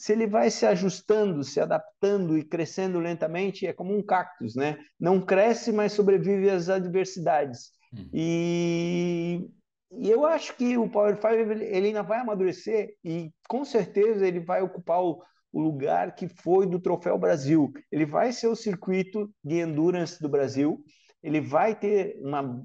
se 0.00 0.12
ele 0.12 0.26
vai 0.26 0.50
se 0.50 0.64
ajustando, 0.64 1.44
se 1.44 1.60
adaptando 1.60 2.38
e 2.38 2.42
crescendo 2.42 2.98
lentamente, 2.98 3.66
é 3.66 3.72
como 3.74 3.94
um 3.94 4.02
cactus, 4.02 4.56
né? 4.56 4.78
não 4.98 5.20
cresce, 5.20 5.70
mas 5.70 5.92
sobrevive 5.92 6.48
às 6.48 6.70
adversidades. 6.70 7.70
Uhum. 7.92 8.08
E 8.14 9.50
e 9.92 10.08
eu 10.08 10.24
acho 10.24 10.56
que 10.56 10.78
o 10.78 10.88
Power 10.88 11.16
5 11.16 11.26
ele 11.52 11.88
ainda 11.88 12.02
vai 12.02 12.20
amadurecer 12.20 12.94
e 13.04 13.30
com 13.46 13.62
certeza 13.62 14.26
ele 14.26 14.40
vai 14.40 14.62
ocupar 14.62 15.02
o, 15.02 15.20
o 15.52 15.60
lugar 15.60 16.14
que 16.14 16.28
foi 16.28 16.64
do 16.64 16.80
Troféu 16.80 17.18
Brasil. 17.18 17.70
Ele 17.92 18.06
vai 18.06 18.32
ser 18.32 18.46
o 18.46 18.56
circuito 18.56 19.28
de 19.44 19.56
endurance 19.56 20.18
do 20.22 20.30
Brasil. 20.30 20.82
Ele 21.22 21.42
vai 21.42 21.74
ter 21.74 22.16
uma. 22.22 22.64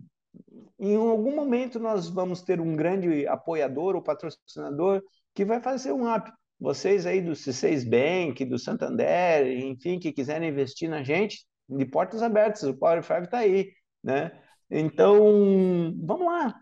Em 0.80 0.96
algum 0.96 1.36
momento 1.36 1.80
nós 1.80 2.08
vamos 2.08 2.44
ter 2.44 2.62
um 2.62 2.76
grande 2.76 3.28
apoiador 3.28 3.96
ou 3.96 4.04
patrocinador 4.04 5.02
que 5.34 5.44
vai 5.44 5.60
fazer 5.60 5.92
um 5.92 6.10
up. 6.10 6.32
Vocês 6.60 7.06
aí 7.06 7.22
do 7.22 7.32
C6 7.34 7.84
Bank, 7.88 8.44
do 8.46 8.58
Santander, 8.58 9.48
enfim, 9.48 10.00
que 10.00 10.14
quiserem 10.14 10.50
investir 10.50 10.90
na 10.90 11.04
gente, 11.04 11.46
de 11.68 11.86
portas 11.86 12.22
abertas, 12.24 12.64
o 12.64 12.74
Power 12.74 13.04
5 13.04 13.24
está 13.24 13.40
aí, 13.40 13.72
né? 14.04 14.32
Então, 14.70 15.94
vamos 16.04 16.26
lá, 16.26 16.56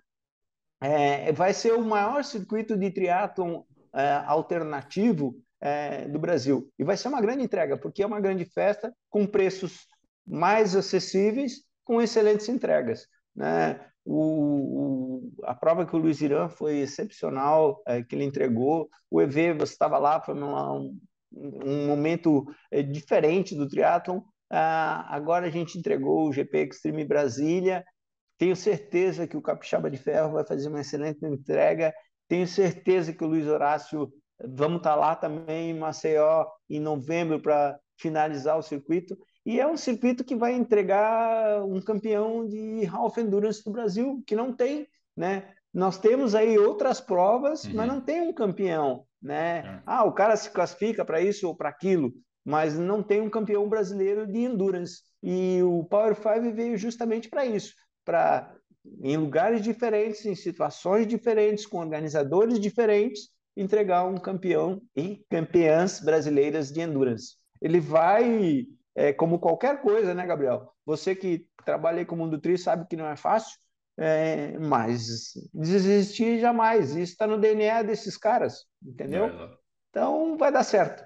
é, 0.82 1.32
vai 1.32 1.54
ser 1.54 1.74
o 1.74 1.82
maior 1.82 2.24
circuito 2.24 2.76
de 2.76 2.92
triatlon 2.92 3.64
é, 3.94 4.12
alternativo 4.26 5.36
é, 5.62 6.08
do 6.10 6.20
Brasil. 6.20 6.70
E 6.78 6.84
vai 6.84 6.98
ser 6.98 7.08
uma 7.08 7.22
grande 7.22 7.44
entrega, 7.44 7.78
porque 7.78 8.04
é 8.04 8.06
uma 8.06 8.20
grande 8.20 8.44
festa 8.44 8.94
com 9.10 9.26
preços 9.26 9.88
mais 10.26 10.76
acessíveis, 10.76 11.64
com 11.86 12.02
excelentes 12.02 12.50
entregas. 12.50 13.08
Né? 13.34 13.80
O, 14.06 14.20
o, 14.20 15.34
a 15.46 15.56
prova 15.56 15.86
que 15.86 15.96
o 15.96 16.00
Luiz 16.00 16.22
Irã 16.22 16.50
foi 16.50 16.80
excepcional, 16.80 17.82
é, 17.88 18.04
que 18.04 18.16
ele 18.16 18.26
entregou. 18.26 18.90
O 19.10 19.22
EV, 19.22 19.54
você 19.54 19.74
estava 19.74 19.98
lá, 19.98 20.22
foi 20.22 20.34
uma, 20.36 20.74
um, 20.74 21.00
um, 21.32 21.88
momento 21.88 22.46
é, 22.72 22.82
diferente 22.82 23.56
do 23.56 23.68
triatlon. 23.68 24.22
Ah, 24.50 25.08
agora 25.16 25.48
a 25.48 25.50
gente 25.50 25.78
entregou 25.78 26.28
o 26.28 26.34
GP 26.34 26.68
Extreme 26.70 27.06
Brasília 27.06 27.84
tenho 28.38 28.56
certeza 28.56 29.28
que 29.28 29.38
o 29.38 29.42
Capixaba 29.42 29.90
de 29.90 29.98
Ferro 29.98 30.34
vai 30.34 30.46
fazer 30.46 30.68
uma 30.68 30.82
excelente 30.82 31.26
entrega. 31.26 31.94
Tenho 32.28 32.48
certeza 32.48 33.14
que 33.14 33.24
o 33.24 33.28
Luiz 33.28 33.48
Horácio, 33.48 34.12
vamos 34.44 34.78
estar 34.78 34.96
lá 34.96 35.16
também 35.16 35.70
em 35.70 35.80
Maceió 35.80 36.46
em 36.70 36.80
novembro 36.80 37.42
para 37.42 37.80
finalizar 37.98 38.58
o 38.58 38.64
circuito. 38.64 39.18
E 39.46 39.60
é 39.60 39.68
um 39.68 39.78
circuito 39.78 40.24
que 40.24 40.36
vai 40.36 40.54
entregar 40.54 41.64
um 41.64 41.82
campeão 41.82 42.48
de 42.48 42.86
Half 42.86 43.18
Endurance 43.18 43.64
do 43.64 43.72
Brasil, 43.72 44.24
que 44.26 44.36
não 44.36 44.54
tem, 44.54 44.88
né? 45.16 45.54
Nós 45.74 45.98
temos 45.98 46.36
aí 46.36 46.58
outras 46.58 47.02
provas, 47.02 47.64
uhum. 47.66 47.74
mas 47.74 47.88
não 47.88 48.00
tem 48.00 48.22
um 48.22 48.34
campeão, 48.34 49.06
né? 49.22 49.58
É. 49.60 49.82
Ah, 49.86 50.04
o 50.06 50.14
cara 50.14 50.36
se 50.36 50.50
classifica 50.50 51.04
para 51.04 51.20
isso 51.20 51.48
ou 51.48 51.56
para 51.56 51.70
aquilo, 51.70 52.14
mas 52.46 52.78
não 52.78 53.04
tem 53.04 53.22
um 53.22 53.30
campeão 53.30 53.68
brasileiro 53.68 54.26
de 54.26 54.40
endurance. 54.40 55.02
E 55.22 55.62
o 55.64 55.84
Power 55.86 56.16
5 56.16 56.54
veio 56.54 56.78
justamente 56.78 57.30
para 57.30 57.46
isso 57.46 57.74
para, 58.04 58.54
em 59.02 59.18
lugares 59.18 59.62
diferentes, 59.62 60.26
em 60.26 60.36
situações 60.36 61.08
diferentes, 61.08 61.66
com 61.66 61.78
organizadores 61.78 62.60
diferentes, 62.60 63.30
entregar 63.56 64.06
um 64.06 64.18
campeão 64.18 64.82
e 64.96 65.24
campeãs 65.30 66.00
brasileiras 66.00 66.72
de 66.72 66.82
endurance. 66.82 67.36
Ele 67.62 67.80
vai, 67.80 68.66
é, 68.96 69.12
como 69.12 69.40
qualquer 69.40 69.82
coisa, 69.82 70.14
né, 70.14 70.26
Gabriel? 70.26 70.72
Você 70.86 71.16
que 71.16 71.48
trabalha 71.66 72.06
com 72.06 72.16
o 72.16 72.18
mundo 72.18 72.40
tri 72.40 72.58
sabe 72.58 72.88
que 72.88 72.96
não 72.96 73.08
é 73.08 73.16
fácil, 73.16 73.58
é, 73.98 74.58
mas 74.60 75.34
desistir 75.54 76.40
jamais. 76.40 76.96
Isso 76.96 77.14
está 77.14 77.28
no 77.28 77.38
DNA 77.38 77.84
desses 77.84 78.18
caras, 78.18 78.66
entendeu? 78.82 79.26
É, 79.26 79.50
então 79.90 80.38
vai 80.38 80.52
dar 80.52 80.64
certo. 80.64 81.04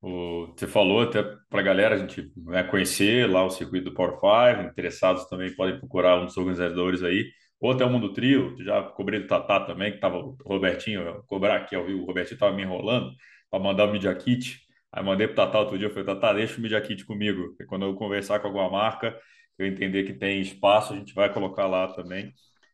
O, 0.00 0.52
você 0.56 0.66
falou 0.66 1.02
até 1.02 1.22
para 1.48 1.60
a 1.60 1.64
galera 1.64 1.96
a 1.96 1.98
gente 1.98 2.30
né, 2.36 2.62
conhecer 2.62 3.28
lá 3.28 3.44
o 3.44 3.50
circuito 3.50 3.90
do 3.90 3.94
Power 3.94 4.12
5, 4.54 4.70
interessados 4.70 5.24
também 5.26 5.54
podem 5.56 5.78
procurar 5.78 6.20
um 6.20 6.26
dos 6.26 6.36
organizadores 6.36 7.02
aí. 7.02 7.24
ou 7.60 7.72
até 7.72 7.84
o 7.84 7.90
Mundo 7.90 8.12
Trio, 8.12 8.54
já 8.62 8.82
cobrei 8.82 9.20
do 9.20 9.26
Tatá 9.26 9.60
também, 9.60 9.92
que 9.92 9.98
tava 9.98 10.18
o 10.18 10.36
Robertinho, 10.44 11.22
cobrar 11.26 11.56
aqui 11.56 11.74
ao 11.74 11.84
vivo, 11.84 12.02
o 12.02 12.06
Robertinho 12.06 12.38
tava 12.38 12.54
me 12.54 12.62
enrolando 12.62 13.10
para 13.50 13.58
mandar 13.58 13.88
o 13.88 13.92
Media 13.92 14.14
Kit. 14.14 14.60
Aí 14.92 15.04
mandei 15.04 15.26
pro 15.26 15.36
Tatá 15.36 15.60
outro 15.60 15.78
dia, 15.78 15.86
eu 15.88 15.90
falei, 15.90 16.06
Tatá, 16.06 16.32
deixa 16.32 16.58
o 16.58 16.60
Media 16.60 16.80
Kit 16.80 17.04
comigo. 17.04 17.54
E 17.60 17.64
quando 17.66 17.84
eu 17.84 17.94
conversar 17.94 18.40
com 18.40 18.48
alguma 18.48 18.70
marca, 18.70 19.18
eu 19.58 19.66
entender 19.66 20.04
que 20.04 20.14
tem 20.14 20.40
espaço, 20.40 20.94
a 20.94 20.96
gente 20.96 21.14
vai 21.14 21.32
colocar 21.32 21.66
lá 21.66 21.92
também. 21.92 22.32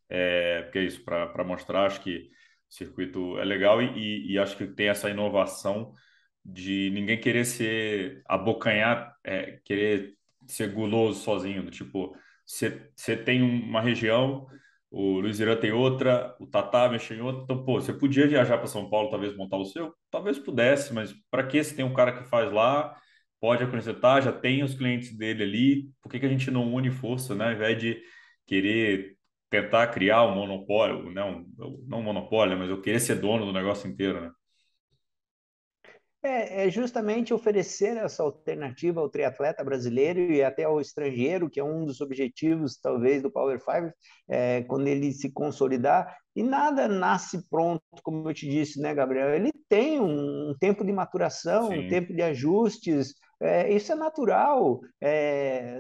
É, 0.08 0.62
porque 0.62 0.78
é 0.78 0.84
isso, 0.84 1.04
para 1.04 1.44
mostrar, 1.44 1.86
acho 1.86 2.00
que 2.02 2.30
o 2.70 2.74
circuito 2.74 3.38
é 3.38 3.44
legal 3.44 3.82
e, 3.82 4.32
e, 4.32 4.38
acho 4.38 4.56
que 4.56 4.66
tem 4.66 4.88
essa 4.88 5.10
inovação 5.10 5.92
de 6.44 6.90
ninguém 6.90 7.20
querer 7.20 7.44
ser 7.44 8.22
abocanhar, 8.26 9.16
é, 9.24 9.60
querer 9.64 10.14
ser 10.46 10.72
guloso 10.72 11.22
sozinho, 11.22 11.70
tipo, 11.70 12.14
você 12.46 13.16
tem 13.24 13.42
uma 13.42 13.80
região, 13.80 14.46
o 14.94 15.20
Luiz 15.20 15.40
Irã 15.40 15.56
tem 15.56 15.72
outra, 15.72 16.36
o 16.38 16.46
Tatá 16.46 16.88
mexe 16.88 17.14
em 17.14 17.20
outra, 17.20 17.42
então, 17.42 17.64
pô, 17.64 17.80
você 17.80 17.92
podia 17.92 18.28
viajar 18.28 18.58
para 18.58 18.68
São 18.68 18.88
Paulo, 18.88 19.10
talvez 19.10 19.36
montar 19.36 19.56
o 19.56 19.64
seu? 19.64 19.92
Talvez 20.08 20.38
pudesse, 20.38 20.94
mas 20.94 21.12
para 21.30 21.44
que 21.44 21.62
se 21.64 21.74
tem 21.74 21.84
um 21.84 21.92
cara 21.92 22.12
que 22.12 22.28
faz 22.28 22.52
lá, 22.52 22.96
pode 23.40 23.64
acrescentar, 23.64 24.22
já 24.22 24.32
tem 24.32 24.62
os 24.62 24.74
clientes 24.74 25.16
dele 25.16 25.42
ali, 25.42 25.90
por 26.00 26.10
que, 26.10 26.20
que 26.20 26.26
a 26.26 26.28
gente 26.28 26.48
não 26.50 26.72
une 26.72 26.92
força, 26.92 27.34
né? 27.34 27.46
Ao 27.46 27.52
invés 27.52 27.76
de 27.78 28.00
querer 28.46 29.16
tentar 29.50 29.88
criar 29.88 30.24
um 30.26 30.34
monopólio, 30.36 31.10
não, 31.10 31.44
não 31.88 31.98
um 31.98 32.02
monopólio, 32.02 32.56
mas 32.56 32.70
eu 32.70 32.80
querer 32.80 33.00
ser 33.00 33.16
dono 33.16 33.44
do 33.46 33.52
negócio 33.52 33.90
inteiro, 33.90 34.20
né? 34.20 34.30
É, 36.24 36.64
é, 36.64 36.70
justamente 36.70 37.34
oferecer 37.34 37.98
essa 37.98 38.22
alternativa 38.22 38.98
ao 38.98 39.10
triatleta 39.10 39.62
brasileiro 39.62 40.32
e 40.32 40.42
até 40.42 40.64
ao 40.64 40.80
estrangeiro, 40.80 41.50
que 41.50 41.60
é 41.60 41.64
um 41.64 41.84
dos 41.84 42.00
objetivos, 42.00 42.78
talvez, 42.80 43.22
do 43.22 43.30
Power 43.30 43.60
Five, 43.62 43.92
é, 44.26 44.62
quando 44.62 44.86
ele 44.86 45.12
se 45.12 45.30
consolidar. 45.30 46.16
E 46.34 46.42
nada 46.42 46.88
nasce 46.88 47.46
pronto, 47.50 47.82
como 48.02 48.26
eu 48.30 48.32
te 48.32 48.48
disse, 48.48 48.80
né, 48.80 48.94
Gabriel? 48.94 49.34
Ele 49.34 49.52
tem 49.68 50.00
um, 50.00 50.50
um 50.50 50.56
tempo 50.58 50.82
de 50.82 50.92
maturação, 50.92 51.68
Sim. 51.68 51.80
um 51.80 51.88
tempo 51.90 52.14
de 52.14 52.22
ajustes, 52.22 53.14
é, 53.44 53.70
isso 53.72 53.92
é 53.92 53.94
natural. 53.94 54.80
É, 55.00 55.78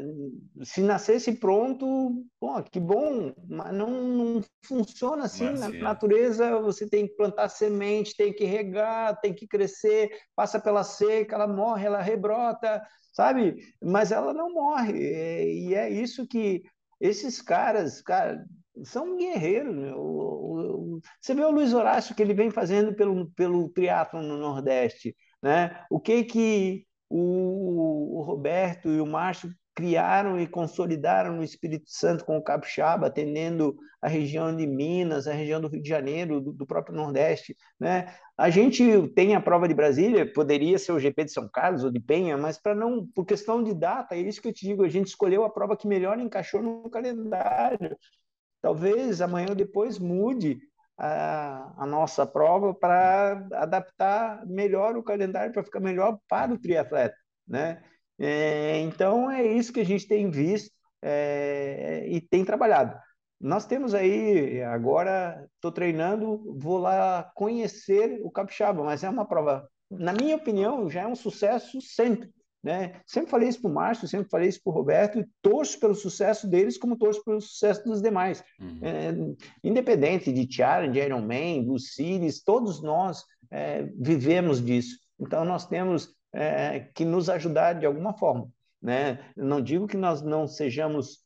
se 0.62 0.82
nascesse 0.82 1.32
pronto, 1.32 2.24
bom, 2.40 2.62
que 2.62 2.78
bom, 2.78 3.32
mas 3.48 3.72
não, 3.72 3.90
não 3.90 4.42
funciona 4.64 5.24
assim. 5.24 5.46
Mas, 5.46 5.60
Na 5.60 5.74
é. 5.74 5.78
natureza, 5.78 6.60
você 6.60 6.88
tem 6.88 7.08
que 7.08 7.16
plantar 7.16 7.48
semente, 7.48 8.16
tem 8.16 8.32
que 8.32 8.44
regar, 8.44 9.18
tem 9.20 9.32
que 9.34 9.46
crescer, 9.46 10.10
passa 10.36 10.60
pela 10.60 10.84
seca, 10.84 11.36
ela 11.36 11.48
morre, 11.48 11.86
ela 11.86 12.02
rebrota, 12.02 12.82
sabe? 13.12 13.56
Mas 13.82 14.12
ela 14.12 14.34
não 14.34 14.52
morre. 14.52 14.92
É, 15.02 15.48
e 15.48 15.74
é 15.74 15.88
isso 15.88 16.26
que 16.26 16.62
esses 17.00 17.40
caras, 17.40 18.02
cara, 18.02 18.44
são 18.84 19.16
guerreiros. 19.16 19.92
O, 19.96 20.96
o, 20.96 21.00
você 21.20 21.34
vê 21.34 21.42
o 21.42 21.50
Luiz 21.50 21.72
Horácio 21.72 22.14
que 22.14 22.22
ele 22.22 22.34
vem 22.34 22.50
fazendo 22.50 22.94
pelo, 22.94 23.30
pelo 23.30 23.68
triatlo 23.70 24.22
no 24.22 24.36
Nordeste, 24.36 25.16
né? 25.42 25.84
O 25.90 25.98
que 25.98 26.24
que 26.24 26.86
o, 27.16 28.18
o 28.18 28.22
Roberto 28.22 28.88
e 28.88 29.00
o 29.00 29.06
Márcio 29.06 29.54
criaram 29.72 30.40
e 30.40 30.48
consolidaram 30.48 31.36
no 31.36 31.44
Espírito 31.44 31.84
Santo 31.86 32.24
com 32.24 32.36
o 32.36 32.42
capixaba, 32.42 33.06
atendendo 33.06 33.76
a 34.02 34.08
região 34.08 34.54
de 34.54 34.66
Minas, 34.66 35.28
a 35.28 35.32
região 35.32 35.60
do 35.60 35.68
Rio 35.68 35.80
de 35.80 35.88
Janeiro, 35.88 36.40
do, 36.40 36.52
do, 36.52 36.66
próprio 36.66 36.96
Nordeste. 36.96 37.56
Né? 37.78 38.12
A 38.36 38.50
gente 38.50 39.08
tem 39.14 39.34
a 39.34 39.40
prova 39.40 39.68
de 39.68 39.74
Brasília, 39.74 40.30
poderia 40.32 40.76
ser 40.76 40.92
o 40.92 40.98
GP 40.98 41.24
de 41.24 41.32
São 41.32 41.48
Carlos 41.48 41.84
ou 41.84 41.90
de 41.90 42.00
Penha, 42.00 42.36
mas 42.36 42.58
para 42.58 42.74
não, 42.74 43.06
por 43.06 43.24
questão 43.24 43.62
de 43.62 43.74
data, 43.74 44.16
é 44.16 44.18
isso 44.18 44.42
que 44.42 44.48
eu 44.48 44.52
te 44.52 44.66
digo, 44.66 44.84
a 44.84 44.88
gente 44.88 45.06
escolheu 45.06 45.44
a 45.44 45.50
prova 45.50 45.76
que 45.76 45.86
melhor 45.86 46.18
encaixou 46.18 46.62
no 46.62 46.90
calendário. 46.90 47.96
Talvez 48.60 49.20
amanhã 49.20 49.48
ou 49.50 49.54
depois 49.54 49.98
mude 49.98 50.58
a, 50.96 51.82
a 51.82 51.86
nossa 51.86 52.26
prova 52.26 52.74
para 52.74 53.46
adaptar 53.54 54.46
melhor 54.46 54.96
o 54.96 55.02
calendário, 55.02 55.52
para 55.52 55.64
ficar 55.64 55.80
melhor 55.80 56.18
para 56.28 56.52
o 56.52 56.58
triatleta, 56.58 57.16
né? 57.46 57.82
É, 58.18 58.78
então 58.80 59.30
é 59.30 59.44
isso 59.44 59.72
que 59.72 59.80
a 59.80 59.84
gente 59.84 60.06
tem 60.06 60.30
visto 60.30 60.70
é, 61.02 62.06
e 62.08 62.20
tem 62.20 62.44
trabalhado. 62.44 62.96
Nós 63.40 63.66
temos 63.66 63.94
aí, 63.94 64.62
agora 64.62 65.46
estou 65.56 65.72
treinando, 65.72 66.56
vou 66.58 66.78
lá 66.78 67.30
conhecer 67.34 68.20
o 68.22 68.30
capixaba, 68.30 68.82
mas 68.84 69.04
é 69.04 69.10
uma 69.10 69.26
prova, 69.26 69.68
na 69.90 70.12
minha 70.12 70.36
opinião, 70.36 70.88
já 70.88 71.02
é 71.02 71.06
um 71.06 71.16
sucesso 71.16 71.80
sempre. 71.80 72.30
Né? 72.64 72.94
Sempre 73.04 73.30
falei 73.30 73.50
isso 73.50 73.60
para 73.60 73.70
o 73.70 73.74
Márcio, 73.74 74.08
sempre 74.08 74.30
falei 74.30 74.48
isso 74.48 74.62
para 74.64 74.70
o 74.70 74.74
Roberto, 74.74 75.20
e 75.20 75.28
torço 75.42 75.78
pelo 75.78 75.94
sucesso 75.94 76.48
deles 76.48 76.78
como 76.78 76.96
torço 76.96 77.22
pelo 77.22 77.38
sucesso 77.38 77.84
dos 77.84 78.00
demais. 78.00 78.42
Uhum. 78.58 78.78
É, 78.80 79.14
independente 79.62 80.32
de 80.32 80.46
Tiara, 80.46 80.88
de 80.88 80.98
Iron 80.98 81.20
Man, 81.20 81.62
do 81.62 81.78
Sirius, 81.78 82.42
todos 82.42 82.82
nós 82.82 83.22
é, 83.50 83.82
vivemos 84.00 84.64
disso. 84.64 84.98
Então, 85.20 85.44
nós 85.44 85.66
temos 85.66 86.08
é, 86.32 86.88
que 86.94 87.04
nos 87.04 87.28
ajudar 87.28 87.74
de 87.74 87.84
alguma 87.84 88.16
forma. 88.16 88.48
Né? 88.80 89.22
Não 89.36 89.60
digo 89.60 89.86
que 89.86 89.96
nós 89.98 90.22
não 90.22 90.48
sejamos 90.48 91.22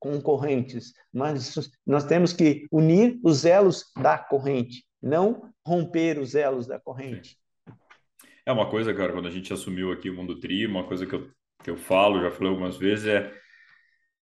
concorrentes, 0.00 0.92
mas 1.12 1.70
nós 1.86 2.04
temos 2.04 2.32
que 2.32 2.66
unir 2.72 3.20
os 3.22 3.44
elos 3.44 3.84
da 3.96 4.18
corrente, 4.18 4.84
não 5.00 5.52
romper 5.64 6.18
os 6.18 6.34
elos 6.34 6.66
da 6.66 6.80
corrente. 6.80 7.38
É 8.46 8.52
uma 8.52 8.68
coisa, 8.68 8.94
cara, 8.94 9.12
quando 9.12 9.28
a 9.28 9.30
gente 9.30 9.52
assumiu 9.52 9.92
aqui 9.92 10.10
o 10.10 10.14
Mundo 10.14 10.38
Tri, 10.40 10.66
uma 10.66 10.84
coisa 10.84 11.06
que 11.06 11.14
eu, 11.14 11.30
que 11.62 11.70
eu 11.70 11.76
falo, 11.76 12.20
já 12.20 12.30
falei 12.30 12.50
algumas 12.50 12.76
vezes, 12.76 13.06
é 13.06 13.32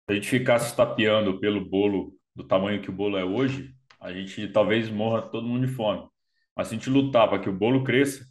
a 0.08 0.14
gente 0.14 0.28
ficar 0.30 0.60
se 0.60 0.76
tapeando 0.76 1.40
pelo 1.40 1.64
bolo 1.64 2.14
do 2.36 2.44
tamanho 2.44 2.82
que 2.82 2.90
o 2.90 2.94
bolo 2.94 3.18
é 3.18 3.24
hoje, 3.24 3.74
a 4.00 4.12
gente 4.12 4.48
talvez 4.50 4.90
morra 4.90 5.22
todo 5.22 5.48
mundo 5.48 5.66
de 5.68 5.74
fome. 5.74 6.08
Mas 6.56 6.68
se 6.68 6.76
a 6.76 6.78
gente 6.78 6.90
lutar 6.90 7.30
para 7.30 7.40
que 7.40 7.50
o 7.50 7.54
bolo 7.54 7.84
cresça, 7.84 8.26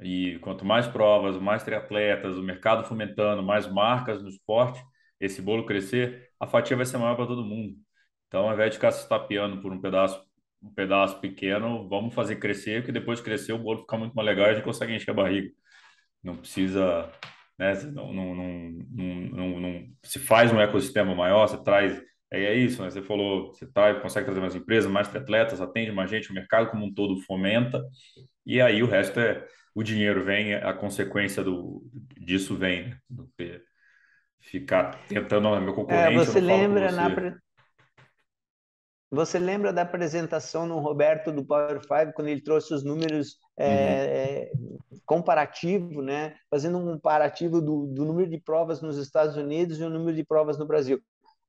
e 0.00 0.38
quanto 0.40 0.64
mais 0.64 0.86
provas, 0.86 1.36
mais 1.38 1.62
triatletas, 1.62 2.36
o 2.36 2.42
mercado 2.42 2.84
fomentando, 2.86 3.42
mais 3.42 3.66
marcas 3.70 4.22
no 4.22 4.28
esporte, 4.28 4.82
esse 5.18 5.42
bolo 5.42 5.66
crescer, 5.66 6.30
a 6.38 6.46
fatia 6.46 6.76
vai 6.76 6.86
ser 6.86 6.98
maior 6.98 7.16
para 7.16 7.26
todo 7.26 7.44
mundo. 7.44 7.76
Então, 8.26 8.46
ao 8.48 8.54
invés 8.54 8.70
de 8.70 8.76
ficar 8.76 8.92
se 8.92 9.08
tapeando 9.08 9.60
por 9.60 9.72
um 9.72 9.80
pedaço 9.80 10.24
um 10.62 10.72
pedaço 10.72 11.20
pequeno, 11.20 11.88
vamos 11.88 12.14
fazer 12.14 12.36
crescer, 12.36 12.84
que 12.84 12.92
depois 12.92 13.18
de 13.18 13.24
crescer 13.24 13.52
o 13.52 13.58
bolo 13.58 13.80
fica 13.80 13.96
muito 13.96 14.14
mais 14.14 14.26
legal 14.26 14.46
e 14.46 14.50
a 14.50 14.54
gente 14.54 14.64
consegue 14.64 14.94
encher 14.94 15.10
a 15.10 15.14
barriga. 15.14 15.50
Não 16.22 16.36
precisa, 16.36 17.10
né? 17.58 17.74
Não, 17.92 18.12
não, 18.12 18.34
não, 18.34 19.60
não, 19.60 19.84
se 20.02 20.18
faz 20.18 20.52
um 20.52 20.60
ecossistema 20.60 21.14
maior, 21.14 21.46
você 21.46 21.62
traz. 21.62 22.00
É, 22.30 22.44
é 22.44 22.54
isso, 22.54 22.82
né? 22.82 22.90
Você 22.90 23.02
falou, 23.02 23.48
você 23.54 23.66
traz, 23.72 24.00
consegue 24.02 24.26
trazer 24.26 24.40
mais 24.40 24.54
empresas, 24.54 24.90
mais 24.90 25.14
atletas, 25.14 25.60
atende 25.60 25.92
mais 25.92 26.10
gente, 26.10 26.30
o 26.30 26.34
mercado 26.34 26.70
como 26.70 26.84
um 26.84 26.92
todo 26.92 27.20
fomenta, 27.22 27.82
e 28.44 28.60
aí 28.60 28.82
o 28.82 28.86
resto 28.86 29.18
é 29.18 29.46
o 29.74 29.82
dinheiro 29.82 30.24
vem, 30.24 30.54
a 30.54 30.72
consequência 30.72 31.42
do, 31.42 31.82
disso 32.18 32.56
vem, 32.56 32.94
né? 33.08 33.60
Ficar 34.40 34.98
tentando, 35.06 35.60
meu 35.60 35.74
concorrente. 35.74 36.14
É, 36.14 36.18
você 36.18 36.40
lembra 36.40 36.90
na, 36.90 37.08
você 39.10 39.38
lembra 39.38 39.72
da 39.72 39.82
apresentação 39.82 40.66
no 40.66 40.78
Roberto 40.78 41.32
do 41.32 41.44
Power 41.44 41.80
Five, 41.80 42.12
quando 42.12 42.28
ele 42.28 42.40
trouxe 42.40 42.72
os 42.72 42.84
números 42.84 43.38
é, 43.58 44.52
uhum. 44.54 44.78
comparativo, 45.04 46.00
né? 46.00 46.36
fazendo 46.48 46.78
um 46.78 46.94
comparativo 46.94 47.60
do, 47.60 47.86
do, 47.86 48.04
número 48.04 48.30
de 48.30 48.38
provas 48.38 48.80
nos 48.80 48.96
Estados 48.96 49.36
Unidos 49.36 49.80
e 49.80 49.82
o 49.82 49.90
número 49.90 50.16
de 50.16 50.24
provas 50.24 50.58
no 50.58 50.66
Brasil? 50.66 51.00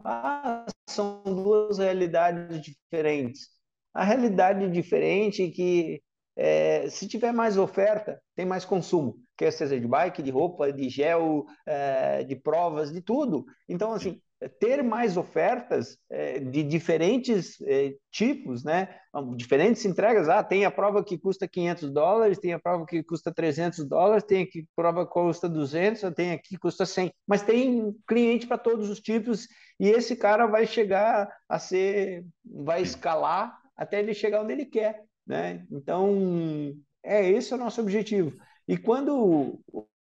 Ah, 0.03 0.65
são 0.89 1.21
duas 1.23 1.77
realidades 1.77 2.61
diferentes. 2.61 3.49
A 3.93 4.03
realidade 4.03 4.67
diferente 4.71 5.43
é 5.43 5.49
que 5.51 6.01
é, 6.35 6.89
se 6.89 7.07
tiver 7.07 7.31
mais 7.31 7.57
oferta, 7.57 8.19
tem 8.35 8.45
mais 8.45 8.65
consumo, 8.65 9.17
quer 9.37 9.51
seja 9.51 9.79
de 9.79 9.87
bike, 9.87 10.23
de 10.23 10.31
roupa, 10.31 10.71
de 10.71 10.89
gel, 10.89 11.45
é, 11.65 12.23
de 12.23 12.35
provas, 12.35 12.91
de 12.91 13.01
tudo. 13.01 13.45
Então, 13.69 13.93
assim, 13.93 14.19
ter 14.49 14.83
mais 14.83 15.17
ofertas 15.17 15.97
é, 16.09 16.39
de 16.39 16.63
diferentes 16.63 17.61
é, 17.61 17.93
tipos, 18.11 18.63
né? 18.63 18.95
Diferentes 19.35 19.85
entregas. 19.85 20.29
Ah, 20.29 20.43
tem 20.43 20.65
a 20.65 20.71
prova 20.71 21.03
que 21.03 21.17
custa 21.17 21.47
500 21.47 21.91
dólares, 21.91 22.39
tem 22.39 22.53
a 22.53 22.59
prova 22.59 22.85
que 22.85 23.03
custa 23.03 23.33
300 23.33 23.87
dólares, 23.87 24.23
tem 24.23 24.43
a 24.43 24.47
que 24.47 24.65
prova 24.75 25.05
que 25.05 25.13
custa 25.13 25.47
200, 25.47 26.01
tem 26.15 26.31
aqui 26.31 26.49
que 26.49 26.57
custa 26.57 26.85
100. 26.85 27.11
Mas 27.27 27.43
tem 27.43 27.95
cliente 28.07 28.47
para 28.47 28.57
todos 28.57 28.89
os 28.89 28.99
tipos 28.99 29.47
e 29.79 29.89
esse 29.89 30.15
cara 30.15 30.47
vai 30.47 30.65
chegar 30.65 31.29
a 31.47 31.59
ser, 31.59 32.25
vai 32.43 32.81
escalar 32.81 33.57
até 33.75 33.99
ele 33.99 34.13
chegar 34.13 34.41
onde 34.41 34.53
ele 34.53 34.65
quer, 34.65 35.03
né? 35.25 35.65
Então, 35.71 36.75
é 37.03 37.29
esse 37.29 37.53
é 37.53 37.55
o 37.55 37.59
nosso 37.59 37.81
objetivo. 37.81 38.35
E 38.67 38.77
quando 38.77 39.59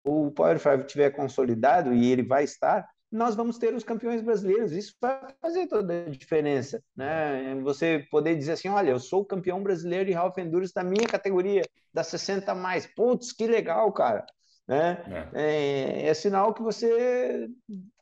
o 0.05 0.31
Power 0.32 0.59
5 0.59 0.85
tiver 0.85 1.11
consolidado 1.11 1.93
e 1.94 2.11
ele 2.11 2.23
vai 2.23 2.44
estar, 2.44 2.86
nós 3.15 3.36
vamos 3.36 3.59
ter 3.59 3.73
os 3.73 3.85
campeões 3.85 4.20
brasileiros. 4.20 4.73
Isso 4.73 4.97
vai 5.01 5.32
fazer 5.41 5.69
toda 5.69 6.07
a 6.07 6.11
diferença, 6.11 6.82
né? 6.97 7.55
Você 7.62 8.05
poder 8.11 8.36
dizer 8.36 8.53
assim, 8.53 8.69
olha, 8.69 8.91
eu 8.91 8.99
sou 8.99 9.20
o 9.20 9.24
campeão 9.24 9.62
brasileiro 9.62 10.07
de 10.07 10.15
Half 10.15 10.36
Endurance 10.36 10.74
da 10.74 10.82
minha 10.82 11.07
categoria, 11.07 11.62
da 11.93 12.03
60 12.03 12.53
mais. 12.57 12.86
Putz, 12.86 13.32
que 13.32 13.47
legal, 13.47 13.93
cara. 13.93 14.27
Né? 14.66 15.31
É. 15.32 15.43
É, 15.43 16.07
é 16.09 16.15
sinal 16.15 16.53
que 16.53 16.61
você 16.61 17.49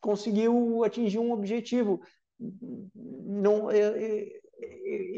conseguiu 0.00 0.82
atingir 0.82 1.18
um 1.18 1.32
objetivo. 1.32 2.00
não, 3.04 3.70
eu, 3.70 3.94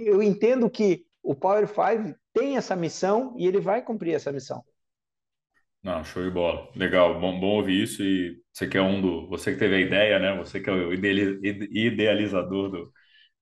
eu 0.07 0.23
entendo 0.23 0.69
que 0.69 1.07
o 1.23 1.37
Power 1.37 1.69
5 1.69 2.19
tem 2.33 2.57
essa 2.57 2.75
missão 2.75 3.33
e 3.39 3.47
ele 3.47 3.61
vai 3.61 3.81
cumprir 3.81 4.15
essa 4.15 4.33
missão. 4.33 4.65
Não, 5.85 6.03
show 6.03 6.23
de 6.25 6.31
bola. 6.31 6.71
Legal, 6.75 7.21
bom, 7.21 7.39
bom 7.39 7.57
ouvir 7.59 7.83
isso. 7.83 8.03
E 8.03 8.41
você 8.53 8.67
que 8.67 8.79
é 8.79 8.83
um 8.83 9.01
do. 9.01 9.29
Você 9.29 9.53
que 9.53 9.59
teve 9.59 9.75
a 9.77 9.81
ideia, 9.81 10.19
né? 10.19 10.37
Você 10.39 10.61
que 10.61 10.71
é 10.71 10.73
o 10.73 10.95
idealizador 10.95 12.71
do, 12.71 12.93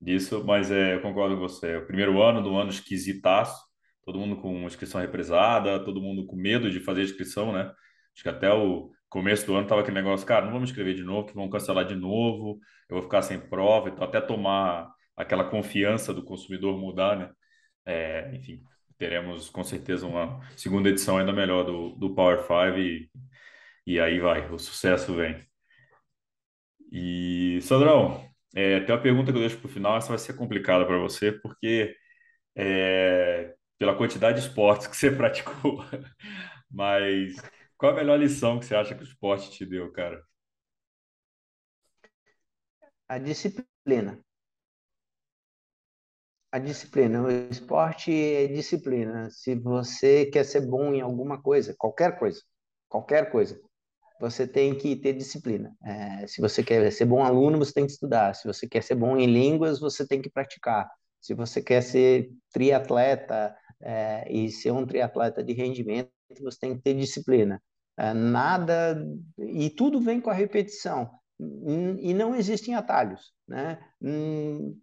disso, 0.00 0.44
mas 0.44 0.70
é, 0.70 0.94
eu 0.96 1.02
concordo 1.02 1.36
com 1.36 1.42
você. 1.42 1.72
É 1.72 1.78
o 1.78 1.86
primeiro 1.86 2.22
ano 2.22 2.42
do 2.42 2.56
ano 2.56 2.70
esquisitaço, 2.70 3.62
todo 4.04 4.18
mundo 4.18 4.36
com 4.40 4.66
inscrição 4.66 5.00
represada, 5.00 5.84
todo 5.84 6.00
mundo 6.02 6.26
com 6.26 6.36
medo 6.36 6.70
de 6.70 6.80
fazer 6.80 7.02
inscrição, 7.04 7.52
né? 7.52 7.72
Acho 8.14 8.22
que 8.24 8.28
até 8.28 8.52
o 8.52 8.90
começo 9.08 9.46
do 9.46 9.54
ano 9.56 9.68
tava 9.68 9.82
aquele 9.82 9.96
negócio, 9.96 10.26
cara, 10.26 10.44
não 10.46 10.52
vamos 10.52 10.70
escrever 10.70 10.94
de 10.94 11.04
novo, 11.04 11.28
que 11.28 11.34
vão 11.34 11.50
cancelar 11.50 11.84
de 11.86 11.94
novo, 11.96 12.58
eu 12.88 12.96
vou 12.96 13.02
ficar 13.02 13.22
sem 13.22 13.38
prova, 13.40 13.88
então 13.90 14.04
até 14.04 14.20
tomar 14.20 14.90
aquela 15.16 15.44
confiança 15.44 16.14
do 16.14 16.24
consumidor 16.24 16.78
mudar, 16.78 17.16
né? 17.16 17.30
É, 17.86 18.34
enfim, 18.36 18.62
teremos 19.02 19.50
com 19.50 19.64
certeza 19.64 20.06
uma 20.06 20.40
segunda 20.56 20.88
edição 20.88 21.18
ainda 21.18 21.32
melhor 21.32 21.64
do, 21.64 21.90
do 21.96 22.14
Power 22.14 22.38
5 22.42 22.78
e, 22.78 23.10
e 23.84 23.98
aí 24.00 24.20
vai, 24.20 24.48
o 24.48 24.58
sucesso 24.60 25.12
vem. 25.16 25.44
E, 26.92 27.58
Sandrão, 27.62 28.24
é, 28.54 28.78
tem 28.78 28.94
uma 28.94 29.02
pergunta 29.02 29.32
que 29.32 29.38
eu 29.38 29.40
deixo 29.40 29.58
para 29.58 29.66
o 29.66 29.72
final, 29.72 29.96
essa 29.96 30.10
vai 30.10 30.18
ser 30.18 30.34
complicada 30.34 30.86
para 30.86 30.98
você, 30.98 31.32
porque 31.32 31.96
é, 32.54 33.52
pela 33.76 33.96
quantidade 33.96 34.40
de 34.40 34.46
esportes 34.46 34.86
que 34.86 34.96
você 34.96 35.10
praticou, 35.16 35.84
mas 36.70 37.34
qual 37.76 37.90
a 37.90 37.96
melhor 37.96 38.20
lição 38.20 38.60
que 38.60 38.66
você 38.66 38.76
acha 38.76 38.94
que 38.94 39.02
o 39.02 39.04
esporte 39.04 39.50
te 39.50 39.66
deu, 39.66 39.90
cara? 39.90 40.22
A 43.08 43.18
disciplina 43.18 44.22
a 46.52 46.58
disciplina. 46.58 47.22
O 47.22 47.30
esporte 47.50 48.12
é 48.12 48.46
disciplina. 48.46 49.30
Se 49.30 49.54
você 49.54 50.26
quer 50.26 50.44
ser 50.44 50.60
bom 50.66 50.92
em 50.92 51.00
alguma 51.00 51.40
coisa, 51.40 51.74
qualquer 51.78 52.18
coisa, 52.18 52.40
qualquer 52.88 53.30
coisa, 53.30 53.58
você 54.20 54.46
tem 54.46 54.76
que 54.76 54.94
ter 54.94 55.14
disciplina. 55.14 55.74
É, 55.82 56.26
se 56.26 56.40
você 56.40 56.62
quer 56.62 56.92
ser 56.92 57.06
bom 57.06 57.24
aluno, 57.24 57.58
você 57.58 57.72
tem 57.72 57.86
que 57.86 57.92
estudar. 57.92 58.34
Se 58.34 58.46
você 58.46 58.68
quer 58.68 58.82
ser 58.82 58.94
bom 58.94 59.16
em 59.16 59.26
línguas, 59.26 59.80
você 59.80 60.06
tem 60.06 60.20
que 60.20 60.30
praticar. 60.30 60.90
Se 61.20 61.34
você 61.34 61.62
quer 61.62 61.82
ser 61.82 62.30
triatleta 62.52 63.56
é, 63.80 64.30
e 64.30 64.50
ser 64.50 64.72
um 64.72 64.86
triatleta 64.86 65.42
de 65.42 65.54
rendimento, 65.54 66.10
você 66.40 66.58
tem 66.60 66.76
que 66.76 66.82
ter 66.82 66.94
disciplina. 66.94 67.62
É, 67.98 68.12
nada 68.12 69.02
e 69.38 69.70
tudo 69.70 70.00
vem 70.00 70.20
com 70.20 70.30
a 70.30 70.34
repetição 70.34 71.10
e 71.98 72.14
não 72.14 72.34
existem 72.34 72.74
atalhos, 72.74 73.32
né? 73.48 73.78
Hum, 74.00 74.76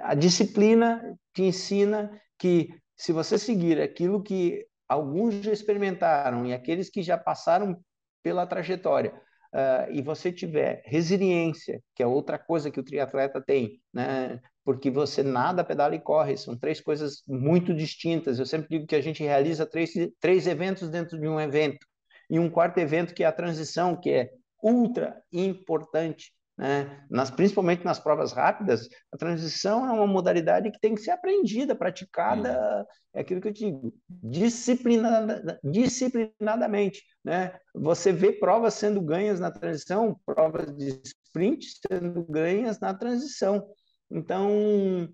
a 0.00 0.14
disciplina 0.14 1.16
te 1.34 1.42
ensina 1.42 2.10
que 2.38 2.68
se 2.96 3.12
você 3.12 3.38
seguir 3.38 3.80
aquilo 3.80 4.22
que 4.22 4.66
alguns 4.88 5.34
já 5.36 5.52
experimentaram 5.52 6.46
e 6.46 6.52
aqueles 6.52 6.90
que 6.90 7.02
já 7.02 7.16
passaram 7.16 7.80
pela 8.22 8.46
trajetória, 8.46 9.12
uh, 9.52 9.92
e 9.92 10.02
você 10.02 10.32
tiver 10.32 10.82
resiliência, 10.84 11.80
que 11.94 12.02
é 12.02 12.06
outra 12.06 12.38
coisa 12.38 12.70
que 12.70 12.80
o 12.80 12.84
triatleta 12.84 13.40
tem, 13.40 13.80
né? 13.92 14.40
Porque 14.64 14.90
você 14.90 15.22
nada, 15.22 15.64
pedala 15.64 15.94
e 15.94 16.00
corre, 16.00 16.36
são 16.36 16.56
três 16.56 16.80
coisas 16.80 17.22
muito 17.26 17.74
distintas. 17.74 18.38
Eu 18.38 18.46
sempre 18.46 18.68
digo 18.70 18.86
que 18.86 18.94
a 18.94 19.00
gente 19.00 19.22
realiza 19.22 19.66
três, 19.66 19.92
três 20.20 20.46
eventos 20.46 20.88
dentro 20.88 21.18
de 21.18 21.26
um 21.26 21.40
evento, 21.40 21.84
e 22.30 22.38
um 22.38 22.48
quarto 22.48 22.78
evento 22.78 23.14
que 23.14 23.24
é 23.24 23.26
a 23.26 23.32
transição, 23.32 23.96
que 23.96 24.10
é 24.10 24.30
ultra 24.62 25.20
importante 25.32 26.32
né? 26.56 27.04
Nas, 27.10 27.30
principalmente 27.30 27.84
nas 27.84 27.98
provas 27.98 28.32
rápidas, 28.32 28.88
a 29.12 29.16
transição 29.16 29.86
é 29.86 29.92
uma 29.92 30.06
modalidade 30.06 30.70
que 30.70 30.80
tem 30.80 30.94
que 30.94 31.00
ser 31.00 31.12
aprendida, 31.12 31.74
praticada, 31.74 32.86
é 33.14 33.20
aquilo 33.20 33.40
que 33.40 33.48
eu 33.48 33.52
digo, 33.52 33.94
disciplinada, 34.08 35.58
disciplinadamente. 35.64 37.02
Né? 37.24 37.58
Você 37.74 38.12
vê 38.12 38.32
provas 38.32 38.74
sendo 38.74 39.00
ganhas 39.00 39.40
na 39.40 39.50
transição, 39.50 40.18
provas 40.24 40.74
de 40.76 41.00
sprint 41.04 41.66
sendo 41.86 42.22
ganhas 42.24 42.78
na 42.78 42.94
transição. 42.94 43.66
Então, 44.10 45.08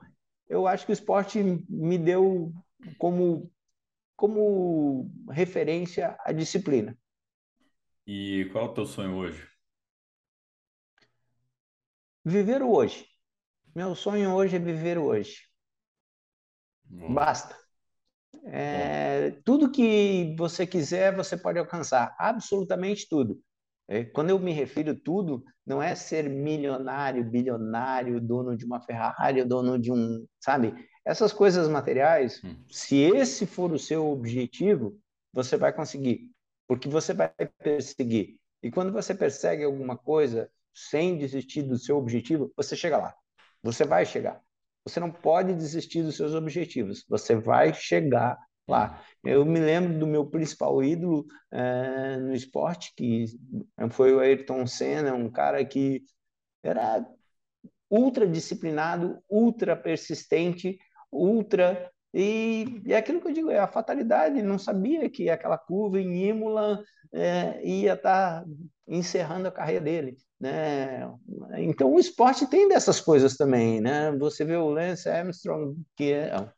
eu 0.49 0.67
acho 0.67 0.87
que 0.87 0.93
o 0.93 0.95
esporte 0.95 1.43
me 1.69 1.99
deu 1.99 2.53
como, 2.99 3.51
como 4.17 5.11
referência 5.31 6.17
a 6.25 6.33
disciplina. 6.33 6.97
E 8.07 8.49
qual 8.53 8.67
é 8.67 8.69
o 8.69 8.75
teu 8.75 8.87
sonho 8.87 9.15
hoje? 9.15 9.47
Viver 12.29 12.63
o 12.63 12.71
hoje. 12.71 13.07
Meu 13.75 13.95
sonho 13.95 14.35
hoje 14.35 14.57
é 14.57 14.59
viver 14.59 14.99
o 14.99 15.05
hoje. 15.05 15.39
Bom. 16.85 17.15
Basta. 17.15 17.57
É, 18.45 19.31
tudo 19.47 19.73
que 19.73 20.37
você 20.37 20.67
quiser, 20.67 21.17
você 21.17 21.39
pode 21.39 21.59
alcançar. 21.59 22.15
Absolutamente 22.19 23.09
tudo. 23.09 23.41
É, 23.89 24.05
quando 24.05 24.29
eu 24.29 24.39
me 24.39 24.53
refiro 24.53 24.95
tudo, 24.95 25.43
não 25.65 25.83
é 25.83 25.95
ser 25.95 26.29
milionário, 26.29 27.25
bilionário, 27.25 28.21
dono 28.21 28.55
de 28.55 28.67
uma 28.67 28.79
Ferrari, 28.79 29.43
dono 29.45 29.79
de 29.79 29.91
um, 29.91 30.27
sabe? 30.39 30.75
Essas 31.07 31.33
coisas 31.33 31.67
materiais, 31.67 32.43
hum. 32.45 32.63
se 32.71 32.97
esse 32.97 33.47
for 33.47 33.73
o 33.73 33.79
seu 33.79 34.07
objetivo, 34.07 35.01
você 35.33 35.57
vai 35.57 35.73
conseguir, 35.73 36.31
porque 36.67 36.91
você 36.91 37.15
vai 37.15 37.33
perseguir. 37.63 38.37
E 38.63 38.71
quando 38.71 38.93
você 38.93 39.15
persegue 39.15 39.65
alguma 39.65 39.97
coisa, 39.97 40.51
sem 40.91 41.19
desistir 41.19 41.63
do 41.63 41.79
seu 41.79 41.97
objetivo, 41.97 42.53
você 42.57 42.77
chega 42.77 42.97
lá. 42.97 43.15
Você 43.63 43.85
vai 43.85 44.07
chegar. 44.07 44.41
Você 44.85 45.01
não 45.01 45.11
pode 45.11 45.55
desistir 45.55 46.03
dos 46.03 46.17
seus 46.17 46.35
objetivos. 46.35 47.05
Você 47.09 47.35
vai 47.35 47.75
chegar 47.75 48.39
lá. 48.67 49.03
Eu 49.25 49.45
me 49.45 49.59
lembro 49.59 49.99
do 49.99 50.07
meu 50.07 50.27
principal 50.27 50.83
ídolo 50.83 51.27
é, 51.51 52.17
no 52.19 52.35
esporte, 52.35 52.93
que 52.97 53.27
foi 53.91 54.15
o 54.15 54.21
Ayrton 54.21 54.67
Senna, 54.67 55.15
um 55.15 55.31
cara 55.31 55.65
que 55.65 56.05
era 56.63 57.07
ultra 57.91 58.27
disciplinado, 58.27 59.23
ultra 59.29 59.77
persistente, 59.77 60.79
ultra 61.11 61.91
e, 62.13 62.83
é 62.87 62.97
aquilo 62.97 63.21
que 63.21 63.29
eu 63.29 63.33
digo, 63.33 63.51
é 63.51 63.59
a 63.59 63.69
fatalidade. 63.69 64.43
Não 64.43 64.59
sabia 64.59 65.09
que 65.11 65.29
aquela 65.29 65.59
curva 65.59 66.01
em 66.01 66.29
Imola 66.29 66.83
é, 67.13 67.63
ia 67.67 67.95
estar 67.95 68.43
tá 68.43 68.47
encerrando 68.89 69.49
a 69.49 69.53
carreira 69.53 69.85
dele. 69.85 70.17
Né? 70.41 71.09
Então 71.59 71.93
o 71.93 71.99
esporte 71.99 72.47
tem 72.49 72.69
dessas 72.69 73.01
coisas 73.01 73.37
também, 73.37 73.81
né? 73.81 74.13
Você 74.19 74.45
vê 74.45 74.57
o 74.57 74.71
Lance 74.71 75.09
Armstrong 75.09 75.77
que 75.97 76.13
é 76.13 76.49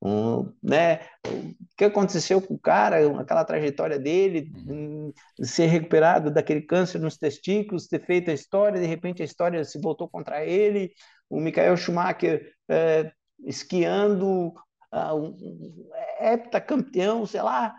um, 0.00 0.52
né? 0.62 1.00
O 1.26 1.54
que 1.76 1.84
aconteceu 1.84 2.40
com 2.40 2.54
o 2.54 2.58
cara, 2.58 2.98
aquela 3.20 3.44
trajetória 3.44 3.98
dele, 3.98 4.52
uhum. 4.68 5.12
ser 5.42 5.66
recuperado 5.66 6.30
daquele 6.30 6.62
câncer 6.62 7.00
nos 7.00 7.16
testículos, 7.16 7.88
ter 7.88 8.04
feito 8.04 8.30
a 8.30 8.34
história, 8.34 8.80
de 8.80 8.86
repente 8.86 9.22
a 9.22 9.24
história 9.24 9.64
se 9.64 9.80
voltou 9.80 10.08
contra 10.08 10.44
ele. 10.44 10.92
O 11.28 11.40
Michael 11.40 11.76
Schumacher 11.76 12.52
é, 12.68 13.10
esquiando, 13.44 14.52
uh, 14.92 15.14
um, 15.14 15.90
heptacampeão, 16.20 17.26
sei 17.26 17.42
lá, 17.42 17.74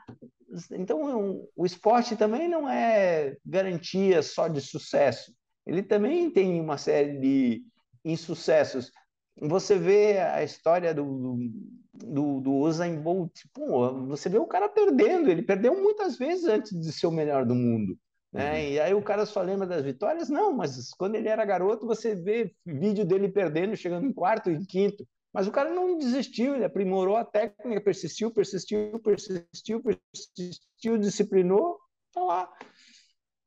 então, 0.72 1.48
o 1.56 1.66
esporte 1.66 2.16
também 2.16 2.48
não 2.48 2.70
é 2.70 3.36
garantia 3.46 4.22
só 4.22 4.48
de 4.48 4.62
sucesso 4.62 5.32
ele 5.70 5.84
também 5.84 6.32
tem 6.32 6.60
uma 6.60 6.78
série 6.78 7.20
de 7.20 7.64
insucessos. 8.04 8.92
Você 9.40 9.78
vê 9.78 10.18
a 10.18 10.44
história 10.44 10.94
do, 10.96 11.38
do, 11.94 12.42
do 12.42 12.52
Usain 12.52 13.00
Bolt, 13.00 13.42
pô, 13.54 14.06
você 14.08 14.28
vê 14.28 14.40
o 14.40 14.48
cara 14.48 14.68
perdendo, 14.68 15.30
ele 15.30 15.44
perdeu 15.44 15.80
muitas 15.80 16.18
vezes 16.18 16.46
antes 16.46 16.72
de 16.72 16.92
ser 16.92 17.06
o 17.06 17.12
melhor 17.12 17.46
do 17.46 17.54
mundo. 17.54 17.96
Né? 18.34 18.52
Uhum. 18.52 18.72
E 18.72 18.80
aí 18.80 18.94
o 18.96 19.02
cara 19.02 19.28
só 19.28 19.42
lembra 19.42 19.68
das 19.68 19.84
vitórias? 19.84 20.28
Não, 20.28 20.52
mas 20.52 20.90
quando 20.98 21.16
ele 21.16 21.30
era 21.30 21.46
garoto, 21.46 21.86
você 21.86 22.16
vê 22.16 22.52
vídeo 22.66 23.06
dele 23.06 23.30
perdendo, 23.30 23.78
chegando 23.78 24.08
em 24.08 24.14
quarto 24.14 24.50
e 24.50 24.66
quinto. 24.66 25.08
Mas 25.34 25.48
o 25.48 25.52
cara 25.52 25.70
não 25.70 25.98
desistiu, 25.98 26.56
ele 26.56 26.66
aprimorou 26.66 27.16
a 27.16 27.26
técnica, 27.26 27.82
persistiu, 27.82 28.32
persistiu, 28.32 29.00
persistiu, 29.00 29.82
persistiu, 29.82 30.98
disciplinou, 30.98 31.80
tá 32.12 32.22
lá. 32.22 32.54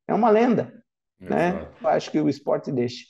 É 0.07 0.13
uma 0.13 0.29
lenda 0.29 0.83
né? 1.29 1.67
Eu 1.81 1.89
acho 1.89 2.11
que 2.11 2.19
o 2.19 2.29
esporte 2.29 2.71
deixa. 2.71 3.05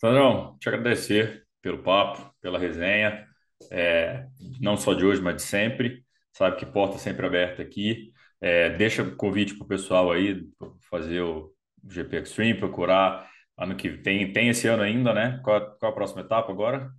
Sandrão, 0.00 0.56
te 0.58 0.68
agradecer 0.68 1.44
pelo 1.62 1.82
papo, 1.82 2.32
pela 2.40 2.58
resenha, 2.58 3.26
é, 3.70 4.26
não 4.60 4.76
só 4.76 4.94
de 4.94 5.04
hoje, 5.04 5.20
mas 5.20 5.36
de 5.36 5.42
sempre. 5.42 6.04
Sabe 6.32 6.56
que 6.56 6.66
porta 6.66 6.98
sempre 6.98 7.26
aberta 7.26 7.62
aqui. 7.62 8.12
É, 8.40 8.70
deixa 8.70 9.02
o 9.02 9.16
convite 9.16 9.56
para 9.56 9.64
o 9.64 9.68
pessoal 9.68 10.12
aí 10.12 10.46
fazer 10.88 11.20
o 11.20 11.52
GP 11.88 12.16
Extreme, 12.18 12.58
procurar 12.58 13.28
ano 13.56 13.74
que 13.74 13.90
tem, 13.98 14.32
tem 14.32 14.48
esse 14.48 14.68
ano 14.68 14.82
ainda, 14.82 15.12
né? 15.12 15.40
Qual, 15.42 15.76
qual 15.78 15.90
a 15.90 15.94
próxima 15.94 16.20
etapa 16.20 16.52
agora? 16.52 16.90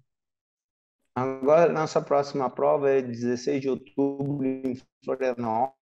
Agora, 1.20 1.72
nossa 1.72 2.02
próxima 2.02 2.50
prova 2.50 2.90
é 2.90 3.02
16 3.02 3.62
de 3.62 3.70
outubro 3.70 4.46
em 4.46 4.76
Florianópolis 5.04 5.76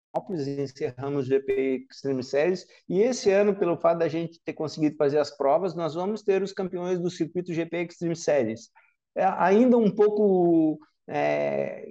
encerramos 0.47 1.25
o 1.25 1.29
GP 1.29 1.85
Extreme 1.91 2.23
Series, 2.23 2.65
e 2.89 3.01
esse 3.01 3.29
ano, 3.29 3.55
pelo 3.55 3.77
fato 3.77 3.99
da 3.99 4.07
gente 4.07 4.41
ter 4.43 4.53
conseguido 4.53 4.95
fazer 4.95 5.19
as 5.19 5.35
provas, 5.35 5.75
nós 5.75 5.93
vamos 5.93 6.23
ter 6.23 6.41
os 6.41 6.51
campeões 6.51 6.99
do 6.99 7.09
circuito 7.09 7.53
GP 7.53 7.83
Extreme 7.83 8.15
Series. 8.15 8.69
É, 9.15 9.25
ainda 9.25 9.77
um 9.77 9.93
pouco 9.93 10.79
é, 11.07 11.85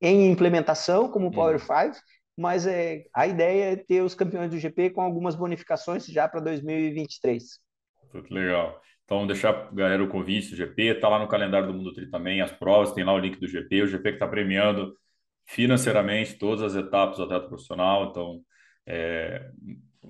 em 0.00 0.30
implementação, 0.30 1.08
como 1.08 1.28
o 1.28 1.32
Power 1.32 1.58
5, 1.58 1.72
uhum. 1.72 1.92
mas 2.36 2.66
é, 2.66 3.04
a 3.14 3.26
ideia 3.26 3.72
é 3.72 3.76
ter 3.76 4.02
os 4.02 4.14
campeões 4.14 4.50
do 4.50 4.58
GP 4.58 4.90
com 4.90 5.00
algumas 5.00 5.34
bonificações 5.34 6.04
já 6.06 6.28
para 6.28 6.40
2023. 6.40 7.60
Muito 8.12 8.32
legal. 8.34 8.80
Então, 9.10 9.26
deixar 9.26 9.68
galera 9.72 10.04
o 10.04 10.08
convite 10.08 10.50
do 10.50 10.56
GP, 10.56 10.82
está 10.94 11.08
lá 11.08 11.18
no 11.18 11.26
calendário 11.26 11.66
do 11.66 11.74
Mundo 11.74 11.92
Tri 11.92 12.08
também, 12.08 12.40
as 12.40 12.52
provas, 12.52 12.92
tem 12.92 13.02
lá 13.02 13.12
o 13.12 13.18
link 13.18 13.40
do 13.40 13.48
GP, 13.48 13.82
o 13.82 13.86
GP 13.88 14.10
que 14.10 14.16
está 14.16 14.28
premiando 14.28 14.94
financeiramente 15.46 16.34
todas 16.34 16.62
as 16.62 16.76
etapas 16.76 17.16
do 17.16 17.24
atleta 17.24 17.48
profissional, 17.48 18.10
então 18.10 18.40
é, 18.86 19.50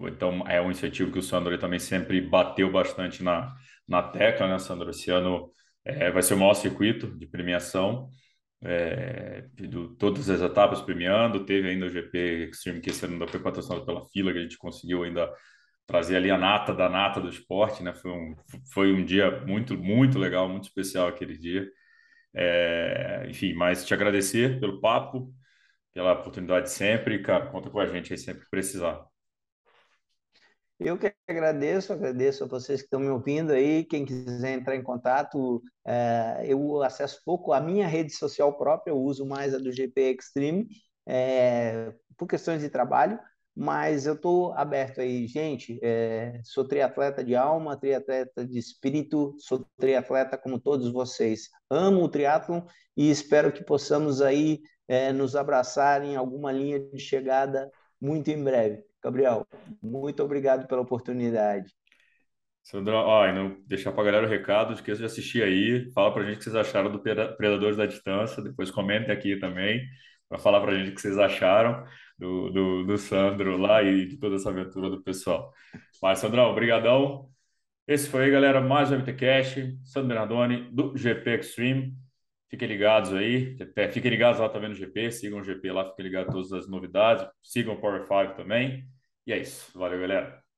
então 0.00 0.46
é 0.46 0.60
um 0.60 0.70
incentivo 0.70 1.10
que 1.10 1.18
o 1.18 1.22
Sandro 1.22 1.56
também 1.56 1.78
sempre 1.78 2.20
bateu 2.20 2.70
bastante 2.70 3.22
na, 3.22 3.50
na 3.88 4.02
tecla, 4.02 4.46
né, 4.46 4.58
Sandro? 4.58 4.90
Esse 4.90 5.10
ano 5.10 5.50
é, 5.82 6.10
vai 6.10 6.22
ser 6.22 6.34
o 6.34 6.38
maior 6.38 6.52
circuito 6.52 7.06
de 7.18 7.26
premiação, 7.26 8.10
é, 8.62 9.46
do, 9.54 9.96
todas 9.96 10.28
as 10.28 10.42
etapas 10.42 10.82
premiando, 10.82 11.46
teve 11.46 11.70
ainda 11.70 11.86
o 11.86 11.90
GP 11.90 12.50
Extreme, 12.50 12.82
que 12.82 12.90
esse 12.90 13.02
ano 13.06 13.14
ainda 13.14 13.28
foi 13.28 13.40
patrocinado 13.40 13.86
pela 13.86 14.06
fila, 14.10 14.30
que 14.30 14.38
a 14.38 14.42
gente 14.42 14.58
conseguiu 14.58 15.04
ainda 15.04 15.32
trazer 15.90 16.16
ali 16.16 16.30
a 16.30 16.38
nata 16.38 16.72
da 16.74 16.88
nata 16.88 17.20
do 17.20 17.28
esporte, 17.28 17.82
né? 17.82 17.92
Foi 17.92 18.10
um, 18.12 18.36
foi 18.72 18.92
um 18.92 19.04
dia 19.04 19.44
muito, 19.44 19.76
muito 19.76 20.18
legal, 20.18 20.48
muito 20.48 20.64
especial 20.64 21.08
aquele 21.08 21.36
dia. 21.36 21.68
É, 22.32 23.26
enfim, 23.28 23.54
mas 23.54 23.84
te 23.84 23.92
agradecer 23.92 24.60
pelo 24.60 24.80
papo, 24.80 25.34
pela 25.92 26.12
oportunidade 26.12 26.70
sempre, 26.70 27.22
cara, 27.22 27.48
conta 27.50 27.68
com 27.70 27.80
a 27.80 27.86
gente 27.86 28.12
aí 28.12 28.18
sempre 28.18 28.44
que 28.44 28.50
precisar. 28.50 29.04
Eu 30.78 30.96
que 30.96 31.12
agradeço, 31.28 31.92
agradeço 31.92 32.44
a 32.44 32.46
vocês 32.46 32.80
que 32.80 32.86
estão 32.86 33.00
me 33.00 33.08
ouvindo 33.10 33.52
aí. 33.52 33.84
Quem 33.84 34.06
quiser 34.06 34.54
entrar 34.54 34.74
em 34.76 34.82
contato, 34.82 35.62
é, 35.86 36.44
eu 36.46 36.82
acesso 36.82 37.20
pouco 37.22 37.52
a 37.52 37.60
minha 37.60 37.86
rede 37.86 38.12
social 38.12 38.56
própria, 38.56 38.92
eu 38.92 38.98
uso 38.98 39.26
mais 39.26 39.54
a 39.54 39.58
do 39.58 39.70
GP 39.70 40.16
Extreme, 40.18 40.68
é, 41.06 41.92
por 42.16 42.26
questões 42.26 42.62
de 42.62 42.70
trabalho, 42.70 43.18
mas 43.60 44.06
eu 44.06 44.14
estou 44.14 44.54
aberto 44.54 45.02
aí, 45.02 45.26
gente. 45.26 45.78
É, 45.82 46.40
sou 46.42 46.64
triatleta 46.64 47.22
de 47.22 47.36
alma, 47.36 47.76
triatleta 47.76 48.42
de 48.42 48.58
espírito, 48.58 49.34
sou 49.38 49.68
triatleta 49.76 50.38
como 50.38 50.58
todos 50.58 50.90
vocês. 50.90 51.50
Amo 51.68 52.04
o 52.04 52.08
triatlon 52.08 52.62
e 52.96 53.10
espero 53.10 53.52
que 53.52 53.62
possamos 53.62 54.22
aí 54.22 54.60
é, 54.88 55.12
nos 55.12 55.36
abraçar 55.36 56.02
em 56.02 56.16
alguma 56.16 56.50
linha 56.50 56.80
de 56.80 56.98
chegada 56.98 57.70
muito 58.00 58.30
em 58.30 58.42
breve. 58.42 58.82
Gabriel, 59.04 59.46
muito 59.82 60.22
obrigado 60.22 60.66
pela 60.66 60.80
oportunidade. 60.80 61.70
Sandro, 62.62 62.94
ó, 62.94 63.26
e 63.26 63.32
não 63.34 63.58
deixar 63.66 63.92
para 63.92 64.00
a 64.00 64.06
galera 64.06 64.26
o 64.26 64.30
recado, 64.30 64.72
esqueça 64.72 65.00
de 65.00 65.04
assistir 65.04 65.42
aí, 65.42 65.90
fala 65.92 66.10
para 66.14 66.22
a 66.22 66.24
gente 66.24 66.36
o 66.36 66.38
que 66.38 66.44
vocês 66.44 66.56
acharam 66.56 66.90
do 66.90 66.98
Predadores 66.98 67.76
da 67.76 67.84
Distância, 67.84 68.42
depois 68.42 68.70
comentem 68.70 69.14
aqui 69.14 69.38
também, 69.38 69.82
para 70.30 70.38
falar 70.38 70.60
para 70.60 70.72
a 70.72 70.78
gente 70.78 70.92
o 70.92 70.94
que 70.94 71.00
vocês 71.00 71.18
acharam 71.18 71.84
do, 72.16 72.50
do, 72.50 72.84
do, 72.84 72.96
Sandro 72.98 73.56
lá 73.56 73.82
e 73.82 74.06
de 74.06 74.16
toda 74.16 74.36
essa 74.36 74.48
aventura 74.48 74.88
do 74.88 75.02
pessoal. 75.02 75.52
Mas, 76.00 76.20
Sandrão, 76.20 76.50
obrigadão. 76.50 77.28
Esse 77.86 78.08
foi 78.08 78.24
aí, 78.24 78.30
galera, 78.30 78.60
mais 78.60 78.92
um 78.92 78.94
MTCast, 78.96 79.76
Sandro 79.84 80.08
Bernardoni, 80.08 80.70
do 80.70 80.96
GP 80.96 81.40
Extreme. 81.40 81.96
Fiquem 82.48 82.68
ligados 82.68 83.12
aí, 83.12 83.56
fiquem 83.92 84.10
ligados 84.10 84.40
lá 84.40 84.48
também 84.48 84.68
no 84.70 84.74
GP, 84.74 85.10
sigam 85.10 85.40
o 85.40 85.44
GP 85.44 85.72
lá, 85.72 85.84
fiquem 85.90 86.04
ligados 86.04 86.28
a 86.30 86.32
todas 86.32 86.52
as 86.52 86.68
novidades, 86.68 87.26
sigam 87.42 87.74
o 87.74 87.80
Power 87.80 88.06
5 88.06 88.36
também. 88.36 88.86
E 89.26 89.32
é 89.32 89.38
isso. 89.38 89.76
Valeu, 89.76 90.00
galera. 90.00 90.49